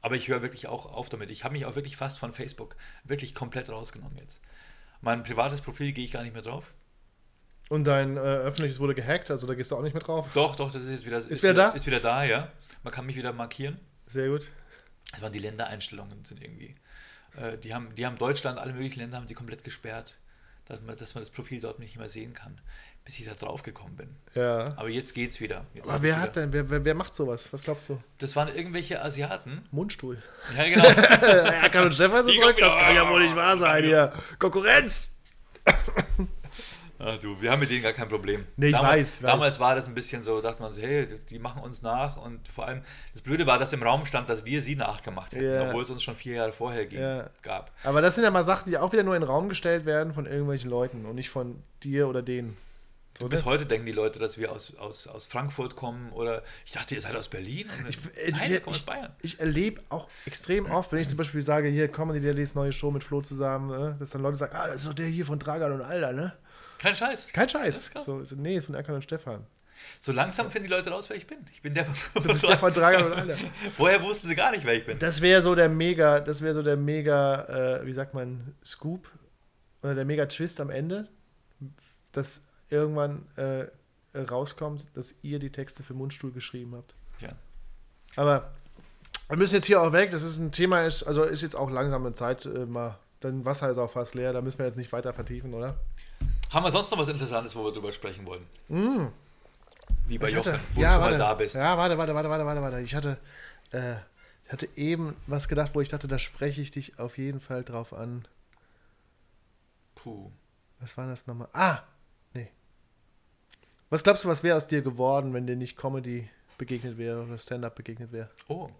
Aber 0.00 0.14
ich 0.14 0.28
höre 0.28 0.42
wirklich 0.42 0.66
auch 0.66 0.86
auf 0.86 1.08
damit. 1.08 1.30
Ich 1.30 1.44
habe 1.44 1.52
mich 1.52 1.66
auch 1.66 1.74
wirklich 1.74 1.96
fast 1.96 2.18
von 2.18 2.32
Facebook 2.32 2.76
wirklich 3.04 3.34
komplett 3.34 3.68
rausgenommen 3.68 4.16
jetzt. 4.18 4.40
Mein 5.00 5.22
privates 5.22 5.60
Profil 5.60 5.92
gehe 5.92 6.04
ich 6.04 6.12
gar 6.12 6.22
nicht 6.22 6.32
mehr 6.32 6.42
drauf. 6.42 6.72
Und 7.68 7.84
dein 7.84 8.16
äh, 8.16 8.20
öffentliches 8.20 8.80
wurde 8.80 8.94
gehackt, 8.94 9.30
also 9.30 9.46
da 9.46 9.54
gehst 9.54 9.70
du 9.70 9.76
auch 9.76 9.82
nicht 9.82 9.92
mehr 9.92 10.02
drauf. 10.02 10.28
Doch, 10.32 10.56
doch, 10.56 10.72
das 10.72 10.82
ist 10.84 11.04
wieder, 11.04 11.18
Ist 11.18 11.42
wieder 11.42 11.54
da? 11.54 11.68
Ist 11.70 11.86
wieder 11.86 12.00
da, 12.00 12.24
ja. 12.24 12.50
Man 12.82 12.92
kann 12.92 13.04
mich 13.04 13.16
wieder 13.16 13.32
markieren. 13.32 13.78
Sehr 14.06 14.28
gut. 14.28 14.48
Das 15.12 15.20
waren 15.20 15.32
die 15.32 15.38
Ländereinstellungen, 15.38 16.24
sind 16.24 16.42
irgendwie. 16.42 16.72
Äh, 17.36 17.58
die, 17.58 17.74
haben, 17.74 17.94
die 17.94 18.06
haben 18.06 18.18
Deutschland, 18.18 18.58
alle 18.58 18.72
möglichen 18.72 19.00
Länder 19.00 19.16
haben 19.18 19.26
die 19.26 19.34
komplett 19.34 19.64
gesperrt, 19.64 20.16
dass 20.66 20.80
man, 20.82 20.96
dass 20.96 21.14
man 21.14 21.22
das 21.22 21.30
Profil 21.30 21.60
dort 21.60 21.78
nicht 21.78 21.96
mehr 21.98 22.08
sehen 22.08 22.34
kann, 22.34 22.60
bis 23.04 23.18
ich 23.18 23.26
da 23.26 23.34
drauf 23.34 23.62
gekommen 23.62 23.96
bin. 23.96 24.14
Ja. 24.34 24.70
Aber 24.76 24.88
jetzt 24.88 25.14
geht's 25.14 25.40
wieder. 25.40 25.64
Jetzt 25.74 25.88
Aber 25.88 26.02
wer 26.02 26.14
ich 26.14 26.20
hat 26.20 26.36
wieder. 26.36 26.42
denn, 26.42 26.52
wer, 26.52 26.70
wer, 26.70 26.84
wer 26.84 26.94
macht 26.94 27.14
sowas? 27.14 27.52
Was 27.52 27.62
glaubst 27.62 27.88
du? 27.88 28.02
Das 28.18 28.36
waren 28.36 28.54
irgendwelche 28.54 29.02
Asiaten. 29.02 29.64
Mundstuhl. 29.70 30.22
Ja, 30.56 30.64
genau. 30.64 30.84
Erkan 31.62 31.84
und 31.86 31.94
Stefan 31.94 32.24
sind 32.24 32.34
Die 32.34 32.40
zurück. 32.40 32.56
Das 32.58 32.74
kann 32.76 32.92
wieder. 32.92 33.04
ja 33.04 33.10
wohl 33.10 33.22
nicht 33.22 33.36
wahr 33.36 33.56
sein 33.56 33.84
hier. 33.84 34.12
Konkurrenz! 34.38 35.18
Ach 37.00 37.16
du, 37.18 37.40
wir 37.40 37.50
haben 37.52 37.60
mit 37.60 37.70
denen 37.70 37.82
gar 37.82 37.92
kein 37.92 38.08
Problem. 38.08 38.44
Nee, 38.56 38.66
ich 38.66 38.72
damals, 38.72 38.92
weiß, 38.92 39.22
weiß. 39.22 39.30
Damals 39.30 39.60
war 39.60 39.74
das 39.76 39.86
ein 39.86 39.94
bisschen 39.94 40.22
so, 40.24 40.40
dachte 40.40 40.60
man 40.62 40.72
so, 40.72 40.80
hey, 40.80 41.06
die 41.30 41.38
machen 41.38 41.62
uns 41.62 41.80
nach 41.82 42.16
und 42.16 42.46
vor 42.48 42.66
allem, 42.66 42.82
das 43.12 43.22
Blöde 43.22 43.46
war, 43.46 43.58
dass 43.58 43.72
im 43.72 43.82
Raum 43.82 44.04
stand, 44.04 44.28
dass 44.28 44.44
wir 44.44 44.60
sie 44.62 44.74
nachgemacht 44.74 45.32
hätten, 45.32 45.44
Ja. 45.44 45.68
obwohl 45.68 45.82
es 45.84 45.90
uns 45.90 46.02
schon 46.02 46.16
vier 46.16 46.34
Jahre 46.36 46.52
vorher 46.52 46.86
ging, 46.86 47.00
Ja. 47.00 47.30
gab. 47.42 47.70
Aber 47.84 48.00
das 48.00 48.16
sind 48.16 48.24
ja 48.24 48.30
mal 48.30 48.42
Sachen, 48.44 48.68
die 48.70 48.78
auch 48.78 48.92
wieder 48.92 49.04
nur 49.04 49.14
in 49.14 49.22
den 49.22 49.28
Raum 49.28 49.48
gestellt 49.48 49.86
werden 49.86 50.12
von 50.12 50.26
irgendwelchen 50.26 50.70
Leuten 50.70 51.06
und 51.06 51.14
nicht 51.14 51.30
von 51.30 51.62
dir 51.84 52.08
oder 52.08 52.20
denen. 52.22 52.56
So, 53.18 53.28
Bis 53.28 53.40
ne? 53.40 53.46
heute 53.46 53.66
denken 53.66 53.86
die 53.86 53.92
Leute, 53.92 54.20
dass 54.20 54.38
wir 54.38 54.52
aus, 54.52 54.76
aus, 54.76 55.08
aus 55.08 55.26
Frankfurt 55.26 55.74
kommen 55.74 56.12
oder 56.12 56.42
ich 56.64 56.70
dachte, 56.72 56.94
ihr 56.94 57.00
seid 57.00 57.16
aus 57.16 57.28
Berlin. 57.28 57.68
Und 57.78 57.88
Ich, 57.88 57.98
äh, 58.16 58.30
Nein, 58.30 58.52
ich, 58.54 58.62
kommen 58.62 58.76
aus 58.76 58.82
Bayern. 58.82 59.12
ich 59.22 59.40
erlebe 59.40 59.80
auch 59.88 60.08
extrem 60.24 60.66
oft, 60.66 60.92
wenn 60.92 61.00
ich 61.00 61.08
zum 61.08 61.16
Beispiel 61.18 61.42
sage, 61.42 61.66
hier 61.68 61.88
Comedy 61.88 62.20
Dailies 62.20 62.54
neue 62.54 62.72
Show 62.72 62.92
mit 62.92 63.02
Flo 63.02 63.20
zusammen, 63.20 63.70
ne? 63.70 63.96
dass 63.98 64.10
dann 64.10 64.22
Leute 64.22 64.36
sagen, 64.36 64.54
ah, 64.54 64.66
das 64.68 64.82
ist 64.82 64.86
doch 64.86 64.94
der 64.94 65.06
hier 65.06 65.26
von 65.26 65.38
Dragan 65.40 65.72
und 65.72 65.80
Alter, 65.82 66.12
ne? 66.12 66.32
Kein 66.78 66.96
Scheiß. 66.96 67.28
Kein 67.32 67.48
Scheiß. 67.48 67.90
So, 68.04 68.24
so, 68.24 68.36
nee, 68.36 68.56
ist 68.56 68.66
von 68.66 68.74
Erkan 68.74 68.94
und 68.94 69.02
Stefan. 69.02 69.46
So 70.00 70.12
langsam 70.12 70.50
finden 70.50 70.68
die 70.68 70.74
Leute 70.74 70.90
raus, 70.90 71.08
wer 71.08 71.16
ich 71.16 71.26
bin. 71.26 71.38
Ich 71.52 71.62
bin 71.62 71.74
der 71.74 71.86
Du 72.14 72.22
bist 72.22 72.42
der 72.42 72.58
von 72.58 72.72
Dragan 72.72 73.06
und 73.06 73.12
Alter. 73.12 73.36
Vorher 73.72 74.02
wussten 74.02 74.28
sie 74.28 74.34
gar 74.34 74.50
nicht, 74.50 74.64
wer 74.64 74.74
ich 74.74 74.86
bin. 74.86 74.98
Das 74.98 75.20
wäre 75.20 75.42
so 75.42 75.54
der 75.54 75.68
mega, 75.68 76.20
das 76.20 76.42
wäre 76.42 76.54
so 76.54 76.62
der 76.62 76.76
mega, 76.76 77.78
äh, 77.80 77.86
wie 77.86 77.92
sagt 77.92 78.14
man, 78.14 78.54
Scoop 78.64 79.08
oder 79.82 79.94
der 79.94 80.04
mega 80.04 80.26
Twist 80.26 80.60
am 80.60 80.70
Ende, 80.70 81.08
dass 82.12 82.42
irgendwann 82.70 83.26
äh, 83.36 83.66
rauskommt, 84.18 84.86
dass 84.94 85.22
ihr 85.22 85.38
die 85.38 85.50
Texte 85.50 85.82
für 85.82 85.94
Mundstuhl 85.94 86.32
geschrieben 86.32 86.74
habt. 86.74 86.94
Ja. 87.20 87.30
Aber 88.16 88.52
wir 89.28 89.36
müssen 89.36 89.54
jetzt 89.54 89.66
hier 89.66 89.80
auch 89.80 89.92
weg. 89.92 90.10
Das 90.10 90.22
ist 90.22 90.38
ein 90.38 90.52
Thema, 90.52 90.84
ist, 90.84 91.04
also 91.04 91.22
ist 91.22 91.42
jetzt 91.42 91.54
auch 91.54 91.70
langsam 91.70 92.04
eine 92.04 92.14
Zeit, 92.14 92.46
äh, 92.46 92.66
mal, 92.66 92.98
dann 93.20 93.44
Wasser 93.44 93.70
ist 93.70 93.78
auch 93.78 93.90
fast 93.90 94.14
leer, 94.14 94.32
da 94.32 94.42
müssen 94.42 94.58
wir 94.58 94.66
jetzt 94.66 94.78
nicht 94.78 94.92
weiter 94.92 95.12
vertiefen, 95.12 95.54
oder? 95.54 95.76
Haben 96.50 96.64
wir 96.64 96.70
sonst 96.70 96.90
noch 96.90 96.98
was 96.98 97.08
Interessantes, 97.08 97.54
wo 97.54 97.64
wir 97.64 97.72
drüber 97.72 97.92
sprechen 97.92 98.24
wollen? 98.26 98.46
Mm. 98.68 99.08
Ich 100.08 100.14
Jochen, 100.20 100.36
hatte- 100.36 100.60
wo 100.74 100.80
ja, 100.80 100.88
du 100.88 100.94
schon 100.94 101.02
warte, 101.02 101.18
mal 101.18 101.18
da 101.18 101.34
bist. 101.34 101.54
Ja, 101.54 101.76
warte, 101.76 101.98
warte, 101.98 102.14
warte, 102.14 102.28
warte, 102.30 102.44
warte, 102.46 102.62
warte. 102.62 102.80
Ich 102.80 102.94
hatte, 102.94 103.18
äh, 103.70 103.96
hatte 104.48 104.68
eben 104.76 105.14
was 105.26 105.48
gedacht, 105.48 105.74
wo 105.74 105.80
ich 105.80 105.90
dachte, 105.90 106.08
da 106.08 106.18
spreche 106.18 106.60
ich 106.62 106.70
dich 106.70 106.98
auf 106.98 107.18
jeden 107.18 107.40
Fall 107.40 107.64
drauf 107.64 107.92
an. 107.92 108.26
Puh. 109.94 110.30
Was 110.80 110.96
war 110.96 111.06
das 111.06 111.26
nochmal? 111.26 111.48
Ah, 111.52 111.82
nee. 112.32 112.50
Was 113.90 114.02
glaubst 114.02 114.24
du, 114.24 114.28
was 114.28 114.42
wäre 114.42 114.56
aus 114.56 114.66
dir 114.68 114.80
geworden, 114.80 115.34
wenn 115.34 115.46
dir 115.46 115.56
nicht 115.56 115.76
Comedy 115.76 116.28
begegnet 116.56 116.96
wäre 116.96 117.24
oder 117.24 117.36
Stand-up 117.36 117.74
begegnet 117.74 118.12
wäre? 118.12 118.30
Oh. 118.46 118.70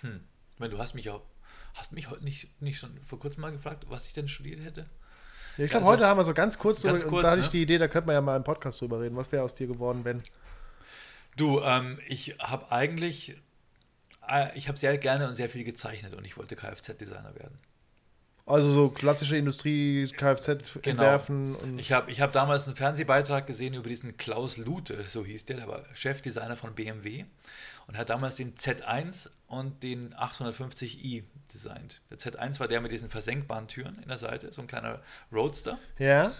Hm. 0.00 0.20
Ich 0.52 0.58
meine, 0.58 0.74
du 0.74 0.78
hast 0.78 0.94
mich 0.94 1.08
auch, 1.08 1.22
hast 1.74 1.92
mich 1.92 2.10
heute 2.10 2.24
nicht, 2.24 2.60
nicht 2.60 2.78
schon 2.78 2.98
vor 3.04 3.18
kurzem 3.18 3.40
mal 3.40 3.52
gefragt, 3.52 3.86
was 3.88 4.06
ich 4.06 4.12
denn 4.12 4.28
studiert 4.28 4.60
hätte? 4.60 4.86
Ja, 5.56 5.64
ich 5.64 5.70
glaube, 5.70 5.84
also- 5.86 5.96
heute 5.98 6.06
haben 6.06 6.18
wir 6.18 6.24
so 6.24 6.34
ganz 6.34 6.58
kurz, 6.58 6.82
Ganz 6.82 7.06
kurz, 7.06 7.22
da 7.22 7.30
hatte 7.30 7.40
ne? 7.40 7.44
ich 7.46 7.50
die 7.50 7.62
Idee, 7.62 7.78
da 7.78 7.88
könnte 7.88 8.06
man 8.06 8.14
ja 8.14 8.20
mal 8.20 8.36
im 8.36 8.44
Podcast 8.44 8.80
drüber 8.80 9.00
reden. 9.00 9.16
Was 9.16 9.30
wäre 9.32 9.42
aus 9.42 9.54
dir 9.54 9.66
geworden, 9.66 10.04
wenn? 10.04 10.22
Du, 11.36 11.60
ähm, 11.60 11.98
ich 12.08 12.36
habe 12.38 12.70
eigentlich, 12.72 13.36
äh, 14.28 14.48
ich 14.56 14.68
habe 14.68 14.78
sehr 14.78 14.96
gerne 14.98 15.28
und 15.28 15.34
sehr 15.34 15.48
viel 15.48 15.64
gezeichnet 15.64 16.14
und 16.14 16.24
ich 16.24 16.36
wollte 16.36 16.56
Kfz-Designer 16.56 17.34
werden. 17.34 17.58
Also 18.44 18.70
so 18.72 18.88
klassische 18.88 19.36
Industrie, 19.36 20.04
Kfz 20.16 20.72
Genau. 20.82 20.90
entwerfen 21.02 21.54
und 21.54 21.78
Ich 21.78 21.92
habe 21.92 22.10
ich 22.10 22.20
hab 22.20 22.32
damals 22.32 22.66
einen 22.66 22.74
Fernsehbeitrag 22.74 23.46
gesehen 23.46 23.74
über 23.74 23.88
diesen 23.88 24.16
Klaus 24.16 24.56
Lute, 24.56 25.04
so 25.08 25.24
hieß 25.24 25.44
der, 25.44 25.58
der 25.58 25.68
war 25.68 25.84
Chefdesigner 25.94 26.56
von 26.56 26.74
BMW 26.74 27.24
und 27.92 27.98
hat 27.98 28.08
damals 28.08 28.36
den 28.36 28.54
Z1 28.54 29.28
und 29.48 29.82
den 29.82 30.14
850i 30.14 31.24
designt. 31.52 32.00
Der 32.10 32.18
Z1 32.18 32.58
war 32.58 32.66
der 32.66 32.80
mit 32.80 32.90
diesen 32.90 33.10
versenkbaren 33.10 33.68
Türen 33.68 33.98
in 34.02 34.08
der 34.08 34.16
Seite, 34.16 34.50
so 34.50 34.62
ein 34.62 34.66
kleiner 34.66 35.02
Roadster, 35.30 35.78
ja, 35.98 36.32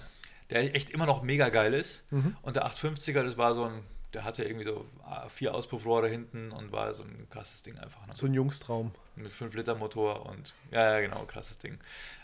der 0.48 0.74
echt 0.74 0.88
immer 0.88 1.05
noch 1.05 1.22
mega 1.22 1.50
geil 1.50 1.74
ist. 1.74 2.11
Mhm. 2.11 2.38
Und 2.40 2.57
der 2.57 2.66
850er, 2.66 3.22
das 3.22 3.36
war 3.36 3.55
so 3.55 3.64
ein, 3.64 3.82
der 4.14 4.24
hatte 4.24 4.44
irgendwie 4.44 4.64
so 4.64 4.86
vier 5.28 5.55
Auspuffrohre 5.55 6.09
hinten 6.09 6.53
und 6.53 6.72
war 6.72 6.94
so 6.94 7.03
ein 7.03 7.26
krasses 7.28 7.62
Ding 7.62 7.78
einfach. 7.78 8.07
Ne? 8.07 8.14
so 8.16 8.24
ein 8.24 8.32
Jungstraum. 8.32 8.92
mit 9.16 9.30
5 9.30 9.55
Liter 9.55 9.74
Motor 9.74 10.24
und 10.24 10.55
ja, 10.70 10.92
ja, 10.92 11.00
genau, 11.00 11.26
krasses 11.26 11.59
Ding. 11.59 11.78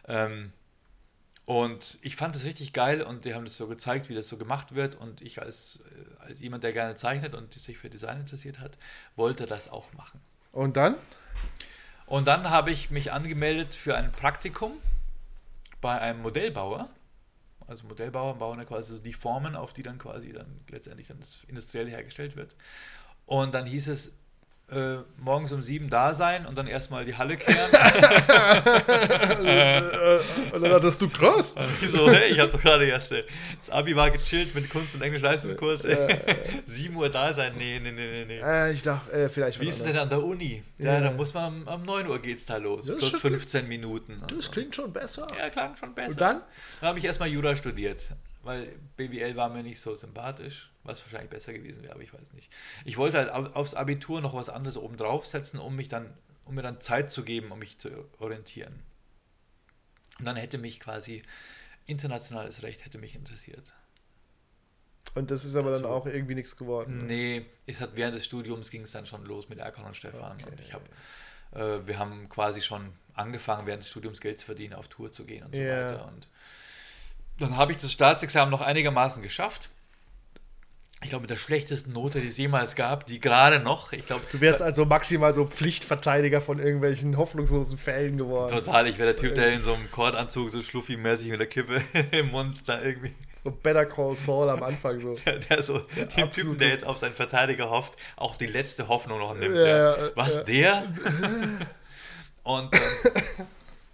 Ähm, 0.07 0.55
und 1.49 1.99
ich 2.03 2.15
fand 2.15 2.35
das 2.35 2.45
richtig 2.45 2.75
geil 2.75 3.01
und 3.01 3.25
die 3.25 3.33
haben 3.33 3.47
das 3.47 3.57
so 3.57 3.67
gezeigt, 3.69 4.11
wie 4.11 4.15
das 4.15 4.29
so 4.29 4.37
gemacht 4.37 4.75
wird 4.75 4.97
und 4.97 5.23
ich 5.23 5.41
als, 5.41 5.81
äh, 5.81 6.23
als 6.27 6.41
jemand, 6.41 6.63
der 6.63 6.75
gerne 6.75 6.95
zeichnet 6.95 7.35
und 7.35 7.55
sich 7.55 7.79
für 7.79 7.89
Design 7.89 8.21
interessiert 8.21 8.59
hat, 8.59 8.77
wollte 9.17 9.47
das 9.47 9.71
auch 9.71 9.91
machen. 9.95 10.21
Und 10.53 10.77
dann? 10.77 10.97
Und 12.05 12.29
dann 12.29 12.51
habe 12.51 12.71
ich 12.71 12.91
mich 12.91 13.13
angemeldet 13.13 13.73
für 13.73 13.97
ein 13.97 14.13
Praktikum 14.13 14.73
bei 15.81 15.99
einem 15.99 16.21
Modellbauer. 16.21 16.91
Also 17.67 17.87
Modellbauer 17.87 18.35
bauen 18.35 18.59
ja 18.59 18.67
quasi 18.67 18.93
so 18.93 18.99
die 18.99 19.15
Formen, 19.15 19.57
auf 19.57 19.73
die 19.73 19.83
dann 19.83 19.97
quasi 19.97 20.35
dann 20.35 20.61
letztendlich 20.69 21.09
dann 21.09 21.21
das 21.21 21.45
industriell 21.49 21.89
hergestellt 21.89 22.37
wird. 22.37 22.55
Und 23.25 23.55
dann 23.55 23.65
hieß 23.65 23.89
es, 23.89 24.13
äh, 24.71 24.97
morgens 25.17 25.53
um 25.53 25.63
sieben 25.63 25.89
da 25.89 26.15
sein 26.15 26.45
und 26.47 26.57
dann 26.59 26.67
erstmal 26.67 27.05
die 27.05 27.17
Halle 27.17 27.37
kehren. 27.37 27.71
und 30.53 30.63
dann 30.63 30.73
hattest 30.73 31.01
du 31.01 31.09
krass. 31.09 31.57
Ich 31.81 31.91
so, 31.91 32.11
hey, 32.11 32.31
ich 32.33 32.39
habe 32.39 32.51
doch 32.51 32.61
gerade 32.61 32.85
erst, 32.87 33.13
äh, 33.13 33.25
das 33.61 33.71
Abi 33.75 33.95
war 33.97 34.11
gechillt 34.11 34.55
mit 34.55 34.69
Kunst- 34.71 34.95
und 34.95 35.03
Englisch-Leistungskurs. 35.03 35.83
7 36.67 36.97
Uhr 36.97 37.09
da 37.09 37.33
sein, 37.33 37.55
nee, 37.57 37.81
nee, 37.83 37.93
nee, 37.93 38.11
nee, 38.11 38.25
nee. 38.27 38.39
äh, 38.41 38.73
ich 38.73 38.83
dachte, 38.83 39.11
äh, 39.13 39.29
vielleicht 39.29 39.61
Wie 39.61 39.69
ist 39.69 39.79
es 39.79 39.85
denn 39.85 39.97
an 39.97 40.09
der 40.09 40.23
Uni? 40.23 40.63
Ja, 40.79 40.95
Ja. 40.95 41.01
da 41.01 41.11
muss 41.13 41.33
man 41.35 41.63
um, 41.63 41.69
um 41.69 41.83
9 41.85 42.07
Uhr 42.09 42.19
geht's 42.21 42.47
da 42.47 42.57
los. 42.59 42.87
Das 42.87 42.99
Plus 42.99 43.11
schon- 43.11 43.21
15 43.21 43.67
Minuten. 43.69 44.23
Das 44.35 44.51
klingt 44.51 44.75
schon 44.77 44.93
besser. 44.93 45.27
Ja, 45.39 45.49
klang 45.51 45.77
schon 45.77 45.95
besser. 45.95 46.11
Und 46.11 46.21
dann? 46.21 46.41
Dann 46.81 46.89
habe 46.91 46.99
ich 46.99 47.05
erstmal 47.05 47.29
Jura 47.29 47.57
studiert, 47.57 48.03
weil 48.43 48.67
BWL 48.97 49.37
war 49.37 49.49
mir 49.49 49.63
nicht 49.63 49.81
so 49.81 49.95
sympathisch, 49.97 50.71
was 50.85 51.03
wahrscheinlich 51.03 51.31
besser 51.31 51.53
gewesen 51.53 51.83
wäre, 51.83 51.93
aber 51.95 52.03
ich 52.03 52.13
weiß 52.15 52.33
nicht. 52.33 52.51
Ich 52.85 52.97
wollte 52.97 53.19
halt 53.19 53.31
au- 53.31 53.53
aufs 53.55 53.75
Abitur 53.75 54.21
noch 54.21 54.35
was 54.35 54.49
anderes 54.49 54.77
oben 54.77 54.97
draufsetzen, 54.97 55.59
um 55.61 55.77
mich 55.77 55.89
dann, 55.89 56.13
um 56.45 56.55
mir 56.55 56.63
dann 56.63 56.81
Zeit 56.81 57.11
zu 57.13 57.25
geben, 57.25 57.51
um 57.53 57.59
mich 57.59 57.79
zu 57.79 57.91
orientieren. 58.19 58.83
Und 60.19 60.25
dann 60.25 60.37
hätte 60.37 60.59
mich 60.59 60.81
quasi 60.81 61.23
internationales 61.87 62.63
Recht 62.63 62.85
hätte 62.85 62.99
mich 62.99 63.15
interessiert. 63.15 63.73
Und 65.15 65.31
das 65.31 65.45
ist 65.45 65.57
aber 65.57 65.71
dann 65.73 65.83
So. 65.83 65.89
auch 65.89 66.07
irgendwie 66.07 66.35
nichts 66.35 66.57
geworden. 66.57 67.07
Nee, 67.07 67.47
es 67.67 67.81
hat 67.81 67.97
während 67.97 68.15
des 68.15 68.25
Studiums 68.27 68.71
ging 68.71 68.83
es 68.83 68.93
dann 68.93 69.07
schon 69.07 69.25
los 69.25 69.49
mit 69.49 69.59
Erkan 69.59 69.85
und 69.85 69.97
Stefan. 69.97 70.37
Okay. 70.41 70.51
Und 70.51 70.61
ich 70.61 70.75
habe, 70.75 70.85
äh, 71.53 71.87
wir 71.87 71.99
haben 71.99 72.29
quasi 72.29 72.61
schon 72.61 72.93
angefangen, 73.15 73.67
während 73.67 73.83
des 73.83 73.91
Studiums 73.91 74.21
Geld 74.21 74.39
zu 74.39 74.47
verdienen, 74.47 74.75
auf 74.75 74.89
Tour 74.89 75.11
zu 75.11 75.25
gehen 75.25 75.45
und 75.45 75.55
so 75.57 75.61
Ja. 75.63 75.87
weiter. 75.87 76.07
Und 76.09 76.29
dann 77.39 77.57
habe 77.57 77.73
ich 77.73 77.79
das 77.79 77.93
Staatsexamen 77.93 78.51
noch 78.51 78.61
einigermaßen 78.61 79.23
geschafft. 79.23 79.71
ich 81.03 81.11
glaube, 81.11 81.23
mit 81.23 81.31
der 81.31 81.37
schlechtesten 81.37 81.93
Note, 81.93 82.21
die 82.21 82.29
es 82.29 82.37
jemals 82.37 82.75
gab, 82.75 83.07
die 83.07 83.21
gerade 83.21 83.61
noch, 83.61 83.93
ich 83.93 84.07
glaube. 84.07 84.23
Du 84.33 84.41
wärst 84.41 84.61
also 84.63 84.85
maximal 84.85 85.33
so 85.33 85.45
Pflichtverteidiger 85.47 86.41
von 86.41 86.59
irgendwelchen 86.59 87.17
hoffnungslosen 87.17 87.79
Fällen 87.79 88.19
geworden. 88.19 88.53
Total, 88.53 88.87
ich 88.89 88.99
wäre 88.99 89.15
der 89.15 89.17
Typ, 89.17 89.35
der 89.35 89.53
in 89.53 89.63
so 89.63 89.75
einem 89.75 89.91
Kordanzug 89.91 90.51
so 90.51 90.59
schluffi-mäßig 90.61 91.29
mit 91.29 91.39
der 91.41 91.47
Kippe 91.47 91.81
im 92.11 92.31
Mund 92.33 92.63
da 92.67 92.83
irgendwie. 92.83 93.13
So 93.45 93.53
Better 93.53 93.87
Call 93.87 94.17
Saul 94.17 94.51
am 94.51 94.65
Anfang 94.65 95.01
so. 95.01 95.15
Der, 95.25 95.39
der 95.39 95.63
so, 95.63 95.83
ja, 95.95 96.05
dem 96.17 96.33
Typen, 96.33 96.59
der 96.59 96.71
jetzt 96.71 96.85
auf 96.85 96.99
seinen 96.99 97.15
Verteidiger 97.15 97.71
hofft, 97.71 97.95
auch 98.17 98.35
die 98.35 98.47
letzte 98.47 98.89
Hoffnung 98.89 99.21
noch 99.21 99.35
nimmt. 99.35 99.55
Ja, 99.55 99.97
Ja, 99.97 100.11
Was, 100.17 100.45
der? 100.45 100.93
Und 102.43 102.75
ähm, 102.75 103.47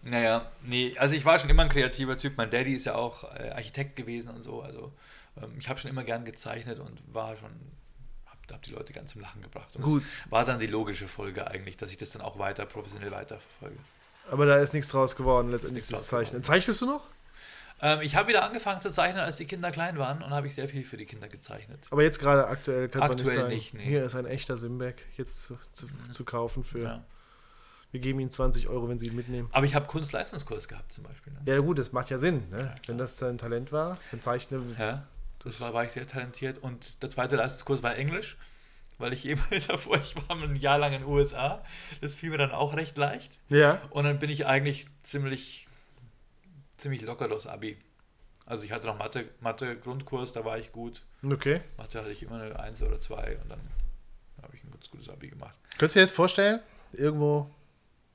naja, 0.05 0.51
nee, 0.63 0.95
also 0.99 1.15
ich 1.15 1.25
war 1.25 1.39
schon 1.39 1.51
immer 1.51 1.63
ein 1.63 1.69
kreativer 1.69 2.19
Typ. 2.19 2.37
Mein 2.37 2.51
Daddy 2.51 2.75
ist 2.75 2.85
ja 2.85 2.95
auch 2.95 3.25
äh, 3.35 3.51
Architekt 3.51 3.97
gewesen 3.97 4.31
und 4.31 4.43
so. 4.43 4.61
Also 4.61 4.93
ähm, 5.41 5.55
ich 5.59 5.69
habe 5.69 5.81
schon 5.81 5.91
immer 5.91 6.05
gern 6.05 6.25
gezeichnet 6.25 6.79
und 6.79 7.03
war 7.13 7.37
schon, 7.37 7.51
hab, 8.27 8.39
hab 8.53 8.63
die 8.63 8.73
Leute 8.73 8.93
ganz 8.93 9.13
zum 9.13 9.23
Lachen 9.23 9.43
gebracht. 9.43 9.75
Und 9.77 9.83
Gut. 9.83 10.03
War 10.29 10.45
dann 10.45 10.59
die 10.59 10.67
logische 10.67 11.09
Folge 11.09 11.47
eigentlich, 11.47 11.77
dass 11.77 11.91
ich 11.91 11.97
das 11.97 12.11
dann 12.11 12.23
auch 12.23 12.39
weiter 12.39 12.67
professionell 12.67 13.11
weiterverfolge. 13.11 13.77
Aber 14.31 14.47
da 14.47 14.57
ist 14.59 14.75
nichts 14.75 14.89
draus 14.89 15.17
geworden, 15.17 15.51
letztendlich 15.51 15.89
nichts 15.89 16.03
das 16.03 16.09
Zeichnen. 16.09 16.43
Zeichnest 16.43 16.81
du 16.81 16.87
noch? 16.87 17.07
Ähm, 17.81 18.01
ich 18.03 18.15
habe 18.15 18.29
wieder 18.29 18.45
angefangen 18.45 18.81
zu 18.81 18.91
zeichnen, 18.91 19.23
als 19.23 19.37
die 19.37 19.47
Kinder 19.47 19.71
klein 19.71 19.99
waren 19.99 20.23
und 20.23 20.31
habe 20.31 20.47
ich 20.47 20.55
sehr 20.55 20.69
viel 20.69 20.85
für 20.85 20.97
die 20.97 21.07
Kinder 21.07 21.29
gezeichnet. 21.29 21.87
Aber 21.91 22.03
jetzt 22.03 22.19
gerade 22.19 22.47
aktuell 22.47 22.89
kann 22.89 23.01
man 23.01 23.11
Aktuell 23.13 23.29
nicht 23.29 23.39
sagen. 23.39 23.55
nicht, 23.55 23.75
nee. 23.75 23.85
Hier 23.85 24.05
ist 24.05 24.15
ein 24.15 24.27
echter 24.27 24.59
Simbeck 24.59 25.07
jetzt 25.17 25.43
zu, 25.43 25.59
zu, 25.73 25.89
zu 26.13 26.25
kaufen 26.25 26.63
für. 26.63 26.85
Ja. 26.85 27.05
Wir 27.95 28.01
geben 28.01 28.19
ihnen 28.19 28.31
20 28.33 28.69
Euro, 28.69 28.89
wenn 28.89 28.99
sie 28.99 29.07
ihn 29.07 29.15
mitnehmen. 29.15 29.49
Aber 29.53 29.67
ich 29.67 29.77
habe 29.77 29.87
Kunstleistungskurs 29.87 30.67
gehabt 30.67 30.93
zum 30.93 31.05
Beispiel. 31.05 31.33
Ne? 31.33 31.39
Ja 31.45 31.61
gut, 31.61 31.79
das 31.79 31.93
macht 31.93 32.11
ja 32.11 32.19
Sinn. 32.19 32.43
Ne? 32.51 32.57
klar. 32.57 32.75
wenn 32.89 32.99
das 32.99 33.19
dein 33.19 33.39
Talent 33.39 33.71
war, 33.71 33.99
dann 34.11 34.21
Zeichnen. 34.21 34.75
Ja, 34.77 35.07
das 35.45 35.61
war, 35.61 35.73
war 35.75 35.85
ich 35.85 35.93
sehr 35.93 36.05
talentiert. 36.05 36.59
Und 36.59 37.01
der 37.05 37.11
zweite 37.11 37.37
Leistungskurs 37.37 37.85
war 37.85 37.97
Englisch, 37.97 38.37
weil 38.99 39.13
ich 39.13 39.25
eben 39.27 39.41
davor, 39.69 39.99
ich 39.99 40.17
war 40.17 40.37
ein 40.37 40.57
Jahr 40.57 40.77
lang 40.79 40.93
in 40.93 41.03
den 41.03 41.09
USA. 41.09 41.63
Das 42.01 42.17
fiel 42.17 42.31
mir 42.31 42.39
dann 42.39 42.51
auch 42.51 42.75
recht 42.75 42.99
leicht. 42.99 43.39
Ja. 43.49 43.81
Und 43.91 44.03
dann 44.03 44.19
bin 44.19 44.29
ich 44.29 44.45
eigentlich 44.45 44.89
ziemlich, 45.05 45.69
ziemlich 46.77 47.03
locker 47.03 47.29
durchs 47.29 47.47
Abi. 47.47 47.77
Also 48.45 48.65
ich 48.65 48.73
hatte 48.73 48.89
noch 48.89 48.99
Mathe, 48.99 49.29
Mathe 49.39 49.77
Grundkurs, 49.77 50.33
da 50.33 50.45
war 50.45 50.59
ich 50.59 50.73
gut. 50.73 51.03
Okay. 51.25 51.61
Mathe 51.77 52.01
hatte 52.01 52.11
ich 52.11 52.25
immer 52.25 52.43
eine 52.43 52.59
1 52.59 52.83
oder 52.83 52.99
2 52.99 53.39
und 53.41 53.51
dann 53.53 53.61
habe 54.43 54.57
ich 54.57 54.65
ein 54.65 54.73
ganz 54.73 54.91
gutes 54.91 55.09
Abi 55.09 55.29
gemacht. 55.29 55.57
Könntest 55.79 55.95
du 55.95 55.99
dir 56.01 56.03
jetzt 56.03 56.17
vorstellen, 56.17 56.59
irgendwo 56.93 57.49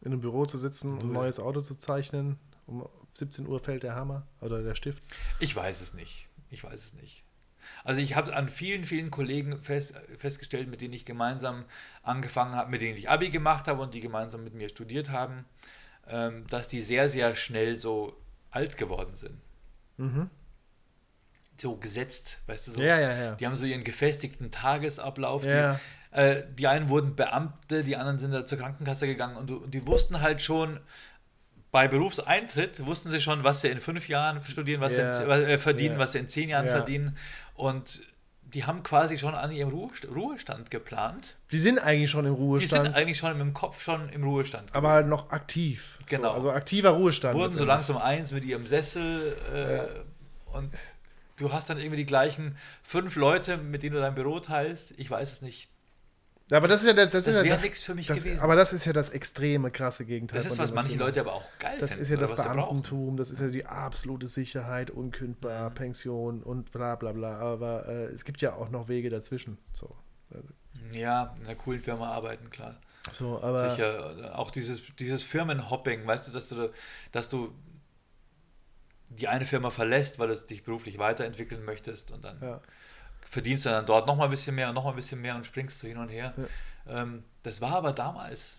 in 0.01 0.11
einem 0.11 0.21
Büro 0.21 0.45
zu 0.45 0.57
sitzen 0.57 0.91
und 0.91 1.03
ein 1.03 1.11
neues 1.11 1.39
Auto 1.39 1.61
zu 1.61 1.75
zeichnen? 1.75 2.37
Um 2.65 2.87
17 3.13 3.47
Uhr 3.47 3.59
fällt 3.59 3.83
der 3.83 3.95
Hammer 3.95 4.27
oder 4.41 4.63
der 4.63 4.75
Stift. 4.75 5.03
Ich 5.39 5.55
weiß 5.55 5.81
es 5.81 5.93
nicht. 5.93 6.27
Ich 6.49 6.63
weiß 6.63 6.79
es 6.79 6.93
nicht. 6.93 7.23
Also 7.83 8.01
ich 8.01 8.15
habe 8.15 8.35
an 8.35 8.49
vielen, 8.49 8.83
vielen 8.83 9.11
Kollegen 9.11 9.61
fest, 9.61 9.93
festgestellt, 10.17 10.69
mit 10.69 10.81
denen 10.81 10.93
ich 10.93 11.05
gemeinsam 11.05 11.65
angefangen 12.03 12.55
habe, 12.55 12.69
mit 12.69 12.81
denen 12.81 12.97
ich 12.97 13.09
Abi 13.09 13.29
gemacht 13.29 13.67
habe 13.67 13.81
und 13.81 13.93
die 13.93 13.99
gemeinsam 13.99 14.43
mit 14.43 14.53
mir 14.53 14.69
studiert 14.69 15.09
haben, 15.09 15.45
ähm, 16.07 16.47
dass 16.47 16.67
die 16.67 16.81
sehr, 16.81 17.09
sehr 17.09 17.35
schnell 17.35 17.77
so 17.77 18.17
alt 18.51 18.77
geworden 18.77 19.15
sind. 19.15 19.39
Mhm. 19.97 20.29
So 21.57 21.75
gesetzt, 21.75 22.39
weißt 22.47 22.67
du 22.67 22.71
so. 22.71 22.81
Ja, 22.81 22.99
ja, 22.99 23.15
ja. 23.15 23.35
Die 23.35 23.45
haben 23.45 23.55
so 23.55 23.65
ihren 23.65 23.83
gefestigten 23.83 24.49
Tagesablauf. 24.49 25.43
Ja. 25.43 25.73
Die, 25.73 25.79
äh, 26.11 26.43
die 26.57 26.67
einen 26.67 26.89
wurden 26.89 27.15
Beamte, 27.15 27.83
die 27.83 27.95
anderen 27.95 28.17
sind 28.19 28.31
da 28.31 28.45
zur 28.45 28.57
Krankenkasse 28.57 29.05
gegangen 29.07 29.35
und, 29.37 29.49
du- 29.49 29.65
die 29.67 29.85
wussten 29.85 30.21
halt 30.21 30.41
schon, 30.41 30.79
bei 31.71 31.87
Berufseintritt 31.87 32.83
wussten 32.85 33.11
sie 33.11 33.21
schon, 33.21 33.43
was 33.43 33.61
sie 33.61 33.67
in 33.67 33.79
fünf 33.79 34.07
Jahren 34.09 34.43
studieren, 34.43 34.81
was 34.81 34.95
Ja. 34.95 35.13
sie 35.15 35.23
in, 35.23 35.29
äh, 35.29 35.57
verdienen, 35.59 35.93
Ja. 35.95 35.99
was 35.99 36.13
sie 36.13 36.19
in 36.19 36.27
zehn 36.29 36.49
Jahren 36.49 36.65
Ja. 36.65 36.71
verdienen. 36.71 37.15
Und 37.53 38.01
die 38.41 38.65
haben 38.65 38.81
quasi 38.81 39.19
schon 39.19 39.35
an 39.35 39.51
ihrem 39.51 39.69
Ruhest 39.69 40.07
Ruhestand 40.07 40.71
geplant. 40.71 41.37
Die 41.51 41.59
sind 41.59 41.77
eigentlich 41.77 42.09
schon 42.09 42.25
im 42.25 42.33
Die 42.33 42.41
Ruhestand, 42.41 42.85
sind 42.87 42.95
eigentlich 42.95 43.19
schon 43.19 43.31
mit 43.33 43.41
dem 43.41 43.53
Kopf 43.53 43.83
schon 43.83 44.09
im 44.09 44.23
Ruhestand. 44.23 44.73
aber 44.73 44.89
halt 44.89 45.05
noch 45.07 45.29
aktiv. 45.29 45.99
Genau. 46.07 46.29
So, 46.29 46.33
also 46.33 46.51
aktiver 46.53 46.89
Ruhestand. 46.89 47.35
wurden 47.37 47.55
so 47.55 47.65
langsam 47.65 47.97
eins 47.97 48.31
mit 48.31 48.43
ihrem 48.45 48.65
Sessel 48.65 49.37
äh, 49.53 50.55
und 50.57 50.71
du 51.37 51.53
hast 51.53 51.69
dann 51.69 51.77
irgendwie 51.77 51.97
die 51.97 52.07
gleichen 52.07 52.57
fünf 52.81 53.15
Leute, 53.15 53.57
mit 53.57 53.83
denen 53.83 53.93
du 53.93 54.01
dein 54.01 54.15
Büro 54.15 54.39
teilst. 54.39 54.95
Ich 54.97 55.11
weiß 55.11 55.31
es 55.31 55.41
nicht. 55.43 55.69
Ja, 56.49 56.57
aber 56.57 56.67
das 56.67 56.81
ist 56.81 56.87
ja 56.87 56.93
das, 56.93 57.11
Das 57.11 57.25
ja 57.27 57.33
wäre 57.43 57.49
das, 57.49 57.63
nichts 57.63 57.83
für 57.83 57.93
mich 57.93 58.07
das, 58.07 58.23
gewesen. 58.23 58.39
Aber 58.39 58.55
das 58.55 58.73
ist 58.73 58.85
ja 58.85 58.91
das 58.93 59.09
extreme, 59.09 59.69
krasse 59.69 60.05
Gegenteil. 60.05 60.41
Das 60.41 60.51
ist, 60.51 60.57
was 60.57 60.71
dem, 60.71 60.75
manche 60.75 60.95
Leute 60.97 61.19
aber 61.19 61.33
auch 61.33 61.45
geil 61.59 61.77
Das 61.79 61.91
finden. 61.91 62.03
ist 62.03 62.09
ja 62.09 62.17
das. 62.17 62.35
Beamtentum, 62.35 63.17
das 63.17 63.29
ist 63.29 63.39
ja 63.39 63.47
die 63.49 63.65
absolute 63.65 64.27
Sicherheit, 64.27 64.89
unkündbar, 64.89 65.69
Pension 65.71 66.41
und 66.41 66.71
bla 66.71 66.95
bla 66.95 67.11
bla. 67.11 67.37
Aber 67.37 67.87
äh, 67.87 68.05
es 68.05 68.25
gibt 68.25 68.41
ja 68.41 68.53
auch 68.55 68.69
noch 68.69 68.87
Wege 68.87 69.09
dazwischen. 69.11 69.59
So, 69.73 69.95
Ja, 70.91 71.33
in 71.39 71.45
einer 71.45 71.55
coolen 71.55 71.81
Firma 71.81 72.11
arbeiten, 72.11 72.49
klar. 72.49 72.75
so 73.11 73.41
aber 73.43 73.69
Sicher. 73.69 74.37
Auch 74.39 74.49
dieses, 74.49 74.81
dieses 74.97 75.21
Firmenhopping, 75.21 76.05
weißt 76.07 76.27
du, 76.29 76.31
dass 76.31 76.49
du, 76.49 76.71
dass 77.11 77.29
du 77.29 77.53
die 79.09 79.27
eine 79.27 79.45
Firma 79.45 79.69
verlässt, 79.69 80.19
weil 80.19 80.29
du 80.29 80.35
dich 80.35 80.63
beruflich 80.63 80.97
weiterentwickeln 80.99 81.63
möchtest 81.63 82.11
und 82.11 82.23
dann 82.23 82.39
ja. 82.41 82.61
Verdienst 83.21 83.65
du 83.65 83.69
dann 83.69 83.85
dort 83.85 84.07
noch 84.07 84.15
mal 84.15 84.25
ein 84.25 84.29
bisschen 84.31 84.55
mehr 84.55 84.69
und 84.69 84.75
noch 84.75 84.83
mal 84.83 84.91
ein 84.91 84.95
bisschen 84.95 85.21
mehr 85.21 85.35
und 85.35 85.45
springst 85.45 85.79
so 85.79 85.87
hin 85.87 85.97
und 85.97 86.09
her. 86.09 86.33
Ähm, 86.87 87.23
das 87.43 87.61
war 87.61 87.75
aber 87.75 87.93
damals, 87.93 88.57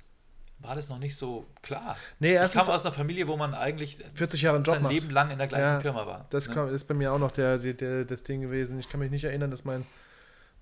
war 0.61 0.75
das 0.77 0.89
noch 0.89 0.99
nicht 0.99 1.17
so 1.17 1.47
klar. 1.63 1.97
Nee, 2.19 2.43
ich 2.43 2.53
kam 2.53 2.69
aus 2.69 2.85
einer 2.85 2.95
Familie, 2.95 3.27
wo 3.29 3.37
man 3.37 3.55
eigentlich 3.55 3.99
40 4.15 4.43
Jahre 4.43 4.59
Job 4.59 4.67
sein 4.67 4.83
macht. 4.83 4.93
Leben 4.93 5.11
lang 5.11 5.31
in 5.31 5.39
der 5.39 5.47
gleichen 5.49 5.65
Ja, 5.65 5.81
Firma 5.81 6.07
war. 6.07 6.27
Das 6.31 6.49
ne? 6.49 6.55
kam, 6.55 6.75
ist 6.75 6.85
bei 6.85 6.95
mir 6.95 7.13
auch 7.13 7.19
noch 7.19 7.33
der, 7.33 7.59
der, 7.59 7.75
der, 7.75 8.05
das 8.05 8.23
Ding 8.23 8.41
gewesen. 8.43 8.79
Ich 8.79 8.89
kann 8.89 9.01
mich 9.01 9.11
nicht 9.11 9.25
erinnern, 9.25 9.51
dass 9.51 9.65
mein, 9.65 9.87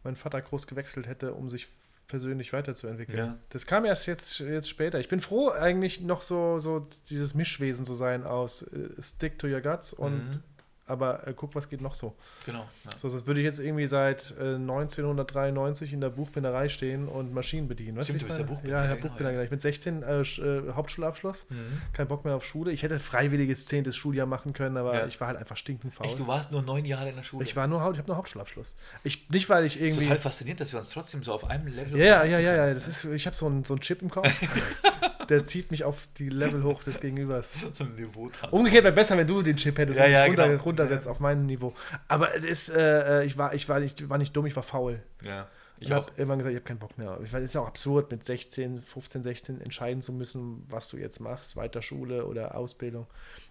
mein 0.05 0.17
Vater 0.17 0.41
groß 0.41 0.67
gewechselt 0.67 1.07
hätte, 1.07 1.35
um 1.35 1.51
sich 1.51 1.69
persönlich 2.07 2.55
weiterzuentwickeln. 2.55 3.19
Ja. 3.19 3.37
Das 3.51 3.67
kam 3.67 3.85
erst 3.85 4.07
jetzt, 4.07 4.39
jetzt 4.39 4.71
später. 4.71 4.99
Ich 4.99 5.09
bin 5.09 5.21
froh, 5.21 5.51
eigentlich 5.51 6.01
noch 6.01 6.23
so, 6.23 6.59
so 6.59 6.89
dieses 7.11 7.35
Mischwesen 7.35 7.85
zu 7.85 7.95
sein 7.95 8.25
aus 8.25 8.63
äh, 8.63 9.03
Stick 9.03 9.39
to 9.39 9.47
your 9.47 9.61
guts 9.61 9.93
und 9.93 10.29
Mhm. 10.29 10.43
Aber 10.89 11.27
äh, 11.27 11.35
guck, 11.35 11.55
was 11.55 11.69
geht 11.69 11.81
noch 11.81 11.95
so. 11.95 12.15
Genau. 12.47 12.67
Ja. 12.85 12.91
So, 12.99 13.09
das 13.09 13.27
würde 13.27 13.41
ich 13.41 13.45
jetzt 13.45 13.61
irgendwie 13.61 13.87
seit 13.87 14.35
äh, 14.41 14.55
1993 14.55 15.93
in 15.93 16.01
der 16.01 16.11
Buchbinderei 16.11 16.69
stehen 16.69 17.09
und 17.09 17.33
Maschinen 17.33 17.69
bedienen. 17.69 18.03
Stimmt, 18.03 18.21
du 18.21 18.25
ich 18.25 18.27
bist 18.27 18.39
ja 18.39 18.45
meine? 18.45 18.55
Buchbinder, 18.57 18.77
Ja, 18.79 18.85
ich 18.85 18.91
genau, 19.01 19.09
Buchbinder 19.09 19.31
ja. 19.31 19.33
gelernt. 19.33 19.51
Mit 19.51 19.61
16 19.61 20.03
äh, 20.03 20.21
äh, 20.21 20.73
Hauptschulabschluss. 20.73 21.47
Mhm. 21.49 21.83
Kein 21.93 22.09
Bock 22.09 22.25
mehr 22.25 22.35
auf 22.37 22.45
Schule. 22.45 22.73
Ich 22.73 22.83
hätte 22.83 23.01
freiwilliges 23.01 23.67
10. 23.67 23.93
Schuljahr 23.93 24.27
machen 24.27 24.53
können, 24.53 24.77
aber 24.77 24.95
Ja. 24.95 25.07
ich 25.07 25.21
war 25.21 25.29
halt 25.29 25.39
einfach 25.39 25.57
stinkend 25.57 25.95
faul. 25.95 26.07
Echt, 26.07 26.19
du 26.19 26.27
warst 26.27 26.53
nur 26.53 26.63
neun 26.63 26.85
Jahre 26.85 27.09
in 27.11 27.17
der 27.17 27.23
Schule. 27.23 27.45
Ich 27.45 27.57
war 27.57 27.67
nur 27.67 27.79
ich 27.79 27.99
habe 27.99 28.07
nur 28.09 28.17
Hauptschulabschluss. 28.17 28.75
Ich, 29.05 29.29
nicht, 29.31 29.49
weil 29.49 29.65
ich 29.65 29.75
Das 29.75 29.83
ist 29.83 29.87
irgendwie. 29.89 30.05
total 30.05 30.19
faszinierend, 30.19 30.61
dass 30.61 30.73
wir 30.73 30.81
uns 30.81 30.91
trotzdem 30.91 31.23
so 31.23 31.33
auf 31.33 31.49
einem 31.49 31.67
Level. 31.69 31.99
Ja, 31.99 32.25
ja, 32.25 32.39
ja, 32.39 32.55
ja. 32.67 32.75
Das 32.75 32.89
ist, 32.89 33.05
ich 33.05 33.27
habe 33.27 33.37
so 33.37 33.47
einen 33.47 33.65
so 33.65 33.77
Chip 33.79 34.03
im 34.03 34.11
Kopf. 34.11 34.29
der 35.29 35.45
zieht 35.45 35.71
mich 35.71 35.85
auf 35.85 36.09
die 36.19 36.29
Level 36.29 36.63
hoch 36.65 36.83
des 36.83 37.01
Gegenübers. 37.01 37.55
so 37.75 37.85
ein 37.85 37.95
Niveau. 37.95 38.31
Umgekehrt 38.51 38.85
wäre 38.85 38.95
besser, 38.95 39.17
wenn 39.17 39.27
du 39.27 39.43
den 39.43 39.57
Chip 39.57 39.79
hättest 39.79 39.99
Ja, 39.99 40.07
ja, 40.07 40.21
mich 40.23 40.39
runter, 40.39 40.59
runtersetzt 40.79 41.09
auf 41.09 41.21
mein 41.21 41.47
Niveau. 41.47 41.75
Aber 42.09 42.35
es 42.35 42.45
ist, 42.45 42.69
äh, 42.77 43.25
ich, 43.25 43.37
war, 43.39 43.55
ich, 43.55 43.69
war 43.69 43.81
nicht, 43.81 44.09
war 44.09 44.19
nicht 44.19 44.37
dumm, 44.37 44.47
ich 44.47 44.57
war 44.57 44.63
faul. 44.63 45.03
Ja, 45.23 45.49
ich 45.81 45.93
habe 45.93 46.11
irgendwann 46.17 46.39
gesagt, 46.39 46.53
ich 46.53 46.59
habe 46.59 46.67
keinen 46.67 46.79
Bock 46.79 46.99
mehr. 46.99 47.19
Ich 47.23 47.33
meine, 47.33 47.45
es 47.45 47.53
ist 47.53 47.57
auch 47.57 47.67
absurd, 47.67 48.11
mit 48.11 48.25
16, 48.25 48.83
15, 48.83 49.23
16 49.23 49.61
entscheiden 49.61 50.03
zu 50.03 50.13
müssen, 50.13 50.65
was 50.69 50.89
du 50.89 50.97
jetzt 50.97 51.21
machst, 51.21 51.57
weiter 51.57 51.83
Schule 51.83 52.27
oder 52.27 52.57
Ausbildung. 52.57 53.07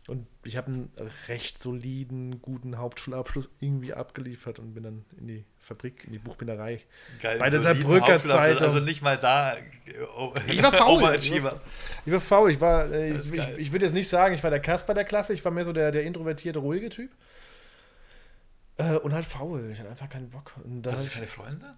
Und 0.08 0.26
ich 0.44 0.56
habe 0.56 0.68
einen 0.68 0.92
recht 1.28 1.60
soliden, 1.60 2.42
guten 2.42 2.78
Hauptschulabschluss 2.78 3.50
irgendwie 3.60 3.94
abgeliefert 3.94 4.58
und 4.58 4.74
bin 4.74 4.84
dann 4.84 5.06
in 5.20 5.28
die 5.28 5.46
Fabrik, 5.60 6.06
in 6.06 6.14
die 6.14 6.20
Buchbinderei. 6.20 6.82
Geil, 7.22 7.40
Bei 7.40 7.50
der 7.50 7.60
Saarbrücker 7.60 8.24
Zeitung. 8.24 8.64
Also 8.64 8.80
nicht 8.80 9.02
mal 9.02 9.18
da. 9.18 9.56
äh, 9.56 9.60
oh, 10.18 10.34
Ich 10.48 10.64
war 10.64 10.72
faul. 10.72 11.14
Ich 11.16 11.34
war 11.34 12.20
faul, 12.22 12.52
ich 12.52 12.62
war, 12.62 12.90
äh, 12.90 13.12
ist 13.12 13.32
ich, 13.32 13.38
geil. 13.38 13.54
ich, 13.58 13.68
ich 13.68 13.72
würde 13.74 13.86
jetzt 13.86 13.94
nicht 13.94 14.08
sagen, 14.08 14.34
ich 14.34 14.42
war 14.44 14.50
der 14.50 14.62
Kasper 14.62 14.94
der 14.94 15.04
Klasse, 15.04 15.34
ich 15.34 15.44
war 15.44 15.52
mehr 15.52 15.66
so 15.66 15.74
der, 15.74 15.92
der 15.92 16.04
introvertierte, 16.04 16.60
ruhige 16.60 16.90
Typ. 16.90 17.12
Äh, 18.78 18.96
und 18.96 19.14
halt 19.14 19.26
faul, 19.26 19.70
ich 19.74 19.80
hatte 19.80 19.90
einfach 19.90 20.08
keinen 20.08 20.30
Bock. 20.30 20.54
Und 20.64 20.88
hab 20.88 20.96
du 20.96 21.04
ich, 21.04 21.12
keine 21.12 21.28
Freunde? 21.28 21.76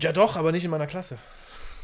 ja 0.00 0.12
doch, 0.12 0.34
aber 0.34 0.50
nicht 0.50 0.64
in 0.64 0.70
meiner 0.72 0.88
Klasse. 0.88 1.18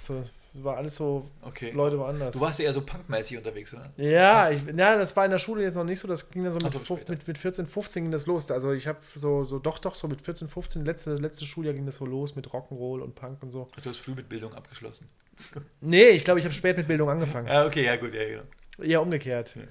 So, 0.02 0.24
war 0.54 0.76
alles 0.76 0.94
so 0.96 1.28
Okay. 1.42 1.72
Leute 1.72 1.98
woanders. 1.98 2.32
Du 2.32 2.40
warst 2.40 2.58
ja 2.60 2.66
eher 2.66 2.72
so 2.72 2.80
punkmäßig 2.80 3.36
unterwegs, 3.38 3.74
oder? 3.74 3.92
Ja, 3.96 4.50
ich, 4.50 4.62
ja, 4.64 4.96
das 4.96 5.16
war 5.16 5.24
in 5.24 5.30
der 5.32 5.38
Schule 5.38 5.62
jetzt 5.62 5.74
noch 5.74 5.84
nicht 5.84 5.98
so. 6.00 6.06
Das 6.08 6.30
ging 6.30 6.44
dann 6.44 6.52
so 6.52 6.58
mit, 6.60 6.86
so, 6.86 6.98
mit, 7.08 7.26
mit 7.26 7.38
14, 7.38 7.66
15 7.66 8.04
ging 8.04 8.12
das 8.12 8.26
los. 8.26 8.50
Also 8.50 8.72
ich 8.72 8.86
habe 8.86 8.98
so, 9.16 9.44
so, 9.44 9.58
doch, 9.58 9.78
doch, 9.78 9.94
so 9.94 10.06
mit 10.06 10.22
14, 10.22 10.48
15, 10.48 10.84
letzte, 10.84 11.14
letzte 11.16 11.44
Schuljahr 11.44 11.74
ging 11.74 11.86
das 11.86 11.96
so 11.96 12.06
los 12.06 12.36
mit 12.36 12.48
Rock'n'Roll 12.48 13.00
und 13.00 13.14
Punk 13.14 13.42
und 13.42 13.50
so. 13.50 13.68
Du 13.82 13.90
hast 13.90 13.98
früh 13.98 14.14
mit 14.14 14.28
Bildung 14.28 14.54
abgeschlossen. 14.54 15.08
Nee, 15.80 16.10
ich 16.10 16.24
glaube, 16.24 16.38
ich 16.38 16.44
habe 16.46 16.54
spät 16.54 16.76
mit 16.76 16.86
Bildung 16.86 17.10
angefangen. 17.10 17.48
Ah, 17.48 17.66
okay, 17.66 17.84
ja, 17.84 17.96
gut, 17.96 18.14
ja, 18.14 18.24
genau. 18.24 18.42
Eher 18.80 19.02
umgekehrt. 19.02 19.56
Ja. 19.56 19.62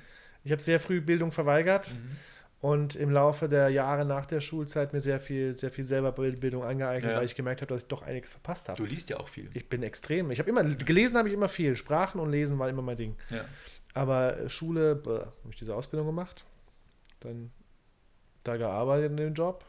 Ich 0.44 0.52
habe 0.52 0.62
sehr 0.62 0.80
früh 0.80 1.00
Bildung 1.00 1.32
verweigert 1.32 1.94
Mhm. 1.94 2.18
Und 2.64 2.96
im 2.96 3.12
Laufe 3.12 3.50
der 3.50 3.68
Jahre 3.68 4.06
nach 4.06 4.26
der 4.26 4.40
Schulzeit 4.40 4.94
mir 4.94 5.02
sehr 5.02 5.20
viel, 5.20 5.58
sehr 5.58 5.70
viel 5.70 5.84
selber 5.84 6.14
Bildung 6.14 6.64
angeeignet, 6.64 7.12
Ja. 7.12 7.18
weil 7.18 7.26
ich 7.26 7.36
gemerkt 7.36 7.60
habe, 7.62 7.68
dass 7.74 7.82
ich 7.82 7.90
doch 7.90 8.04
einiges 8.04 8.32
verpasst 8.32 8.70
habe. 8.70 8.78
Du 8.82 8.86
liest 8.86 9.10
ja 9.10 9.18
auch 9.18 9.28
viel. 9.28 9.50
Ich 9.54 9.68
bin 9.68 9.84
extrem. 9.84 10.32
Ich 10.32 10.40
habe 10.40 10.50
immer, 10.50 10.64
gelesen 10.64 11.18
habe 11.18 11.28
ich 11.28 11.34
immer 11.34 11.50
viel. 11.50 11.76
Sprachen 11.76 12.22
und 12.22 12.32
Lesen 12.32 12.58
war 12.60 12.70
immer 12.70 12.82
mein 12.82 12.96
Ding. 12.96 13.18
Ja. 13.30 13.44
Aber 13.94 14.40
äh, 14.40 14.50
Schule, 14.50 15.02
habe 15.06 15.34
ich 15.50 15.58
diese 15.58 15.76
Ausbildung 15.76 16.08
gemacht. 16.08 16.46
Dann 17.20 17.52
da 18.46 18.56
gearbeitet 18.56 19.12
in 19.12 19.18
dem 19.18 19.34
Job. 19.34 19.66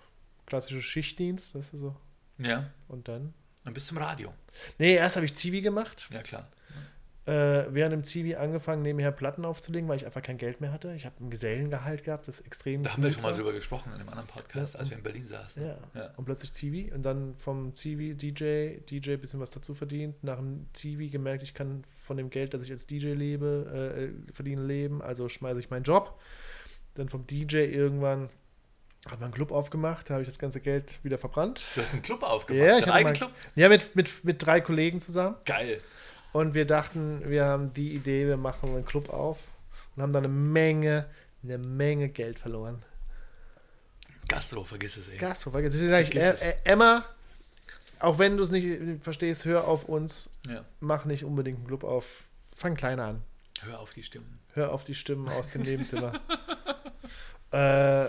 Klassischer 0.46 0.80
Schichtdienst, 0.80 1.56
das 1.56 1.74
ist 1.74 1.80
so 1.80 1.96
Ja. 2.38 2.70
Und 2.86 3.08
dann? 3.08 3.34
Und 3.64 3.74
bis 3.74 3.86
zum 3.88 3.98
Radio. 3.98 4.32
Nee, 4.78 4.94
erst 4.94 5.16
habe 5.16 5.26
ich 5.26 5.34
Zivi 5.34 5.62
gemacht. 5.62 6.08
Ja, 6.12 6.22
klar. 6.22 6.48
Äh, 7.26 7.72
während 7.72 7.94
dem 7.94 8.04
Zivi 8.04 8.34
angefangen, 8.34 8.82
nebenher 8.82 9.10
Platten 9.10 9.46
aufzulegen, 9.46 9.88
weil 9.88 9.96
ich 9.96 10.04
einfach 10.04 10.20
kein 10.20 10.36
Geld 10.36 10.60
mehr 10.60 10.72
hatte. 10.72 10.92
Ich 10.94 11.06
habe 11.06 11.14
ein 11.24 11.30
Gesellengehalt 11.30 12.04
gehabt, 12.04 12.28
das 12.28 12.42
extrem. 12.42 12.82
Da 12.82 12.92
haben 12.92 13.02
wir 13.02 13.10
schon 13.12 13.22
mal 13.22 13.30
war. 13.30 13.36
drüber 13.38 13.52
gesprochen 13.54 13.88
in 13.94 14.00
einem 14.00 14.10
anderen 14.10 14.28
Podcast, 14.28 14.74
Ja. 14.74 14.80
als 14.80 14.90
wir 14.90 14.98
in 14.98 15.02
Berlin 15.02 15.26
saßen. 15.26 15.64
Ja. 15.64 15.78
Ja. 15.94 16.10
Und 16.16 16.26
plötzlich 16.26 16.52
Zivi 16.52 16.92
und 16.94 17.02
dann 17.02 17.34
vom 17.38 17.74
Zivi 17.74 18.14
DJ, 18.14 18.76
DJ 18.90 19.16
bisschen 19.16 19.40
was 19.40 19.50
dazu 19.52 19.74
verdient. 19.74 20.22
Nach 20.22 20.36
dem 20.36 20.66
Zivi 20.74 21.08
gemerkt, 21.08 21.42
ich 21.42 21.54
kann 21.54 21.84
von 22.02 22.18
dem 22.18 22.28
Geld, 22.28 22.52
das 22.52 22.62
ich 22.62 22.70
als 22.70 22.86
DJ 22.86 23.14
lebe, 23.14 24.12
äh, 24.28 24.32
verdiene, 24.34 24.62
leben. 24.62 25.00
Also 25.00 25.30
schmeiße 25.30 25.58
ich 25.60 25.70
meinen 25.70 25.84
Job. 25.84 26.20
Dann 26.94 27.08
vom 27.08 27.26
DJ 27.26 27.56
irgendwann 27.64 28.28
hat 29.06 29.20
man 29.20 29.24
einen 29.24 29.34
Club 29.34 29.50
aufgemacht, 29.50 30.08
da 30.08 30.14
habe 30.14 30.22
ich 30.22 30.28
das 30.28 30.38
ganze 30.38 30.60
Geld 30.60 30.98
wieder 31.02 31.18
verbrannt. 31.18 31.62
Du 31.74 31.80
hast 31.82 31.92
einen 31.92 32.00
Club 32.02 32.22
aufgemacht. 32.22 32.66
Ja, 32.66 32.78
ich 32.78 32.84
einen 32.84 32.92
eigenen 32.92 33.12
mal- 33.12 33.18
Club? 33.18 33.32
Ja, 33.54 33.68
mit, 33.68 33.94
mit, 33.96 34.24
mit 34.24 34.44
drei 34.46 34.60
Kollegen 34.60 35.00
zusammen. 35.00 35.36
Geil. 35.44 35.80
Und 36.34 36.52
wir 36.54 36.64
dachten, 36.64 37.22
wir 37.30 37.44
haben 37.44 37.72
die 37.74 37.94
Idee, 37.94 38.26
wir 38.26 38.36
machen 38.36 38.70
einen 38.70 38.84
Club 38.84 39.08
auf 39.08 39.38
und 39.94 40.02
haben 40.02 40.12
da 40.12 40.18
eine 40.18 40.26
Menge, 40.26 41.06
eine 41.44 41.58
Menge 41.58 42.08
Geld 42.08 42.40
verloren. 42.40 42.82
Gastro, 44.26 44.64
vergiss 44.64 44.96
es, 44.96 45.08
ey. 45.08 45.16
Gasthof, 45.16 45.52
das 45.52 45.76
ist 45.76 45.92
eigentlich, 45.92 46.20
Vergiss 46.20 46.42
äh, 46.42 46.50
äh, 46.50 46.54
Emma, 46.64 47.04
auch 48.00 48.18
wenn 48.18 48.36
du 48.36 48.42
es 48.42 48.50
nicht 48.50 48.66
verstehst, 49.00 49.44
hör 49.44 49.68
auf 49.68 49.84
uns, 49.84 50.28
Ja. 50.48 50.64
mach 50.80 51.04
nicht 51.04 51.22
unbedingt 51.22 51.58
einen 51.58 51.68
Club 51.68 51.84
auf. 51.84 52.04
Fang 52.56 52.74
klein 52.74 52.98
an. 52.98 53.22
Hör 53.62 53.78
auf 53.78 53.92
die 53.92 54.02
Stimmen. 54.02 54.40
Hör 54.54 54.72
auf 54.72 54.82
die 54.82 54.96
Stimmen 54.96 55.28
aus 55.28 55.52
dem 55.52 55.62
Nebenzimmer. 55.62 56.14
äh, 57.52 58.08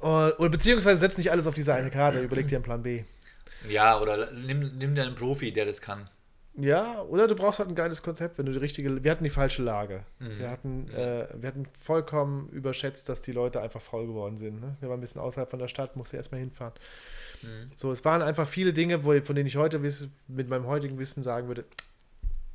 oder, 0.00 0.40
oder 0.40 0.48
beziehungsweise 0.48 0.98
setz 0.98 1.16
nicht 1.18 1.30
alles 1.30 1.46
auf 1.46 1.54
diese 1.54 1.72
eine 1.72 1.92
Karte, 1.92 2.20
überleg 2.20 2.48
dir 2.48 2.56
einen 2.56 2.64
Plan 2.64 2.82
B. 2.82 3.04
Ja, 3.68 4.00
oder 4.00 4.32
nimm, 4.32 4.76
nimm 4.76 4.96
dir 4.96 5.04
einen 5.04 5.14
Profi, 5.14 5.52
der 5.52 5.66
das 5.66 5.80
kann. 5.80 6.10
Ja, 6.56 7.02
oder 7.02 7.28
du 7.28 7.34
brauchst 7.36 7.58
halt 7.60 7.68
ein 7.68 7.74
geiles 7.74 8.02
Konzept, 8.02 8.36
wenn 8.38 8.46
du 8.46 8.52
die 8.52 8.58
richtige. 8.58 9.02
Wir 9.04 9.10
hatten 9.10 9.24
die 9.24 9.30
falsche 9.30 9.62
Lage. 9.62 10.04
Mhm. 10.18 10.38
Wir, 10.38 10.50
hatten, 10.50 10.90
äh, 10.90 11.28
wir 11.38 11.48
hatten 11.48 11.66
vollkommen 11.78 12.48
überschätzt, 12.50 13.08
dass 13.08 13.22
die 13.22 13.32
Leute 13.32 13.62
einfach 13.62 13.80
faul 13.80 14.06
geworden 14.06 14.36
sind. 14.36 14.60
Ne? 14.60 14.76
Wir 14.80 14.88
waren 14.88 14.98
ein 14.98 15.00
bisschen 15.00 15.20
außerhalb 15.20 15.48
von 15.48 15.60
der 15.60 15.68
Stadt, 15.68 15.96
musste 15.96 16.16
erstmal 16.16 16.40
hinfahren. 16.40 16.74
Mhm. 17.42 17.70
So, 17.74 17.92
es 17.92 18.04
waren 18.04 18.20
einfach 18.20 18.48
viele 18.48 18.72
Dinge, 18.72 19.04
wo, 19.04 19.18
von 19.20 19.34
denen 19.36 19.46
ich 19.46 19.56
heute 19.56 19.82
wiss, 19.82 20.08
mit 20.26 20.48
meinem 20.48 20.66
heutigen 20.66 20.98
Wissen 20.98 21.22
sagen 21.22 21.46
würde, 21.48 21.64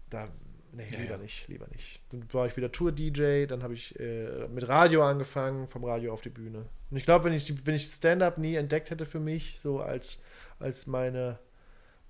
da, 0.09 0.27
nee, 0.73 0.87
Ja, 0.91 0.99
lieber 0.99 1.11
ja. 1.15 1.17
nicht, 1.17 1.47
lieber 1.47 1.67
nicht. 1.71 2.01
Dann 2.11 2.25
war 2.33 2.45
ich 2.47 2.57
wieder 2.57 2.71
Tour-DJ, 2.71 3.45
dann 3.45 3.63
habe 3.63 3.73
ich 3.73 3.97
äh, 3.99 4.47
mit 4.49 4.67
Radio 4.67 5.03
angefangen, 5.03 5.67
vom 5.67 5.85
Radio 5.85 6.13
auf 6.13 6.21
die 6.21 6.29
Bühne. 6.29 6.65
Und 6.91 6.97
ich 6.97 7.05
glaube, 7.05 7.25
wenn 7.25 7.33
ich, 7.33 7.65
wenn 7.65 7.75
ich 7.75 7.85
Stand-Up 7.87 8.37
nie 8.37 8.55
entdeckt 8.55 8.89
hätte 8.89 9.05
für 9.05 9.19
mich, 9.19 9.59
so 9.59 9.79
als, 9.79 10.19
als 10.59 10.85
meine, 10.85 11.39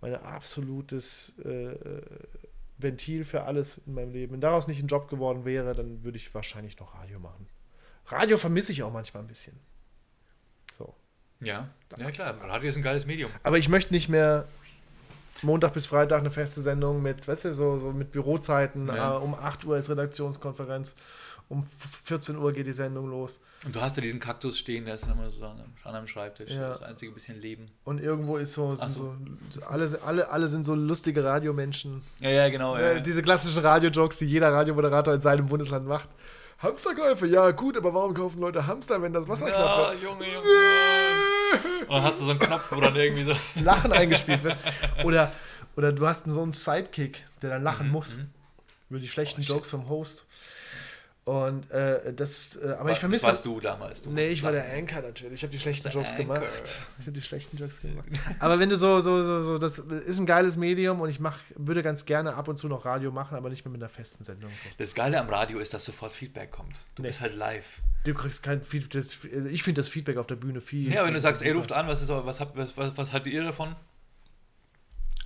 meine 0.02 0.22
absolutes 0.24 1.34
äh, 1.43 1.50
äh, 1.50 2.02
Ventil 2.78 3.26
für 3.26 3.43
alles 3.43 3.80
in 3.86 3.93
meinem 3.93 4.12
Leben, 4.12 4.34
wenn 4.34 4.41
daraus 4.41 4.68
nicht 4.68 4.82
ein 4.82 4.88
Job 4.88 5.10
geworden 5.10 5.46
wäre, 5.46 5.74
dann 5.74 6.04
würde 6.04 6.18
ich 6.18 6.34
wahrscheinlich 6.34 6.78
noch 6.80 6.96
Radio 6.96 7.20
machen. 7.20 7.48
Radio 8.08 8.38
vermisse 8.38 8.72
ich 8.72 8.84
auch 8.84 8.91
manchmal 8.91 9.24
ein 9.24 9.28
bisschen. 9.28 9.58
So. 10.78 10.93
Ja, 11.39 11.70
ja 11.98 12.12
klar. 12.12 12.36
Radio 12.41 12.70
ist 12.70 12.76
ein 12.76 12.84
geiles 12.84 13.06
Medium. 13.06 13.32
Aber 13.43 13.58
ich 13.58 13.70
möchte 13.70 13.93
nicht 13.93 14.10
mehr 14.10 14.48
Montag 15.41 15.74
bis 15.74 15.86
Freitag 15.86 16.20
eine 16.20 16.32
feste 16.32 16.62
Sendung 16.62 17.02
mit, 17.02 17.28
weißt 17.28 17.46
du, 17.46 17.54
so, 17.54 17.80
so 17.80 17.91
mit 17.91 18.12
Bürozeiten. 18.12 18.88
Ja. 18.88 19.16
Äh, 19.16 19.20
um 19.20 19.34
8 19.34 19.66
Uhr 19.66 19.78
ist 19.78 19.89
Redaktionskonferenz, 19.89 20.96
um 21.50 21.60
f- 21.62 22.00
14 22.06 22.38
Uhr 22.38 22.54
geht 22.54 22.66
die 22.68 22.74
Sendung 22.74 23.10
los. 23.10 23.41
Und 23.66 23.76
du 23.76 23.82
hast 23.82 23.96
ja 23.98 24.02
diesen 24.02 24.20
Kaktus 24.20 24.58
stehen, 24.58 24.86
der 24.86 24.96
ist 24.96 25.04
dann 25.04 25.12
immer 25.12 25.30
so 25.30 25.46
an 25.46 25.62
einem, 25.96 26.08
Schreibtisch. 26.08 26.52
Ja. 26.52 26.70
Das 26.70 26.82
einzige 26.82 27.12
bisschen 27.12 27.39
Leben. 27.41 27.70
Und 27.84 28.00
irgendwo 28.02 28.38
ist 28.38 28.54
so, 28.54 28.76
so. 28.76 28.88
so, 28.89 29.16
alle, 29.68 30.00
alle, 30.04 30.30
alle 30.30 30.48
sind 30.48 30.66
so 30.66 30.74
lustige 30.76 31.24
Radiomenschen. 31.24 32.02
Ja, 32.20 32.30
ja, 32.30 32.50
genau. 32.50 32.76
Äh, 32.78 33.02
diese 33.02 33.22
klassischen 33.22 33.60
Radiojokes, 33.60 34.18
die 34.20 34.26
jeder 34.26 34.52
Radiomoderator 34.52 35.14
in 35.14 35.22
seinem 35.22 35.48
Bundesland 35.48 35.88
macht. 35.88 36.10
Hamsterkäufe, 36.60 37.28
ja 37.28 37.52
gut, 37.52 37.76
aber 37.78 37.93
warum 37.93 38.14
kaufen 38.14 38.39
Leute 38.39 38.66
Hamster, 38.66 39.02
wenn 39.02 39.12
das 39.14 39.28
Wasser 39.28 39.50
ja, 39.50 39.56
knapp 39.56 39.91
wird? 39.91 40.04
Junge, 40.04 40.26
Junge. 40.34 40.48
Und 41.82 41.89
dann 41.89 42.04
hast 42.04 42.20
du 42.20 42.24
so 42.26 42.32
einen 42.32 42.39
Knopf, 42.39 42.72
wo 42.72 42.80
dann 42.82 42.96
irgendwie 42.96 43.24
so. 43.26 43.34
Lachen 43.64 43.91
eingespielt 43.91 44.43
wird. 44.43 44.58
Oder, 45.04 45.32
oder 45.76 45.91
du 45.91 46.08
hast 46.08 46.26
so 46.28 46.41
einen 46.41 46.54
Sidekick, 46.54 47.24
der 47.41 47.52
dann 47.52 47.64
lachen 47.64 47.89
muss. 47.89 48.18
Über 48.89 49.00
die 49.00 49.08
schlechten 49.08 49.41
Mhm, 49.41 49.48
Oh. 49.50 49.54
Jokes 49.54 49.70
vom 49.70 49.89
Host. 49.89 50.24
Und 51.28 51.71
äh, 51.71 52.13
das, 52.13 52.55
äh, 52.55 52.73
aber 52.73 52.89
ich 52.89 52.93
Das 52.93 52.99
vermisse. 52.99 53.26
warst 53.26 53.45
du 53.47 53.59
damals. 53.59 54.03
Du 54.03 54.11
Nee, 54.11 54.28
ich 54.28 54.43
war 54.43 54.51
der 54.51 54.71
Anchor 54.71 55.01
natürlich. 55.01 55.34
Ich 55.34 55.41
habe 55.41 55.51
die 55.51 55.59
schlechten 55.59 55.89
Jokes 55.89 56.11
Anchor. 56.11 56.36
gemacht. 56.36 56.80
Ich 56.99 57.07
habe 57.07 57.13
die 57.13 57.21
schlechten 57.23 57.57
Jokes 57.57 57.82
gemacht. 57.82 58.05
Aber 58.39 58.59
wenn 58.59 58.69
du 58.69 58.78
so, 58.78 59.01
so, 59.01 59.23
so, 59.23 59.41
so, 59.41 59.57
das 59.57 59.80
ist 59.80 60.19
ein 60.19 60.28
geiles 60.28 60.55
Medium 60.55 61.01
und 61.01 61.09
ich 61.09 61.19
mach, 61.19 61.39
würde 61.55 61.82
ganz 61.82 62.05
gerne 62.05 62.36
ab 62.36 62.47
und 62.47 62.57
zu 62.57 62.67
noch 62.67 62.86
Radio 62.86 63.11
machen, 63.11 63.36
aber 63.38 63.49
nicht 63.49 63.65
mehr 63.65 63.71
mit 63.71 63.82
einer 63.82 63.89
festen 63.89 64.23
Sendung. 64.23 64.51
So. 64.51 64.69
Das 64.78 64.93
Geile 64.93 65.19
am 65.19 65.28
Radio 65.28 65.57
ist, 65.57 65.73
dass 65.73 65.84
sofort 65.84 66.13
Feedback 66.13 66.51
kommt. 66.51 66.76
Du 66.93 67.01
Nee. 67.01 67.07
bist 67.07 67.21
halt 67.21 67.34
live. 67.36 67.82
Du 68.03 68.13
kriegst 68.13 68.43
kein 68.43 68.61
Feedback. 68.63 68.91
Das, 68.91 69.17
ich 69.49 69.63
finde 69.63 69.82
das 69.82 69.89
Feedback 69.89 70.17
auf 70.17 70.28
der 70.28 70.36
Bühne 70.36 70.61
viel. 70.61 70.93
Ja, 70.93 71.05
wenn 71.07 71.13
du 71.15 71.19
sagst, 71.19 71.41
ey, 71.41 71.49
ruft 71.53 71.71
an, 71.71 71.88
was, 71.88 72.03
ist, 72.03 72.09
was, 72.09 72.39
habt, 72.39 72.55
was, 72.55 72.78
was, 72.78 72.95
was 72.97 73.11
hattet 73.11 73.34
ihr 73.34 73.43
davon? 73.43 73.76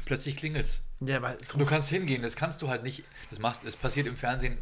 Plötzlich 0.05 0.37
klingelt's. 0.37 0.79
Ja, 1.01 1.17
aber 1.17 1.35
es 1.41 1.49
Du 1.49 1.65
kannst 1.65 1.89
hingehen, 1.89 2.21
das 2.21 2.37
kannst 2.37 2.61
du 2.61 2.69
halt 2.69 2.83
nicht. 2.83 3.03
Das, 3.29 3.39
machst, 3.39 3.65
das 3.65 3.75
passiert 3.75 4.07
im 4.07 4.15
Fernsehen 4.15 4.57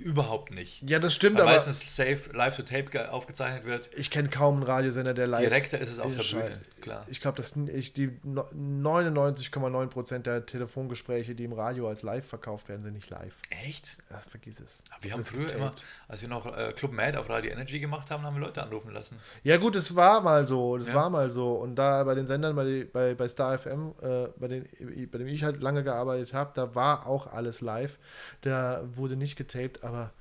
überhaupt 0.00 0.50
nicht. 0.50 0.88
ja, 0.88 0.98
das 0.98 1.14
stimmt, 1.14 1.36
Weil 1.36 1.42
aber 1.42 1.52
meistens 1.52 1.94
safe 1.96 2.30
live 2.32 2.56
to 2.56 2.62
tape 2.62 2.84
ge- 2.84 3.06
aufgezeichnet 3.06 3.64
wird. 3.64 3.90
ich 3.96 4.10
kenne 4.10 4.28
kaum 4.28 4.54
einen 4.56 4.62
Radiosender, 4.64 5.14
der 5.14 5.26
live. 5.26 5.40
Direkter 5.40 5.78
ist 5.78 5.90
es 5.90 5.98
auf 6.00 6.14
der 6.14 6.22
Bühne, 6.22 6.60
klar. 6.80 7.04
Ich 7.08 7.20
glaube, 7.20 7.36
dass 7.36 7.54
ich 7.56 7.92
die 7.92 8.18
no- 8.22 8.46
99,9% 8.54 10.18
der 10.26 10.46
Telefongespräche, 10.46 11.34
die 11.34 11.44
im 11.44 11.52
Radio 11.52 11.88
als 11.88 12.02
live 12.02 12.26
verkauft 12.26 12.68
werden, 12.68 12.82
sind 12.82 12.94
nicht 12.94 13.10
live. 13.10 13.36
Echt? 13.64 13.98
Ja, 14.10 14.20
vergiss 14.28 14.60
es. 14.60 14.82
Wir 15.00 15.12
haben 15.12 15.24
früher 15.24 15.40
getaped. 15.46 15.56
immer, 15.60 15.72
als 16.08 16.22
wir 16.22 16.28
noch 16.28 16.46
äh, 16.56 16.72
Club 16.72 16.92
Mad 16.92 17.16
auf 17.16 17.28
Radio 17.28 17.50
Energy 17.50 17.80
gemacht 17.80 18.10
haben, 18.10 18.22
haben 18.24 18.36
wir 18.36 18.46
Leute 18.46 18.62
anrufen 18.62 18.92
lassen. 18.92 19.18
Ja, 19.42 19.56
gut, 19.56 19.76
es 19.76 19.94
war 19.94 20.20
mal 20.20 20.46
so. 20.46 20.78
Das 20.78 20.88
Ja. 20.88 20.94
war 20.94 21.10
mal 21.10 21.30
so. 21.30 21.52
Und 21.52 21.76
da 21.76 22.04
bei 22.04 22.14
den 22.14 22.26
Sendern, 22.26 22.56
bei, 22.56 22.86
bei, 22.92 23.14
bei 23.14 23.28
Star 23.28 23.56
FM, 23.58 23.94
äh, 24.00 24.28
bei, 24.38 24.48
den, 24.48 24.66
bei 25.10 25.18
dem 25.18 25.26
ich 25.28 25.44
halt 25.44 25.60
lange 25.62 25.82
gearbeitet 25.84 26.34
habe, 26.34 26.50
da 26.54 26.74
war 26.74 27.06
auch 27.06 27.26
alles 27.26 27.60
live. 27.60 27.98
Da 28.42 28.82
wurde 28.94 29.16
nicht 29.16 29.36
getaped, 29.36 29.82
aber 29.90 30.12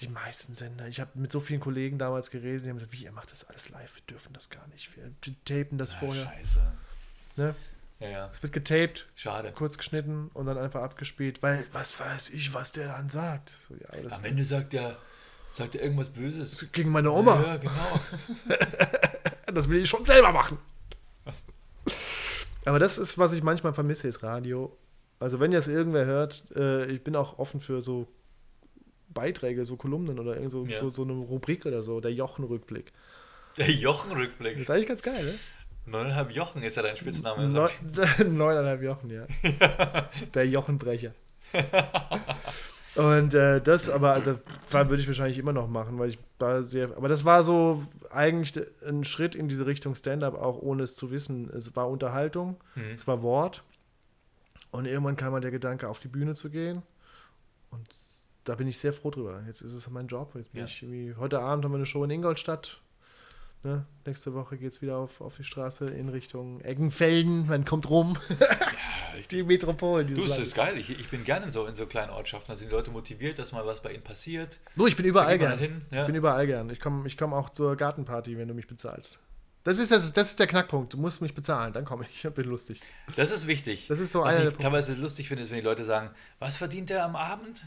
die 0.00 0.08
meisten 0.08 0.54
Sender, 0.54 0.86
ich 0.88 1.00
habe 1.00 1.10
mit 1.14 1.32
so 1.32 1.40
vielen 1.40 1.60
Kollegen 1.60 1.98
damals 1.98 2.30
geredet, 2.30 2.64
die 2.64 2.68
haben 2.68 2.76
gesagt, 2.76 2.92
wie, 2.92 3.04
ihr 3.04 3.12
macht 3.12 3.32
das 3.32 3.48
alles 3.48 3.70
live, 3.70 3.94
wir 3.96 4.02
dürfen 4.02 4.32
das 4.34 4.50
gar 4.50 4.66
nicht. 4.68 4.90
Wir 4.96 5.10
tapen 5.44 5.78
das 5.78 5.94
Ah, 5.94 5.98
vorher. 6.00 6.24
Scheiße. 6.24 6.72
Ne? 7.36 7.54
Ja, 8.00 8.08
ja. 8.08 8.30
Es 8.32 8.42
wird 8.42 8.52
getaped, 8.52 9.06
Schade. 9.14 9.52
kurz 9.52 9.78
geschnitten 9.78 10.30
und 10.34 10.44
dann 10.46 10.58
einfach 10.58 10.82
abgespielt, 10.82 11.42
weil 11.42 11.66
was 11.72 11.98
weiß 11.98 12.28
ich, 12.30 12.52
was 12.52 12.72
der 12.72 12.88
dann 12.88 13.08
sagt. 13.08 13.52
So, 13.68 13.74
ja, 13.74 14.10
Am 14.10 14.24
Ende 14.24 14.44
sagt 14.44 14.74
er, 14.74 14.98
sagt 15.54 15.74
er 15.74 15.82
irgendwas 15.82 16.10
Böses. 16.10 16.66
gegen 16.72 16.90
meine 16.90 17.10
Oma. 17.10 17.40
Ja, 17.42 17.56
genau. 17.56 18.00
Das 19.54 19.68
will 19.70 19.78
ich 19.82 19.88
schon 19.88 20.04
selber 20.04 20.32
machen. 20.32 20.58
Aber 22.66 22.78
das 22.78 22.98
ist, 22.98 23.16
was 23.16 23.32
ich 23.32 23.42
manchmal 23.42 23.72
vermisse, 23.72 24.08
ist 24.08 24.22
Radio. 24.22 24.76
Also 25.20 25.40
wenn 25.40 25.52
jetzt 25.52 25.68
irgendwer 25.68 26.04
hört, 26.04 26.44
äh, 26.54 26.86
ich 26.86 27.02
bin 27.02 27.16
auch 27.16 27.38
offen 27.38 27.60
für 27.60 27.80
so 27.80 28.06
Beiträge, 29.16 29.64
so 29.64 29.76
Kolumnen 29.76 30.18
oder 30.20 30.34
irgend 30.36 30.50
so, 30.52 30.64
Ja. 30.66 30.78
so, 30.78 30.90
so 30.90 31.02
eine 31.02 31.12
Rubrik 31.14 31.66
oder 31.66 31.82
so, 31.82 32.00
der 32.00 32.12
Jochen-Rückblick. 32.12 32.92
Der 33.56 33.70
Jochen-Rückblick. 33.70 34.52
Das 34.54 34.62
ist 34.62 34.70
eigentlich 34.70 34.88
ganz 34.88 35.02
geil, 35.02 35.24
ne? 35.24 35.34
Neuneinhalb 35.88 36.30
Jochen 36.32 36.62
ist 36.62 36.76
ja 36.76 36.82
dein 36.82 36.96
Spitzname. 36.96 37.48
Neu, 37.48 37.68
neuneinhalb 38.28 38.82
Jochen, 38.82 39.08
ja. 39.10 39.26
Der 40.34 40.46
Jochenbrecher. 40.46 41.12
Und 42.96 43.34
äh, 43.34 43.60
das, 43.60 43.90
aber 43.90 44.20
das 44.20 44.38
war- 44.70 44.88
würde 44.88 45.02
ich 45.02 45.06
wahrscheinlich 45.08 45.38
immer 45.38 45.52
noch 45.52 45.68
machen, 45.68 45.98
weil 45.98 46.10
ich 46.10 46.18
war 46.38 46.64
sehr. 46.64 46.96
Aber 46.96 47.08
das 47.08 47.24
war 47.24 47.44
so 47.44 47.84
eigentlich 48.10 48.54
ein 48.86 49.04
Schritt 49.04 49.34
in 49.34 49.48
diese 49.48 49.66
Richtung 49.66 49.94
Stand-up, 49.94 50.34
auch 50.34 50.58
ohne 50.60 50.82
es 50.82 50.94
zu 50.96 51.10
wissen. 51.10 51.50
Es 51.50 51.76
war 51.76 51.88
Unterhaltung, 51.90 52.56
Mhm. 52.74 52.92
es 52.94 53.06
war 53.06 53.22
Wort. 53.22 53.62
Und 54.70 54.86
irgendwann 54.86 55.16
kam 55.16 55.32
mal 55.32 55.40
der 55.40 55.50
Gedanke, 55.50 55.88
auf 55.88 55.98
die 55.98 56.08
Bühne 56.08 56.34
zu 56.34 56.50
gehen. 56.50 56.82
Und 57.70 57.86
da 58.46 58.54
bin 58.54 58.66
ich 58.68 58.78
sehr 58.78 58.92
froh 58.92 59.10
drüber. 59.10 59.42
Jetzt 59.46 59.60
ist 59.60 59.72
es 59.72 59.90
mein 59.90 60.06
Job. 60.06 60.34
Jetzt 60.34 60.52
bin 60.52 60.60
Ja. 60.60 60.66
ich 60.66 60.82
irgendwie, 60.82 61.14
heute 61.18 61.40
Abend 61.40 61.64
haben 61.64 61.72
wir 61.72 61.76
eine 61.76 61.86
Show 61.86 62.02
in 62.04 62.10
Ingolstadt. 62.10 62.80
Ne? 63.62 63.84
Nächste 64.04 64.32
Woche 64.34 64.56
geht 64.56 64.70
es 64.70 64.80
wieder 64.80 64.96
auf, 64.96 65.20
auf 65.20 65.36
die 65.36 65.44
Straße 65.44 65.86
in 65.90 66.08
Richtung 66.08 66.60
Eggenfelden. 66.60 67.48
Man 67.48 67.64
kommt 67.64 67.90
rum. 67.90 68.16
die 69.30 69.42
Metropolen. 69.42 70.14
Du, 70.14 70.24
es 70.24 70.38
ist 70.38 70.54
geil. 70.54 70.78
Ich, 70.78 70.90
ich 70.90 71.08
bin 71.08 71.24
gerne 71.24 71.46
in 71.46 71.50
so, 71.50 71.66
in 71.66 71.74
so 71.74 71.86
kleinen 71.86 72.10
Ortschaften. 72.10 72.52
Da 72.52 72.56
sind 72.56 72.70
die 72.70 72.74
Leute 72.74 72.92
motiviert, 72.92 73.38
dass 73.38 73.50
mal 73.52 73.66
was 73.66 73.82
bei 73.82 73.92
ihnen 73.92 74.04
passiert. 74.04 74.60
Du, 74.76 74.86
ich 74.86 74.94
bin 74.96 75.04
überall 75.04 75.38
gern. 75.38 75.58
hin. 75.58 75.82
Ja. 75.90 76.02
Ich 76.02 76.06
bin 76.06 76.14
überall 76.14 76.46
gern. 76.46 76.70
Ich 76.70 76.78
komme 76.78 77.06
ich 77.08 77.16
komm 77.18 77.34
auch 77.34 77.50
zur 77.50 77.74
Gartenparty, 77.76 78.38
wenn 78.38 78.46
du 78.46 78.54
mich 78.54 78.68
bezahlst. 78.68 79.24
Das 79.64 79.80
ist, 79.80 79.90
das, 79.90 80.12
das 80.12 80.30
ist 80.30 80.38
der 80.38 80.46
Knackpunkt. 80.46 80.92
Du 80.92 80.96
musst 80.98 81.20
mich 81.20 81.34
bezahlen, 81.34 81.72
dann 81.72 81.84
komme 81.84 82.04
ich. 82.08 82.24
Ich 82.24 82.32
bin 82.34 82.44
lustig. 82.46 82.80
Das 83.16 83.32
ist 83.32 83.48
wichtig. 83.48 83.88
Das 83.88 83.98
ist 83.98 84.12
so 84.12 84.20
Was 84.20 84.36
einer 84.36 84.46
ich 84.46 84.52
der 84.52 84.58
teilweise 84.62 84.94
lustig 84.94 85.26
finde, 85.28 85.42
ist, 85.42 85.50
wenn 85.50 85.58
die 85.58 85.64
Leute 85.64 85.82
sagen, 85.84 86.10
was 86.38 86.56
verdient 86.56 86.90
der 86.90 87.04
am 87.04 87.16
Abend? 87.16 87.64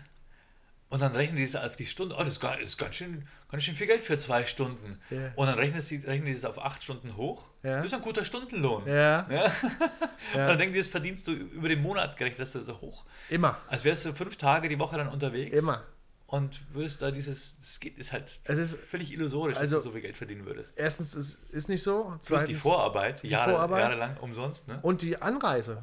Und 0.89 1.01
dann 1.03 1.15
rechnen 1.15 1.37
die 1.37 1.45
das 1.45 1.55
auf 1.55 1.75
die 1.75 1.85
Stunde. 1.85 2.15
Oh, 2.15 2.23
das 2.23 2.39
ist, 2.61 2.77
ganz, 2.79 2.95
schön, 2.95 3.27
ganz 3.51 3.63
schön 3.63 3.75
viel 3.75 3.85
Geld 3.85 4.03
für 4.03 4.17
zwei 4.17 4.45
Stunden. 4.47 4.99
Ja. 5.11 5.31
Und 5.35 5.45
dann 5.45 5.55
rechnen 5.59 5.81
sie, 5.81 5.97
rechnen 5.97 6.25
die 6.25 6.33
das 6.33 6.45
auf 6.45 6.57
acht 6.63 6.81
Stunden 6.81 7.15
hoch. 7.15 7.51
Ja. 7.61 7.77
Das 7.77 7.85
ist 7.85 7.93
ein 7.93 8.01
guter 8.01 8.25
Stundenlohn. 8.25 8.87
Ja, 8.87 9.27
Ja? 9.29 9.45
Und 10.33 10.39
dann 10.47 10.57
denken 10.57 10.73
die, 10.73 10.79
das 10.79 10.87
verdienst 10.87 11.27
du 11.27 11.31
über 11.31 11.69
den 11.69 11.81
Monat 11.83 12.17
gerechnet, 12.17 12.39
das 12.41 12.55
ist 12.55 12.65
so 12.65 12.81
hoch. 12.81 13.05
immer. 13.29 13.57
Als 13.67 13.83
wärst 13.83 14.05
du 14.05 14.13
fünf 14.15 14.35
Tage 14.37 14.67
die 14.67 14.79
Woche 14.79 14.97
dann 14.97 15.09
unterwegs. 15.09 15.55
Immer. 15.57 15.83
Und 16.25 16.61
würdest 16.73 17.01
da 17.01 17.09
dieses, 17.11 17.53
das 17.59 17.79
geht, 17.79 17.97
ist 17.99 18.11
halt 18.11 18.23
Es 18.43 18.57
ist- 18.59 18.79
völlig 18.79 19.11
illusorisch, 19.13 19.57
also- 19.57 19.75
dass 19.77 19.83
du 19.83 19.89
so 19.89 19.93
viel 19.93 20.01
Geld 20.01 20.17
verdienen 20.17 20.45
würdest. 20.45 20.73
Erstens, 20.75 21.15
es 21.15 21.35
ist 21.51 21.69
nicht 21.69 21.81
so. 21.83 22.03
Plus 22.05 22.17
Zweitens, 22.21 22.47
die 22.49 22.55
Vorarbeit, 22.55 23.23
Jahre, 23.23 23.51
Vorarbeit. 23.51 23.81
jahrelang 23.81 24.17
umsonst, 24.17 24.67
ne? 24.67 24.79
und 24.81 25.01
die 25.03 25.19
Anreise. 25.21 25.81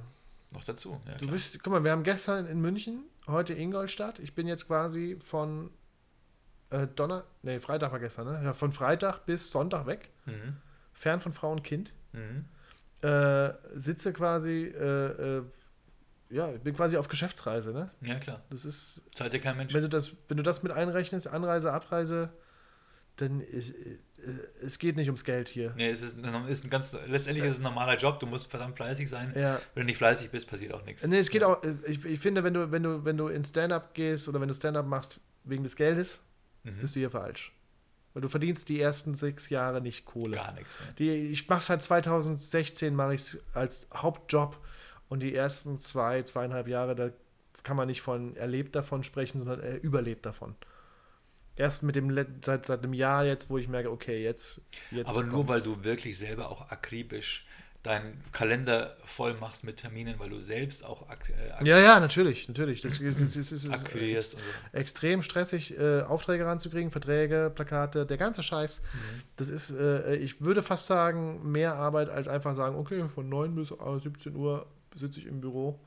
Noch 0.53 0.63
dazu. 0.65 1.01
Ja, 1.07 1.13
Du 1.15 1.19
klar. 1.27 1.33
bist, 1.33 1.63
guck 1.63 1.73
mal, 1.73 1.83
wir 1.85 1.91
haben 1.91 2.05
gestern 2.05 2.47
in 2.47 2.61
München, 2.61 3.05
heute 3.27 3.55
Ingolstadt. 3.55 4.19
Ich 4.19 4.35
bin 4.35 4.47
jetzt 4.47 4.67
quasi 4.67 5.19
von 5.25 5.71
äh, 6.71 6.87
Donner, 6.87 7.25
nee, 7.43 7.61
Freitag 7.61 7.93
war 7.93 8.01
gestern, 8.01 8.27
ne? 8.27 8.41
Ja, 8.45 8.53
von 8.55 8.73
Freitag 8.73 9.25
bis 9.27 9.51
Sonntag 9.51 9.87
weg, 9.87 10.11
Mhm. 10.27 10.57
fern 10.93 11.21
von 11.21 11.33
Frau 11.33 11.53
und 11.53 11.63
Kind. 11.63 11.93
Mhm. 12.13 12.45
Äh, 13.03 13.53
sitze 13.75 14.13
quasi, 14.13 14.65
äh, 14.65 15.39
äh, 15.39 15.43
ja, 16.31 16.51
ich 16.53 16.61
bin 16.61 16.75
quasi 16.75 16.97
auf 16.97 17.07
Geschäftsreise, 17.09 17.73
ne? 17.73 17.91
Ja, 18.01 18.19
klar. 18.19 18.43
Das 18.51 18.65
ist, 18.65 19.03
Zahlt 19.15 19.33
dir 19.33 19.39
kein 19.41 19.57
Mensch. 19.57 19.73
wenn 19.75 19.83
du 19.83 19.89
das, 19.89 20.13
wenn 20.29 20.37
du 20.37 20.43
das 20.43 20.63
mit 20.65 20.73
einrechnest, 20.73 21.29
Anreise, 21.29 21.73
Abreise, 21.73 22.31
dann 23.17 23.41
ist, 23.41 23.75
es 24.63 24.79
geht 24.79 24.97
nicht 24.97 25.09
ums 25.09 25.25
Geld 25.25 25.49
hier. 25.49 25.73
Nee, 25.77 25.91
es 25.91 26.03
ist, 26.03 26.17
ein- 26.17 26.47
ist 26.49 26.65
ein 26.65 26.71
ganz, 26.71 26.95
letztendlich 27.07 27.45
ist 27.45 27.53
es 27.53 27.59
ein 27.59 27.63
normaler 27.63 27.97
Job, 27.97 28.21
du 28.21 28.27
musst 28.27 28.49
verdammt 28.51 28.77
fleißig 28.77 29.09
sein. 29.09 29.33
Ja. 29.37 29.61
Wenn 29.75 29.83
du 29.83 29.87
nicht 29.87 29.99
fleißig 29.99 30.31
bist, 30.31 30.47
passiert 30.49 30.73
auch 30.75 30.85
nichts. 30.85 31.07
Nee, 31.07 31.19
es 31.19 31.31
geht 31.31 31.43
auch, 31.45 31.63
äh, 31.63 31.75
ich, 31.87 32.05
ich 32.05 32.21
finde, 32.21 32.45
wenn 32.45 32.55
du, 32.55 32.71
wenn 32.71 32.83
du, 32.83 33.05
wenn 33.05 33.17
du 33.17 33.29
in 33.29 33.45
Stand-up 33.45 33.95
gehst 33.95 34.29
oder 34.29 34.41
wenn 34.41 34.49
du 34.49 34.55
Stand-up 34.55 34.87
machst 34.87 35.21
wegen 35.45 35.63
des 35.63 35.77
Geldes, 35.77 36.21
Mhm. 36.65 36.79
bist 36.81 36.97
du 36.97 37.01
hier 37.01 37.11
falsch. 37.11 37.53
Weil 38.13 38.23
du 38.23 38.29
verdienst 38.29 38.69
die 38.71 38.81
ersten 38.81 39.15
sechs 39.15 39.51
Jahre 39.51 39.81
nicht 39.81 40.05
Kohle. 40.07 40.35
Gar 40.37 40.53
nichts. 40.55 40.71
Ne? 40.81 40.95
Die, 40.99 41.11
ich 41.29 41.49
mache 41.49 41.61
seit 41.63 41.83
2016, 41.83 42.95
mache 42.95 43.15
ich 43.15 43.21
es 43.21 43.39
als 43.55 43.87
Hauptjob 43.95 44.57
und 45.09 45.21
die 45.23 45.35
ersten 45.35 45.79
zwei, 45.79 46.23
zweieinhalb 46.23 46.67
Jahre, 46.67 46.97
da 46.97 47.11
kann 47.63 47.77
man 47.77 47.87
nicht 47.89 48.01
von 48.03 48.35
erlebt 48.37 48.75
davon 48.75 49.05
sprechen, 49.05 49.39
sondern 49.39 49.61
er 49.61 49.83
überlebt 49.83 50.25
davon. 50.27 50.55
Erst 51.57 51.83
mit 51.83 51.97
dem 51.97 52.11
Let- 52.11 52.45
seit, 52.45 52.67
seit 52.67 52.83
einem 52.83 52.93
Jahr 52.93 53.25
jetzt, 53.25 53.49
wo 53.51 53.57
ich 53.59 53.67
merke, 53.69 53.91
okay, 53.91 54.23
jetzt. 54.23 54.61
jetzt 54.91 55.09
Aber 55.09 55.23
nur 55.23 55.37
kommt's. 55.37 55.49
weil 55.49 55.61
du 55.63 55.85
wirklich 55.85 56.19
selber 56.19 56.51
auch 56.51 56.71
akribisch 56.71 57.47
deinen 57.83 58.21
Kalender 58.33 58.97
voll 59.05 59.35
machst 59.35 59.63
mit 59.63 59.77
Terminen, 59.77 60.19
weil 60.19 60.29
du 60.29 60.41
selbst 60.41 60.85
auch 60.85 61.09
ak 61.09 61.31
äh, 61.31 61.65
Ja, 61.65 61.79
ja, 61.79 62.01
natürlich, 62.01 62.49
natürlich. 62.49 62.81
Das, 62.81 62.99
das, 62.99 63.17
das, 63.17 63.33
das 63.35 63.53
ist 63.53 63.71
akquirierst 63.71 64.35
und 64.35 64.41
so. 64.41 64.77
extrem 64.79 65.23
stressig, 65.23 65.79
äh, 65.79 66.01
Aufträge 66.03 66.45
ranzukriegen, 66.45 66.91
Verträge, 66.91 67.51
Plakate, 67.55 68.05
der 68.05 68.17
ganze 68.17 68.43
Scheiß. 68.43 68.81
Mhm. 68.83 69.23
Das 69.37 69.49
ist, 69.51 69.71
äh, 69.71 70.17
ich 70.17 70.41
würde 70.41 70.63
fast 70.65 70.87
sagen, 70.87 71.49
mehr 71.53 71.77
Arbeit 71.77 72.11
als 72.11 72.27
einfach 72.27 72.57
sagen, 72.57 72.75
okay, 72.77 73.07
von 73.07 73.29
9 73.29 73.55
bis 73.55 73.71
äh, 73.71 74.01
17 74.03 74.35
Uhr 74.35 74.67
sitze 74.97 75.21
ich 75.21 75.27
im 75.27 75.41
Büro. 75.41 75.79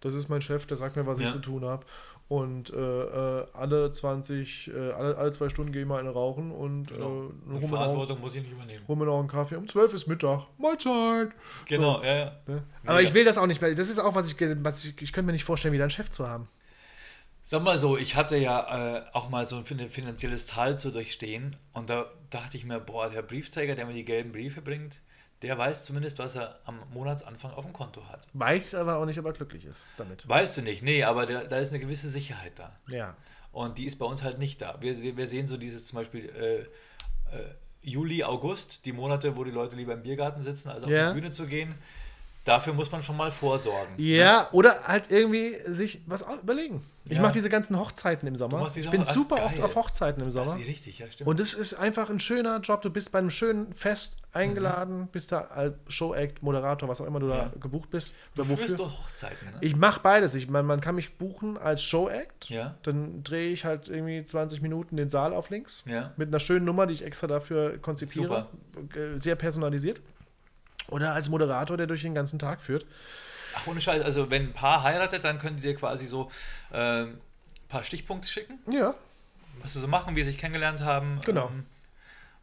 Das 0.00 0.14
ist 0.14 0.28
mein 0.28 0.40
Chef, 0.42 0.66
der 0.66 0.76
sagt 0.76 0.96
mir, 0.96 1.06
was 1.06 1.18
ich 1.20 1.26
Ja. 1.26 1.32
zu 1.32 1.38
tun 1.38 1.64
habe. 1.64 1.86
Und 2.28 2.70
äh, 2.70 2.76
äh, 2.76 3.46
alle 3.54 3.90
20, 3.90 4.68
äh, 4.74 4.90
alle, 4.92 5.16
alle 5.16 5.32
zwei 5.32 5.48
Stunden 5.48 5.72
gehe 5.72 5.80
ich 5.82 5.88
mal 5.88 5.98
eine 5.98 6.10
rauchen 6.10 6.50
und 6.52 6.88
Genau. 6.88 7.30
äh, 7.30 7.60
noch, 7.60 7.68
Verantwortung 7.68 8.20
muss 8.20 8.34
ich 8.34 8.42
nicht 8.42 8.52
übernehmen. 8.52 8.84
hol 8.86 8.96
mir 8.96 9.06
noch 9.06 9.18
einen 9.18 9.28
Kaffee. 9.28 9.56
Um 9.56 9.66
12 9.66 9.94
ist 9.94 10.06
Mittag. 10.08 10.42
Mahlzeit. 10.58 11.30
Genau, 11.66 12.02
ja, 12.02 12.16
ja. 12.18 12.32
Ne? 12.46 12.62
Aber 12.84 13.00
ich 13.00 13.14
will 13.14 13.24
das 13.24 13.38
auch 13.38 13.46
nicht 13.46 13.62
mehr. 13.62 13.74
Das 13.74 13.88
ist 13.88 13.98
auch, 13.98 14.14
was 14.14 14.30
ich, 14.30 14.36
was 14.62 14.84
ich, 14.84 15.00
ich 15.00 15.12
könnte 15.14 15.26
mir 15.26 15.32
nicht 15.32 15.44
vorstellen, 15.44 15.72
wieder 15.72 15.84
einen 15.84 15.90
Chef 15.90 16.10
zu 16.10 16.28
haben. 16.28 16.48
Sag 17.42 17.62
mal 17.62 17.78
so, 17.78 17.96
ich 17.96 18.14
hatte 18.14 18.36
ja 18.36 18.98
äh, 18.98 19.02
auch 19.14 19.30
mal 19.30 19.46
so 19.46 19.56
ein 19.56 19.64
fin- 19.64 19.88
finanzielles 19.88 20.44
Tal 20.44 20.78
zu 20.78 20.90
durchstehen 20.90 21.56
und 21.72 21.88
da 21.88 22.04
dachte 22.28 22.58
ich 22.58 22.66
mir, 22.66 22.78
boah, 22.78 23.08
der 23.08 23.22
Briefträger, 23.22 23.74
der 23.74 23.86
mir 23.86 23.94
die 23.94 24.04
gelben 24.04 24.32
Briefe 24.32 24.60
bringt, 24.60 25.00
der 25.42 25.56
weiß 25.56 25.84
zumindest, 25.84 26.18
was 26.18 26.36
er 26.36 26.58
am 26.64 26.80
Monatsanfang 26.92 27.52
auf 27.52 27.64
dem 27.64 27.72
Konto 27.72 28.04
hat. 28.08 28.26
Weiß 28.32 28.74
aber 28.74 28.96
auch 28.96 29.04
nicht, 29.06 29.18
ob 29.18 29.26
er 29.26 29.32
glücklich 29.32 29.64
ist 29.64 29.86
damit. 29.96 30.28
Weißt 30.28 30.56
du 30.56 30.62
nicht, 30.62 30.82
nee, 30.82 31.04
aber 31.04 31.26
der, 31.26 31.44
da 31.44 31.58
ist 31.58 31.70
eine 31.70 31.78
gewisse 31.78 32.08
Sicherheit 32.08 32.52
da. 32.56 32.76
Ja. 32.88 33.14
Und 33.52 33.78
die 33.78 33.86
ist 33.86 33.96
bei 33.98 34.06
uns 34.06 34.22
halt 34.22 34.38
nicht 34.38 34.60
da. 34.60 34.76
Wir, 34.80 35.00
wir, 35.00 35.16
wir 35.16 35.26
sehen 35.28 35.48
so 35.48 35.56
dieses 35.56 35.86
zum 35.86 35.98
Beispiel 35.98 36.28
äh, 36.30 37.36
äh, 37.36 37.54
Juli, 37.82 38.24
August, 38.24 38.84
die 38.84 38.92
Monate, 38.92 39.36
wo 39.36 39.44
die 39.44 39.50
Leute 39.50 39.76
lieber 39.76 39.94
im 39.94 40.02
Biergarten 40.02 40.42
sitzen, 40.42 40.68
als 40.68 40.84
auf 40.84 40.90
Ja. 40.90 41.12
die 41.12 41.20
Bühne 41.20 41.30
zu 41.30 41.46
gehen. 41.46 41.74
Dafür 42.48 42.72
muss 42.72 42.90
man 42.90 43.02
schon 43.02 43.16
mal 43.16 43.30
vorsorgen. 43.30 43.92
Ja, 43.98 44.48
oder 44.52 44.82
halt 44.84 45.10
irgendwie 45.10 45.56
sich 45.66 46.00
was 46.06 46.24
überlegen. 46.42 46.82
Ich 47.04 47.16
Ja. 47.16 47.22
mache 47.22 47.32
diese 47.32 47.48
ganzen 47.48 47.78
Hochzeiten 47.78 48.26
im 48.28 48.36
Sommer. 48.36 48.68
die 48.74 48.80
Ich 48.80 48.90
bin 48.90 49.04
super 49.04 49.42
oft 49.44 49.56
geil. 49.56 49.64
auf 49.64 49.74
Hochzeiten 49.76 50.20
im 50.22 50.28
Das 50.28 50.34
Sommer. 50.34 50.58
ist 50.58 50.66
richtig, 50.66 50.98
ja, 50.98 51.10
stimmt. 51.10 51.28
Und 51.28 51.40
es 51.40 51.54
ist 51.54 51.74
einfach 51.74 52.10
ein 52.10 52.20
schöner 52.20 52.60
Job. 52.60 52.82
Du 52.82 52.90
bist 52.90 53.12
bei 53.12 53.18
einem 53.18 53.30
schönen 53.30 53.72
Fest 53.74 54.16
eingeladen, 54.32 55.00
Mhm. 55.00 55.06
bist 55.08 55.32
da 55.32 55.40
als 55.42 55.74
Show-Act, 55.88 56.42
Moderator, 56.42 56.88
was 56.88 57.00
auch 57.00 57.06
immer 57.06 57.18
du 57.20 57.28
da 57.28 57.50
gebucht 57.60 57.90
bist. 57.90 58.12
du 58.34 58.42
Oder 58.42 58.56
führst 58.56 58.78
doch 58.78 59.04
Hochzeiten, 59.06 59.46
ne? 59.52 59.58
Ich 59.62 59.74
mache 59.76 60.00
beides. 60.00 60.34
Ich, 60.34 60.48
man, 60.48 60.66
man 60.66 60.80
kann 60.80 60.94
mich 60.96 61.16
buchen 61.16 61.56
als 61.56 61.82
Show-Act. 61.82 62.50
Ja. 62.50 62.74
Dann 62.82 63.22
drehe 63.24 63.50
ich 63.52 63.64
halt 63.64 63.88
irgendwie 63.88 64.22
20 64.24 64.60
Minuten 64.62 64.96
den 64.96 65.08
Saal 65.10 65.32
auf 65.32 65.48
links. 65.50 65.82
Ja. 65.86 66.12
Mit 66.16 66.28
einer 66.28 66.40
schönen 66.40 66.64
Nummer, 66.66 66.86
die 66.86 66.94
ich 66.94 67.04
extra 67.04 67.26
dafür 67.26 67.78
konzipiere. 67.78 68.46
Äh, 68.94 69.18
Sehr 69.18 69.34
personalisiert. 69.36 70.00
Oder 70.88 71.12
als 71.12 71.28
Moderator, 71.28 71.76
der 71.76 71.86
durch 71.86 72.02
den 72.02 72.14
ganzen 72.14 72.38
Tag 72.38 72.60
führt. 72.60 72.86
Ach, 73.54 73.66
ohne 73.66 73.80
Scheiß, 73.80 74.02
also 74.02 74.30
wenn 74.30 74.48
ein 74.48 74.52
Paar 74.52 74.82
heiratet, 74.82 75.24
dann 75.24 75.38
könnt 75.38 75.62
ihr 75.64 75.72
dir 75.72 75.78
quasi 75.78 76.06
so 76.06 76.30
äh, 76.72 77.02
ein 77.04 77.18
paar 77.68 77.84
Stichpunkte 77.84 78.28
schicken, 78.28 78.58
Ja, 78.70 78.94
was 79.62 79.72
sie 79.72 79.80
so 79.80 79.88
machen, 79.88 80.14
wie 80.16 80.22
sie 80.22 80.30
sich 80.30 80.38
kennengelernt 80.38 80.80
haben, 80.80 81.20
Genau. 81.24 81.48
ähm, 81.48 81.66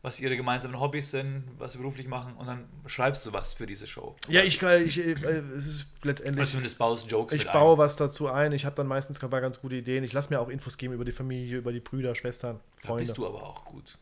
was 0.02 0.20
ihre 0.20 0.36
gemeinsamen 0.38 0.80
Hobbys 0.80 1.10
sind, 1.12 1.46
was 1.58 1.72
sie 1.72 1.78
beruflich 1.80 2.08
machen 2.08 2.34
und 2.36 2.46
dann 2.46 2.66
schreibst 2.86 3.26
du 3.26 3.34
was 3.34 3.54
für 3.54 3.66
diese 3.66 3.88
Show. 3.88 4.16
Ja, 4.28 4.44
ich, 4.44 4.60
kann- 4.60 4.84
ich 4.86 5.00
äh, 5.00 5.14
es 5.14 5.66
ist 5.66 5.88
Oder 6.02 6.08
letztendlich. 6.10 6.50
zumindest 6.50 6.78
baust 6.78 7.10
Jokes 7.10 7.34
Ich 7.34 7.48
baue 7.50 7.78
was 7.80 7.96
dazu 7.96 8.28
ein. 8.28 8.52
Ich 8.52 8.66
habe 8.66 8.76
dann 8.76 8.86
meistens 8.86 9.24
ein 9.24 9.30
paar 9.32 9.42
ganz 9.42 9.60
gute 9.60 9.76
Ideen. 9.78 10.04
Ich 10.04 10.14
lasse 10.14 10.32
mir 10.32 10.40
auch 10.40 10.50
Infos 10.50 10.78
geben 10.78 10.94
über 10.94 11.06
die 11.06 11.12
Familie, 11.12 11.58
über 11.58 11.72
die 11.72 11.80
Brüder, 11.80 12.14
Schwestern, 12.14 12.58
ein. 12.58 12.62
Da 12.82 12.88
Freunde. 12.90 13.06
bist 13.06 13.18
du 13.18 13.26
aber 13.26 13.42
auch 13.42 13.66
gut. 13.66 13.98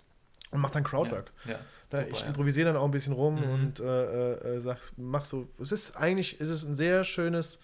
Und 0.52 0.60
mach 0.60 0.72
dann 0.72 0.84
Crowdwork. 0.84 1.32
Ja, 1.46 1.60
Da, 1.94 2.00
super, 2.00 2.10
ich 2.12 2.26
improvisiere 2.26 2.68
dann 2.68 2.78
auch 2.78 2.86
ein 2.86 2.92
bisschen 2.92 3.14
rum 3.14 3.36
Mhm. 3.36 3.50
und 3.54 3.80
äh, 3.80 4.34
äh, 4.58 4.62
sag, 4.62 4.78
mach 4.98 5.26
so. 5.26 5.48
Es 5.60 5.72
ist 5.72 5.96
eigentlich, 5.96 6.40
es 6.42 6.50
ist 6.50 6.66
ein 6.66 6.76
sehr 6.76 7.04
schönes, 7.04 7.60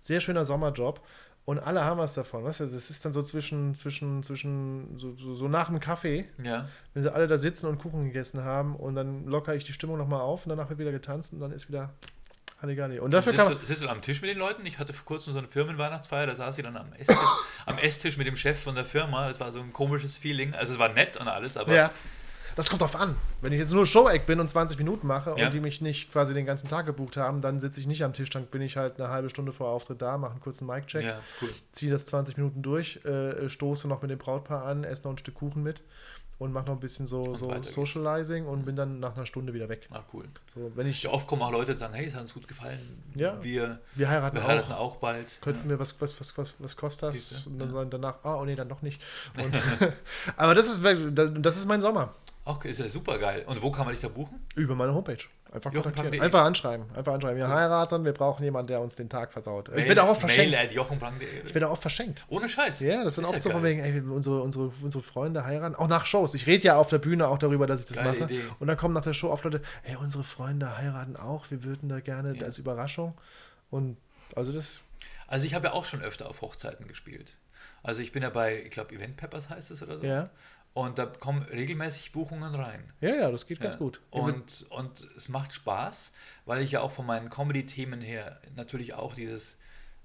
sehr 0.00 0.20
schöner 0.20 0.44
Sommerjob. 0.44 1.00
Und 1.46 1.58
alle 1.58 1.84
haben 1.84 1.98
was 1.98 2.14
davon. 2.14 2.42
Weißt 2.42 2.60
du, 2.60 2.66
das 2.68 2.88
ist 2.88 3.04
dann 3.04 3.12
so 3.12 3.22
zwischen, 3.22 3.74
zwischen, 3.74 4.22
zwischen, 4.22 4.98
so, 4.98 5.14
so, 5.14 5.34
so 5.34 5.46
nach 5.46 5.66
dem 5.68 5.78
Kaffee, 5.78 6.26
Ja, 6.42 6.68
wenn 6.94 7.02
sie 7.02 7.12
alle 7.12 7.26
da 7.26 7.36
sitzen 7.36 7.66
und 7.66 7.76
Kuchen 7.78 8.04
gegessen 8.06 8.42
haben 8.44 8.74
und 8.76 8.94
dann 8.94 9.26
lockere 9.26 9.54
ich 9.54 9.64
die 9.64 9.74
Stimmung 9.74 9.98
nochmal 9.98 10.22
auf 10.22 10.46
und 10.46 10.50
danach 10.50 10.70
wird 10.70 10.78
wieder 10.78 10.90
getanzt 10.92 11.34
und 11.34 11.40
dann 11.40 11.52
ist 11.52 11.68
wieder 11.68 11.90
Halligalli. 12.62 12.98
Und 12.98 13.12
dafür 13.12 13.34
kann 13.34 13.48
sitzt, 13.48 13.56
man. 13.56 13.60
du, 13.60 13.66
sitzt 13.66 13.82
du 13.82 13.88
am 13.88 14.00
Tisch 14.00 14.22
mit 14.22 14.30
den 14.30 14.38
Leuten? 14.38 14.64
Ich 14.64 14.78
hatte 14.78 14.94
vor 14.94 15.04
kurzem 15.04 15.34
so 15.34 15.38
eine 15.38 15.48
Firmenweihnachtsfeier, 15.48 16.26
da 16.26 16.34
saß 16.34 16.56
sie 16.56 16.62
dann 16.62 16.78
am 16.78 16.90
Esstisch, 16.94 17.18
am 17.66 17.76
Esstisch 17.76 18.16
mit 18.16 18.26
dem 18.26 18.36
Chef 18.36 18.58
von 18.58 18.74
der 18.74 18.86
Firma. 18.86 19.28
Das 19.28 19.38
war 19.38 19.52
so 19.52 19.60
ein 19.60 19.70
komisches 19.74 20.16
Feeling. 20.16 20.54
Also 20.54 20.72
es 20.72 20.78
war 20.78 20.88
nett 20.94 21.18
und 21.18 21.28
alles, 21.28 21.58
aber 21.58 21.74
Ja. 21.74 21.90
Das 22.56 22.68
kommt 22.68 22.82
drauf 22.82 22.96
an. 22.96 23.16
Wenn 23.40 23.52
ich 23.52 23.58
jetzt 23.58 23.72
nur 23.72 23.86
Show-Act 23.86 24.26
bin 24.26 24.40
und 24.40 24.48
20 24.48 24.78
Minuten 24.78 25.06
mache 25.06 25.34
Ja. 25.36 25.46
und 25.46 25.54
die 25.54 25.60
mich 25.60 25.80
nicht 25.80 26.12
quasi 26.12 26.34
den 26.34 26.46
ganzen 26.46 26.68
Tag 26.68 26.86
gebucht 26.86 27.16
haben, 27.16 27.40
dann 27.40 27.60
sitze 27.60 27.80
ich 27.80 27.86
nicht 27.86 28.04
am 28.04 28.12
Tisch, 28.12 28.30
dann 28.30 28.46
bin 28.46 28.62
ich 28.62 28.76
halt 28.76 29.00
eine 29.00 29.10
halbe 29.10 29.30
Stunde 29.30 29.52
vor 29.52 29.68
Auftritt 29.68 30.00
da, 30.02 30.18
mache 30.18 30.32
einen 30.32 30.40
kurzen 30.40 30.66
Mic-Check, 30.66 31.02
ja, 31.04 31.20
cool. 31.42 31.50
ziehe 31.72 31.90
das 31.90 32.06
20 32.06 32.36
Minuten 32.36 32.62
durch, 32.62 33.04
äh, 33.04 33.48
stoße 33.48 33.88
noch 33.88 34.02
mit 34.02 34.10
dem 34.10 34.18
Brautpaar 34.18 34.64
an, 34.64 34.84
esse 34.84 35.04
noch 35.04 35.12
ein 35.14 35.18
Stück 35.18 35.34
Kuchen 35.34 35.62
mit 35.62 35.82
und 36.38 36.52
mache 36.52 36.66
noch 36.66 36.74
ein 36.74 36.80
bisschen 36.80 37.06
so, 37.06 37.34
so 37.34 37.48
weiter 37.48 37.60
geht's. 37.60 37.74
Socializing 37.74 38.46
und 38.46 38.64
bin 38.64 38.74
dann 38.76 38.98
nach 39.00 39.16
einer 39.16 39.26
Stunde 39.26 39.54
wieder 39.54 39.68
weg. 39.68 39.88
Ah, 39.90 40.02
cool. 40.12 40.24
So, 40.54 40.72
wenn 40.74 40.86
ich, 40.86 41.04
Ja, 41.04 41.10
oft 41.10 41.26
kommen 41.28 41.42
auch 41.42 41.52
Leute 41.52 41.72
und 41.72 41.78
sagen, 41.78 41.94
hey, 41.94 42.06
es 42.06 42.14
hat 42.14 42.22
uns 42.22 42.34
gut 42.34 42.48
gefallen. 42.48 42.80
Ja. 43.14 43.42
Wir, 43.42 43.78
wir 43.94 44.08
heiraten 44.08 44.36
wir 44.36 44.42
auch. 44.44 44.48
heiraten 44.48 44.72
auch 44.72 44.96
bald. 44.96 45.38
Könnten 45.40 45.68
wir, 45.68 45.78
was, 45.78 46.00
was, 46.00 46.18
was, 46.20 46.36
was, 46.36 46.56
was 46.58 46.76
kostet 46.76 47.10
das? 47.10 47.46
Und 47.46 47.58
dann 47.58 47.68
ja. 47.68 47.74
sagen 47.74 47.90
danach, 47.90 48.16
ah, 48.24 48.40
oh 48.40 48.44
nee, 48.44 48.56
dann 48.56 48.68
doch 48.68 48.82
nicht. 48.82 49.00
Und, 49.38 49.54
aber 50.36 50.54
das 50.54 50.66
ist, 50.66 50.80
das 51.14 51.56
ist 51.56 51.66
mein 51.66 51.80
Sommer. 51.80 52.12
Okay, 52.46 52.70
ist 52.70 52.78
ja 52.80 52.88
super 52.88 53.18
geil. 53.18 53.42
Und 53.46 53.62
wo 53.62 53.70
kann 53.70 53.86
man 53.86 53.94
dich 53.94 54.02
da 54.02 54.08
buchen? 54.08 54.44
Über 54.54 54.74
meine 54.74 54.92
Homepage. 54.94 55.16
Einfach 55.50 55.72
kontaktieren. 55.72 56.20
Einfach 56.20 56.42
anschreiben. 56.44 56.84
Einfach 56.94 57.14
anschreiben. 57.14 57.36
Wir 57.38 57.48
heiraten, 57.48 58.04
wir 58.04 58.12
brauchen 58.12 58.42
jemanden, 58.42 58.66
der 58.66 58.80
uns 58.80 58.96
den 58.96 59.08
Tag 59.08 59.32
versaut. 59.32 59.68
Ich 59.68 59.74
Mail- 59.76 59.88
werde 59.88 60.02
auch 60.02 60.08
oft 60.08 60.20
verschenkt. 60.20 60.72
Jochen.de. 60.72 61.46
Ich 61.46 61.54
werde 61.54 61.68
auch 61.68 61.72
oft 61.72 61.82
verschenkt. 61.82 62.24
Ohne 62.28 62.48
Scheiß. 62.48 62.80
Ja, 62.80 63.04
das 63.04 63.14
sind 63.14 63.24
Ist 63.24 63.30
oft 63.30 63.40
so 63.42 63.48
geil. 63.50 63.56
von 63.58 63.64
wegen, 63.64 63.80
ey, 63.80 64.00
unsere, 64.00 64.42
unsere, 64.42 64.72
unsere 64.82 65.02
Freunde 65.02 65.44
heiraten. 65.46 65.76
Auch 65.76 65.88
nach 65.88 66.04
Shows. 66.06 66.34
Ich 66.34 66.46
rede 66.46 66.64
ja 66.66 66.76
auf 66.76 66.88
der 66.88 66.98
Bühne 66.98 67.28
auch 67.28 67.38
darüber, 67.38 67.66
dass 67.68 67.80
ich 67.80 67.86
das 67.86 67.96
Geile 67.96 68.18
mache. 68.18 68.24
Idee. 68.24 68.42
Und 68.58 68.66
dann 68.66 68.76
kommen 68.76 68.94
nach 68.94 69.02
der 69.04 69.14
Show 69.14 69.30
oft 69.30 69.44
Leute, 69.44 69.62
ey, 69.84 69.94
unsere 69.96 70.24
Freunde 70.24 70.76
heiraten 70.76 71.16
auch. 71.16 71.50
Wir 71.50 71.62
würden 71.62 71.88
da 71.88 72.00
gerne 72.00 72.34
Ja. 72.36 72.44
als 72.46 72.58
Überraschung. 72.58 73.14
Und 73.70 73.96
also 74.34 74.52
das. 74.52 74.80
Also 75.28 75.46
ich 75.46 75.54
habe 75.54 75.68
ja 75.68 75.72
auch 75.72 75.84
schon 75.86 76.02
öfter 76.02 76.28
auf 76.28 76.42
Hochzeiten 76.42 76.88
gespielt. 76.88 77.36
Also 77.84 78.02
ich 78.02 78.12
bin 78.12 78.22
ja 78.22 78.30
bei, 78.30 78.60
ich 78.62 78.70
glaube, 78.70 78.94
Event 78.94 79.16
Peppers 79.18 79.50
heißt 79.50 79.70
es 79.70 79.82
oder 79.82 79.98
so. 79.98 80.04
Ja. 80.06 80.30
Und 80.74 80.98
da 80.98 81.06
kommen 81.06 81.42
regelmäßig 81.42 82.10
Buchungen 82.12 82.54
rein. 82.54 82.92
Ja, 83.00 83.14
ja, 83.14 83.30
das 83.30 83.46
geht 83.46 83.60
ganz 83.60 83.74
Ja. 83.74 83.78
gut. 83.78 84.00
Und, 84.10 84.66
und 84.70 85.06
es 85.16 85.28
macht 85.28 85.54
Spaß, 85.54 86.10
weil 86.46 86.62
ich 86.62 86.72
ja 86.72 86.80
auch 86.80 86.90
von 86.90 87.06
meinen 87.06 87.30
Comedy-Themen 87.30 88.00
her 88.00 88.40
natürlich 88.56 88.92
auch 88.94 89.14
dieses 89.14 89.56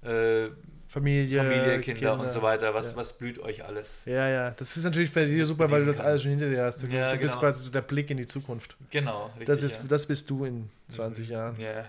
äh, 0.02 0.48
Familie, 0.86 1.42
Familie, 1.42 1.80
Kinder, 1.80 2.18
und 2.18 2.30
so 2.30 2.40
weiter. 2.42 2.72
Was, 2.72 2.94
was 2.96 3.12
blüht 3.18 3.38
euch 3.40 3.64
alles? 3.64 4.02
Ja, 4.06 4.28
ja. 4.28 4.50
Das 4.52 4.76
ist 4.76 4.84
natürlich 4.84 5.12
bei 5.12 5.24
dir 5.24 5.44
super, 5.44 5.70
weil 5.70 5.80
du 5.80 5.86
das 5.86 6.00
alles 6.00 6.22
schon 6.22 6.30
hinter 6.30 6.48
dir 6.48 6.62
hast. 6.64 6.82
Du, 6.82 6.86
Ja, 6.86 7.12
du 7.12 7.18
bist 7.18 7.34
genau. 7.34 7.40
quasi 7.40 7.64
so 7.64 7.70
der 7.72 7.82
Blick 7.82 8.10
in 8.10 8.16
die 8.16 8.26
Zukunft. 8.26 8.76
Genau, 8.90 9.26
richtig. 9.26 9.46
Das, 9.46 9.62
ist, 9.64 9.76
ja. 9.78 9.82
das 9.88 10.06
bist 10.06 10.30
du 10.30 10.44
in 10.44 10.70
20 10.88 11.28
Jahren. 11.28 11.58
Ja. 11.60 11.84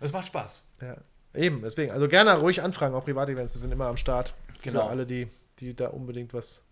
Es 0.00 0.12
macht 0.12 0.26
Spaß. 0.26 0.64
Ja. 0.80 0.96
Eben, 1.34 1.62
deswegen. 1.62 1.92
Also 1.92 2.08
gerne 2.08 2.34
ruhig 2.34 2.62
anfragen, 2.62 2.94
auch 2.94 3.04
Privatevents. 3.04 3.54
Wir 3.54 3.60
sind 3.60 3.72
immer 3.72 3.86
am 3.86 3.96
Start. 3.96 4.34
Genau. 4.62 4.80
Für 4.82 4.90
alle, 4.90 5.06
die, 5.06 5.28
die 5.60 5.74
da 5.74 5.88
unbedingt 5.88 6.34
was, 6.34 6.62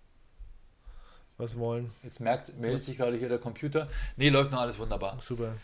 was 1.40 1.58
wollen. 1.58 1.90
Jetzt 2.02 2.20
merkt, 2.20 2.56
meldet 2.58 2.82
sich 2.82 2.96
gerade 2.96 3.16
hier 3.16 3.28
der 3.28 3.38
Computer. 3.38 3.88
Nee, 4.16 4.28
läuft 4.28 4.52
noch 4.52 4.60
alles 4.60 4.78
wunderbar. 4.78 5.16
Super. 5.20 5.54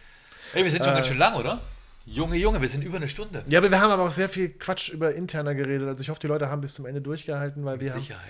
Ey, 0.55 0.65
wir 0.65 0.71
sind 0.71 0.85
schon 0.85 0.93
Äh, 0.93 0.97
ganz 0.97 1.07
schön 1.09 1.19
lang, 1.19 1.35
oder? 1.35 1.61
Junge, 2.09 2.37
Junge, 2.37 2.61
wir 2.61 2.69
sind 2.69 2.85
über 2.85 2.99
eine 2.99 3.09
Stunde. 3.09 3.43
Ja, 3.49 3.59
aber 3.59 3.69
wir 3.71 3.81
haben 3.81 3.91
aber 3.91 4.05
auch 4.05 4.11
sehr 4.13 4.29
viel 4.29 4.51
Quatsch 4.51 4.91
über 4.91 5.13
interner 5.15 5.57
geredet. 5.57 5.89
Also 5.89 6.03
ich 6.03 6.09
hoffe, 6.09 6.21
die 6.21 6.29
Leute 6.29 6.49
haben 6.49 6.61
bis 6.61 6.75
zum 6.75 6.87
Ende 6.87 7.01
durchgehalten, 7.01 7.65
weil 7.65 7.79
Mit 7.79 7.87
wir 7.87 7.93
haben 7.93 8.01
Sicherheit. 8.01 8.23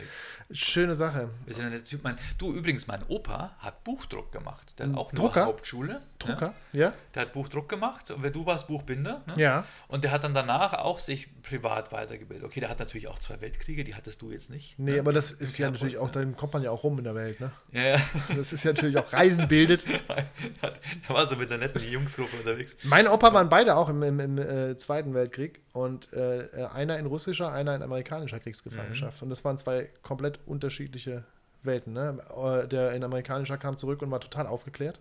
Schöne 0.51 0.95
Sache. 0.97 1.31
Wir 1.45 1.55
sind 1.55 1.67
eine 1.67 1.83
Typ, 1.83 2.05
mein, 2.05 2.19
du 2.39 2.53
übrigens, 2.53 2.87
mein 2.87 3.03
Opa 3.09 3.57
hat 3.59 3.85
Buchdruck 3.85 4.33
gemacht. 4.33 4.75
Der 4.79 4.87
hat 4.87 4.93
Ein 4.93 4.99
auch 4.99 5.13
Drucker? 5.13 5.41
eine 5.43 5.47
Hauptschule. 5.47 6.01
Drucker, 6.19 6.55
Ne? 6.73 6.81
ja? 6.81 6.93
Der 7.15 7.23
hat 7.23 7.33
Buchdruck 7.33 7.69
gemacht. 7.69 8.11
Und 8.11 8.25
du 8.35 8.47
warst 8.47 8.69
Buchbinder. 8.69 9.23
Ne? 9.27 9.35
Ja. 9.37 9.65
Und 9.89 10.05
der 10.05 10.11
hat 10.11 10.25
dann 10.25 10.35
danach 10.35 10.73
auch 10.75 10.99
sich 10.99 11.29
privat 11.43 11.93
weitergebildet. 11.93 12.45
Okay, 12.47 12.61
der 12.61 12.69
hat 12.69 12.79
natürlich 12.79 13.09
auch 13.09 13.19
zwei 13.19 13.41
Weltkriege, 13.41 13.85
die 13.85 13.95
hattest 13.95 14.23
du 14.23 14.31
jetzt 14.31 14.51
nicht. 14.51 14.79
Nee, 14.79 14.93
ne? 14.93 15.01
aber 15.01 15.13
das 15.13 15.33
ist 15.33 15.59
ja 15.59 15.71
natürlich 15.71 15.99
auch, 15.99 16.11
Kerbholz, 16.13 16.27
dann 16.27 16.37
kommt 16.37 16.53
man 16.55 16.63
ja 16.63 16.71
auch 16.71 16.83
rum 16.85 16.99
in 16.99 17.05
der 17.05 17.15
Welt, 17.15 17.41
ne? 17.41 17.47
ne? 17.73 17.81
Ja, 17.83 17.97
ja. 17.97 18.01
Das 18.37 18.53
ist 18.53 18.65
ja 18.65 18.73
natürlich 18.73 18.99
auch 18.99 19.13
Reisen 19.13 19.49
bildet. 19.49 19.85
der 20.09 21.15
war 21.15 21.27
so 21.27 21.37
mit 21.37 21.51
einer 21.51 21.59
netten 21.59 21.83
Jungsgruppe 21.83 22.37
unterwegs. 22.37 22.77
Mein 22.83 23.07
Opa 23.07 23.33
waren 23.33 23.49
beide 23.49 23.77
auch 23.77 23.89
im, 23.89 24.03
im, 24.03 24.21
im 24.21 24.39
äh, 24.39 24.77
Zweiten 24.77 25.15
Weltkrieg 25.15 25.61
und 25.73 26.13
äh, 26.13 26.47
äh, 26.47 26.67
einer 26.67 26.99
in 26.99 27.07
russischer, 27.07 27.53
einer 27.53 27.75
in 27.75 27.83
amerikanischer 27.83 28.41
Kriegsgefangenschaft. 28.41 29.23
Und 29.23 29.31
das 29.31 29.45
waren 29.45 29.59
zwei 29.59 29.91
komplett 30.03 30.36
unterschiedliche 30.47 31.25
Welten. 31.63 31.93
Ne? 31.93 32.19
Äh, 32.37 32.69
Der 32.69 32.93
in 32.93 33.05
amerikanischer 33.05 33.59
kam 33.59 33.77
zurück 33.77 34.03
und 34.03 34.11
war 34.11 34.21
total 34.21 34.47
aufgeklärt. 34.47 35.01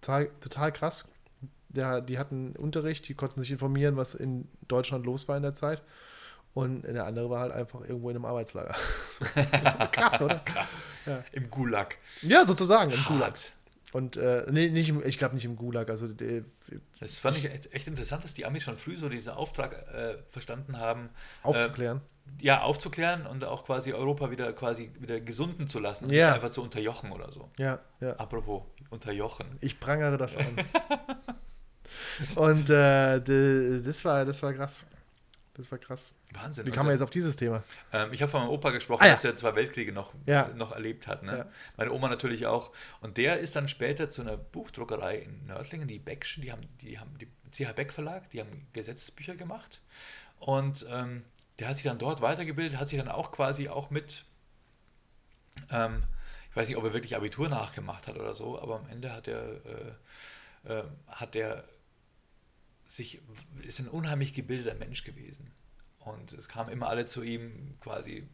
Total, 0.00 0.30
total 0.40 0.72
krass. 0.72 1.08
Der, 1.68 2.00
die 2.00 2.18
hatten 2.18 2.54
Unterricht, 2.56 3.08
die 3.08 3.14
konnten 3.14 3.40
sich 3.40 3.50
informieren, 3.50 3.96
was 3.96 4.14
in 4.14 4.48
Deutschland 4.68 5.04
los 5.06 5.28
war 5.28 5.36
in 5.36 5.42
der 5.42 5.54
Zeit. 5.54 5.82
Und 6.52 6.82
der 6.82 7.04
andere 7.04 7.30
war 7.30 7.40
halt 7.40 7.52
einfach 7.52 7.80
irgendwo 7.80 8.10
in 8.10 8.16
einem 8.16 8.26
Arbeitslager. 8.26 8.76
Krass, 9.90 10.22
oder? 10.22 10.38
Krass. 10.44 10.82
Ja. 11.04 11.24
Im 11.32 11.50
Gulag. 11.50 11.96
Ja, 12.22 12.44
sozusagen, 12.44 12.92
im 12.92 13.04
Gulag. 13.04 13.30
Hart. 13.30 13.52
Und 13.92 14.16
Und 14.16 14.22
äh, 14.22 14.46
nee, 14.50 14.68
nicht 14.68 14.88
im, 14.88 15.04
ich 15.04 15.18
glaube 15.18 15.34
nicht 15.34 15.44
im 15.44 15.56
Gulag. 15.56 15.90
Also 15.90 16.06
der, 16.06 16.44
das 17.00 17.18
fand 17.18 17.36
ich 17.38 17.46
echt 17.46 17.72
echt 17.72 17.88
interessant, 17.88 18.22
dass 18.24 18.34
die 18.34 18.44
Amis 18.44 18.62
schon 18.62 18.76
früh 18.76 18.96
so 18.96 19.08
diesen 19.08 19.32
Auftrag 19.32 19.72
äh, 19.92 20.16
verstanden 20.30 20.78
haben, 20.78 21.10
aufzuklären. 21.42 22.00
Ja, 22.40 22.62
aufzuklären 22.62 23.26
und 23.26 23.44
auch 23.44 23.64
quasi 23.64 23.92
Europa 23.92 24.30
wieder 24.30 24.52
quasi 24.52 24.90
wieder 24.98 25.20
gesunden 25.20 25.68
zu 25.68 25.78
lassen 25.78 26.06
und 26.06 26.10
Ja. 26.12 26.26
nicht 26.28 26.34
einfach 26.36 26.50
zu 26.50 26.62
unterjochen 26.62 27.12
oder 27.12 27.30
so. 27.32 27.50
ja, 27.58 27.78
ja. 28.00 28.12
Apropos 28.16 28.62
unterjochen. 28.90 29.46
Ich 29.60 29.80
prangere 29.80 30.16
das 30.16 30.36
an. 30.36 30.56
Und 32.34 32.70
äh, 32.70 33.20
das 33.82 34.04
war, 34.04 34.24
das 34.24 34.42
war 34.42 34.52
krass. 34.52 34.86
Das 35.54 35.70
war 35.70 35.78
krass. 35.78 36.14
Wahnsinn. 36.32 36.66
Wie 36.66 36.70
kam 36.72 36.86
man 36.86 36.94
jetzt 36.94 37.02
auf 37.02 37.10
dieses 37.10 37.36
Thema? 37.36 37.62
Ähm, 37.92 38.12
ich 38.12 38.20
habe 38.22 38.30
von 38.30 38.40
meinem 38.42 38.50
Opa 38.50 38.70
gesprochen, 38.70 39.02
Ah, 39.02 39.06
ja. 39.06 39.12
dass 39.12 39.24
er 39.24 39.36
zwei 39.36 39.54
Weltkriege 39.54 39.92
noch, 39.92 40.12
Ja. 40.26 40.48
noch 40.56 40.72
erlebt 40.72 41.06
hat. 41.06 41.22
Ne? 41.22 41.38
Ja. 41.38 41.46
Meine 41.76 41.92
Oma 41.92 42.08
natürlich 42.08 42.46
auch. 42.46 42.72
Und 43.00 43.18
der 43.18 43.38
ist 43.38 43.54
dann 43.54 43.68
später 43.68 44.10
zu 44.10 44.22
einer 44.22 44.36
Buchdruckerei 44.36 45.18
in 45.18 45.46
Nördlingen, 45.46 45.86
die 45.86 46.00
Beckschen, 46.00 46.42
die 46.42 46.50
haben, 46.50 46.62
die 46.80 46.98
haben 46.98 47.16
die 47.18 47.28
CH 47.52 47.72
Beck 47.74 47.92
Verlag, 47.92 48.28
die 48.30 48.40
haben 48.40 48.66
Gesetzesbücher 48.72 49.36
gemacht. 49.36 49.80
Und 50.40 50.84
ähm, 50.90 51.22
der 51.58 51.68
hat 51.68 51.76
sich 51.76 51.84
dann 51.84 51.98
dort 51.98 52.20
weitergebildet, 52.20 52.78
hat 52.78 52.88
sich 52.88 52.98
dann 52.98 53.08
auch 53.08 53.32
quasi 53.32 53.68
auch 53.68 53.90
mit, 53.90 54.24
ähm, 55.70 56.02
ich 56.50 56.56
weiß 56.56 56.68
nicht, 56.68 56.76
ob 56.76 56.84
er 56.84 56.92
wirklich 56.92 57.16
Abitur 57.16 57.48
nachgemacht 57.48 58.06
hat 58.08 58.16
oder 58.16 58.34
so, 58.34 58.60
aber 58.60 58.76
am 58.80 58.86
Ende 58.88 59.12
hat 59.12 59.28
er, 59.28 59.60
äh, 60.64 60.72
äh, 60.72 60.84
hat 61.08 61.36
er 61.36 61.64
sich, 62.86 63.20
ist 63.62 63.78
ein 63.80 63.88
unheimlich 63.88 64.34
gebildeter 64.34 64.74
Mensch 64.76 65.04
gewesen. 65.04 65.50
Und 66.00 66.32
es 66.32 66.48
kamen 66.48 66.70
immer 66.70 66.88
alle 66.88 67.06
zu 67.06 67.22
ihm, 67.22 67.76
quasi 67.80 68.26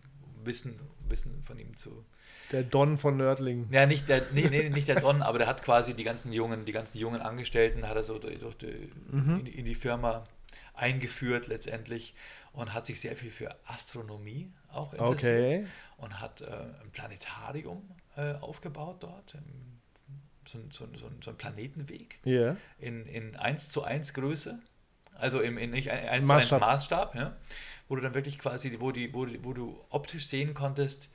Wissen, 0.43 0.81
Wissen 1.07 1.43
von 1.45 1.59
ihm 1.59 1.77
zu. 1.77 2.05
Der 2.51 2.63
Don 2.65 2.99
von 2.99 3.17
Nördlingen. 3.17 3.71
Ja, 3.71 3.87
nicht 3.87 4.09
der, 4.09 4.23
nee, 4.33 4.49
nee, 4.49 4.71
nicht 4.71 4.89
der 4.89 5.01
Don, 5.01 5.23
aber 5.23 5.39
der 5.39 5.47
hat 5.47 5.63
quasi 5.63 5.95
die 5.95 6.03
ganzen 6.03 6.33
jungen, 6.33 6.65
die 6.65 6.73
ganzen 6.73 6.99
jungen 6.99 7.21
Angestellten, 7.21 7.87
hat 7.87 7.97
er 7.97 8.03
so 8.03 8.19
durch, 8.19 8.39
durch 8.39 8.57
die, 8.57 8.91
Mhm. 9.11 9.41
in, 9.41 9.47
in 9.47 9.65
die 9.67 9.75
Firma 9.75 10.25
eingeführt 10.81 11.47
letztendlich 11.47 12.15
und 12.53 12.73
hat 12.75 12.87
sich 12.87 13.01
sehr 13.01 13.17
viel 13.17 13.31
für 13.31 13.55
Astronomie 13.67 14.53
auch 14.73 14.93
interessiert 14.93 15.19
Okay. 15.63 15.67
und 15.99 16.21
hat 16.21 16.41
äh, 16.41 16.47
ein 16.83 16.91
Planetarium 16.93 17.89
äh, 18.17 18.33
aufgebaut 18.35 19.03
dort, 19.03 19.35
ähm, 19.35 19.79
so, 20.47 20.59
ein- 20.59 20.71
so, 20.73 20.87
so, 20.97 21.11
so 21.23 21.31
ein 21.31 21.37
Planetenweg 21.37 22.19
Ja. 22.25 22.57
in, 22.79 23.07
in 23.07 23.37
1 23.37 23.69
zu 23.69 23.85
1 23.85 24.15
Größe, 24.15 24.59
also 25.15 25.41
im, 25.41 25.59
in 25.59 25.71
nicht 25.71 25.91
1 25.91 26.25
Maßstab. 26.27 26.61
zu 26.61 26.65
1 26.67 26.73
Maßstab, 26.75 27.15
ja, 27.15 27.37
wo 27.89 27.97
du 27.97 28.03
dann 28.03 28.15
wirklich 28.15 28.39
quasi, 28.39 28.75
wo, 28.81 28.91
die, 28.91 29.13
wo, 29.15 29.27
wo 29.43 29.53
du 29.53 29.79
optisch 29.91 30.27
sehen 30.27 30.55
konntest, 30.55 31.09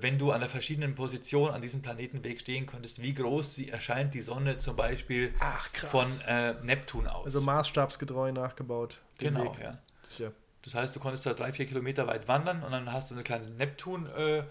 wenn 0.00 0.18
du 0.18 0.32
an 0.32 0.40
der 0.40 0.48
verschiedenen 0.48 0.94
Position 0.94 1.50
an 1.52 1.62
diesem 1.62 1.80
Planetenweg 1.80 2.40
stehen 2.40 2.66
könntest, 2.66 3.02
wie 3.02 3.14
groß 3.14 3.54
sie 3.54 3.68
erscheint 3.68 4.14
die 4.14 4.20
Sonne 4.20 4.58
zum 4.58 4.74
Beispiel 4.76 5.32
Ach, 5.38 5.68
von 5.68 6.06
äh, 6.26 6.54
Neptun 6.62 7.06
aus. 7.06 7.26
Also 7.26 7.40
maßstabsgetreu 7.40 8.32
nachgebaut. 8.32 8.98
genau, 9.18 9.44
Weg. 9.44 9.62
ja. 9.62 9.78
Tja. 10.02 10.32
Das 10.62 10.74
heißt, 10.74 10.94
du 10.94 11.00
konntest 11.00 11.24
da 11.24 11.34
drei, 11.34 11.52
vier 11.52 11.66
Kilometer 11.66 12.06
weit 12.06 12.28
wandern 12.28 12.62
und 12.62 12.72
dann 12.72 12.92
hast 12.92 13.10
du 13.10 13.14
eine 13.14 13.22
kleine 13.22 13.48
Neptun, 13.48 14.06
äh, 14.06 14.42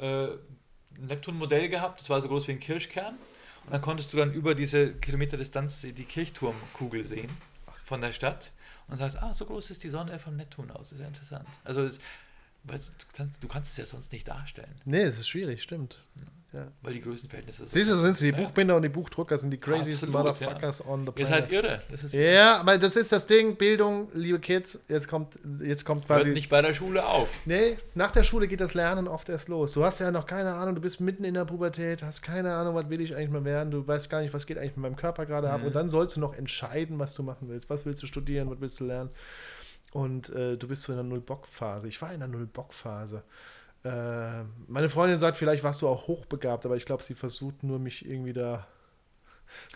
äh, 0.00 0.38
Neptun-Modell 0.98 1.68
gehabt, 1.68 2.00
das 2.00 2.10
war 2.10 2.20
so 2.20 2.28
groß 2.28 2.48
wie 2.48 2.52
ein 2.52 2.60
Kirschkern. 2.60 3.16
Und 3.66 3.72
dann 3.72 3.82
konntest 3.82 4.12
du 4.12 4.16
dann 4.16 4.32
über 4.32 4.54
diese 4.54 4.94
Kilometerdistanz 4.94 5.82
die 5.82 6.04
Kirchturmkugel 6.04 7.04
sehen 7.04 7.30
von 7.84 8.00
der 8.00 8.12
Stadt 8.12 8.52
und 8.88 8.96
sagst, 8.96 9.22
ah, 9.22 9.34
so 9.34 9.44
groß 9.44 9.70
ist 9.70 9.84
die 9.84 9.90
Sonne 9.90 10.18
vom 10.18 10.36
Neptun 10.36 10.70
aus. 10.70 10.90
Das 10.90 10.92
ist 10.92 11.00
ja 11.00 11.06
interessant. 11.08 11.46
Also 11.64 11.84
das, 11.84 11.98
weißt 12.64 12.88
du, 12.88 12.92
du, 12.92 13.06
kannst, 13.16 13.42
du 13.44 13.48
kannst 13.48 13.70
es 13.72 13.76
ja 13.76 13.86
sonst 13.86 14.12
nicht 14.12 14.26
darstellen, 14.28 14.74
Nee, 14.84 15.02
es 15.02 15.18
ist 15.18 15.28
schwierig, 15.28 15.62
stimmt. 15.62 15.98
Ja. 16.52 16.66
weil 16.82 16.94
die 16.94 17.00
Größenverhältnisse 17.00 17.64
so 17.64 17.70
Siehst 17.72 17.90
du, 17.92 17.94
sind 17.98 18.16
sie. 18.16 18.32
Die 18.32 18.36
Ja. 18.36 18.44
Buchbinder 18.44 18.74
und 18.74 18.82
die 18.82 18.88
Buchdrucker 18.88 19.38
sind 19.38 19.52
die 19.52 19.58
craziest 19.58 20.08
Motherfuckers 20.08 20.84
on 20.84 21.02
the 21.06 21.12
Ihr 21.14 21.24
planet. 21.24 21.44
seid 21.44 21.52
irre. 21.52 21.82
Das 21.92 22.02
ist, 22.02 22.12
Ja, 22.12 22.58
aber 22.58 22.76
das 22.76 22.96
ist 22.96 23.12
das 23.12 23.28
Ding, 23.28 23.54
Bildung, 23.54 24.08
liebe 24.14 24.40
Kids, 24.40 24.80
jetzt 24.88 25.06
kommt, 25.06 25.38
jetzt 25.62 25.84
kommt 25.84 26.08
hört 26.08 26.22
quasi. 26.22 26.30
nicht 26.34 26.48
bei 26.50 26.60
der 26.60 26.74
Schule 26.74 27.06
auf. 27.06 27.28
Nee, 27.44 27.78
nach 27.94 28.10
der 28.10 28.24
Schule 28.24 28.48
geht 28.48 28.60
das 28.60 28.74
Lernen 28.74 29.06
oft 29.06 29.28
erst 29.28 29.48
los. 29.48 29.70
Du 29.74 29.84
hast 29.84 30.00
ja 30.00 30.10
noch 30.10 30.26
keine 30.26 30.54
Ahnung, 30.54 30.74
du 30.74 30.80
bist 30.80 31.00
mitten 31.00 31.22
in 31.22 31.34
der 31.34 31.44
Pubertät, 31.44 32.02
hast 32.02 32.20
keine 32.20 32.52
Ahnung, 32.52 32.74
was 32.74 32.90
will 32.90 33.00
ich 33.00 33.14
eigentlich 33.14 33.30
mal 33.30 33.44
werden, 33.44 33.70
du 33.70 33.86
weißt 33.86 34.10
gar 34.10 34.20
nicht, 34.20 34.34
was 34.34 34.44
geht 34.44 34.58
eigentlich 34.58 34.74
mit 34.74 34.82
meinem 34.82 34.96
Körper 34.96 35.26
gerade 35.26 35.50
ab. 35.52 35.60
Mhm. 35.60 35.68
Und 35.68 35.76
dann 35.76 35.88
sollst 35.88 36.16
du 36.16 36.20
noch 36.20 36.34
entscheiden, 36.34 36.98
was 36.98 37.14
du 37.14 37.22
machen 37.22 37.48
willst. 37.48 37.70
Was 37.70 37.86
willst 37.86 38.02
du 38.02 38.08
studieren, 38.08 38.50
was 38.50 38.60
willst 38.60 38.80
du 38.80 38.86
lernen? 38.86 39.10
Und 39.92 40.30
äh, 40.30 40.56
du 40.56 40.68
bist 40.68 40.82
so 40.82 40.92
in 40.92 40.98
der 40.98 41.04
Null-Bock-Phase. 41.04 41.88
Ich 41.88 42.00
war 42.00 42.12
in 42.12 42.20
der 42.20 42.28
Null-Bock-Phase. 42.28 43.24
Äh, 43.82 44.44
meine 44.68 44.88
Freundin 44.88 45.18
sagt, 45.18 45.36
vielleicht 45.36 45.64
warst 45.64 45.82
du 45.82 45.88
auch 45.88 46.06
hochbegabt, 46.06 46.66
aber 46.66 46.76
ich 46.76 46.84
glaube, 46.84 47.02
sie 47.02 47.14
versucht 47.14 47.62
nur, 47.62 47.78
mich 47.78 48.04
irgendwie 48.06 48.32
da 48.32 48.66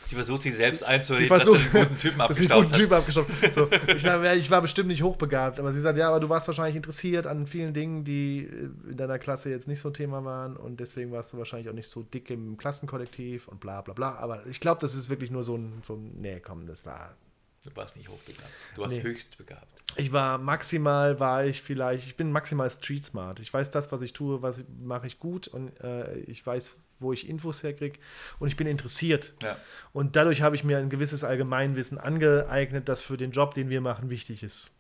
Sie 0.07 0.15
versucht 0.15 0.43
sich 0.43 0.55
selbst 0.55 0.81
Sie 0.81 0.87
einzureden, 0.87 1.29
versucht, 1.29 1.57
dass 1.57 1.73
sie 1.73 1.79
einen 1.79 1.89
guten 1.89 1.99
Typen 1.99 2.21
abgestaubt 2.21 2.53
guten 2.55 2.73
hat. 2.73 2.79
Typ 2.79 2.93
abgestaubt. 2.93 3.31
So, 3.55 3.69
ich, 3.89 4.05
ich 4.05 4.51
war 4.51 4.63
bestimmt 4.63 4.89
nicht 4.89 5.03
hochbegabt, 5.03 5.59
aber 5.59 5.73
sie 5.73 5.81
sagt, 5.81 5.99
ja, 5.99 6.09
aber 6.09 6.21
du 6.21 6.29
warst 6.29 6.47
wahrscheinlich 6.47 6.77
interessiert 6.77 7.27
an 7.27 7.47
vielen 7.47 7.75
Dingen, 7.75 8.05
die 8.05 8.45
äh, 8.45 8.91
in 8.91 8.97
deiner 8.97 9.19
Klasse 9.19 9.51
jetzt 9.51 9.69
nicht 9.69 9.81
so 9.81 9.89
ein 9.89 9.95
Thema 9.95 10.25
waren 10.25 10.57
und 10.57 10.81
deswegen 10.81 11.13
warst 11.13 11.33
du 11.33 11.39
wahrscheinlich 11.39 11.69
auch 11.69 11.75
nicht 11.75 11.89
so 11.89 12.03
dick 12.03 12.31
im 12.31 12.57
Klassenkollektiv 12.57 13.49
und 13.49 13.61
bla 13.61 13.81
bla 13.81 13.95
bla. 13.95 14.17
Aber 14.17 14.47
ich 14.47 14.61
glaube, 14.61 14.81
das 14.81 14.95
ist 14.95 15.09
wirklich 15.09 15.31
nur 15.31 15.45
so 15.45 15.57
ein, 15.57 15.81
so 15.83 15.95
ein 15.95 16.21
nee, 16.21 16.41
komm, 16.41 16.67
das 16.67 16.85
war. 16.85 17.17
Du 17.65 17.75
warst 17.77 17.97
nicht 17.97 18.09
hochbegabt. 18.09 18.51
Du 18.75 18.83
warst 18.83 18.97
Nee. 18.97 19.03
höchst 19.03 19.39
begabt. 19.39 19.83
Ich 19.97 20.13
war 20.13 20.39
maximal, 20.39 21.19
war 21.21 21.45
ich 21.47 21.63
vielleicht, 21.63 22.07
ich 22.07 22.17
bin 22.17 22.31
maximal 22.33 22.69
street 22.71 23.05
smart. 23.05 23.41
Ich 23.41 23.53
weiß 23.53 23.71
das, 23.71 23.91
was 23.93 24.03
ich 24.03 24.13
tue, 24.13 24.43
was 24.43 24.65
mache 24.83 25.07
ich 25.07 25.19
gut 25.19 25.49
und 25.49 25.69
äh, 25.81 26.17
ich 26.21 26.45
weiß, 26.45 26.77
wo 27.01 27.13
ich 27.13 27.29
Infos 27.29 27.63
herkriege 27.63 27.99
und 28.39 28.49
ich 28.49 28.57
bin 28.57 28.67
interessiert. 28.67 29.33
Ja. 29.43 29.57
Und 29.93 30.17
dadurch 30.17 30.43
habe 30.43 30.57
ich 30.57 30.65
mir 30.65 30.79
ein 30.79 30.91
gewisses 30.91 31.25
Allgemeinwissen 31.25 31.99
angeeignet, 31.99 32.89
das 32.89 33.03
für 33.03 33.17
den 33.17 33.31
Job, 33.31 33.55
den 33.55 33.69
wir 33.71 33.81
machen, 33.81 34.11
wichtig 34.11 34.43
ist. 34.43 34.71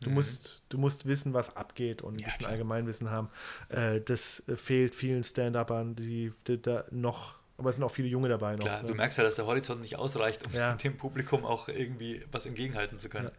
Du, 0.00 0.08
Mhm. 0.08 0.14
musst, 0.14 0.62
du 0.70 0.78
musst 0.78 1.06
wissen, 1.06 1.34
was 1.34 1.56
abgeht 1.56 2.00
und 2.00 2.14
ein 2.14 2.18
Ja, 2.20 2.24
bisschen 2.26 2.38
klar. 2.40 2.52
Allgemeinwissen 2.52 3.10
haben. 3.10 3.28
Äh, 3.68 4.00
das 4.00 4.42
fehlt 4.56 4.94
vielen 4.94 5.24
Stand-Uppern, 5.24 5.94
die, 5.94 6.32
die 6.46 6.60
da 6.62 6.84
noch, 6.90 7.39
aber 7.60 7.70
es 7.70 7.76
sind 7.76 7.84
auch 7.84 7.92
viele 7.92 8.08
Junge 8.08 8.28
dabei 8.28 8.56
noch. 8.56 8.64
Klar, 8.64 8.82
ne? 8.82 8.88
du 8.88 8.94
merkst 8.94 9.16
ja, 9.18 9.22
dass 9.24 9.36
der 9.36 9.46
Horizont 9.46 9.80
nicht 9.82 9.96
ausreicht, 9.96 10.44
um 10.46 10.52
Ja. 10.52 10.74
dem 10.82 10.96
Publikum 10.96 11.44
auch 11.44 11.68
irgendwie 11.68 12.24
was 12.32 12.46
entgegenhalten 12.46 12.98
zu 12.98 13.08
können. 13.08 13.26
Ja. 13.26 13.32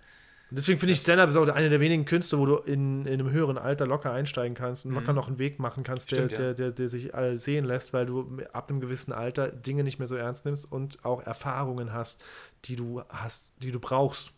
Deswegen 0.54 0.80
finde 0.80 0.94
ich 0.94 1.00
Stand-Up 1.00 1.30
ist 1.30 1.38
auch 1.38 1.48
eine 1.48 1.70
der 1.70 1.80
wenigen 1.80 2.04
Künste, 2.04 2.38
wo 2.38 2.46
du 2.46 2.58
in, 2.58 3.06
in 3.06 3.14
einem 3.14 3.32
höheren 3.32 3.58
Alter 3.58 3.88
locker 3.88 4.12
einsteigen 4.12 4.54
kannst 4.54 4.86
und 4.86 4.92
locker 4.94 5.12
Mhm. 5.14 5.16
noch 5.16 5.28
einen 5.30 5.40
Weg 5.40 5.60
machen 5.60 5.84
kannst, 5.84 6.12
der, 6.12 6.16
Stimmt, 6.18 6.32
ja. 6.34 6.38
der, 6.40 6.54
der, 6.54 6.72
der 6.72 6.90
sich 6.90 7.10
sehen 7.36 7.64
lässt, 7.64 7.94
weil 7.94 8.06
du 8.06 8.38
ab 8.52 8.70
einem 8.70 8.82
gewissen 8.82 9.14
Alter 9.14 9.48
Dinge 9.50 9.84
nicht 9.86 9.98
mehr 10.00 10.10
so 10.10 10.16
ernst 10.18 10.44
nimmst 10.44 10.70
und 10.70 11.06
auch 11.06 11.22
Erfahrungen 11.26 11.94
hast, 11.94 12.22
die 12.66 12.76
du 12.76 13.02
hast, 13.08 13.50
die 13.64 13.72
du 13.72 13.80
brauchst. 13.80 14.34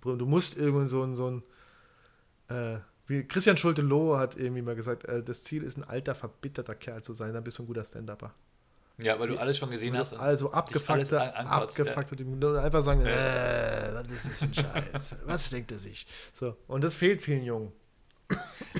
Du, 0.00 0.14
du 0.14 0.26
musst 0.26 0.56
irgend 0.56 0.88
so 0.88 1.02
ein, 1.02 1.16
so 1.16 1.26
ein 1.28 1.42
äh, 2.48 2.78
wie 3.08 3.24
Christian 3.26 3.56
Schulte-Loh 3.56 4.16
hat 4.16 4.36
irgendwie 4.36 4.62
mal 4.62 4.76
gesagt, 4.76 5.04
äh, 5.06 5.24
das 5.24 5.42
Ziel 5.42 5.64
ist 5.64 5.76
ein 5.76 5.82
alter, 5.82 6.14
verbitterter 6.14 6.76
Kerl 6.76 7.02
zu 7.02 7.14
sein, 7.14 7.34
dann 7.34 7.42
bist 7.42 7.58
du 7.58 7.64
ein 7.64 7.66
guter 7.66 7.84
Stand-Upper. 7.84 8.32
Ja, 9.02 9.18
weil 9.18 9.28
du 9.28 9.38
alles 9.38 9.58
schon 9.58 9.70
gesehen 9.70 9.96
hast. 9.96 10.14
Also 10.14 10.52
abgefuckte, 10.52 11.16
ja. 11.16 11.32
abgefuckte, 11.32 12.24
und 12.24 12.44
einfach 12.44 12.82
sagen, 12.82 13.02
äh, 13.02 13.90
was 13.92 14.06
ist 14.08 14.24
das 14.24 14.38
für 14.38 14.44
ein 14.44 14.54
Scheiß? 14.54 15.16
Was 15.24 15.50
denkt 15.50 15.72
er 15.72 15.78
sich? 15.78 16.06
So, 16.32 16.56
und 16.66 16.82
das 16.82 16.94
fehlt 16.94 17.22
vielen 17.22 17.44
Jungen. 17.44 17.72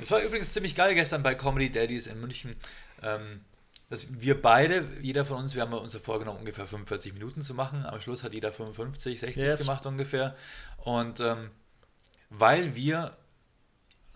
Es 0.01 0.11
war 0.11 0.21
übrigens 0.21 0.53
ziemlich 0.53 0.75
geil 0.75 0.95
gestern 0.95 1.23
bei 1.23 1.35
Comedy 1.35 1.71
Daddies 1.71 2.07
in 2.07 2.21
München, 2.21 2.57
ähm, 3.03 3.41
dass 3.89 4.21
wir 4.21 4.41
beide, 4.41 4.87
jeder 5.01 5.25
von 5.25 5.39
uns, 5.39 5.55
wir 5.57 5.63
haben 5.63 5.73
ja 5.73 5.79
uns 5.79 5.93
ja 5.93 5.99
vorgenommen, 5.99 6.39
ungefähr 6.39 6.67
45 6.67 7.13
Minuten 7.13 7.43
zu 7.43 7.55
machen. 7.55 7.85
Am 7.85 8.01
Schluss 8.01 8.23
hat 8.23 8.33
jeder 8.33 8.53
55, 8.53 9.19
60 9.19 9.43
Yes. 9.43 9.61
gemacht 9.61 9.85
ungefähr. 9.87 10.37
Und 10.79 11.19
ähm, 11.21 11.51
weil 12.31 12.77
wir 12.77 13.17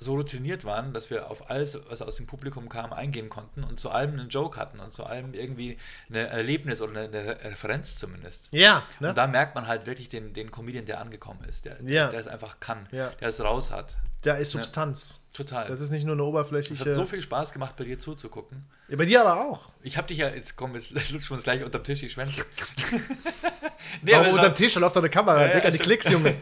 so 0.05 0.15
routiniert 0.15 0.65
waren, 0.65 0.93
dass 0.93 1.11
wir 1.11 1.31
auf 1.31 1.51
alles, 1.51 1.79
was 1.89 2.03
aus 2.03 2.17
dem 2.17 2.27
Publikum 2.27 2.69
kam, 2.69 2.93
eingehen 2.93 3.29
konnten 3.29 3.65
und 3.65 3.81
zu 3.81 3.91
allem 3.91 4.13
einen 4.13 4.29
Joke 4.29 4.59
hatten 4.61 4.79
und 4.81 4.93
zu 4.93 5.05
allem 5.05 5.35
irgendwie 5.35 5.79
ein 6.11 6.15
Erlebnis 6.15 6.81
oder 6.81 7.01
eine, 7.01 7.39
Referenz 7.45 7.97
zumindest. 7.97 8.49
Ja, 8.51 8.85
ne? 9.01 9.09
Und 9.09 9.19
da 9.19 9.27
merkt 9.27 9.55
man 9.55 9.67
halt 9.67 9.87
wirklich 9.87 10.09
den, 10.09 10.33
den 10.35 10.51
Comedian, 10.51 10.87
der 10.87 11.01
angekommen 11.01 11.43
ist, 11.49 11.65
der, 11.65 11.79
Ja. 11.83 12.09
der 12.09 12.21
es 12.21 12.29
einfach 12.29 12.61
kann, 12.61 12.87
Ja. 12.93 13.09
der 13.21 13.29
es 13.31 13.41
raus 13.43 13.71
hat. 13.71 13.97
da 14.23 14.35
ist 14.35 14.53
Substanz. 14.53 15.21
Total. 15.35 15.67
Das 15.67 15.81
ist 15.81 15.91
nicht 15.91 16.05
nur 16.05 16.15
eine 16.15 16.23
Es 16.23 16.29
oberflächliche. 16.29 16.85
hat 16.85 16.95
so 16.95 17.07
viel 17.07 17.21
Spaß 17.21 17.53
gemacht, 17.53 17.75
bei 17.77 17.83
dir 17.85 17.99
zuzugucken. 17.99 18.65
ja, 18.89 18.97
bei 18.97 19.05
dir 19.05 19.21
aber 19.27 19.41
auch. 19.51 19.71
Ich 19.83 19.97
habe 19.97 20.07
dich 20.07 20.19
ja, 20.19 20.29
jetzt 20.29 20.55
kommen 20.57 20.75
wir, 20.75 20.81
jetzt 20.81 21.11
lutschen 21.11 21.31
wir 21.31 21.35
uns 21.35 21.43
gleich 21.45 21.65
unterm 21.65 21.83
Tisch 21.83 21.99
die 22.01 22.09
Schwänze. 22.09 22.45
nee, 24.03 24.13
Warum 24.13 24.21
aber 24.21 24.27
es 24.29 24.33
unterm 24.35 24.47
war, 24.47 24.55
Tisch, 24.55 24.75
da 24.75 24.81
läuft 24.81 24.95
doch 24.97 25.03
eine 25.03 25.11
Kamera. 25.11 25.47
Ja, 25.47 25.59
ja, 25.59 25.65
an 25.65 25.73
die. 25.73 25.79
Klicks, 25.79 26.09
Junge. 26.09 26.35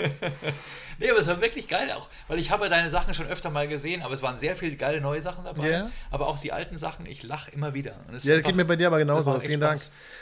nee, 1.03 1.11
aber 1.11 1.21
es 1.21 1.27
war 1.29 1.41
wirklich 1.41 1.69
geil 1.69 1.91
auch, 1.93 2.09
weil 2.29 2.39
ich 2.39 2.51
habe 2.51 2.69
deine 2.71 2.89
Sachen 2.91 3.13
schon 3.15 3.27
öfter 3.27 3.51
mal 3.51 3.69
gesehen, 3.69 4.03
aber 4.03 4.15
es 4.15 4.23
waren 4.23 4.39
sehr 4.39 4.57
viele 4.57 4.77
geile 4.77 5.01
neue 5.01 5.21
Sachen 5.21 5.45
dabei. 5.45 5.69
Ja. 5.71 5.91
Aber 6.11 6.29
auch 6.29 6.39
die 6.41 6.53
alten 6.53 6.79
Sachen, 6.79 7.05
ich 7.07 7.23
lache 7.23 7.51
immer 7.51 7.75
wieder. 7.75 7.93
Und 8.09 8.15
Ja, 8.15 8.15
das 8.15 8.29
einfach- 8.29 8.47
geht 8.49 8.57
mir 8.57 8.65
bei 8.65 8.77
dir 8.77 8.87
aber 8.87 8.99
genauso. 8.99 9.39
Vielen 9.41 9.61
Dank. 9.61 9.81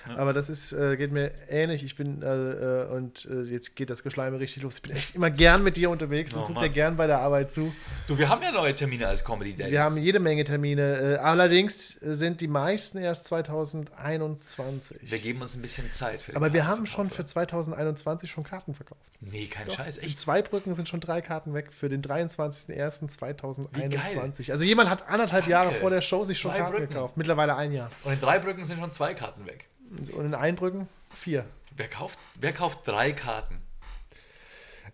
Ja. 0.09 0.17
Aber 0.17 0.33
das 0.33 0.49
ist, 0.49 0.73
äh, 0.73 0.97
geht 0.97 1.13
mir 1.13 1.31
ähnlich. 1.49 1.85
Ich 1.85 1.95
bin, 1.97 2.23
äh, 2.23 2.27
äh, 2.27 2.89
und 2.91 3.27
äh, 3.31 3.43
jetzt 3.43 3.77
geht 3.77 3.91
das 3.91 4.03
Geschleime 4.03 4.41
richtig 4.41 4.63
los. 4.63 4.77
Ich 4.77 4.83
bin 4.83 4.93
echt 4.93 5.15
immer 5.15 5.31
gern 5.31 5.63
mit 5.63 5.77
dir 5.77 5.91
unterwegs 5.91 6.35
und 6.35 6.41
Oh, 6.41 6.47
guck 6.47 6.55
Mann. 6.57 6.65
dir 6.65 6.71
gern 6.71 6.97
bei 6.97 7.07
der 7.07 7.19
Arbeit 7.21 7.53
zu. 7.53 7.73
Du, 8.07 8.19
wir 8.19 8.29
haben 8.29 8.43
ja 8.43 8.51
neue 8.51 8.75
Termine 8.75 9.07
als 9.09 9.25
Comedy 9.25 9.55
Daddies. 9.55 9.73
Wir 9.73 9.83
haben 9.83 9.97
jede 9.99 10.19
Menge 10.21 10.45
Termine. 10.45 11.17
Äh, 11.17 11.17
allerdings 11.19 12.01
äh, 12.03 12.15
sind 12.15 12.41
die 12.41 12.49
meisten 12.49 12.99
erst 12.99 13.27
2021. 13.27 14.99
wir 15.11 15.19
geben 15.19 15.43
uns 15.43 15.55
ein 15.55 15.63
bisschen 15.63 15.93
Zeit 15.93 16.23
für 16.23 16.35
aber 16.37 16.53
wir 16.53 16.67
haben 16.67 16.87
schon 16.87 17.11
für 17.11 17.25
2021 17.25 18.31
schon 18.31 18.45
Karten 18.45 18.75
verkauft. 18.75 19.01
Nee, 19.21 19.47
kein 19.49 19.67
Doch, 19.67 19.75
Scheiß, 19.77 19.99
In 19.99 20.05
echt. 20.05 20.19
zwei 20.19 20.41
Brücken 20.43 20.70
sind 20.75 20.89
schon 20.89 21.01
drei 21.01 21.21
Karten 21.21 21.55
weg 21.55 21.73
für 21.73 21.89
den 21.89 22.03
23.01.2021. 22.03 24.53
Also 24.53 24.65
jemand 24.65 24.89
hat 24.91 25.09
anderthalb 25.09 25.43
Danke. 25.45 25.51
Jahre 25.51 25.73
vor 25.73 25.91
der 25.91 26.01
Show 26.01 26.25
sich 26.25 26.39
schon 26.39 26.53
Zwei 26.53 26.59
Karten 26.59 26.73
Brücken. 26.77 26.89
gekauft. 26.95 27.17
Mittlerweile 27.17 27.57
ein 27.57 27.73
Jahr. 27.73 27.91
Und 28.05 28.13
in 28.13 28.21
drei 28.21 28.39
Brücken 28.39 28.65
sind 28.65 28.79
schon 28.81 28.93
zwei 28.93 29.15
Karten 29.15 29.47
weg. 29.47 29.67
Und 30.13 30.25
in 30.25 30.35
Einbrücken 30.35 30.89
vier. 31.15 31.45
Wer 31.77 31.89
kauft, 31.89 32.19
wer 32.39 32.53
kauft 32.53 32.87
drei 32.87 33.13
Karten? 33.13 33.61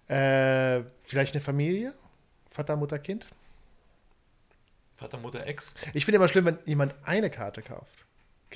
Äh, 0.08 0.82
vielleicht 1.04 1.34
eine 1.34 1.42
Familie? 1.42 1.92
Vater, 2.50 2.76
Mutter, 2.76 2.98
Kind? 2.98 3.26
Vater, 4.94 5.18
Mutter, 5.18 5.46
Ex? 5.46 5.74
Ich 5.92 6.06
finde 6.06 6.16
immer 6.16 6.28
schlimm, 6.28 6.46
wenn 6.46 6.58
jemand 6.64 6.94
eine 7.04 7.28
Karte 7.28 7.60
kauft. 7.60 8.05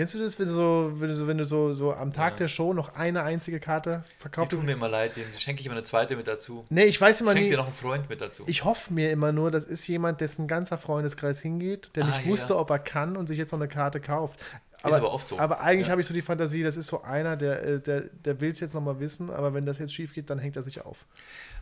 Kennst 0.01 0.15
du 0.15 0.19
das, 0.19 0.39
wenn 0.39 0.47
du 0.47 0.53
so, 0.55 0.93
wenn 0.95 1.09
du 1.11 1.15
so, 1.15 1.27
wenn 1.27 1.37
du 1.37 1.45
so, 1.45 1.75
so 1.75 1.93
am 1.93 2.11
Tag 2.15 2.33
Ja. 2.33 2.37
der 2.39 2.49
Show 2.49 2.73
noch 2.73 2.95
eine 2.95 3.23
einzige 3.23 3.61
Karte 3.61 4.03
Die 4.17 4.23
verkauft 4.23 4.51
tun 4.53 4.65
mir 4.65 4.73
immer 4.73 4.89
leid, 4.89 5.15
den 5.17 5.27
schenke 5.39 5.61
ich 5.61 5.67
immer 5.67 5.75
eine 5.75 5.85
zweite 5.85 6.17
mit 6.17 6.27
dazu. 6.27 6.65
Nee, 6.71 6.85
ich 6.85 6.99
weiß 6.99 7.21
immer 7.21 7.33
Schenk 7.33 7.49
dir 7.49 7.51
nie. 7.51 7.57
noch 7.59 7.67
einen 7.67 7.75
Freund 7.75 8.09
mit 8.09 8.19
dazu. 8.23 8.45
Ich 8.47 8.65
hoffe 8.65 8.95
mir 8.95 9.11
immer 9.11 9.31
nur, 9.33 9.51
das 9.51 9.65
ist 9.67 9.87
jemand, 9.89 10.23
dessen 10.23 10.49
ganzer 10.49 10.79
Freundeskreis 10.79 11.41
hingeht, 11.41 11.91
der 11.97 12.05
Ah, 12.05 12.07
nicht 12.07 12.25
ja, 12.25 12.31
wusste, 12.31 12.57
ob 12.57 12.71
er 12.71 12.79
kann 12.79 13.15
und 13.15 13.27
sich 13.27 13.37
jetzt 13.37 13.53
noch 13.53 13.59
eine 13.59 13.69
Karte 13.69 14.01
kauft. 14.01 14.41
aber 14.83 15.13
oft 15.13 15.29
so. 15.29 15.39
Aber 15.39 15.61
eigentlich 15.61 15.89
Ja. 15.89 15.91
habe 15.91 16.01
ich 16.01 16.07
so 16.07 16.15
die 16.15 16.23
Fantasie, 16.23 16.63
das 16.63 16.79
ist 16.79 16.87
so 16.87 17.03
einer, 17.03 17.37
der, 17.37 17.63
äh, 17.63 17.81
der, 17.83 18.01
der 18.01 18.41
will 18.41 18.51
es 18.53 18.61
jetzt 18.61 18.73
nochmal 18.73 19.01
wissen, 19.01 19.29
aber 19.29 19.53
wenn 19.53 19.67
das 19.67 19.79
jetzt 19.81 19.93
schief 19.93 20.15
geht, 20.15 20.31
dann 20.31 20.39
hängt 20.39 20.57
er 20.57 20.63
sich 20.63 20.81
auf. 20.81 21.05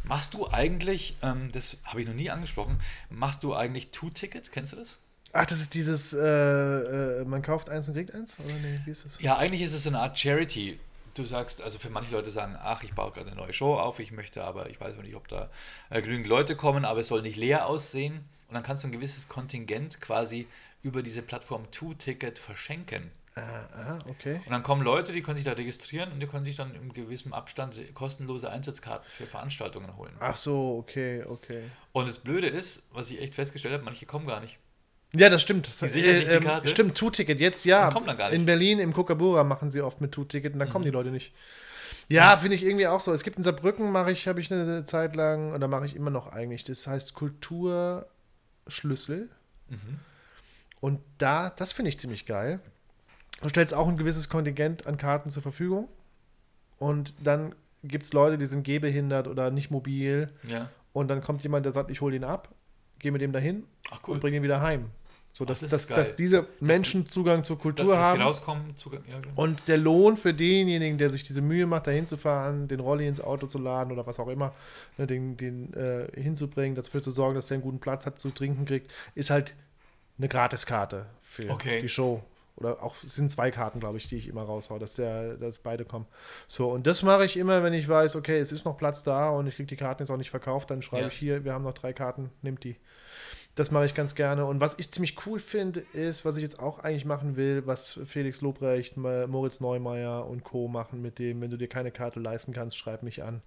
Machst 0.04 0.34
du 0.34 0.46
eigentlich, 0.48 1.16
ähm, 1.22 1.48
das 1.52 1.76
habe 1.82 2.02
ich 2.02 2.06
noch 2.06 2.14
nie 2.14 2.30
angesprochen, 2.30 2.78
machst 3.10 3.42
du 3.42 3.52
eigentlich 3.52 3.90
Two-Ticket? 3.90 4.52
Kennst 4.52 4.74
du 4.74 4.76
das? 4.76 5.00
Ach, 5.32 5.46
das 5.46 5.60
ist 5.60 5.74
dieses, 5.74 6.12
äh, 6.12 6.18
äh, 7.20 7.24
man 7.24 7.42
kauft 7.42 7.68
eins 7.68 7.88
und 7.88 7.94
kriegt 7.94 8.14
eins? 8.14 8.38
Oder 8.38 8.54
nee, 8.54 8.80
wie 8.84 8.90
ist 8.90 9.04
das? 9.04 9.20
Ja, 9.20 9.36
eigentlich 9.36 9.62
ist 9.62 9.74
es 9.74 9.86
eine 9.86 10.00
Art 10.00 10.18
Charity. 10.18 10.80
Du 11.14 11.24
sagst, 11.24 11.62
also 11.62 11.78
für 11.78 11.90
manche 11.90 12.12
Leute 12.12 12.30
sagen, 12.30 12.56
ach, 12.60 12.82
ich 12.82 12.94
baue 12.94 13.10
gerade 13.12 13.26
eine 13.26 13.36
neue 13.36 13.52
Show 13.52 13.74
auf, 13.74 13.98
ich 13.98 14.12
möchte 14.12 14.44
aber, 14.44 14.70
ich 14.70 14.80
weiß 14.80 14.96
noch 14.96 15.02
nicht, 15.02 15.16
ob 15.16 15.28
da 15.28 15.50
äh, 15.90 16.00
genügend 16.00 16.26
Leute 16.28 16.56
kommen, 16.56 16.84
aber 16.84 17.00
es 17.00 17.08
soll 17.08 17.22
nicht 17.22 17.36
leer 17.36 17.66
aussehen. 17.66 18.24
Und 18.48 18.54
dann 18.54 18.62
kannst 18.62 18.84
du 18.84 18.88
ein 18.88 18.92
gewisses 18.92 19.28
Kontingent 19.28 20.00
quasi 20.00 20.46
über 20.82 21.02
diese 21.02 21.22
Plattform 21.22 21.70
Two-Ticket 21.70 22.38
verschenken. 22.38 23.10
Ah, 23.34 23.68
ah, 23.74 23.98
okay. 24.08 24.40
Und 24.44 24.50
dann 24.50 24.62
kommen 24.62 24.82
Leute, 24.82 25.12
die 25.12 25.22
können 25.22 25.36
sich 25.36 25.44
da 25.44 25.52
registrieren 25.52 26.10
und 26.12 26.20
die 26.20 26.26
können 26.26 26.44
sich 26.44 26.56
dann 26.56 26.74
im 26.74 26.92
gewissen 26.92 27.32
Abstand 27.32 27.76
kostenlose 27.94 28.50
Eintrittskarten 28.50 29.08
für 29.08 29.26
Veranstaltungen 29.26 29.96
holen. 29.96 30.12
Ach 30.18 30.34
so, 30.34 30.78
okay, 30.78 31.22
okay. 31.24 31.64
Und 31.92 32.08
das 32.08 32.18
Blöde 32.18 32.48
ist, 32.48 32.82
was 32.92 33.10
ich 33.10 33.20
echt 33.20 33.34
festgestellt 33.34 33.74
habe, 33.74 33.84
manche 33.84 34.06
kommen 34.06 34.26
gar 34.26 34.40
nicht. 34.40 34.58
Ja, 35.14 35.30
das 35.30 35.40
stimmt. 35.42 35.68
Die 35.80 35.86
sichern 35.88 36.16
sich 36.16 36.28
die 36.28 36.38
Karte. 36.40 36.68
Stimmt, 36.68 36.96
Two-Ticket, 36.96 37.40
jetzt 37.40 37.64
ja. 37.64 37.84
Dann 37.84 37.92
kommt 37.94 38.08
dann 38.08 38.18
gar 38.18 38.28
nicht. 38.30 38.38
In 38.38 38.46
Berlin, 38.46 38.78
im 38.78 38.92
Kokabura 38.92 39.42
machen 39.44 39.70
sie 39.70 39.80
oft 39.80 40.00
mit 40.00 40.12
Two-Ticket 40.12 40.52
und 40.52 40.58
dann 40.58 40.68
kommen 40.70 40.82
Mhm. 40.82 40.88
die 40.88 40.92
Leute 40.92 41.10
nicht. 41.10 41.32
Ja, 42.08 42.36
finde 42.36 42.56
ich 42.56 42.64
irgendwie 42.64 42.86
auch 42.86 43.00
so. 43.00 43.12
Es 43.12 43.22
gibt 43.22 43.36
in 43.38 43.42
Saarbrücken, 43.42 43.90
mache 43.92 44.12
ich, 44.12 44.28
habe 44.28 44.40
ich 44.40 44.52
eine 44.52 44.84
Zeit 44.84 45.14
lang, 45.16 45.52
und 45.52 45.60
da 45.60 45.68
mache 45.68 45.86
ich 45.86 45.96
immer 45.96 46.10
noch 46.10 46.28
eigentlich, 46.32 46.64
das 46.64 46.86
heißt 46.86 47.14
Kulturschlüssel. 47.14 49.28
Mhm. 49.68 49.98
Und 50.80 51.00
da, 51.18 51.50
das 51.50 51.72
finde 51.72 51.88
ich 51.90 51.98
ziemlich 51.98 52.26
geil. 52.26 52.60
Du 53.42 53.48
stellst 53.48 53.74
auch 53.74 53.88
ein 53.88 53.96
gewisses 53.96 54.28
Kontingent 54.28 54.86
an 54.86 54.96
Karten 54.96 55.30
zur 55.30 55.42
Verfügung. 55.42 55.88
Und 56.78 57.14
dann 57.24 57.54
gibt 57.84 58.04
es 58.04 58.12
Leute, 58.12 58.38
die 58.38 58.46
sind 58.46 58.64
gehbehindert 58.64 59.28
oder 59.28 59.50
nicht 59.50 59.70
mobil. 59.70 60.30
Ja. 60.46 60.68
Und 60.92 61.08
dann 61.08 61.22
kommt 61.22 61.42
jemand, 61.42 61.64
der 61.64 61.72
sagt, 61.72 61.90
ich 61.90 62.00
hole 62.00 62.16
ihn 62.16 62.24
ab, 62.24 62.48
gehe 62.98 63.12
mit 63.12 63.20
dem 63.20 63.32
dahin 63.32 63.64
Ach 63.90 63.98
und 64.04 64.14
cool. 64.14 64.18
bringe 64.20 64.36
ihn 64.38 64.42
wieder 64.42 64.60
heim. 64.60 64.86
So, 65.38 65.44
Ach, 65.44 65.48
dass, 65.50 65.60
das 65.60 65.70
dass, 65.70 65.86
dass 65.86 66.16
diese 66.16 66.46
Menschen 66.58 67.08
Zugang 67.08 67.44
zur 67.44 67.60
Kultur 67.60 67.94
Dass 67.94 68.06
haben. 68.08 68.18
sie 68.18 68.24
rauskommen, 68.24 68.76
Zugang, 68.76 69.04
ja, 69.08 69.20
genau. 69.20 69.40
Und 69.40 69.68
der 69.68 69.78
Lohn 69.78 70.16
für 70.16 70.34
denjenigen, 70.34 70.98
der 70.98 71.10
sich 71.10 71.22
diese 71.22 71.42
Mühe 71.42 71.64
macht, 71.64 71.86
dahin 71.86 72.08
zu 72.08 72.16
fahren, 72.16 72.66
den 72.66 72.80
Rolli 72.80 73.06
ins 73.06 73.20
Auto 73.20 73.46
zu 73.46 73.58
laden 73.58 73.92
oder 73.92 74.04
was 74.04 74.18
auch 74.18 74.26
immer, 74.26 74.52
ne, 74.96 75.06
den, 75.06 75.36
den 75.36 75.72
äh, 75.74 76.08
hinzubringen, 76.20 76.74
dafür 76.74 77.02
zu 77.02 77.12
sorgen, 77.12 77.36
dass 77.36 77.46
der 77.46 77.54
einen 77.54 77.62
guten 77.62 77.78
Platz 77.78 78.04
hat, 78.04 78.18
zu 78.18 78.30
trinken 78.30 78.64
kriegt, 78.64 78.90
ist 79.14 79.30
halt 79.30 79.54
eine 80.18 80.28
Gratiskarte 80.28 81.06
für 81.22 81.48
Okay. 81.50 81.80
die 81.82 81.88
Show. 81.88 82.22
Oder 82.56 82.82
auch, 82.82 82.96
es 83.04 83.14
sind 83.14 83.30
zwei 83.30 83.52
Karten, 83.52 83.78
glaube 83.78 83.98
ich, 83.98 84.08
die 84.08 84.16
ich 84.16 84.26
immer 84.26 84.42
raushaue, 84.42 84.80
dass, 84.80 84.94
der, 84.94 85.34
dass 85.36 85.58
beide 85.58 85.84
kommen. 85.84 86.06
So, 86.48 86.68
und 86.72 86.88
das 86.88 87.04
mache 87.04 87.24
ich 87.24 87.36
immer, 87.36 87.62
wenn 87.62 87.72
ich 87.74 87.88
weiß, 87.88 88.16
okay, 88.16 88.38
es 88.38 88.50
ist 88.50 88.64
noch 88.64 88.76
Platz 88.76 89.04
da 89.04 89.30
und 89.30 89.46
ich 89.46 89.54
kriege 89.54 89.68
die 89.68 89.76
Karten 89.76 90.02
jetzt 90.02 90.10
auch 90.10 90.16
nicht 90.16 90.30
verkauft, 90.30 90.70
dann 90.72 90.82
schreibe 90.82 91.02
Ja. 91.02 91.08
ich 91.08 91.14
hier, 91.14 91.44
wir 91.44 91.52
haben 91.52 91.62
noch 91.62 91.74
drei 91.74 91.92
Karten, 91.92 92.30
nimmt 92.42 92.64
die. 92.64 92.74
Das 93.58 93.72
mache 93.72 93.86
ich 93.86 93.94
ganz 93.96 94.14
gerne. 94.14 94.44
Und 94.44 94.60
was 94.60 94.76
ich 94.78 94.88
ziemlich 94.92 95.16
cool 95.26 95.40
finde, 95.40 95.80
ist, 95.92 96.24
was 96.24 96.36
ich 96.36 96.44
jetzt 96.44 96.60
auch 96.60 96.78
eigentlich 96.78 97.04
machen 97.04 97.34
will, 97.34 97.64
was 97.66 97.98
Felix 98.06 98.40
Lobrecht, 98.40 98.96
Moritz 98.96 99.58
Neumeier 99.58 100.28
und 100.28 100.44
Co. 100.44 100.68
machen 100.68 101.02
mit 101.02 101.18
dem, 101.18 101.40
wenn 101.40 101.50
du 101.50 101.56
dir 101.56 101.66
keine 101.66 101.90
Karte 101.90 102.20
leisten 102.20 102.52
kannst, 102.52 102.78
schreib 102.78 103.02
mich 103.02 103.24
an. 103.24 103.42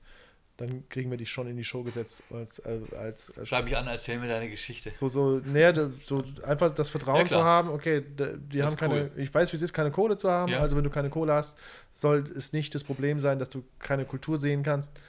Dann 0.58 0.84
kriegen 0.90 1.10
wir 1.12 1.18
dich 1.18 1.32
schon 1.32 1.48
in 1.48 1.56
die 1.56 1.64
Show 1.64 1.84
gesetzt. 1.84 2.24
Als, 2.30 2.60
äh, 2.60 2.82
als, 2.94 3.32
als 3.38 3.48
Schreib 3.48 3.64
mich 3.64 3.78
an, 3.78 3.88
erzähl 3.88 4.20
mir 4.20 4.28
deine 4.28 4.50
Geschichte. 4.50 4.92
so, 4.94 5.08
so, 5.08 5.40
näher, 5.46 5.92
so 6.06 6.26
einfach 6.44 6.76
das 6.76 6.90
Vertrauen 6.90 7.22
Ja, 7.22 7.26
zu 7.28 7.44
haben, 7.46 7.70
okay, 7.70 8.04
die 8.06 8.58
Das 8.58 8.68
haben 8.68 8.76
keine, 8.76 8.94
cool. 8.94 9.12
ich 9.16 9.34
weiß, 9.34 9.54
wie 9.54 9.56
es 9.56 9.62
ist, 9.62 9.72
keine 9.72 9.92
Kohle 9.92 10.18
zu 10.18 10.30
haben. 10.30 10.52
Ja. 10.52 10.60
Also 10.60 10.76
wenn 10.76 10.84
du 10.84 10.90
keine 10.90 11.10
Kohle 11.10 11.32
hast, 11.32 11.58
soll 11.94 12.26
es 12.36 12.52
nicht 12.52 12.76
das 12.76 12.84
Problem 12.84 13.22
sein, 13.22 13.40
dass 13.40 13.50
du 13.50 13.64
keine 13.80 14.04
Kultur 14.04 14.38
sehen 14.40 14.62
kannst. 14.62 15.00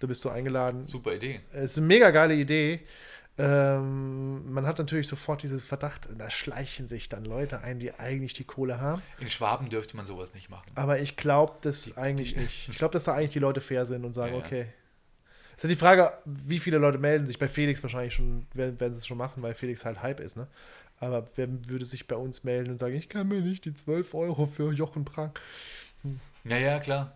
Da 0.00 0.06
bist 0.06 0.22
du 0.22 0.28
eingeladen. 0.28 0.86
Super 0.86 1.14
Idee. 1.14 1.40
Es 1.54 1.72
ist 1.72 1.78
eine 1.78 1.86
mega 1.86 2.10
geile 2.10 2.34
Idee. 2.34 2.80
Ähm, 3.36 4.52
man 4.52 4.66
hat 4.66 4.78
natürlich 4.78 5.08
sofort 5.08 5.42
diesen 5.42 5.58
Verdacht, 5.60 6.08
da 6.16 6.30
schleichen 6.30 6.86
sich 6.86 7.08
dann 7.08 7.24
Leute 7.24 7.60
ein, 7.62 7.80
die 7.80 7.92
eigentlich 7.94 8.32
die 8.34 8.44
Kohle 8.44 8.80
haben. 8.80 9.02
In 9.18 9.28
Schwaben 9.28 9.70
dürfte 9.70 9.96
man 9.96 10.06
sowas 10.06 10.34
nicht 10.34 10.50
machen. 10.50 10.70
Aber 10.76 11.00
ich 11.00 11.16
glaube 11.16 11.54
das 11.62 11.82
Die- 11.84 11.96
eigentlich 11.96 12.34
die- 12.34 12.40
nicht. 12.40 12.68
Ich 12.68 12.78
glaube, 12.78 12.92
dass 12.92 13.04
da 13.04 13.14
eigentlich 13.14 13.32
die 13.32 13.40
Leute 13.40 13.60
fair 13.60 13.86
sind 13.86 14.04
und 14.04 14.14
sagen, 14.14 14.34
Ja, 14.34 14.38
ja. 14.40 14.46
okay. 14.46 14.66
Es 15.56 15.58
ist 15.58 15.62
ja 15.64 15.68
die 15.68 15.76
Frage, 15.76 16.12
wie 16.24 16.58
viele 16.58 16.78
Leute 16.78 16.98
melden 16.98 17.26
sich. 17.26 17.38
Bei 17.38 17.48
Felix 17.48 17.82
wahrscheinlich 17.82 18.14
schon, 18.14 18.46
werden, 18.54 18.78
werden 18.80 18.94
sie 18.94 18.98
es 18.98 19.06
schon 19.06 19.18
machen, 19.18 19.42
weil 19.42 19.54
Felix 19.54 19.84
halt 19.84 20.02
Hype 20.02 20.20
ist, 20.20 20.36
ne? 20.36 20.48
Aber 21.00 21.26
wer 21.36 21.48
würde 21.68 21.84
sich 21.84 22.06
bei 22.06 22.16
uns 22.16 22.44
melden 22.44 22.70
und 22.72 22.78
sagen, 22.78 22.94
ich 22.94 23.08
kann 23.08 23.26
mir 23.28 23.40
nicht 23.40 23.64
die 23.64 23.74
12 23.74 24.14
Euro 24.14 24.46
für 24.46 24.72
Jochen 24.72 25.04
Prang. 25.04 25.32
Hm. 26.02 26.20
Ja, 26.46 26.56
ja, 26.58 26.78
klar. 26.78 27.12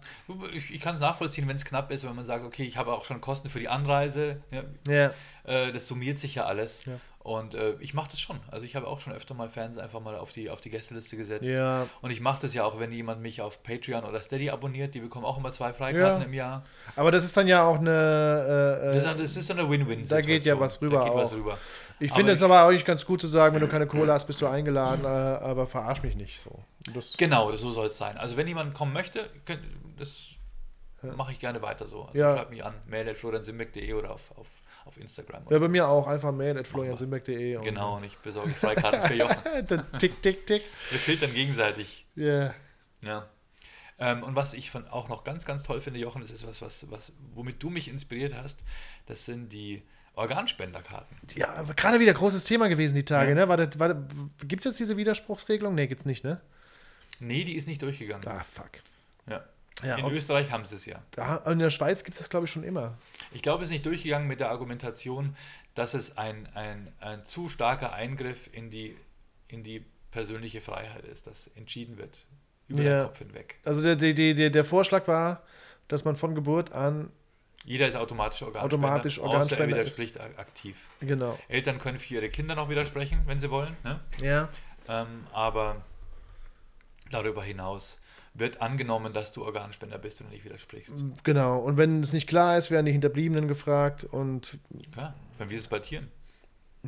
Ich, 0.54 0.72
ich 0.72 0.80
kann 0.80 0.94
es 0.94 1.00
nachvollziehen, 1.00 1.46
wenn 1.48 1.56
es 1.56 1.64
knapp 1.66 1.90
ist, 1.90 2.04
wenn 2.08 2.14
man 2.16 2.24
sagt, 2.24 2.44
okay, 2.44 2.64
ich 2.64 2.78
habe 2.78 2.92
auch 2.92 3.04
schon 3.04 3.20
Kosten 3.20 3.50
für 3.50 3.58
die 3.60 3.68
Anreise. 3.68 4.40
Ja, 4.50 4.62
Ja. 4.90 5.10
äh, 5.44 5.70
das 5.72 5.86
summiert 5.86 6.18
sich 6.18 6.34
ja 6.36 6.46
alles. 6.46 6.84
Ja. 6.86 6.92
Und 7.18 7.54
äh, 7.54 7.74
ich 7.80 7.92
mache 7.92 8.08
das 8.10 8.20
schon. 8.20 8.40
Also 8.50 8.64
ich 8.64 8.74
habe 8.74 8.86
auch 8.86 9.00
schon 9.00 9.12
öfter 9.12 9.34
mal 9.34 9.50
Fans 9.50 9.76
einfach 9.76 10.00
mal 10.00 10.16
auf 10.16 10.32
die, 10.32 10.48
auf 10.48 10.62
die 10.62 10.70
Gästeliste 10.70 11.18
gesetzt. 11.18 11.44
Ja. 11.44 11.86
Und 12.00 12.10
ich 12.10 12.22
mache 12.22 12.40
das 12.40 12.54
ja 12.54 12.64
auch, 12.64 12.80
wenn 12.80 12.90
jemand 12.90 13.20
mich 13.20 13.42
auf 13.42 13.62
Patreon 13.62 14.04
oder 14.04 14.20
Steady 14.20 14.48
abonniert. 14.48 14.94
Die 14.94 15.00
bekommen 15.00 15.26
auch 15.26 15.36
immer 15.36 15.52
zwei 15.52 15.74
Freikarten 15.74 16.22
Ja. 16.22 16.26
im 16.26 16.32
Jahr. 16.32 16.64
Aber 16.96 17.10
das 17.10 17.24
ist 17.26 17.36
dann 17.36 17.46
ja 17.46 17.64
auch 17.64 17.78
eine. 17.78 17.90
Äh, 17.90 18.94
Das, 18.94 19.04
äh, 19.04 19.22
ist- 19.22 19.36
das 19.36 19.42
ist 19.44 19.50
eine 19.50 19.68
Win-Win. 19.68 20.06
Da 20.08 20.22
geht 20.22 20.46
ja 20.46 20.58
was 20.58 20.80
rüber 20.80 21.00
Da 21.00 21.04
geht 21.04 21.14
was 21.14 21.32
auch. 21.32 21.36
rüber. 21.36 21.58
Ich 22.00 22.12
finde 22.12 22.32
es 22.32 22.42
aber 22.42 22.64
auch 22.64 22.70
nicht 22.70 22.86
ganz 22.86 23.04
gut 23.04 23.20
zu 23.20 23.26
sagen, 23.26 23.54
wenn 23.54 23.60
du 23.62 23.68
keine 23.68 23.86
Kohle 23.86 24.12
hast, 24.12 24.26
bist 24.26 24.40
du 24.40 24.46
eingeladen, 24.46 25.04
äh, 25.04 25.08
aber 25.08 25.66
verarsch 25.66 26.02
mich 26.02 26.14
nicht 26.16 26.40
so. 26.40 26.62
Das, 26.94 27.16
Genau, 27.16 27.50
das, 27.50 27.60
so 27.60 27.70
soll 27.70 27.86
es 27.86 27.96
sein. 27.96 28.16
Also 28.16 28.36
wenn 28.36 28.46
jemand 28.48 28.74
kommen 28.74 28.92
möchte, 28.92 29.28
könnt, 29.44 29.62
das 29.98 30.28
Ja. 31.02 31.12
mache 31.14 31.32
ich 31.32 31.38
gerne 31.40 31.60
weiter 31.62 31.86
so. 31.86 32.04
Also 32.04 32.18
Ja. 32.18 32.36
schreibt 32.36 32.50
mich 32.50 32.64
an, 32.64 32.74
mail 32.86 33.08
at 33.08 33.16
floriansimbeck.de 33.16 33.92
oder 33.94 34.12
auf, 34.12 34.30
auf, 34.36 34.46
auf 34.84 34.96
Instagram. 34.98 35.44
ja, 35.50 35.58
bei 35.58 35.68
mir 35.68 35.86
auch 35.88 36.06
einfach 36.06 36.32
mail 36.32 36.56
at 36.58 36.66
floriansimbeck.de. 36.66 37.60
Genau, 37.62 37.96
und 37.96 38.04
ich 38.04 38.16
besorge 38.18 38.50
Freikarten 38.50 39.02
für 39.02 39.14
Jochen. 39.14 39.36
Dann 39.66 39.86
tick, 39.98 40.22
tick, 40.22 40.46
tick. 40.46 40.62
Wir 40.90 40.98
filtern 40.98 41.32
gegenseitig. 41.34 42.06
Ja. 42.14 42.54
Ja. 43.02 43.28
Ähm, 44.00 44.22
und 44.22 44.36
was 44.36 44.54
ich 44.54 44.70
von, 44.70 44.86
auch 44.88 45.08
noch 45.08 45.24
ganz, 45.24 45.44
ganz 45.44 45.64
toll 45.64 45.80
finde, 45.80 45.98
Jochen, 45.98 46.20
das 46.22 46.30
ist 46.30 46.46
was, 46.46 46.62
was, 46.62 46.88
was, 46.90 47.12
womit 47.34 47.60
du 47.62 47.68
mich 47.68 47.88
inspiriert 47.88 48.32
hast, 48.34 48.60
das 49.06 49.24
sind 49.24 49.52
die 49.52 49.82
Organspenderkarten. 50.18 51.16
Ja, 51.36 51.62
gerade 51.76 52.00
wieder 52.00 52.12
großes 52.12 52.44
Thema 52.44 52.68
gewesen 52.68 52.94
die 52.94 53.04
Tage, 53.04 53.34
Ja. 53.34 53.46
ne? 53.46 54.08
Gibt 54.46 54.60
es 54.60 54.64
jetzt 54.64 54.80
diese 54.80 54.96
Widerspruchsregelung? 54.96 55.74
Ne, 55.74 55.86
gibt's 55.88 56.04
nicht, 56.04 56.24
ne? 56.24 56.40
Nee, 57.20 57.44
die 57.44 57.54
ist 57.54 57.66
nicht 57.68 57.80
durchgegangen. 57.82 58.26
Ah, 58.28 58.42
fuck. 58.44 58.70
Ja. 59.28 59.44
Ja, 59.84 59.96
In 59.96 60.06
Österreich 60.10 60.50
haben 60.50 60.64
sie 60.64 60.74
es 60.74 60.86
ja. 60.86 61.00
Da, 61.12 61.36
in 61.46 61.60
der 61.60 61.70
Schweiz 61.70 62.02
gibt 62.02 62.14
es 62.14 62.18
das, 62.18 62.28
glaube 62.30 62.46
ich, 62.46 62.50
schon 62.52 62.64
immer. 62.64 62.98
Ich 63.32 63.42
glaube, 63.42 63.62
es 63.62 63.68
ist 63.68 63.72
nicht 63.72 63.86
durchgegangen 63.86 64.26
mit 64.26 64.40
der 64.40 64.50
Argumentation, 64.50 65.36
dass 65.76 65.94
es 65.94 66.18
ein, 66.18 66.48
ein, 66.54 66.92
ein 66.98 67.24
zu 67.24 67.48
starker 67.48 67.92
Eingriff 67.92 68.50
in 68.52 68.70
die, 68.70 68.96
in 69.46 69.62
die 69.62 69.84
persönliche 70.10 70.60
Freiheit 70.60 71.04
ist, 71.04 71.28
dass 71.28 71.46
entschieden 71.54 71.96
wird 71.96 72.24
über 72.66 72.82
Ja. 72.82 73.02
den 73.02 73.06
Kopf 73.06 73.18
hinweg. 73.18 73.54
Also 73.64 73.80
der, 73.82 73.94
der, 73.94 74.14
der, 74.14 74.50
der 74.50 74.64
Vorschlag 74.64 75.06
war, 75.06 75.44
dass 75.86 76.04
man 76.04 76.16
von 76.16 76.34
Geburt 76.34 76.72
an, 76.72 77.10
Jeder 77.64 77.86
ist 77.88 77.96
automatisch 77.96 78.42
Organspender, 78.42 78.64
Automatisch 78.86 79.18
außer 79.18 79.28
Organspender 79.28 79.76
er 79.76 79.82
ist- 79.82 79.98
widerspricht 79.98 80.20
ak- 80.20 80.38
aktiv. 80.38 80.88
genau. 81.00 81.38
Eltern 81.48 81.78
können 81.78 81.98
für 81.98 82.14
ihre 82.14 82.28
Kinder 82.30 82.54
noch 82.54 82.68
widersprechen, 82.70 83.22
wenn 83.26 83.38
sie 83.38 83.50
wollen, 83.50 83.76
ne? 83.84 84.00
Ja. 84.22 84.48
ähm, 84.88 85.26
aber 85.32 85.82
darüber 87.10 87.42
hinaus 87.42 87.98
wird 88.34 88.62
angenommen, 88.62 89.12
dass 89.12 89.32
du 89.32 89.44
Organspender 89.44 89.98
bist 89.98 90.20
und 90.20 90.30
nicht 90.30 90.44
widersprichst. 90.44 90.94
Genau. 91.24 91.58
Und 91.58 91.76
wenn 91.76 92.02
es 92.02 92.12
nicht 92.12 92.28
klar 92.28 92.56
ist, 92.56 92.70
werden 92.70 92.86
die 92.86 92.92
Hinterbliebenen 92.92 93.48
gefragt 93.48 94.04
und 94.04 94.58
Klar, 94.92 95.14
wie 95.48 95.54
ist 95.54 95.62
es 95.62 95.68
bei 95.68 95.80
Tieren? 95.80 96.08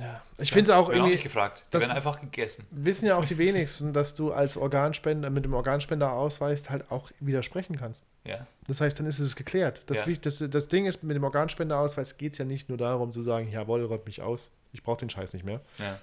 Ja. 0.00 0.22
Ich 0.38 0.52
finde 0.52 0.70
es 0.72 0.76
auch 0.76 0.88
irgendwie. 0.88 1.10
nicht 1.12 1.22
gefragt. 1.22 1.64
Die 1.68 1.70
das- 1.72 1.82
werden 1.82 1.96
einfach 1.96 2.20
gegessen. 2.20 2.66
wissen 2.70 3.06
ja 3.06 3.16
auch 3.16 3.24
die 3.24 3.38
wenigsten, 3.38 3.92
dass 3.92 4.14
du 4.14 4.32
als 4.32 4.56
Organspender 4.56 5.30
mit 5.30 5.44
dem 5.44 5.54
Organspenderausweis 5.54 6.70
halt 6.70 6.90
auch 6.90 7.10
widersprechen 7.20 7.76
kannst. 7.76 8.06
Ja. 8.24 8.46
Das 8.66 8.80
heißt, 8.80 8.98
dann 8.98 9.06
ist 9.06 9.18
es 9.18 9.36
geklärt. 9.36 9.82
Das, 9.86 10.06
Ja. 10.06 10.14
Das, 10.22 10.42
das 10.50 10.68
Ding 10.68 10.86
ist, 10.86 11.02
mit 11.04 11.16
dem 11.16 11.24
Organspenderausweis 11.24 12.16
geht 12.16 12.32
es 12.32 12.38
ja 12.38 12.44
nicht 12.44 12.68
nur 12.68 12.78
darum 12.78 13.12
zu 13.12 13.22
sagen, 13.22 13.50
jawohl, 13.50 13.84
räumt 13.84 14.06
mich 14.06 14.22
aus, 14.22 14.50
ich 14.72 14.82
brauche 14.82 15.00
den 15.00 15.10
Scheiß 15.10 15.32
nicht 15.34 15.44
mehr. 15.44 15.60
ja. 15.78 15.98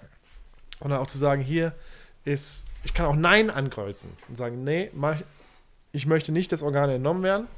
Sondern 0.80 1.00
auch 1.00 1.08
zu 1.08 1.18
sagen, 1.18 1.42
hier 1.42 1.72
ist, 2.24 2.64
ich 2.84 2.94
kann 2.94 3.06
auch 3.06 3.16
Nein 3.16 3.50
ankreuzen 3.50 4.12
und 4.28 4.36
sagen, 4.36 4.62
nee, 4.62 4.90
mach, 4.94 5.16
ich 5.90 6.06
möchte 6.06 6.30
nicht, 6.30 6.52
dass 6.52 6.62
Organe 6.62 6.94
entnommen 6.94 7.24
werden. 7.24 7.48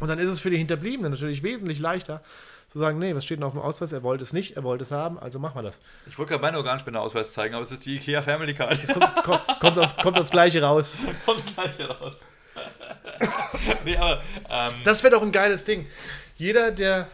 Und 0.00 0.08
dann 0.08 0.18
ist 0.18 0.28
es 0.28 0.40
für 0.40 0.50
die 0.50 0.56
Hinterbliebenen 0.56 1.12
natürlich 1.12 1.42
wesentlich 1.44 1.78
leichter 1.78 2.22
zu 2.70 2.78
sagen, 2.78 2.98
nee, 2.98 3.14
was 3.14 3.24
steht 3.24 3.38
denn 3.38 3.44
auf 3.44 3.52
dem 3.52 3.60
Ausweis? 3.60 3.92
Er 3.92 4.02
wollte 4.02 4.22
es 4.22 4.32
nicht, 4.32 4.56
er 4.56 4.62
wollte 4.62 4.84
es 4.84 4.92
haben, 4.92 5.18
also 5.18 5.38
machen 5.38 5.56
wir 5.56 5.62
das. 5.62 5.80
Ich 6.06 6.16
wollte 6.18 6.30
gerade 6.30 6.42
meinen 6.42 6.56
Organspenderausweis 6.56 7.32
zeigen, 7.32 7.54
aber 7.54 7.64
es 7.64 7.72
ist 7.72 7.84
die 7.84 7.96
IKEA 7.96 8.22
Family 8.22 8.54
Card. 8.54 8.80
Kommt, 8.92 9.24
kommt, 9.24 9.60
kommt, 9.60 9.76
das, 9.76 9.96
kommt 9.96 10.18
das 10.18 10.30
Gleiche 10.30 10.62
raus. 10.62 10.96
Kommst 11.24 11.54
gleich 11.54 11.88
raus. 11.88 12.16
nee, 13.84 13.96
aber 13.96 14.22
ähm, 14.48 14.72
Das 14.84 15.02
wäre 15.02 15.14
doch 15.14 15.22
ein 15.22 15.32
geiles 15.32 15.64
Ding. 15.64 15.86
Jeder, 16.36 16.70
der 16.70 17.08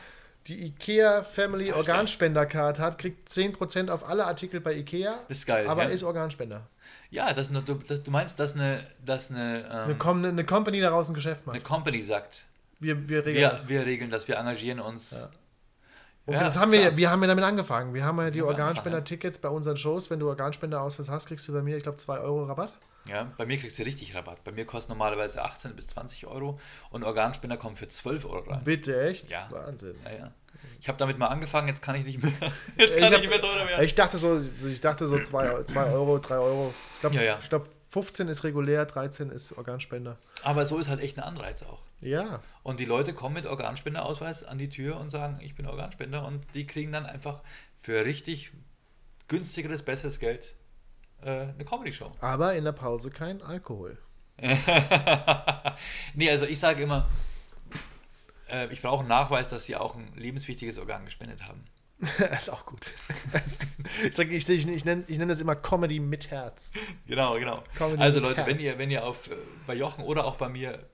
die 0.46 0.66
IKEA 0.66 1.22
Family 1.22 1.72
Organspendercard 1.72 2.78
hat, 2.78 2.98
kriegt 2.98 3.28
10% 3.28 3.88
auf 3.90 4.06
alle 4.08 4.26
Artikel 4.26 4.60
bei 4.60 4.74
IKEA, 4.74 5.18
das 5.28 5.38
ist 5.38 5.46
geil. 5.46 5.66
aber 5.66 5.84
ja. 5.84 5.88
ist 5.88 6.02
Organspender. 6.04 6.68
ja, 7.10 7.32
das, 7.32 7.50
du, 7.50 7.60
das, 7.60 8.02
du 8.02 8.10
meinst, 8.10 8.38
dass 8.38 8.54
eine, 8.54 8.86
dass 9.04 9.30
eine, 9.30 9.64
ähm, 9.64 9.70
Eine, 9.70 9.94
Com 9.96 10.24
eine 10.24 10.44
Company 10.44 10.80
daraus 10.80 11.08
ein 11.08 11.14
Geschäft 11.14 11.42
eine 11.46 11.54
macht. 11.58 11.64
Company 11.64 12.02
sagt, 12.02 12.44
Wir, 12.78 13.08
wir 13.08 13.20
regeln 13.26 13.36
wir, 13.36 13.48
das. 13.50 13.68
wir 13.68 13.86
regeln 13.86 14.10
das, 14.10 14.28
wir 14.28 14.36
engagieren 14.36 14.80
uns. 14.80 15.12
Ja. 15.12 15.30
Und 16.26 16.34
Ja, 16.34 16.40
das 16.42 16.58
haben 16.58 16.72
wir, 16.72 16.80
klar. 16.80 16.96
wir 16.96 17.10
haben 17.10 17.22
ja 17.22 17.28
damit 17.28 17.44
angefangen. 17.44 17.94
Wir 17.94 18.04
haben 18.04 18.18
ja 18.18 18.30
die 18.30 18.42
Organspender-Tickets 18.42 19.38
bei 19.38 19.48
unseren 19.48 19.76
Shows. 19.76 20.10
Wenn 20.10 20.18
du 20.18 20.28
Organspenderausweis 20.28 21.08
hast, 21.08 21.26
kriegst 21.28 21.46
du 21.48 21.52
bei 21.52 21.62
mir, 21.62 21.76
ich 21.76 21.82
glaube, 21.84 21.98
2 21.98 22.18
Euro 22.18 22.44
Rabatt. 22.44 22.72
Ja, 23.08 23.30
bei 23.36 23.46
mir 23.46 23.56
kriegst 23.56 23.78
du 23.78 23.84
richtig 23.84 24.14
Rabatt. 24.16 24.42
Bei 24.42 24.50
mir 24.50 24.64
kostet 24.66 24.88
normalerweise 24.90 25.42
18 25.44 25.76
bis 25.76 25.86
20 25.88 26.26
Euro 26.26 26.58
und 26.90 27.04
Organspender 27.04 27.56
kommen 27.56 27.76
für 27.76 27.88
12 27.88 28.24
Euro 28.24 28.50
rein. 28.50 28.64
Bitte, 28.64 29.00
echt? 29.06 29.30
Ja. 29.30 29.46
Wahnsinn. 29.50 29.94
Ja, 30.04 30.10
ja. 30.18 30.32
Ich 30.80 30.88
habe 30.88 30.98
damit 30.98 31.16
mal 31.18 31.28
angefangen, 31.28 31.68
jetzt 31.68 31.80
kann 31.82 31.94
ich 31.94 32.04
nicht 32.04 32.20
mehr. 32.22 32.32
Jetzt 32.76 32.94
Ich, 32.94 33.00
kann 33.00 33.08
ich, 33.10 33.14
hab, 33.14 33.20
nicht 33.20 33.30
mehr 33.30 33.40
teurer 33.40 33.66
werden. 33.66 33.84
ich 33.84 33.94
dachte 33.94 34.18
so, 34.18 34.40
ich 34.66 34.80
dachte 34.80 35.06
so 35.06 35.18
2 35.20 35.50
Euro, 35.92 36.18
3 36.18 36.36
Euro. 36.38 36.74
Ich 36.94 37.00
glaube, 37.00 37.16
Ja, 37.16 37.22
ja. 37.22 37.38
ich 37.42 37.48
glaub, 37.48 37.68
15 37.92 38.26
ist 38.28 38.42
regulär, 38.42 38.84
13 38.84 39.30
ist 39.30 39.56
Organspender. 39.56 40.16
Aber 40.42 40.66
so 40.66 40.78
ist 40.78 40.88
halt 40.88 41.00
echt 41.00 41.16
ein 41.18 41.22
Anreiz 41.24 41.62
auch. 41.62 41.78
Ja. 42.00 42.42
Und 42.62 42.80
die 42.80 42.84
Leute 42.84 43.14
kommen 43.14 43.34
mit 43.34 43.46
Organspenderausweis 43.46 44.44
an 44.44 44.58
die 44.58 44.68
Tür 44.68 44.98
und 44.98 45.10
sagen, 45.10 45.40
ich 45.42 45.54
bin 45.54 45.66
Organspender 45.66 46.26
und 46.26 46.46
die 46.54 46.66
kriegen 46.66 46.92
dann 46.92 47.06
einfach 47.06 47.40
für 47.80 48.04
richtig 48.04 48.52
günstigeres, 49.28 49.82
besseres 49.82 50.18
Geld 50.18 50.54
äh, 51.22 51.30
eine 51.30 51.64
Comedy-Show. 51.64 52.12
Aber 52.20 52.54
in 52.54 52.64
der 52.64 52.72
Pause 52.72 53.10
kein 53.10 53.42
Alkohol. 53.42 53.98
nee, 56.14 56.30
also 56.30 56.46
ich 56.46 56.58
sage 56.58 56.82
immer, 56.82 57.08
äh, 58.50 58.70
ich 58.70 58.82
brauche 58.82 59.00
einen 59.00 59.08
Nachweis, 59.08 59.48
dass 59.48 59.64
sie 59.64 59.76
auch 59.76 59.96
ein 59.96 60.12
lebenswichtiges 60.14 60.78
Organ 60.78 61.06
gespendet 61.06 61.44
haben. 61.44 61.64
ist 62.38 62.50
auch 62.50 62.66
gut. 62.66 62.84
ich 64.02 64.18
ich, 64.18 64.48
ich, 64.48 64.68
ich 64.68 64.84
nenne 64.84 65.04
nenn 65.08 65.28
das 65.28 65.40
immer 65.40 65.56
Comedy 65.56 65.98
mit 65.98 66.30
Herz. 66.30 66.72
Genau, 67.06 67.38
genau. 67.38 67.64
Comedy 67.74 68.02
also 68.02 68.20
Leute, 68.20 68.44
wenn 68.44 68.60
ihr, 68.60 68.76
wenn 68.76 68.90
ihr 68.90 69.06
auf, 69.06 69.30
äh, 69.30 69.36
bei 69.66 69.74
Jochen 69.74 70.04
oder 70.04 70.26
auch 70.26 70.36
bei 70.36 70.50
mir 70.50 70.90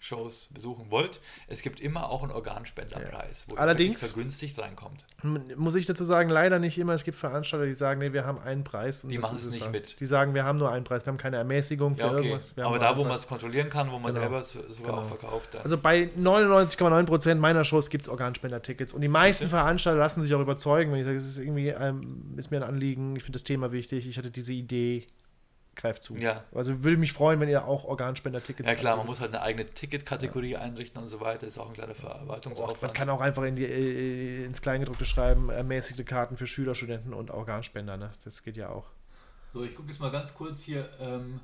Comedy-Shows 0.00 0.48
besuchen 0.52 0.90
wollt, 0.90 1.20
es 1.48 1.62
gibt 1.62 1.80
immer 1.80 2.08
auch 2.10 2.22
einen 2.22 2.32
Organspenderpreis, 2.32 3.44
wo 3.48 3.54
ihr 3.54 3.60
Allerdings- 3.60 4.00
wirklich 4.02 4.12
vergünstigt 4.12 4.58
reinkommt. 4.58 5.06
Muss 5.56 5.74
ich 5.74 5.86
dazu 5.86 6.04
sagen, 6.04 6.30
leider 6.30 6.58
nicht 6.58 6.78
immer. 6.78 6.92
Es 6.94 7.04
gibt 7.04 7.16
Veranstalter, 7.16 7.66
die 7.66 7.74
sagen, 7.74 8.00
nee, 8.00 8.12
wir 8.12 8.24
haben 8.24 8.38
einen 8.38 8.64
Preis. 8.64 9.04
Und 9.04 9.10
Die 9.10 9.18
machen 9.18 9.38
es 9.40 9.50
nicht 9.50 9.64
dann. 9.64 9.72
mit. 9.72 9.98
Die 10.00 10.06
sagen, 10.06 10.34
wir 10.34 10.44
haben 10.44 10.58
nur 10.58 10.70
einen 10.70 10.84
Preis, 10.84 11.04
wir 11.04 11.10
haben 11.12 11.18
keine 11.18 11.36
Ermäßigung 11.36 11.96
für 11.96 12.02
Ja, 12.02 12.06
okay. 12.12 12.16
irgendwas. 12.16 12.54
Aber 12.58 12.78
da, 12.78 12.96
wo 12.96 13.04
man 13.04 13.16
es 13.16 13.26
kontrollieren 13.26 13.70
kann, 13.70 13.88
wo 13.90 13.98
man 13.98 14.12
Genau. 14.12 14.20
selber 14.20 14.40
es 14.40 14.52
sogar 14.52 14.72
Genau. 14.76 14.92
auch 14.98 15.08
verkauft, 15.08 15.54
dann 15.54 15.62
Also 15.62 15.76
bei 15.78 16.10
99,9% 16.16 17.40
meiner 17.40 17.64
Shows 17.64 17.90
gibt 17.90 18.02
es 18.02 18.08
Organspender-Tickets. 18.08 18.92
Und 18.92 19.00
die 19.00 19.08
meisten 19.08 19.44
Okay. 19.46 19.50
Veranstalter 19.56 19.98
lassen 19.98 20.22
sich 20.22 20.34
auch 20.34 20.40
überzeugen, 20.40 20.92
wenn 20.92 21.00
ich 21.00 21.06
sage, 21.06 21.16
es 21.16 21.26
ist 21.26 21.38
irgendwie, 21.38 21.68
ähm, 21.68 22.34
ist 22.36 22.50
mir 22.50 22.58
ein 22.58 22.62
Anliegen, 22.62 23.16
ich 23.16 23.22
finde 23.24 23.36
das 23.36 23.44
Thema 23.44 23.72
wichtig, 23.72 24.06
ich 24.08 24.16
hatte 24.18 24.30
diese 24.30 24.52
Idee, 24.52 25.06
greift 25.78 26.02
zu. 26.02 26.16
Ja. 26.16 26.44
Also 26.54 26.84
würde 26.84 26.98
mich 26.98 27.12
freuen, 27.14 27.40
wenn 27.40 27.48
ihr 27.48 27.64
auch 27.64 27.84
Organspender-Tickets 27.84 28.68
Ja 28.68 28.74
klar, 28.74 28.96
man 28.96 29.06
muss 29.06 29.20
halt 29.20 29.34
eine 29.34 29.42
eigene 29.42 29.64
Ticketkategorie 29.64 30.56
einrichten 30.56 31.00
und 31.02 31.08
so 31.08 31.20
weiter. 31.20 31.46
Ist 31.46 31.58
auch 31.58 31.68
ein 31.68 31.74
kleiner 31.74 31.92
Auch, 31.92 31.96
Verwaltungsaufwand. 31.96 32.82
man 32.82 32.92
kann 32.92 33.08
auch 33.08 33.20
einfach 33.20 33.44
in 33.44 33.56
die, 33.56 33.64
äh, 33.64 34.44
ins 34.44 34.60
Kleingedruckte 34.60 35.06
schreiben, 35.06 35.48
ermäßigte 35.48 36.04
Karten 36.04 36.36
für 36.36 36.46
Schüler, 36.46 36.74
Studenten 36.74 37.14
und 37.14 37.30
Organspender. 37.30 37.96
Ne? 37.96 38.10
Das 38.24 38.42
geht 38.42 38.56
ja 38.56 38.68
auch. 38.68 38.84
so, 39.52 39.64
ich 39.64 39.74
gucke 39.74 39.88
jetzt 39.88 40.00
mal 40.00 40.10
ganz 40.10 40.34
kurz 40.34 40.60
hier 40.60 40.88
ähm, 41.00 41.40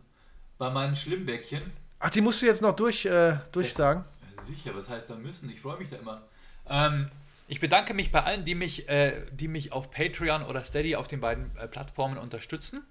bei 0.59 0.69
meinen 0.71 0.95
Schlimmbäckchen. 0.97 1.63
Ach, 2.01 2.11
die 2.11 2.21
musst 2.21 2.43
du 2.43 2.47
jetzt 2.47 2.61
noch 2.61 2.77
durch, 2.77 3.07
äh, 3.07 3.37
durchsagen? 3.53 4.05
Ja, 4.37 4.43
Sicher, 4.43 4.77
was 4.77 4.89
heißt 4.91 5.09
da 5.09 5.15
müssen? 5.15 5.49
Ich 5.49 5.61
freue 5.61 5.79
mich 5.79 5.89
da 5.89 5.97
immer. 5.97 6.23
Ähm, 6.69 7.09
ich 7.47 7.61
bedanke 7.61 7.93
mich 7.95 8.11
bei 8.11 8.23
allen, 8.23 8.45
die 8.45 8.55
mich, 8.55 8.89
äh, 8.89 9.27
die 9.33 9.49
mich 9.49 9.73
auf 9.73 9.91
Patreon 9.91 10.43
oder 10.43 10.65
Steady 10.65 10.97
auf 10.97 11.09
den 11.09 11.21
beiden 11.21 11.57
äh, 11.57 11.69
Plattformen 11.69 12.17
unterstützen. 12.17 12.83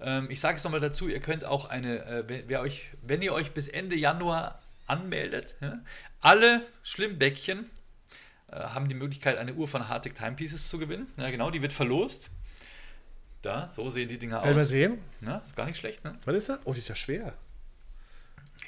Ähm, 0.00 0.30
ich 0.30 0.40
sage 0.40 0.56
es 0.56 0.64
nochmal 0.64 0.80
dazu, 0.80 1.08
ihr 1.08 1.20
könnt 1.20 1.44
auch 1.44 1.66
eine, 1.66 2.04
äh, 2.04 2.28
wenn, 2.28 2.48
wer 2.48 2.60
euch, 2.60 2.90
wenn 3.02 3.20
ihr 3.22 3.32
euch 3.32 3.52
bis 3.52 3.68
Ende 3.68 3.96
Januar 3.96 4.62
anmeldet, 4.86 5.54
ja, 5.60 5.80
alle 6.20 6.66
Schlimmbäckchen 6.82 7.68
äh, 8.50 8.56
haben 8.56 8.88
die 8.88 8.94
Möglichkeit, 8.94 9.36
eine 9.36 9.54
Uhr 9.54 9.68
von 9.68 9.88
Hartig 9.88 10.14
Timepieces 10.14 10.68
zu 10.68 10.78
gewinnen. 10.78 11.06
Ja, 11.18 11.30
genau, 11.30 11.50
die 11.50 11.60
wird 11.60 11.72
verlost. 11.72 12.30
Da, 13.42 13.70
so 13.70 13.88
sehen 13.90 14.08
die 14.08 14.18
Dinger 14.18 14.42
Will 14.42 14.54
mal 14.54 14.62
aus. 14.62 14.68
sehen. 14.68 14.98
Ja, 15.20 15.42
ist 15.46 15.54
gar 15.54 15.66
nicht 15.66 15.78
schlecht, 15.78 16.02
ne? 16.02 16.18
Was 16.24 16.34
ist 16.34 16.48
das? 16.48 16.60
Oh, 16.64 16.72
die 16.72 16.78
ist 16.78 16.88
ja 16.88 16.96
schwer. 16.96 17.34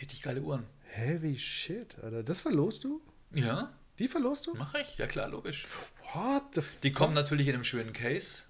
Richtig 0.00 0.22
geile 0.22 0.42
Uhren. 0.42 0.64
Heavy 0.84 1.38
shit, 1.38 1.96
Alter. 2.02 2.22
Das 2.22 2.40
verlost 2.40 2.84
du? 2.84 3.00
Ja, 3.32 3.72
Die 4.00 4.08
verlost 4.08 4.46
du? 4.46 4.54
mache 4.54 4.80
ich. 4.80 4.96
Ja 4.96 5.06
klar, 5.06 5.28
logisch. 5.28 5.66
What 6.14 6.42
the 6.54 6.62
Die 6.82 6.90
kommt 6.90 7.14
natürlich 7.14 7.48
in 7.48 7.54
einem 7.54 7.64
schönen 7.64 7.92
Case. 7.92 8.44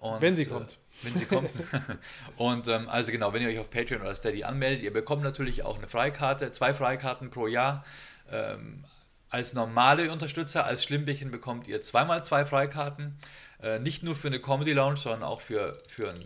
Und, 0.00 0.22
Wenn 0.22 0.36
sie 0.36 0.42
äh, 0.42 0.46
kommt. 0.46 0.78
wenn 1.02 1.14
sie 1.14 1.26
kommt. 1.26 1.50
und 2.36 2.66
ähm, 2.68 2.88
also 2.88 3.12
genau, 3.12 3.32
wenn 3.32 3.42
ihr 3.42 3.48
euch 3.48 3.58
auf 3.58 3.70
Patreon 3.70 4.00
oder 4.00 4.14
Steady 4.14 4.44
anmeldet, 4.44 4.82
ihr 4.82 4.92
bekommt 4.92 5.22
natürlich 5.22 5.62
auch 5.64 5.76
eine 5.76 5.86
Freikarte, 5.86 6.50
zwei 6.52 6.72
Freikarten 6.72 7.30
pro 7.30 7.46
Jahr. 7.46 7.84
Ähm, 8.30 8.84
als 9.28 9.52
normale 9.52 10.10
Unterstützer, 10.10 10.64
als 10.64 10.84
Schlimmbärchen 10.84 11.30
bekommt 11.30 11.68
ihr 11.68 11.82
zweimal 11.82 12.24
zwei 12.24 12.46
Freikarten. 12.46 13.18
Äh, 13.62 13.78
nicht 13.78 14.02
nur 14.02 14.16
für 14.16 14.28
eine 14.28 14.40
Comedy 14.40 14.72
Lounge, 14.72 14.96
sondern 14.96 15.24
auch 15.24 15.42
für, 15.42 15.76
für 15.88 16.08
ein. 16.10 16.20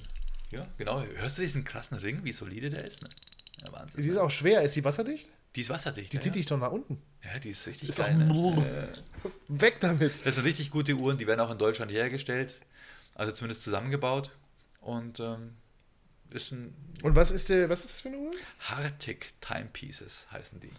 Ja, 0.52 0.62
genau. 0.78 1.02
Hörst 1.16 1.38
du 1.38 1.42
diesen 1.42 1.64
krassen 1.64 1.98
Ring, 1.98 2.22
wie 2.22 2.32
solide 2.32 2.70
der 2.70 2.84
ist? 2.84 3.02
Ne? 3.02 3.08
Ja, 3.64 3.72
Wahnsinn. 3.72 4.02
Die 4.02 4.08
ist 4.08 4.16
auch 4.16 4.30
schwer. 4.30 4.62
Ist 4.62 4.76
die 4.76 4.84
wasserdicht? 4.84 5.30
Die 5.56 5.60
ist 5.60 5.70
wasserdicht. 5.70 6.12
Die 6.12 6.16
ja, 6.16 6.22
zieht 6.22 6.36
dich 6.36 6.46
doch 6.46 6.58
nach 6.58 6.70
unten. 6.70 7.02
Ja, 7.24 7.38
die 7.38 7.50
ist 7.50 7.66
richtig 7.66 7.90
Ist 7.90 7.98
geil. 7.98 8.16
Ne? 8.16 8.92
Weg 9.48 9.80
damit. 9.80 10.12
Das 10.24 10.36
sind 10.36 10.44
richtig 10.44 10.70
gute 10.70 10.94
Uhren, 10.94 11.18
die 11.18 11.26
werden 11.26 11.40
auch 11.40 11.50
in 11.50 11.58
Deutschland 11.58 11.92
hergestellt. 11.92 12.54
Also 13.14 13.32
zumindest 13.32 13.62
zusammengebaut. 13.62 14.30
Und 14.80 15.20
ähm, 15.20 15.56
ist 16.32 16.52
ein 16.52 16.74
Und 17.02 17.16
was 17.16 17.30
ist, 17.30 17.48
der, 17.48 17.68
was 17.68 17.84
ist 17.84 17.92
das 17.92 18.00
für 18.00 18.08
eine 18.08 18.18
Uhr? 18.18 18.32
Hartig 18.60 19.32
Timepieces 19.40 20.26
heißen 20.30 20.60
die. 20.60 20.70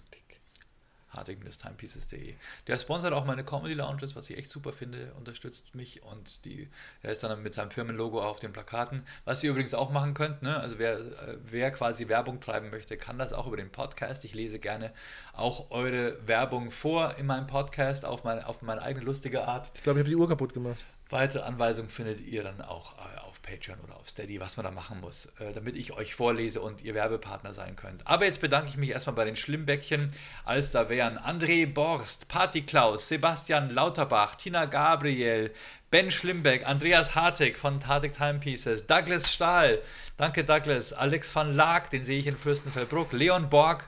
hartig-timepieces.de. 1.12 2.36
Der 2.68 2.80
sponsert 2.80 3.14
auch 3.14 3.26
meine 3.26 3.44
Comedy 3.44 3.74
Lounges, 3.74 4.16
was 4.16 4.30
ich 4.30 4.38
echt 4.38 4.50
super 4.50 4.74
finde, 4.74 5.14
unterstützt 5.18 5.76
mich 5.76 6.04
und 6.04 6.46
die, 6.46 6.70
der 7.04 7.12
ist 7.12 7.24
dann 7.24 7.42
mit 7.42 7.54
seinem 7.54 7.72
Firmenlogo 7.72 8.22
auf 8.22 8.40
den 8.40 8.54
Plakaten. 8.54 9.04
Was 9.26 9.44
ihr 9.44 9.52
übrigens 9.52 9.74
auch 9.74 9.92
machen 9.92 10.14
könnt, 10.14 10.42
ne? 10.42 10.58
also 10.58 10.80
wer, 10.80 11.00
äh, 11.00 11.38
wer 11.44 11.72
quasi 11.72 12.08
Werbung 12.08 12.40
treiben 12.40 12.70
möchte, 12.70 12.98
kann 12.98 13.18
das 13.18 13.34
auch 13.34 13.48
über 13.48 13.58
den 13.58 13.72
Podcast. 13.72 14.24
Ich 14.26 14.34
lese 14.34 14.60
gerne 14.60 14.94
auch 15.34 15.72
eure 15.72 16.28
Werbung 16.28 16.72
vor 16.72 17.16
in 17.18 17.26
meinem 17.26 17.48
Podcast 17.48 18.06
auf 18.06 18.24
meine, 18.24 18.48
auf 18.48 18.62
meine 18.62 18.82
eigene 18.82 19.06
lustige 19.06 19.48
Art. 19.48 19.72
Ich 19.74 19.82
glaube, 19.82 20.00
ich 20.00 20.04
habe 20.04 20.10
die 20.10 20.16
Uhr 20.16 20.30
kaputt 20.30 20.54
gemacht. 20.54 20.80
Weitere 21.10 21.44
Anweisungen 21.44 21.90
findet 21.90 22.22
ihr 22.22 22.44
dann 22.44 22.62
auch 22.62 22.98
äh, 22.98 23.20
Patreon 23.42 23.80
oder 23.84 23.98
auf 23.98 24.10
Steady, 24.10 24.40
was 24.40 24.58
man 24.58 24.66
da 24.66 24.72
machen 24.72 25.00
muss, 25.02 25.26
äh, 25.40 25.52
damit 25.54 25.76
ich 25.76 25.94
euch 25.94 26.16
vorlese 26.16 26.62
und 26.62 26.82
ihr 26.82 26.94
Werbepartner 26.94 27.54
sein 27.54 27.76
könnt. 27.76 28.06
Aber 28.08 28.26
jetzt 28.26 28.42
bedanke 28.42 28.70
ich 28.70 28.78
mich 28.78 28.90
erstmal 28.90 29.16
bei 29.16 29.26
den 29.26 29.36
Schlimmbäckchen, 29.36 30.12
als 30.46 30.72
da 30.72 30.90
wären 30.90 31.18
André 31.18 31.72
Borst, 31.72 32.28
Party 32.28 32.62
Klaus, 32.62 33.08
Sebastian 33.08 33.70
Lauterbach, 33.70 34.36
Tina 34.36 34.66
Gabriel, 34.66 35.52
Ben 35.92 36.10
Schlimbeck, 36.10 36.66
Andreas 36.66 37.16
Hartig 37.16 37.58
von 37.58 37.86
Hartig 37.86 38.14
Timepieces, 38.14 38.88
Douglas 38.88 39.34
Stahl, 39.34 39.82
danke 40.16 40.46
Douglas, 40.46 40.94
Alex 40.94 41.36
van 41.36 41.54
Laak, 41.54 41.90
den 41.90 42.06
sehe 42.06 42.20
ich 42.20 42.28
in 42.28 42.38
Fürstenfeldbruck, 42.38 43.12
Leon 43.12 43.50
Borg, 43.50 43.84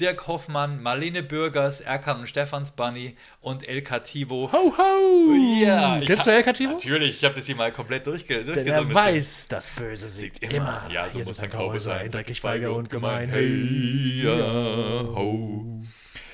Dirk 0.00 0.26
Hoffmann, 0.26 0.82
Marlene 0.82 1.22
Bürgers, 1.22 1.82
Erkan 1.82 2.20
und 2.20 2.26
Stefans 2.26 2.70
Bunny 2.70 3.16
und 3.42 3.68
El 3.68 3.82
Cativo. 3.82 4.50
Ho, 4.50 4.72
ho! 4.78 5.34
Ja, 5.62 5.98
ich 6.00 6.06
Kennst 6.06 6.26
du 6.26 6.30
El 6.30 6.42
Cativo? 6.42 6.72
Natürlich, 6.72 7.18
ich 7.18 7.24
habe 7.24 7.34
das 7.34 7.44
hier 7.44 7.54
mal 7.54 7.70
komplett 7.70 8.06
durchge 8.06 8.36
Denn 8.36 8.46
durchgesungen. 8.46 8.88
er 8.88 8.94
weiß, 8.94 9.48
das 9.48 9.70
Böse 9.72 10.08
siegt 10.08 10.42
immer. 10.42 10.88
Ja, 10.90 11.10
so 11.10 11.16
Hier 11.16 11.24
muss 11.26 11.40
ein 11.40 11.50
Cowboy 11.50 11.78
sein. 11.80 12.10
dreckig, 12.10 12.40
feige 12.40 12.72
und 12.72 12.88
gemein. 12.88 13.28
Hey, 13.28 14.22
ja, 14.24 14.32
ho. 14.32 15.82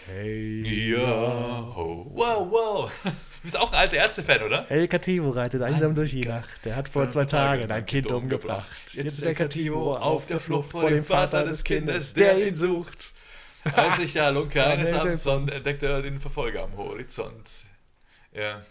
Hey, 0.06 0.92
Ja, 0.92 1.00
ho. 1.74 2.06
Wow, 2.14 2.46
wow. 2.48 2.90
Du 3.02 3.10
bist 3.42 3.56
auch 3.58 3.72
ein 3.72 3.78
alter 3.78 3.96
Ärzte-Fan, 3.96 4.42
oder? 4.44 4.70
El 4.70 4.86
Cativo 4.86 5.30
reitet 5.30 5.62
einsam 5.62 5.96
durch 5.96 6.12
die 6.12 6.20
Nacht. 6.20 6.48
Der 6.64 6.76
hat 6.76 6.88
vor 6.88 7.08
zwei 7.08 7.24
Tagen 7.24 7.70
ein 7.72 7.84
Kind 7.84 8.10
umgebracht. 8.12 8.66
Jetzt 8.92 9.18
ist 9.18 9.24
El 9.26 9.34
Cativo 9.34 9.96
auf 9.96 10.26
der 10.26 10.38
Flucht 10.38 10.70
vor 10.70 10.88
dem 10.88 11.04
Vater 11.04 11.44
des 11.44 11.64
Kindes, 11.64 12.14
der 12.14 12.46
ihn 12.46 12.54
sucht. 12.54 13.12
Als 13.74 13.96
sich 13.96 14.12
der 14.12 14.26
Halunke 14.26 14.64
eines 14.64 14.92
Abends 14.92 15.02
sehr 15.02 15.16
sonnt, 15.16 15.50
entdeckt 15.50 15.82
er 15.82 16.02
den 16.02 16.20
Verfolger 16.20 16.64
am 16.64 16.76
Horizont. 16.76 17.50
Ja. 18.32 18.62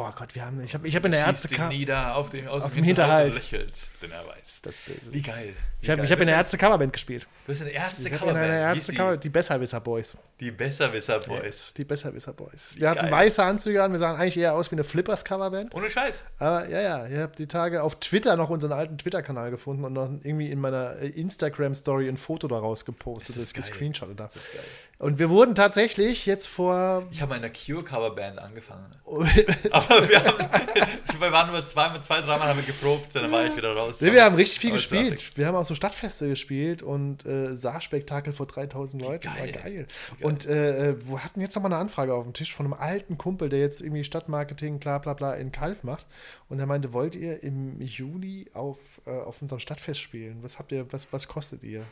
Oh 0.00 0.12
Gott, 0.16 0.34
wir 0.34 0.44
haben, 0.44 0.62
ich 0.64 0.74
habe 0.74 0.88
ich 0.88 0.96
hab 0.96 1.04
in 1.04 1.12
der 1.12 1.26
Schießt 1.26 1.50
ihn 1.50 1.58
Ärzte 1.58 1.68
nieder 1.68 2.16
auf 2.16 2.30
den, 2.30 2.48
aus, 2.48 2.62
aus 2.64 2.72
dem 2.72 2.82
dem 2.82 2.84
Hinterhalt. 2.86 3.34
Lächelt, 3.34 3.72
denn 4.02 4.10
er 4.10 4.26
weiß. 4.26 4.62
das 4.62 4.80
Böse. 4.80 5.12
Wie 5.12 5.22
geil. 5.22 5.54
Wie 5.80 5.84
Ich 5.84 5.90
habe 5.90 6.02
hab 6.02 6.20
in 6.20 6.26
der 6.26 6.36
Du 6.36 6.40
Ärzte 6.40 6.58
Coverband 6.58 6.92
gespielt. 6.92 7.26
bist 7.46 7.60
eine 7.62 7.70
Ärzte 7.70 8.08
Ich 8.08 8.14
habe 8.20 8.30
in 8.30 8.36
einer 8.36 8.54
Ärzte 8.54 8.92
Coverband, 8.94 9.24
die 9.24 9.28
Besserwisser 9.28 9.80
Boys. 9.80 10.16
Die 10.40 10.50
Besserwisser 10.50 11.18
Boys. 11.20 11.74
Die 11.76 11.84
Besserwisser 11.84 12.32
Boys. 12.32 12.74
Wir 12.76 12.90
hatten 12.90 13.02
geil. 13.02 13.12
weiße 13.12 13.42
Anzüge 13.42 13.82
an, 13.82 13.92
wir 13.92 13.98
sahen 13.98 14.16
eigentlich 14.16 14.36
eher 14.38 14.54
aus 14.54 14.70
wie 14.70 14.76
eine 14.76 14.84
Flippers 14.84 15.24
Coverband. 15.24 15.74
Ohne 15.74 15.90
Scheiß. 15.90 16.24
Aber 16.38 16.68
ja, 16.68 16.80
ja, 16.80 17.06
ich 17.08 17.18
habe 17.18 17.36
die 17.36 17.46
Tage 17.46 17.82
auf 17.82 17.96
Twitter 18.00 18.36
noch 18.36 18.50
unseren 18.50 18.72
alten 18.72 18.96
Twitter-Kanal 18.98 19.50
gefunden 19.50 19.84
und 19.84 19.92
noch 19.92 20.08
irgendwie 20.22 20.50
in 20.50 20.60
meiner 20.60 20.96
äh, 20.98 21.08
Instagram-Story 21.08 22.08
ein 22.08 22.16
Foto 22.16 22.48
daraus 22.48 22.84
gepostet, 22.84 23.30
Ist 23.30 23.36
das 23.36 23.44
das 23.46 23.54
geil. 23.54 23.62
gescreenshottet 23.70 24.20
habe. 24.20 24.30
Das 24.34 24.44
ist 24.44 24.52
geil. 24.52 24.62
Und 25.00 25.18
wir 25.18 25.30
wurden 25.30 25.54
tatsächlich 25.54 26.26
jetzt 26.26 26.46
vor. 26.46 27.08
Ich 27.10 27.22
habe 27.22 27.30
mal 27.30 27.36
in 27.36 27.42
der 27.42 27.52
Cure-Coverband 27.52 28.38
angefangen. 28.38 28.84
Aber 29.06 29.24
wir, 29.24 30.22
haben, 30.22 30.36
wir 31.18 31.32
waren 31.32 31.50
nur 31.50 31.64
zwei, 31.64 31.98
zwei 32.00 32.20
dreimal 32.20 32.48
haben 32.48 32.58
wir 32.58 32.66
geprobt, 32.66 33.14
dann 33.14 33.32
war 33.32 33.46
ich 33.46 33.56
wieder 33.56 33.74
raus. 33.74 33.94
Nee, 34.00 34.12
wir 34.12 34.22
haben 34.22 34.36
richtig 34.36 34.60
viel 34.60 34.72
gespielt. 34.72 35.32
Wir 35.36 35.46
haben 35.46 35.54
auch 35.54 35.64
so 35.64 35.74
Stadtfeste 35.74 36.28
gespielt 36.28 36.82
und 36.82 37.24
äh, 37.24 37.56
Saarspektakel 37.56 38.34
vor 38.34 38.44
3000 38.44 39.02
Leuten. 39.02 39.24
geil. 39.24 39.38
War 39.38 39.62
geil. 39.62 39.72
geil. 39.74 39.86
Und 40.20 40.46
äh, 40.46 40.90
äh, 40.90 41.08
wir 41.08 41.24
hatten 41.24 41.40
jetzt 41.40 41.54
nochmal 41.54 41.72
eine 41.72 41.80
Anfrage 41.80 42.12
auf 42.12 42.24
dem 42.24 42.34
Tisch 42.34 42.52
von 42.52 42.66
einem 42.66 42.74
alten 42.74 43.16
Kumpel, 43.16 43.48
der 43.48 43.60
jetzt 43.60 43.80
irgendwie 43.80 44.04
Stadtmarketing, 44.04 44.80
bla 44.80 44.98
bla 44.98 45.14
bla 45.14 45.32
in 45.32 45.50
Kalf 45.50 45.82
macht. 45.82 46.04
Und 46.50 46.58
er 46.58 46.66
meinte, 46.66 46.92
wollt 46.92 47.16
ihr 47.16 47.42
im 47.42 47.80
Juli 47.80 48.50
auf, 48.52 48.76
äh, 49.06 49.10
auf 49.10 49.40
unserem 49.42 49.60
Stadtfest 49.60 50.00
spielen? 50.00 50.42
Was 50.42 50.58
habt 50.58 50.72
ihr, 50.72 50.90
was, 50.92 51.12
was 51.12 51.28
kostet 51.28 51.64
ihr? 51.64 51.84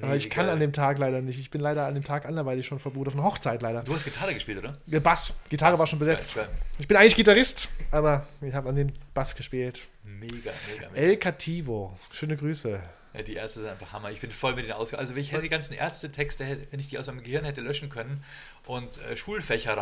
Aber 0.00 0.16
ich 0.16 0.30
kann 0.30 0.46
geil. 0.46 0.54
an 0.54 0.60
dem 0.60 0.72
Tag 0.72 0.98
leider 0.98 1.20
nicht. 1.20 1.38
Ich 1.38 1.50
bin 1.50 1.60
leider 1.60 1.86
an 1.86 1.94
dem 1.94 2.04
Tag 2.04 2.26
anderweitig 2.26 2.66
schon 2.66 2.78
verbucht, 2.78 3.08
auf 3.08 3.14
einer 3.14 3.24
Hochzeit 3.24 3.62
leider. 3.62 3.82
Du 3.82 3.94
hast 3.94 4.04
Gitarre 4.04 4.34
gespielt, 4.34 4.58
oder? 4.58 4.78
Der 4.86 5.00
Bass, 5.00 5.34
Gitarre 5.48 5.78
war 5.78 5.86
schon 5.86 5.98
besetzt. 5.98 6.34
Geil, 6.36 6.48
Ich 6.78 6.88
bin 6.88 6.96
eigentlich 6.96 7.16
Gitarrist, 7.16 7.70
aber 7.90 8.26
ich 8.40 8.54
habe 8.54 8.68
an 8.68 8.76
den 8.76 8.92
Bass 9.14 9.34
gespielt. 9.34 9.86
Mega, 10.04 10.52
mega, 10.70 10.88
mega. 10.90 10.94
El 10.94 11.16
Cativo, 11.16 11.98
schöne 12.10 12.36
Grüße. 12.36 12.82
Ja, 13.14 13.22
die 13.22 13.34
Ärzte 13.34 13.60
sind 13.60 13.68
einfach 13.68 13.92
Hammer. 13.92 14.10
Ich 14.10 14.20
bin 14.20 14.30
voll 14.30 14.54
mit 14.54 14.64
den 14.64 14.72
Ausgaben. 14.72 15.00
Also, 15.00 15.14
wenn 15.14 15.20
ich 15.22 15.32
hätte 15.32 15.42
die 15.42 15.48
ganzen 15.50 15.74
Ärztetexte, 15.74 16.66
wenn 16.70 16.80
ich 16.80 16.88
die 16.88 16.98
aus 16.98 17.06
meinem 17.06 17.22
Gehirn 17.22 17.44
hätte 17.44 17.60
löschen 17.60 17.90
können 17.90 18.24
und 18.66 18.98
äh, 19.02 19.16
Schulfächer 19.16 19.76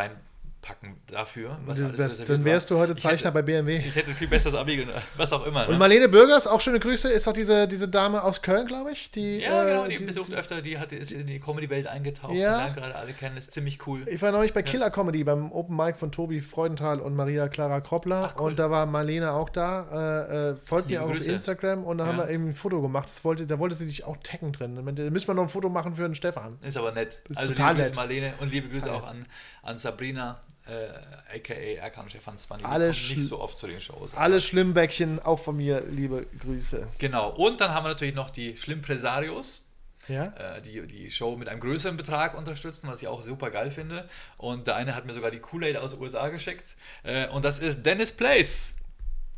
reinpacken 0.62 0.96
dafür, 1.06 1.56
wärst, 1.66 2.28
dann 2.28 2.44
wärst 2.44 2.70
war. 2.70 2.76
du 2.76 2.82
heute 2.82 2.92
Ich 2.96 3.02
Zeichner 3.02 3.28
hätte, 3.28 3.32
bei 3.34 3.42
BMW. 3.42 3.76
Ich 3.78 3.94
hätte 3.94 4.12
viel 4.14 4.28
besseres 4.28 4.54
Abi, 4.54 4.86
was 5.16 5.32
auch 5.32 5.44
immer. 5.46 5.66
Und 5.66 5.72
Ne? 5.74 5.78
Marlene 5.78 6.08
Bürgers, 6.08 6.46
auch 6.46 6.60
schöne 6.60 6.80
Grüße, 6.80 7.08
ist 7.08 7.26
doch 7.26 7.32
diese, 7.32 7.66
diese 7.68 7.88
Dame 7.88 8.22
aus 8.22 8.42
Köln, 8.42 8.66
glaube 8.66 8.92
ich. 8.92 9.10
Die, 9.10 9.38
Ja, 9.38 9.64
genau, 9.64 9.84
äh, 9.86 9.96
die, 9.96 10.04
besucht 10.04 10.32
öfter, 10.32 10.60
die 10.62 10.78
hat, 10.78 10.92
ist 10.92 11.12
in 11.12 11.26
die 11.26 11.40
Comedy-Welt 11.40 11.86
eingetaucht. 11.86 12.34
Ja. 12.34 12.68
Die 12.68 12.74
gerade 12.74 12.94
alle 12.94 13.12
kennen, 13.12 13.36
ist 13.36 13.52
ziemlich 13.52 13.86
cool. 13.86 14.06
Ich 14.08 14.20
war 14.22 14.32
neulich 14.32 14.52
bei 14.52 14.62
Killer 14.62 14.90
Comedy 14.90 15.24
beim 15.24 15.50
Open 15.52 15.76
Mic 15.76 15.96
von 15.96 16.12
Tobi 16.12 16.40
Freudenthal 16.40 17.00
und 17.00 17.14
Maria 17.14 17.48
Clara 17.48 17.80
Kroppler. 17.80 18.32
Ach, 18.34 18.40
cool. 18.40 18.50
Und 18.50 18.58
da 18.58 18.70
war 18.70 18.86
Marlene 18.86 19.32
auch 19.32 19.48
da. 19.48 19.86
Äh, 20.28 20.50
äh, 20.50 20.56
folgt 20.64 20.90
mir 20.90 21.02
auch 21.02 21.10
Grüße. 21.10 21.28
auf 21.28 21.34
Instagram 21.34 21.84
und 21.84 21.98
da 21.98 22.06
haben 22.06 22.18
Ja. 22.18 22.26
wir 22.26 22.30
eben 22.30 22.48
ein 22.50 22.54
Foto 22.54 22.80
gemacht. 22.82 23.08
Das 23.10 23.24
wollte, 23.24 23.46
da 23.46 23.58
wollte 23.58 23.74
sie 23.74 23.86
dich 23.86 24.04
auch 24.04 24.16
taggen 24.22 24.52
drin. 24.52 24.74
Da 24.76 24.82
müssen 25.10 25.26
wir 25.28 25.34
noch 25.34 25.42
ein 25.44 25.48
Foto 25.48 25.68
machen 25.68 25.94
für 25.94 26.02
den 26.02 26.14
Stefan. 26.14 26.58
Ist 26.62 26.76
aber 26.76 26.92
nett. 26.92 27.18
Ist 27.28 27.38
Also 27.38 27.52
total 27.52 27.72
liebe 27.74 27.82
Grüße 27.82 27.88
nett. 27.90 27.96
Marlene 27.96 28.32
und 28.40 28.52
liebe 28.52 28.68
Grüße 28.68 28.86
Total 28.86 29.00
auch 29.00 29.06
an, 29.06 29.26
an 29.62 29.78
Sabrina, 29.78 30.40
äh, 30.70 31.36
aka 31.36 31.54
Erkan 31.54 32.08
Stefan 32.08 32.38
Spanny. 32.38 32.62
Die 32.62 32.68
Alle 32.68 32.88
nicht 32.88 33.26
so 33.26 33.40
oft 33.40 33.58
zu 33.58 33.66
den 33.66 33.80
Shows. 33.80 34.14
Alle 34.14 34.40
Schlimmbäckchen, 34.40 35.18
auch 35.20 35.38
von 35.38 35.56
mir, 35.56 35.82
liebe 35.82 36.26
Grüße. 36.40 36.88
Genau. 36.98 37.30
Und 37.30 37.60
dann 37.60 37.74
haben 37.74 37.84
wir 37.84 37.88
natürlich 37.90 38.14
noch 38.14 38.30
die 38.30 38.56
Schlimmpresarios. 38.56 39.62
Ja? 40.08 40.32
äh, 40.56 40.62
die 40.62 40.86
die 40.86 41.10
Show 41.10 41.36
mit 41.36 41.48
einem 41.48 41.60
größeren 41.60 41.96
Betrag 41.96 42.36
unterstützen, 42.36 42.88
was 42.88 43.02
ich 43.02 43.06
auch 43.06 43.22
super 43.22 43.50
geil 43.50 43.70
finde. 43.70 44.08
Und 44.38 44.66
der 44.66 44.76
eine 44.76 44.94
hat 44.94 45.04
mir 45.06 45.12
sogar 45.12 45.30
die 45.30 45.38
Kool-Aid 45.38 45.76
aus 45.76 45.92
den 45.92 46.00
USA 46.00 46.28
geschickt. 46.28 46.76
Äh, 47.02 47.28
und 47.28 47.44
das 47.44 47.58
ist 47.58 47.84
Dennis 47.84 48.10
Place. 48.10 48.74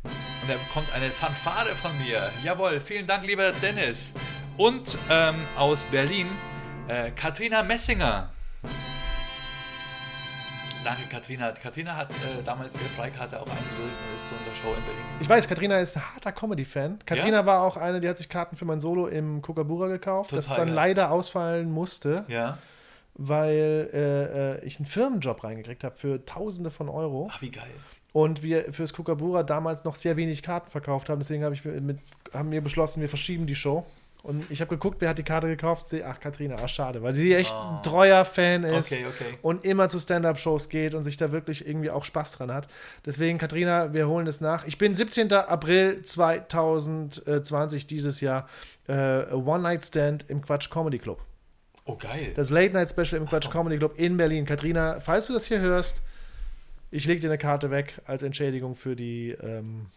Und 0.03 0.49
er 0.49 0.57
bekommt 0.57 0.87
eine 0.95 1.09
Fanfare 1.09 1.69
von 1.75 1.91
mir. 1.99 2.29
Jawohl, 2.43 2.79
vielen 2.79 3.07
Dank, 3.07 3.25
lieber 3.25 3.51
Dennis. 3.51 4.13
Und 4.57 4.97
ähm, 5.09 5.35
aus 5.57 5.83
Berlin, 5.91 6.27
äh, 6.87 7.11
Katrina 7.11 7.63
Messinger. 7.63 8.31
Danke, 10.83 11.03
Katrina. 11.09 11.51
Katrina 11.51 11.95
hat 11.95 12.11
äh, 12.11 12.43
damals 12.45 12.73
ihre 12.75 12.83
Freikarte 12.83 13.37
auch 13.39 13.47
eingelöst 13.47 13.69
und 13.79 14.15
ist 14.15 14.27
zu 14.29 14.35
unserer 14.35 14.55
Show 14.55 14.77
in 14.77 14.83
Berlin. 14.83 15.01
Ich 15.21 15.29
weiß, 15.29 15.47
Katrina 15.47 15.79
ist 15.79 15.95
ein 15.95 16.13
harter 16.13 16.31
Comedy-Fan. 16.33 16.99
Katrina 17.05 17.45
war 17.45 17.61
auch 17.61 17.77
eine, 17.77 18.01
die 18.01 18.09
hat 18.09 18.17
sich 18.17 18.27
Karten 18.27 18.57
für 18.57 18.65
mein 18.65 18.81
Solo 18.81 19.07
im 19.07 19.41
Kookaburra 19.41 19.87
gekauft, 19.87 20.33
das 20.33 20.45
Total 20.47 20.57
dann 20.57 20.67
geil. 20.67 20.75
leider 20.75 21.11
ausfallen 21.11 21.71
musste, 21.71 22.25
Ja. 22.27 22.57
weil 23.13 23.89
äh, 23.93 24.57
äh, 24.61 24.65
ich 24.65 24.77
einen 24.77 24.85
Firmenjob 24.85 25.43
reingekriegt 25.43 25.83
habe 25.85 25.95
für 25.95 26.25
Tausende 26.25 26.69
von 26.69 26.89
Euro. 26.89 27.29
Ach, 27.31 27.41
wie 27.41 27.51
geil. 27.51 27.63
Und 28.11 28.43
wir 28.43 28.71
fürs 28.73 28.93
Kookaburra 28.93 29.43
damals 29.43 29.85
noch 29.85 29.95
sehr 29.95 30.17
wenig 30.17 30.43
Karten 30.43 30.69
verkauft 30.69 31.09
haben. 31.09 31.19
Deswegen 31.19 31.43
hab 31.45 31.53
ich 31.53 31.63
mit, 31.63 31.97
haben 32.33 32.51
wir 32.51 32.61
beschlossen, 32.61 32.99
wir 33.01 33.09
verschieben 33.09 33.47
die 33.47 33.55
Show. 33.55 33.85
Und 34.23 34.49
ich 34.49 34.61
habe 34.61 34.69
geguckt, 34.69 34.97
wer 35.01 35.09
hat 35.09 35.17
die 35.17 35.23
Karte 35.23 35.47
gekauft. 35.47 35.89
Sehe, 35.89 36.05
ach, 36.07 36.17
Katrina, 36.19 36.55
ach, 36.63 36.69
schade, 36.69 37.03
weil 37.03 37.13
sie 37.13 37.33
echt 37.33 37.53
Oh. 37.53 37.75
ein 37.75 37.83
treuer 37.83 38.23
Fan 38.23 38.63
ist 38.63 38.91
Okay, 38.93 39.05
okay. 39.05 39.37
und 39.41 39.65
immer 39.65 39.89
zu 39.89 39.99
Stand-Up-Shows 39.99 40.69
geht 40.69 40.93
und 40.95 41.03
sich 41.03 41.17
da 41.17 41.33
wirklich 41.33 41.67
irgendwie 41.67 41.89
auch 41.91 42.05
Spaß 42.05 42.37
dran 42.37 42.49
hat. 42.51 42.69
Deswegen, 43.05 43.37
Katrina, 43.37 43.91
wir 43.91 44.07
holen 44.07 44.25
es 44.27 44.39
nach. 44.39 44.65
Ich 44.65 44.77
bin 44.77 44.95
17. 44.95 45.31
April 45.33 46.01
2020 46.03 47.87
dieses 47.87 48.21
Jahr 48.21 48.47
äh, 48.87 49.25
One-Night-Stand 49.33 50.29
im 50.29 50.41
Quatsch 50.41 50.69
Comedy 50.69 50.99
Club. 50.99 51.19
Oh, 51.85 51.97
geil. 51.97 52.31
Das 52.35 52.49
Late-Night-Special 52.49 53.19
im 53.21 53.27
Quatsch. 53.27 53.49
Comedy 53.51 53.77
Club 53.77 53.99
in 53.99 54.15
Berlin. 54.17 54.45
Katrina, 54.45 54.99
falls 55.01 55.27
du 55.27 55.33
das 55.33 55.45
hier 55.47 55.59
hörst, 55.59 56.01
ich 56.91 57.05
lege 57.05 57.19
dir 57.19 57.27
eine 57.27 57.37
Karte 57.37 57.71
weg 57.71 57.99
als 58.05 58.23
Entschädigung 58.23 58.75
für 58.75 58.95
die, 58.95 59.31
ähm, 59.41 59.87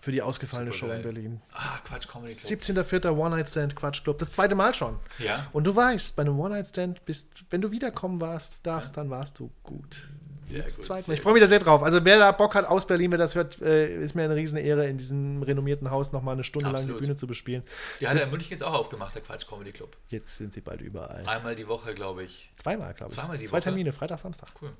für 0.00 0.12
die 0.12 0.22
ausgefallene 0.22 0.72
Show 0.72 0.86
Super 0.86 0.96
in 0.96 1.02
geil. 1.02 1.12
Berlin. 1.12 1.40
Ah, 1.52 1.78
Quatsch, 1.84 2.08
Comedy 2.08 2.34
Club. 2.34 2.60
17.04. 2.60 3.16
One-Night-Stand 3.16 3.76
Quatsch 3.76 4.02
Club. 4.02 4.18
Das 4.18 4.30
zweite 4.30 4.54
Mal 4.54 4.74
schon. 4.74 4.98
Ja. 5.18 5.46
Und 5.52 5.64
du 5.64 5.74
weißt, 5.74 6.16
bei 6.16 6.22
einem 6.22 6.38
One-Night-Stand 6.38 7.04
bist, 7.04 7.44
wenn 7.50 7.60
du 7.60 7.70
wiederkommen 7.70 8.20
warst, 8.20 8.66
darfst, 8.66 8.96
dann 8.96 9.10
warst 9.10 9.38
du 9.38 9.50
gut. 9.62 10.08
Sehr 10.48 10.62
gut. 10.62 11.08
Ich 11.08 11.20
freue 11.20 11.32
mich 11.32 11.42
da 11.42 11.48
sehr 11.48 11.58
drauf. 11.58 11.82
Also 11.82 12.04
wer 12.04 12.18
da 12.18 12.30
Bock 12.30 12.54
hat 12.54 12.66
aus 12.66 12.86
Berlin, 12.86 13.10
wer 13.10 13.18
das 13.18 13.34
hört, 13.34 13.60
äh, 13.60 13.96
ist 13.98 14.14
mir 14.14 14.22
eine 14.22 14.36
riesen 14.36 14.58
Ehre, 14.58 14.86
in 14.86 14.96
diesem 14.96 15.42
renommierten 15.42 15.90
Haus 15.90 16.12
nochmal 16.12 16.34
eine 16.34 16.44
Stunde 16.44 16.66
lang 16.66 16.76
Absolut. 16.76 17.00
die 17.00 17.04
Bühne 17.04 17.16
zu 17.16 17.26
bespielen. 17.26 17.64
Die 18.00 18.06
hat 18.06 18.16
er 18.16 18.24
in 18.24 18.30
München 18.30 18.52
jetzt 18.52 18.62
auch 18.62 18.74
aufgemacht, 18.74 19.14
der 19.14 19.22
Quatsch 19.22 19.46
Comedy 19.48 19.72
Club. 19.72 19.96
Jetzt 20.08 20.36
sind 20.36 20.52
sie 20.52 20.60
bald 20.60 20.80
überall. 20.82 21.26
Einmal 21.26 21.56
die 21.56 21.66
Woche, 21.66 21.94
glaube 21.94 22.22
ich. 22.22 22.52
Zweimal, 22.56 22.94
glaube 22.94 23.12
ich. 23.12 23.18
Zweimal 23.18 23.38
die 23.38 23.46
Zwei 23.46 23.56
Woche? 23.56 23.62
Termine, 23.64 23.92
Freitag, 23.92 24.20
Samstag. 24.20 24.48
Cool. 24.60 24.70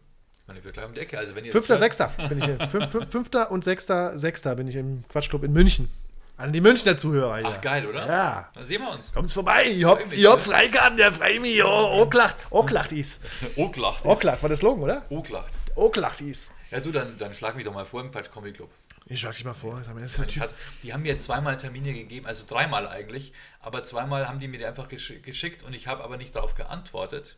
Ich 0.46 0.48
meine, 0.48 0.62
wir 0.62 0.70
gleich 0.70 0.86
um 0.86 0.94
die 0.94 1.00
Ecke. 1.00 1.18
Also 1.18 1.34
wenn 1.34 1.44
ihr 1.44 1.50
Fünfter, 1.50 1.74
das 1.74 1.80
Sechster 1.80 2.12
bin 2.28 2.38
ich 2.38 2.44
hier. 2.44 2.68
Fünf, 2.68 2.92
fünf, 2.92 3.10
fünfter 3.10 3.50
und 3.50 3.64
Sechster, 3.64 4.16
Sechster 4.16 4.54
bin 4.54 4.68
ich 4.68 4.76
im 4.76 5.02
Quatschclub 5.08 5.42
in 5.42 5.52
München. 5.52 5.88
An 6.36 6.52
die 6.52 6.60
Münchner 6.60 6.96
Zuhörer 6.96 7.38
hier. 7.38 7.48
Ach, 7.48 7.60
geil, 7.60 7.84
oder? 7.84 8.06
Ja. 8.06 8.48
Dann 8.54 8.64
sehen 8.64 8.80
wir 8.82 8.92
uns. 8.92 9.12
Kommt's 9.12 9.32
vorbei, 9.32 9.64
ihr 9.64 9.88
habt, 9.88 10.08
mich, 10.08 10.20
ihr 10.20 10.30
habt 10.30 10.46
ne? 10.46 10.52
Freikarten, 10.52 10.96
der 10.98 11.12
frei 11.12 11.40
mich, 11.40 11.64
oh, 11.64 12.02
Oklacht, 12.02 12.36
Oklacht 12.50 12.92
ist. 12.92 13.24
Oklacht. 13.56 14.04
ist- 14.04 14.06
Oklacht 14.06 14.40
war 14.42 14.48
der 14.48 14.56
Slogan, 14.56 14.84
oder? 14.84 15.02
Oklacht. 15.10 15.52
Oklacht 15.74 16.20
ist. 16.20 16.52
Ja, 16.70 16.78
du, 16.78 16.92
dann, 16.92 17.18
dann 17.18 17.34
schlag 17.34 17.56
mich 17.56 17.64
doch 17.64 17.74
mal 17.74 17.84
vor 17.84 18.00
im 18.02 18.12
Quatsch 18.12 18.30
Comedy 18.30 18.52
Club. 18.52 18.70
Ich 19.06 19.18
schlag 19.20 19.34
dich 19.34 19.44
mal 19.44 19.54
vor, 19.54 19.80
das 19.84 20.18
Ich 20.20 20.36
ich 20.36 20.40
hat, 20.40 20.54
die 20.82 20.92
haben 20.92 21.02
mir 21.02 21.18
zweimal 21.18 21.56
Termine 21.56 21.92
gegeben, 21.92 22.26
also 22.26 22.44
dreimal 22.46 22.86
eigentlich, 22.86 23.32
aber 23.60 23.82
zweimal 23.82 24.28
haben 24.28 24.38
die 24.38 24.46
mir 24.48 24.58
die 24.58 24.66
einfach 24.66 24.88
gesch 24.88 25.12
geschickt 25.22 25.62
und 25.64 25.74
ich 25.74 25.86
habe 25.88 26.04
aber 26.04 26.16
nicht 26.16 26.34
darauf 26.36 26.54
geantwortet, 26.54 27.36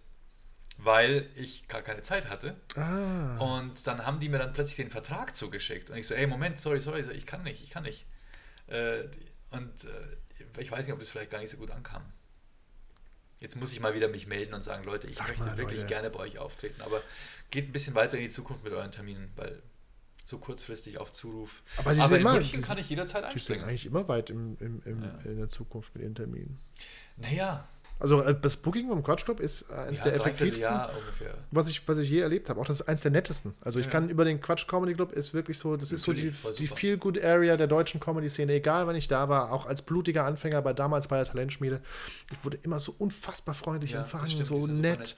weil 0.78 1.28
ich 1.34 1.66
gar 1.68 1.82
keine 1.82 2.02
Zeit 2.02 2.30
hatte. 2.30 2.56
Ah. 2.76 3.36
Und 3.38 3.86
dann 3.86 4.06
haben 4.06 4.20
die 4.20 4.28
mir 4.28 4.38
dann 4.38 4.52
plötzlich 4.52 4.76
den 4.76 4.90
Vertrag 4.90 5.34
zugeschickt. 5.36 5.90
Und 5.90 5.96
ich 5.98 6.06
so, 6.06 6.14
ey, 6.14 6.26
Moment, 6.26 6.60
sorry, 6.60 6.80
sorry, 6.80 7.04
ich 7.12 7.26
kann 7.26 7.42
nicht, 7.42 7.62
ich 7.62 7.70
kann 7.70 7.82
nicht. 7.82 8.06
Äh, 8.68 9.04
und 9.50 9.70
äh, 9.84 10.60
ich 10.60 10.70
weiß 10.70 10.86
nicht, 10.86 10.92
ob 10.94 11.00
das 11.00 11.08
vielleicht 11.10 11.30
gar 11.30 11.40
nicht 11.40 11.50
so 11.50 11.56
gut 11.56 11.70
ankam. 11.70 12.02
Jetzt 13.40 13.54
muss 13.56 13.72
ich 13.72 13.80
mal 13.80 13.94
wieder 13.94 14.08
mich 14.08 14.26
melden 14.26 14.52
und 14.54 14.62
sagen, 14.62 14.84
Leute, 14.84 15.06
ich 15.06 15.16
Sag 15.16 15.28
möchte 15.28 15.44
mal, 15.44 15.56
wirklich 15.56 15.80
Leute. 15.80 15.88
gerne 15.88 16.10
bei 16.10 16.18
euch 16.20 16.38
auftreten. 16.38 16.80
Aber 16.82 17.02
geht 17.50 17.68
ein 17.68 17.72
bisschen 17.72 17.94
weiter 17.94 18.16
in 18.16 18.24
die 18.24 18.30
Zukunft 18.30 18.64
mit 18.64 18.72
euren 18.72 18.90
Terminen, 18.90 19.30
weil 19.36 19.62
so 20.24 20.38
kurzfristig 20.38 20.98
auf 20.98 21.12
Zuruf. 21.12 21.62
Aber 21.76 21.94
die 21.94 22.00
sind 22.00 22.12
in 22.16 22.20
immer- 22.20 22.34
München 22.34 22.60
die 22.60 22.66
kann 22.66 22.78
ich 22.78 22.88
jederzeit 22.90 23.22
Die 23.22 23.26
sind 23.28 23.32
einspringen. 23.34 23.64
eigentlich 23.64 23.86
immer 23.86 24.06
weit 24.08 24.30
im, 24.30 24.56
im, 24.60 24.82
im, 24.84 25.02
Ja. 25.02 25.18
in 25.24 25.36
der 25.38 25.48
Zukunft 25.48 25.94
mit 25.94 26.02
ihren 26.02 26.14
Terminen. 26.14 26.58
Naja, 27.16 27.66
Also 28.00 28.20
äh, 28.22 28.34
das 28.40 28.56
Booking 28.56 28.88
beim 28.88 29.02
Quatschclub 29.02 29.40
ist 29.40 29.66
äh, 29.70 29.74
eines 29.74 29.98
ja, 30.00 30.04
der 30.06 30.14
effektivsten, 30.14 30.72
was 31.50 31.68
ich, 31.68 31.86
was 31.88 31.98
ich 31.98 32.08
je 32.08 32.20
erlebt 32.20 32.48
habe. 32.48 32.60
Auch 32.60 32.64
das 32.66 32.80
ist 32.80 32.88
eins 32.88 33.00
der 33.02 33.10
nettesten. 33.10 33.54
Also 33.60 33.80
ich 33.80 33.86
Ja. 33.86 33.90
kann 33.92 34.08
über 34.08 34.24
den 34.24 34.40
Quatsch 34.40 34.68
Comedy 34.68 34.94
Club 34.94 35.12
ist 35.12 35.34
wirklich 35.34 35.58
so, 35.58 35.76
das 35.76 35.90
ist 35.90 36.02
so 36.02 36.12
die, 36.12 36.26
Natürlich, 36.26 36.56
die. 36.58 36.66
Feel 36.68 36.96
Good 36.96 37.22
Area 37.22 37.56
der 37.56 37.66
deutschen 37.66 37.98
Comedy 38.00 38.30
Szene. 38.30 38.52
Egal, 38.52 38.86
wann 38.86 38.94
ich 38.96 39.08
da 39.08 39.28
war, 39.28 39.52
auch 39.52 39.66
als 39.66 39.82
blutiger 39.82 40.24
Anfänger, 40.24 40.62
bei 40.62 40.72
damals 40.72 41.08
bei 41.08 41.16
der 41.16 41.26
Talentschmiede, 41.26 41.80
ich 42.30 42.44
wurde 42.44 42.58
immer 42.62 42.78
so 42.78 42.94
unfassbar 42.98 43.54
freundlich 43.56 43.92
Ja, 43.92 44.00
empfangen, 44.02 44.28
stimmt, 44.28 44.46
so 44.46 44.66
nett. 44.66 44.98
nett. 45.00 45.16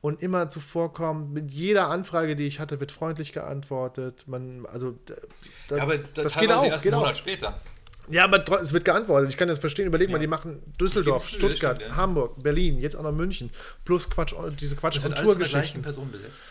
Und 0.00 0.22
immer 0.22 0.48
zuvorkommen, 0.48 1.32
mit 1.32 1.50
jeder 1.50 1.88
Anfrage, 1.88 2.36
die 2.36 2.46
ich 2.46 2.60
hatte, 2.60 2.78
wird 2.78 2.92
freundlich 2.92 3.32
geantwortet. 3.32 4.24
Man, 4.26 4.66
also, 4.66 4.98
da- 5.68 5.76
Ja, 5.76 5.82
aber 5.82 5.96
da, 5.98 6.22
das 6.24 6.36
geht 6.38 6.52
auch. 6.52 6.64
erst 6.64 6.82
Geht 6.82 6.92
einen 6.92 7.00
auch. 7.00 7.04
Monat 7.06 7.16
später. 7.18 7.60
Ja, 8.10 8.24
aber 8.24 8.44
es 8.60 8.72
wird 8.72 8.84
geantwortet. 8.84 9.30
Ich 9.30 9.36
kann 9.36 9.48
das 9.48 9.58
verstehen. 9.58 9.86
Überleg 9.86 10.08
mal, 10.08 10.16
Ja. 10.16 10.20
die 10.20 10.26
machen 10.26 10.62
Düsseldorf, 10.80 11.26
Stuttgart. 11.28 11.82
Hamburg, 11.96 12.42
Berlin, 12.42 12.78
jetzt 12.78 12.96
auch 12.96 13.02
noch 13.02 13.12
München. 13.12 13.50
Plus 13.84 14.08
Quatsch, 14.10 14.34
diese 14.60 14.76
Quatsch- 14.76 15.04
und 15.04 15.16
Tourgeschichten. 15.16 15.82
Person 15.82 16.10
besetzt. 16.10 16.42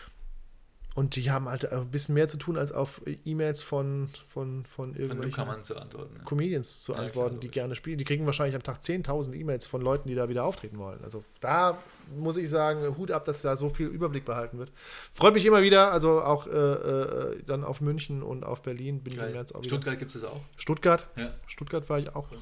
Und 0.94 1.16
die 1.16 1.28
haben 1.32 1.48
halt 1.48 1.70
ein 1.72 1.90
bisschen 1.90 2.14
mehr 2.14 2.28
zu 2.28 2.36
tun, 2.36 2.56
als 2.56 2.70
auf 2.70 3.00
E-Mails 3.24 3.62
von, 3.64 4.08
von, 4.28 4.64
von 4.64 4.92
Von 4.92 4.94
irgendwelchen 5.00 5.30
Newcomern 5.44 5.64
zu 5.64 5.76
antworten. 5.76 6.14
ne? 6.18 6.20
Comedians 6.24 6.82
zu 6.84 6.92
Ja, 6.92 6.98
klar, 6.98 7.06
antworten, 7.08 7.40
die 7.40 7.46
logisch. 7.48 7.50
gerne 7.54 7.74
spielen. 7.74 7.98
Die 7.98 8.04
kriegen 8.04 8.24
wahrscheinlich 8.26 8.54
am 8.54 8.62
Tag 8.62 8.78
10.000 8.78 9.34
E-Mails 9.34 9.66
von 9.66 9.82
Leuten, 9.82 10.08
die 10.08 10.14
da 10.14 10.28
wieder 10.28 10.44
auftreten 10.44 10.78
wollen. 10.78 11.02
Also 11.02 11.24
da 11.40 11.78
muss 12.16 12.36
ich 12.36 12.48
sagen, 12.48 12.96
Hut 12.96 13.10
ab, 13.10 13.24
dass 13.24 13.42
da 13.42 13.56
so 13.56 13.70
viel 13.70 13.88
Überblick 13.88 14.24
behalten 14.24 14.58
wird. 14.58 14.70
Freut 15.12 15.34
mich 15.34 15.44
immer 15.44 15.62
wieder, 15.62 15.90
also 15.92 16.20
auch 16.22 16.46
äh, 16.46 16.50
äh, 16.50 17.42
dann 17.44 17.64
auf 17.64 17.80
München 17.80 18.22
und 18.22 18.44
auf 18.44 18.62
Berlin 18.62 19.00
bin 19.02 19.14
ich 19.14 19.18
im 19.18 19.24
Geil. 19.24 19.32
März 19.32 19.50
auch 19.50 19.60
wieder. 19.62 19.70
Stuttgart 19.70 19.98
gibt 19.98 20.14
es 20.14 20.22
das 20.22 20.30
auch. 20.30 20.42
Stuttgart. 20.56 21.08
Ja. 21.16 21.34
Stuttgart 21.48 21.88
war 21.88 21.98
ich 21.98 22.14
auch. 22.14 22.30
Ja. 22.30 22.38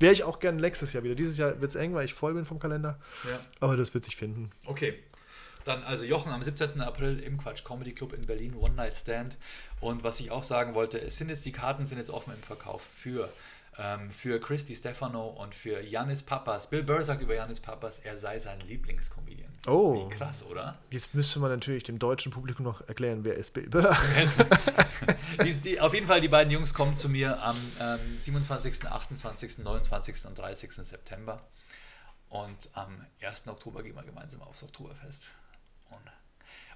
Wäre 0.00 0.12
ich 0.12 0.24
auch 0.24 0.38
gern 0.38 0.56
nächstes 0.56 0.92
Jahr 0.92 1.02
wieder. 1.02 1.14
Dieses 1.14 1.36
Jahr 1.38 1.60
wird 1.60 1.70
es 1.70 1.76
eng, 1.76 1.94
weil 1.94 2.04
ich 2.04 2.14
voll 2.14 2.34
bin 2.34 2.44
vom 2.44 2.58
Kalender. 2.58 2.98
ja. 3.28 3.38
Aber 3.60 3.76
das 3.76 3.92
wird 3.94 4.04
sich 4.04 4.16
finden. 4.16 4.50
Okay. 4.66 4.94
Dann 5.64 5.82
also 5.84 6.04
Jochen 6.04 6.32
am 6.32 6.42
17. 6.42 6.80
April 6.80 7.20
im 7.20 7.38
Quatsch 7.38 7.64
Comedy 7.64 7.92
Club 7.92 8.12
in 8.12 8.26
Berlin, 8.26 8.54
One 8.54 8.74
Night 8.74 8.96
Stand. 8.96 9.36
Und 9.80 10.04
was 10.04 10.20
ich 10.20 10.30
auch 10.30 10.44
sagen 10.44 10.74
wollte, 10.74 11.00
es 11.00 11.16
sind 11.16 11.28
jetzt, 11.28 11.44
die 11.44 11.52
Karten 11.52 11.86
sind 11.86 11.98
jetzt 11.98 12.10
offen 12.10 12.32
im 12.34 12.42
Verkauf 12.42 12.82
für, 12.82 13.30
ähm, 13.78 14.10
für 14.10 14.40
Christy 14.40 14.74
Stefano 14.74 15.28
und 15.28 15.54
für 15.54 15.80
Janis 15.82 16.22
Papas. 16.22 16.68
Bill 16.68 16.82
Burr 16.82 17.04
sagt 17.04 17.22
über 17.22 17.34
Janis 17.34 17.60
Papas, 17.60 17.98
er 17.98 18.16
sei 18.16 18.38
sein 18.38 18.60
Lieblingscomedian. 18.60 19.50
Oh. 19.66 19.94
Wie 19.94 20.14
krass, 20.14 20.42
oder? 20.42 20.78
Jetzt 20.90 21.14
müsste 21.14 21.38
man 21.38 21.50
natürlich 21.50 21.84
dem 21.84 21.98
deutschen 21.98 22.32
Publikum 22.32 22.64
noch 22.64 22.86
erklären, 22.88 23.24
wer 23.24 23.34
ist 23.34 23.52
Bill 23.52 23.68
Burr. 23.68 23.96
die, 25.44 25.54
die, 25.54 25.80
auf 25.80 25.92
jeden 25.92 26.06
Fall, 26.06 26.20
die 26.20 26.28
beiden 26.28 26.50
Jungs 26.50 26.72
kommen 26.72 26.96
zu 26.96 27.08
mir 27.08 27.42
am 27.42 27.56
ähm, 27.78 28.00
27., 28.18 28.86
28., 28.86 29.58
29. 29.58 30.24
und 30.26 30.38
30. 30.38 30.72
September. 30.72 31.42
Und 32.30 32.70
am 32.74 33.04
1. 33.20 33.48
Oktober 33.48 33.82
gehen 33.82 33.96
wir 33.96 34.04
gemeinsam 34.04 34.40
aufs 34.42 34.62
Oktoberfest. 34.62 35.32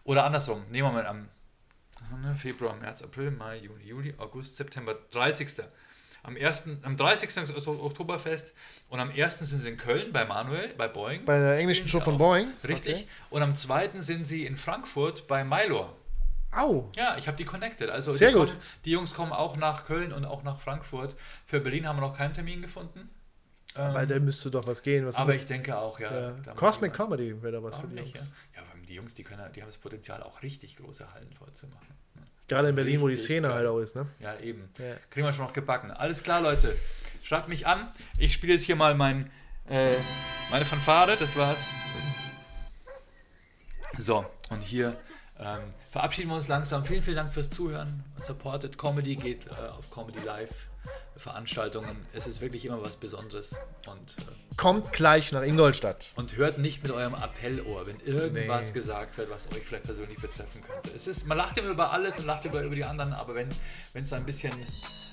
Oder 0.05 0.25
andersrum, 0.25 0.65
nehmen 0.71 0.89
wir 0.89 0.93
mal 0.93 1.07
am 1.07 1.29
Februar, 2.37 2.77
März, 2.77 3.03
April, 3.03 3.31
Mai, 3.31 3.59
Juni, 3.59 3.85
Juli, 3.85 4.15
August, 4.19 4.57
September, 4.57 4.95
30. 5.11 5.49
Am, 6.23 6.37
1., 6.37 6.65
am 6.83 6.97
30. 6.97 7.29
ist 7.37 7.57
das 7.57 7.67
Oktoberfest 7.67 8.55
und 8.89 9.01
am 9.01 9.11
1. 9.11 9.39
sind 9.41 9.61
sie 9.61 9.69
in 9.69 9.77
Köln 9.77 10.13
bei 10.13 10.25
Manuel, 10.25 10.73
bei 10.75 10.89
Boeing. 10.89 11.25
Bei 11.25 11.39
der 11.39 11.59
englischen 11.59 11.87
Show 11.89 12.01
von. 12.01 12.17
Boeing. 12.17 12.49
Richtig. 12.67 12.95
Okay. 12.95 13.07
Und 13.31 13.43
am 13.43 13.55
2. 13.55 14.01
sind 14.01 14.25
sie 14.27 14.47
in 14.47 14.57
Frankfurt 14.57 15.27
bei 15.27 15.45
Mylor. 15.45 15.95
Au. 16.51 16.91
Ja, 16.97 17.17
ich 17.19 17.27
habe 17.27 17.37
die 17.37 17.45
connected. 17.45 17.91
Also 17.91 18.15
Sehr 18.15 18.29
die, 18.29 18.35
gut. 18.35 18.49
Kommen, 18.49 18.61
die 18.85 18.91
Jungs 18.93 19.15
kommen 19.15 19.33
auch 19.33 19.57
nach 19.57 19.85
Köln 19.85 20.13
und 20.13 20.25
auch 20.25 20.43
nach 20.45 20.61
Frankfurt. 20.61 21.17
Für 21.45 21.61
Berlin 21.61 21.89
haben 21.89 21.97
wir 21.97 22.03
noch 22.03 22.17
keinen 22.17 22.33
Termin 22.33 22.63
gefunden. 22.63 23.11
Bei 23.75 24.03
Ähm, 24.03 24.09
der 24.09 24.21
müsste 24.21 24.51
doch 24.51 24.67
was 24.67 24.83
gehen. 24.83 25.05
Was 25.05 25.17
aber 25.17 25.35
ich 25.35 25.47
denke 25.47 25.77
auch, 25.77 25.99
ja. 25.99 26.13
ja. 26.13 26.31
da 26.45 26.53
Cosmic 26.53 26.95
Comedy 26.95 27.43
wäre 27.43 27.55
da 27.55 27.63
was 27.63 27.77
für 27.79 27.89
Jungs. 27.89 28.13
ja. 28.13 28.21
ja, 28.21 28.63
weil 28.71 28.74
die 28.95 28.99
Jungs, 28.99 29.15
die, 29.15 29.25
können, 29.25 29.43
die 29.53 29.61
haben 29.61 29.69
das 29.69 29.79
Potenzial, 29.79 30.23
auch 30.23 30.41
richtig 30.41 30.77
große 30.77 31.13
Hallen 31.13 31.33
vorzumachen. 31.33 31.89
ne? 32.15 32.23
Gerade 32.47 32.69
in 32.69 32.77
Berlin, 32.77 33.01
wo 33.01 33.09
die 33.09 33.17
Szene 33.17 33.49
geil. 33.49 33.57
halt 33.57 33.67
auch 33.67 33.81
ist, 33.81 33.97
ne? 33.97 34.07
Ja, 34.21 34.39
eben. 34.39 34.69
Ja. 34.79 34.95
Kriegen 35.11 35.27
wir 35.27 35.33
schon 35.33 35.47
noch 35.47 35.53
gebacken. 35.53 35.91
Alles 35.91 36.23
klar, 36.23 36.41
Leute. 36.41 36.77
Schreibt 37.25 37.49
mich 37.49 37.67
an. 37.67 37.91
Ich 38.19 38.35
spiele 38.35 38.53
jetzt 38.53 38.63
hier 38.63 38.77
mal 38.77 38.95
mein, 38.95 39.33
äh, 39.69 39.97
meine 40.53 40.65
Fanfare. 40.65 41.17
Das 41.17 41.35
war's. 41.35 41.59
So, 43.99 44.25
und 44.51 44.63
hier 44.63 44.97
ähm, 45.41 45.63
verabschieden 45.91 46.29
wir 46.29 46.37
uns 46.37 46.47
langsam. 46.47 46.85
Vielen, 46.85 47.03
vielen 47.03 47.17
Dank 47.17 47.33
fürs 47.33 47.51
Zuhören. 47.51 48.05
Supported 48.21 48.79
Comedy 48.79 49.17
geht 49.17 49.49
äh, 49.49 49.71
auf 49.77 49.91
Comedy 49.91 50.21
Live. 50.21 50.69
Veranstaltungen. 51.17 52.07
Es 52.13 52.27
ist 52.27 52.41
wirklich 52.41 52.65
immer 52.65 52.83
was 52.83 52.97
Besonderes. 52.97 53.55
Und, 53.89 54.17
äh, 54.19 54.57
Kommt 54.57 54.93
gleich 54.93 55.33
nach 55.33 55.43
Ingolstadt. 55.43 56.11
und 56.17 56.37
hört 56.37 56.59
nicht 56.59 56.83
mit 56.83 56.93
eurem 56.93 57.15
Appellohr, 57.15 57.87
wenn 57.87 57.99
irgendwas 58.01 58.67
Nee. 58.67 58.73
gesagt 58.73 59.17
wird, 59.19 59.31
was 59.31 59.47
euch 59.49 59.63
vielleicht 59.65 59.85
persönlich 59.85 60.19
betreffen 60.19 60.63
könnte. 60.63 60.91
Es 60.97 61.07
ist, 61.07 61.27
man 61.27 61.39
lacht 61.39 61.57
immer 61.59 61.71
über 61.71 61.93
alles 61.93 62.19
und 62.19 62.27
lacht 62.27 62.45
über, 62.45 62.63
über 62.63 62.75
die 62.75 62.85
anderen, 62.85 63.13
aber 63.13 63.35
wenn 63.35 63.49
es 63.95 64.13
ein 64.13 64.25
bisschen 64.25 64.53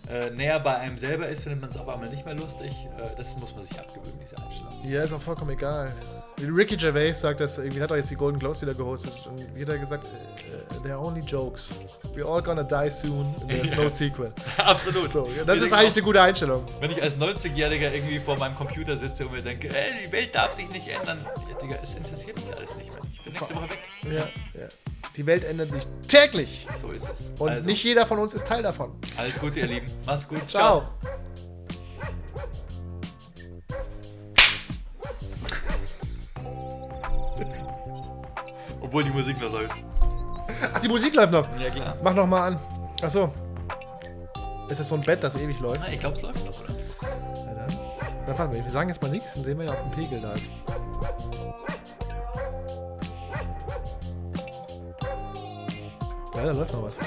äh, 0.09 0.31
näher 0.31 0.59
bei 0.59 0.75
einem 0.77 0.97
selber 0.97 1.27
ist, 1.27 1.43
findet 1.43 1.61
man 1.61 1.69
es 1.69 1.77
auf 1.77 1.87
einmal 1.87 2.09
nicht 2.09 2.25
mehr 2.25 2.33
lustig. 2.35 2.71
Äh, 2.97 3.15
das 3.17 3.35
muss 3.37 3.53
man 3.55 3.63
sich 3.63 3.77
abgewöhnen, 3.79 4.19
diese 4.23 4.35
Einstellung. 4.37 4.89
Ja, 4.89 5.03
ist 5.03 5.13
auch 5.13 5.21
vollkommen 5.21 5.51
egal. 5.51 5.91
Ricky 6.41 6.75
Gervais 6.75 7.13
sagt 7.13 7.39
das, 7.39 7.59
irgendwie 7.59 7.81
hat 7.83 7.91
er 7.91 7.97
jetzt 7.97 8.09
die 8.09 8.15
Golden 8.15 8.39
Globes 8.39 8.61
wieder 8.63 8.73
gehostet 8.73 9.13
und 9.27 9.55
wie 9.55 9.61
hat 9.61 9.69
er 9.69 9.77
gesagt, 9.77 10.07
äh, 10.07 10.87
they're 10.87 10.97
only 10.97 11.21
jokes. 11.21 11.69
We're 12.15 12.25
all 12.25 12.41
gonna 12.41 12.63
die 12.63 12.89
soon 12.89 13.35
and 13.41 13.49
there's 13.49 13.75
no 13.77 13.87
sequel. 13.89 14.33
Absolut. 14.57 15.11
So, 15.11 15.29
Wir 15.35 15.45
das 15.45 15.61
ist 15.61 15.71
eigentlich 15.71 15.90
auch, 15.91 15.95
eine 15.95 16.03
gute 16.05 16.21
Einstellung. 16.21 16.65
Wenn 16.79 16.91
ich 16.91 17.01
als 17.01 17.15
90-Jähriger 17.17 17.91
irgendwie 17.93 18.19
vor 18.19 18.37
meinem 18.37 18.55
Computer 18.55 18.97
sitze 18.97 19.25
und 19.25 19.33
mir 19.33 19.41
denke, 19.41 19.67
ey, 19.69 20.05
die 20.07 20.11
Welt 20.11 20.33
darf 20.35 20.51
sich 20.53 20.69
nicht 20.69 20.87
ändern, 20.87 21.25
ja, 21.49 21.57
Digga, 21.57 21.75
es 21.83 21.95
interessiert 21.95 22.35
mich 22.37 22.55
alles 22.57 22.75
nicht 22.75 22.91
mehr. 22.91 23.01
Ich 23.13 23.21
bin 23.23 23.33
nächste 23.33 23.55
Woche 23.55 23.69
weg. 23.69 23.79
Ja, 24.05 24.59
ja. 24.61 24.67
Die 25.15 25.25
Welt 25.25 25.43
ändert 25.43 25.71
sich 25.71 25.83
täglich 26.07 26.67
So 26.79 26.91
ist 26.91 27.07
es. 27.09 27.31
und 27.39 27.49
also, 27.49 27.67
nicht 27.67 27.83
jeder 27.83 28.05
von 28.05 28.19
uns 28.19 28.33
ist 28.33 28.47
Teil 28.47 28.63
davon. 28.63 28.91
alles 29.17 29.37
Gute, 29.39 29.59
ihr 29.59 29.67
Lieben. 29.67 29.91
Macht's 30.05 30.27
gut. 30.27 30.49
Ciao. 30.49 30.83
Obwohl 38.81 39.03
die 39.03 39.11
Musik 39.11 39.39
noch 39.41 39.51
läuft. 39.51 39.75
Ach, 40.73 40.79
die 40.79 40.87
Musik 40.87 41.15
läuft 41.15 41.31
noch. 41.31 41.47
Ja, 41.59 41.69
klar. 41.69 41.97
Mach 42.03 42.13
noch 42.13 42.27
mal 42.27 42.47
an. 42.47 42.59
Achso. 43.01 43.31
Ist 44.71 44.79
das 44.79 44.87
so 44.87 44.95
ein 44.95 45.01
Bett, 45.01 45.21
das 45.21 45.35
ewig 45.35 45.59
läuft? 45.59 45.81
Ich 45.91 45.99
glaube, 45.99 46.15
es 46.15 46.21
läuft 46.21 46.45
noch, 46.45 46.63
oder? 46.63 46.73
Ja, 47.45 47.53
dann. 47.53 47.77
Dann 48.25 48.37
warte 48.37 48.55
mal, 48.55 48.63
wir 48.63 48.71
sagen 48.71 48.87
jetzt 48.87 49.01
mal 49.01 49.11
nichts, 49.11 49.33
dann 49.33 49.43
sehen 49.43 49.57
wir 49.57 49.65
ja, 49.65 49.73
ob 49.73 49.79
ein 49.79 49.91
Pegel 49.91 50.21
da 50.21 50.31
ist. 50.31 50.49
Ja, 56.33 56.45
da 56.45 56.51
läuft 56.51 56.71
noch 56.71 56.83
was. 56.83 56.97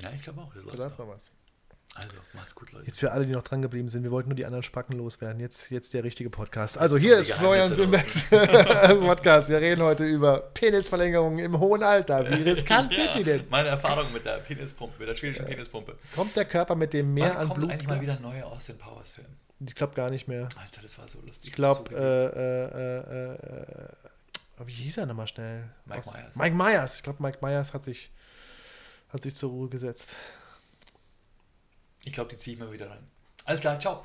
Ja, 0.00 0.10
ich 0.16 0.22
glaube 0.22 0.40
auch. 0.40 0.50
Da 0.54 0.74
läuft 0.74 0.98
noch 0.98 1.08
was. 1.08 1.30
Also, 1.96 2.16
macht's 2.32 2.54
gut, 2.56 2.72
Leute. 2.72 2.86
Jetzt 2.86 2.98
für 2.98 3.12
alle, 3.12 3.24
die 3.24 3.32
noch 3.32 3.42
dran 3.44 3.62
geblieben 3.62 3.88
sind, 3.88 4.02
wir 4.02 4.10
wollten 4.10 4.28
nur 4.28 4.34
die 4.36 4.44
anderen 4.46 4.64
Spacken 4.64 4.96
loswerden. 4.98 5.38
Jetzt, 5.40 5.70
jetzt 5.70 5.94
der 5.94 6.02
richtige 6.02 6.28
Podcast. 6.28 6.76
Also 6.76 6.96
hier 6.96 7.18
ist 7.18 7.30
Florian 7.32 7.72
Simbecks 7.72 8.24
Podcast. 8.30 9.48
Wir 9.48 9.60
reden 9.60 9.80
heute 9.82 10.04
über 10.04 10.40
Penisverlängerungen 10.54 11.38
im 11.38 11.60
hohen 11.60 11.84
Alter. 11.84 12.28
Wie 12.28 12.42
riskant 12.48 12.96
Ja, 12.96 13.04
sind 13.04 13.14
die 13.16 13.24
denn? 13.24 13.44
Meine 13.48 13.68
Erfahrung 13.68 14.12
mit 14.12 14.24
der 14.26 14.38
Penispumpe, 14.38 14.98
mit 14.98 15.08
der 15.08 15.14
schwedischen 15.14 15.46
Penispumpe. 15.46 15.96
Kommt 16.16 16.34
der 16.34 16.44
Körper 16.46 16.74
mit 16.74 16.92
dem 16.92 17.14
Mehr 17.14 17.30
Wann 17.30 17.36
an 17.36 17.46
kommt 17.48 17.60
Blut? 17.60 17.70
eigentlich 17.70 17.86
mal 17.88 18.00
wieder 18.00 18.14
ein 18.16 18.22
neuer 18.22 18.46
Austin 18.46 18.76
Powers 18.76 19.12
Film? 19.12 19.28
Ich 19.64 19.76
glaube 19.76 19.94
gar 19.94 20.10
nicht 20.10 20.26
mehr. 20.26 20.48
Alter, 20.56 20.82
das 20.82 20.98
war 20.98 21.06
so 21.06 21.20
lustig. 21.20 21.48
Ich 21.50 21.52
glaube, 21.52 21.88
so 21.90 21.96
äh, 21.96 22.26
äh, 22.26 22.64
äh, 22.74 23.32
äh, 23.32 23.84
äh, 24.62 24.66
wie 24.66 24.72
hieß 24.72 24.98
er 24.98 25.06
nochmal 25.06 25.28
schnell? 25.28 25.62
Mike 25.86 26.10
Myers. 26.10 26.34
Mike 26.34 26.56
Myers. 26.56 26.96
Ich 26.96 27.02
glaube, 27.04 27.22
Mike 27.22 27.38
Myers 27.40 27.72
hat 27.72 27.84
sich, 27.84 28.10
hat 29.10 29.22
sich 29.22 29.36
zur 29.36 29.50
Ruhe 29.50 29.68
gesetzt. 29.68 30.14
Ich 32.04 32.12
glaube, 32.12 32.30
die 32.30 32.36
ziehe 32.36 32.54
ich 32.54 32.60
mal 32.60 32.72
wieder 32.72 32.90
rein. 32.90 33.06
Alles 33.44 33.60
klar, 33.60 33.78
ciao. 33.78 34.04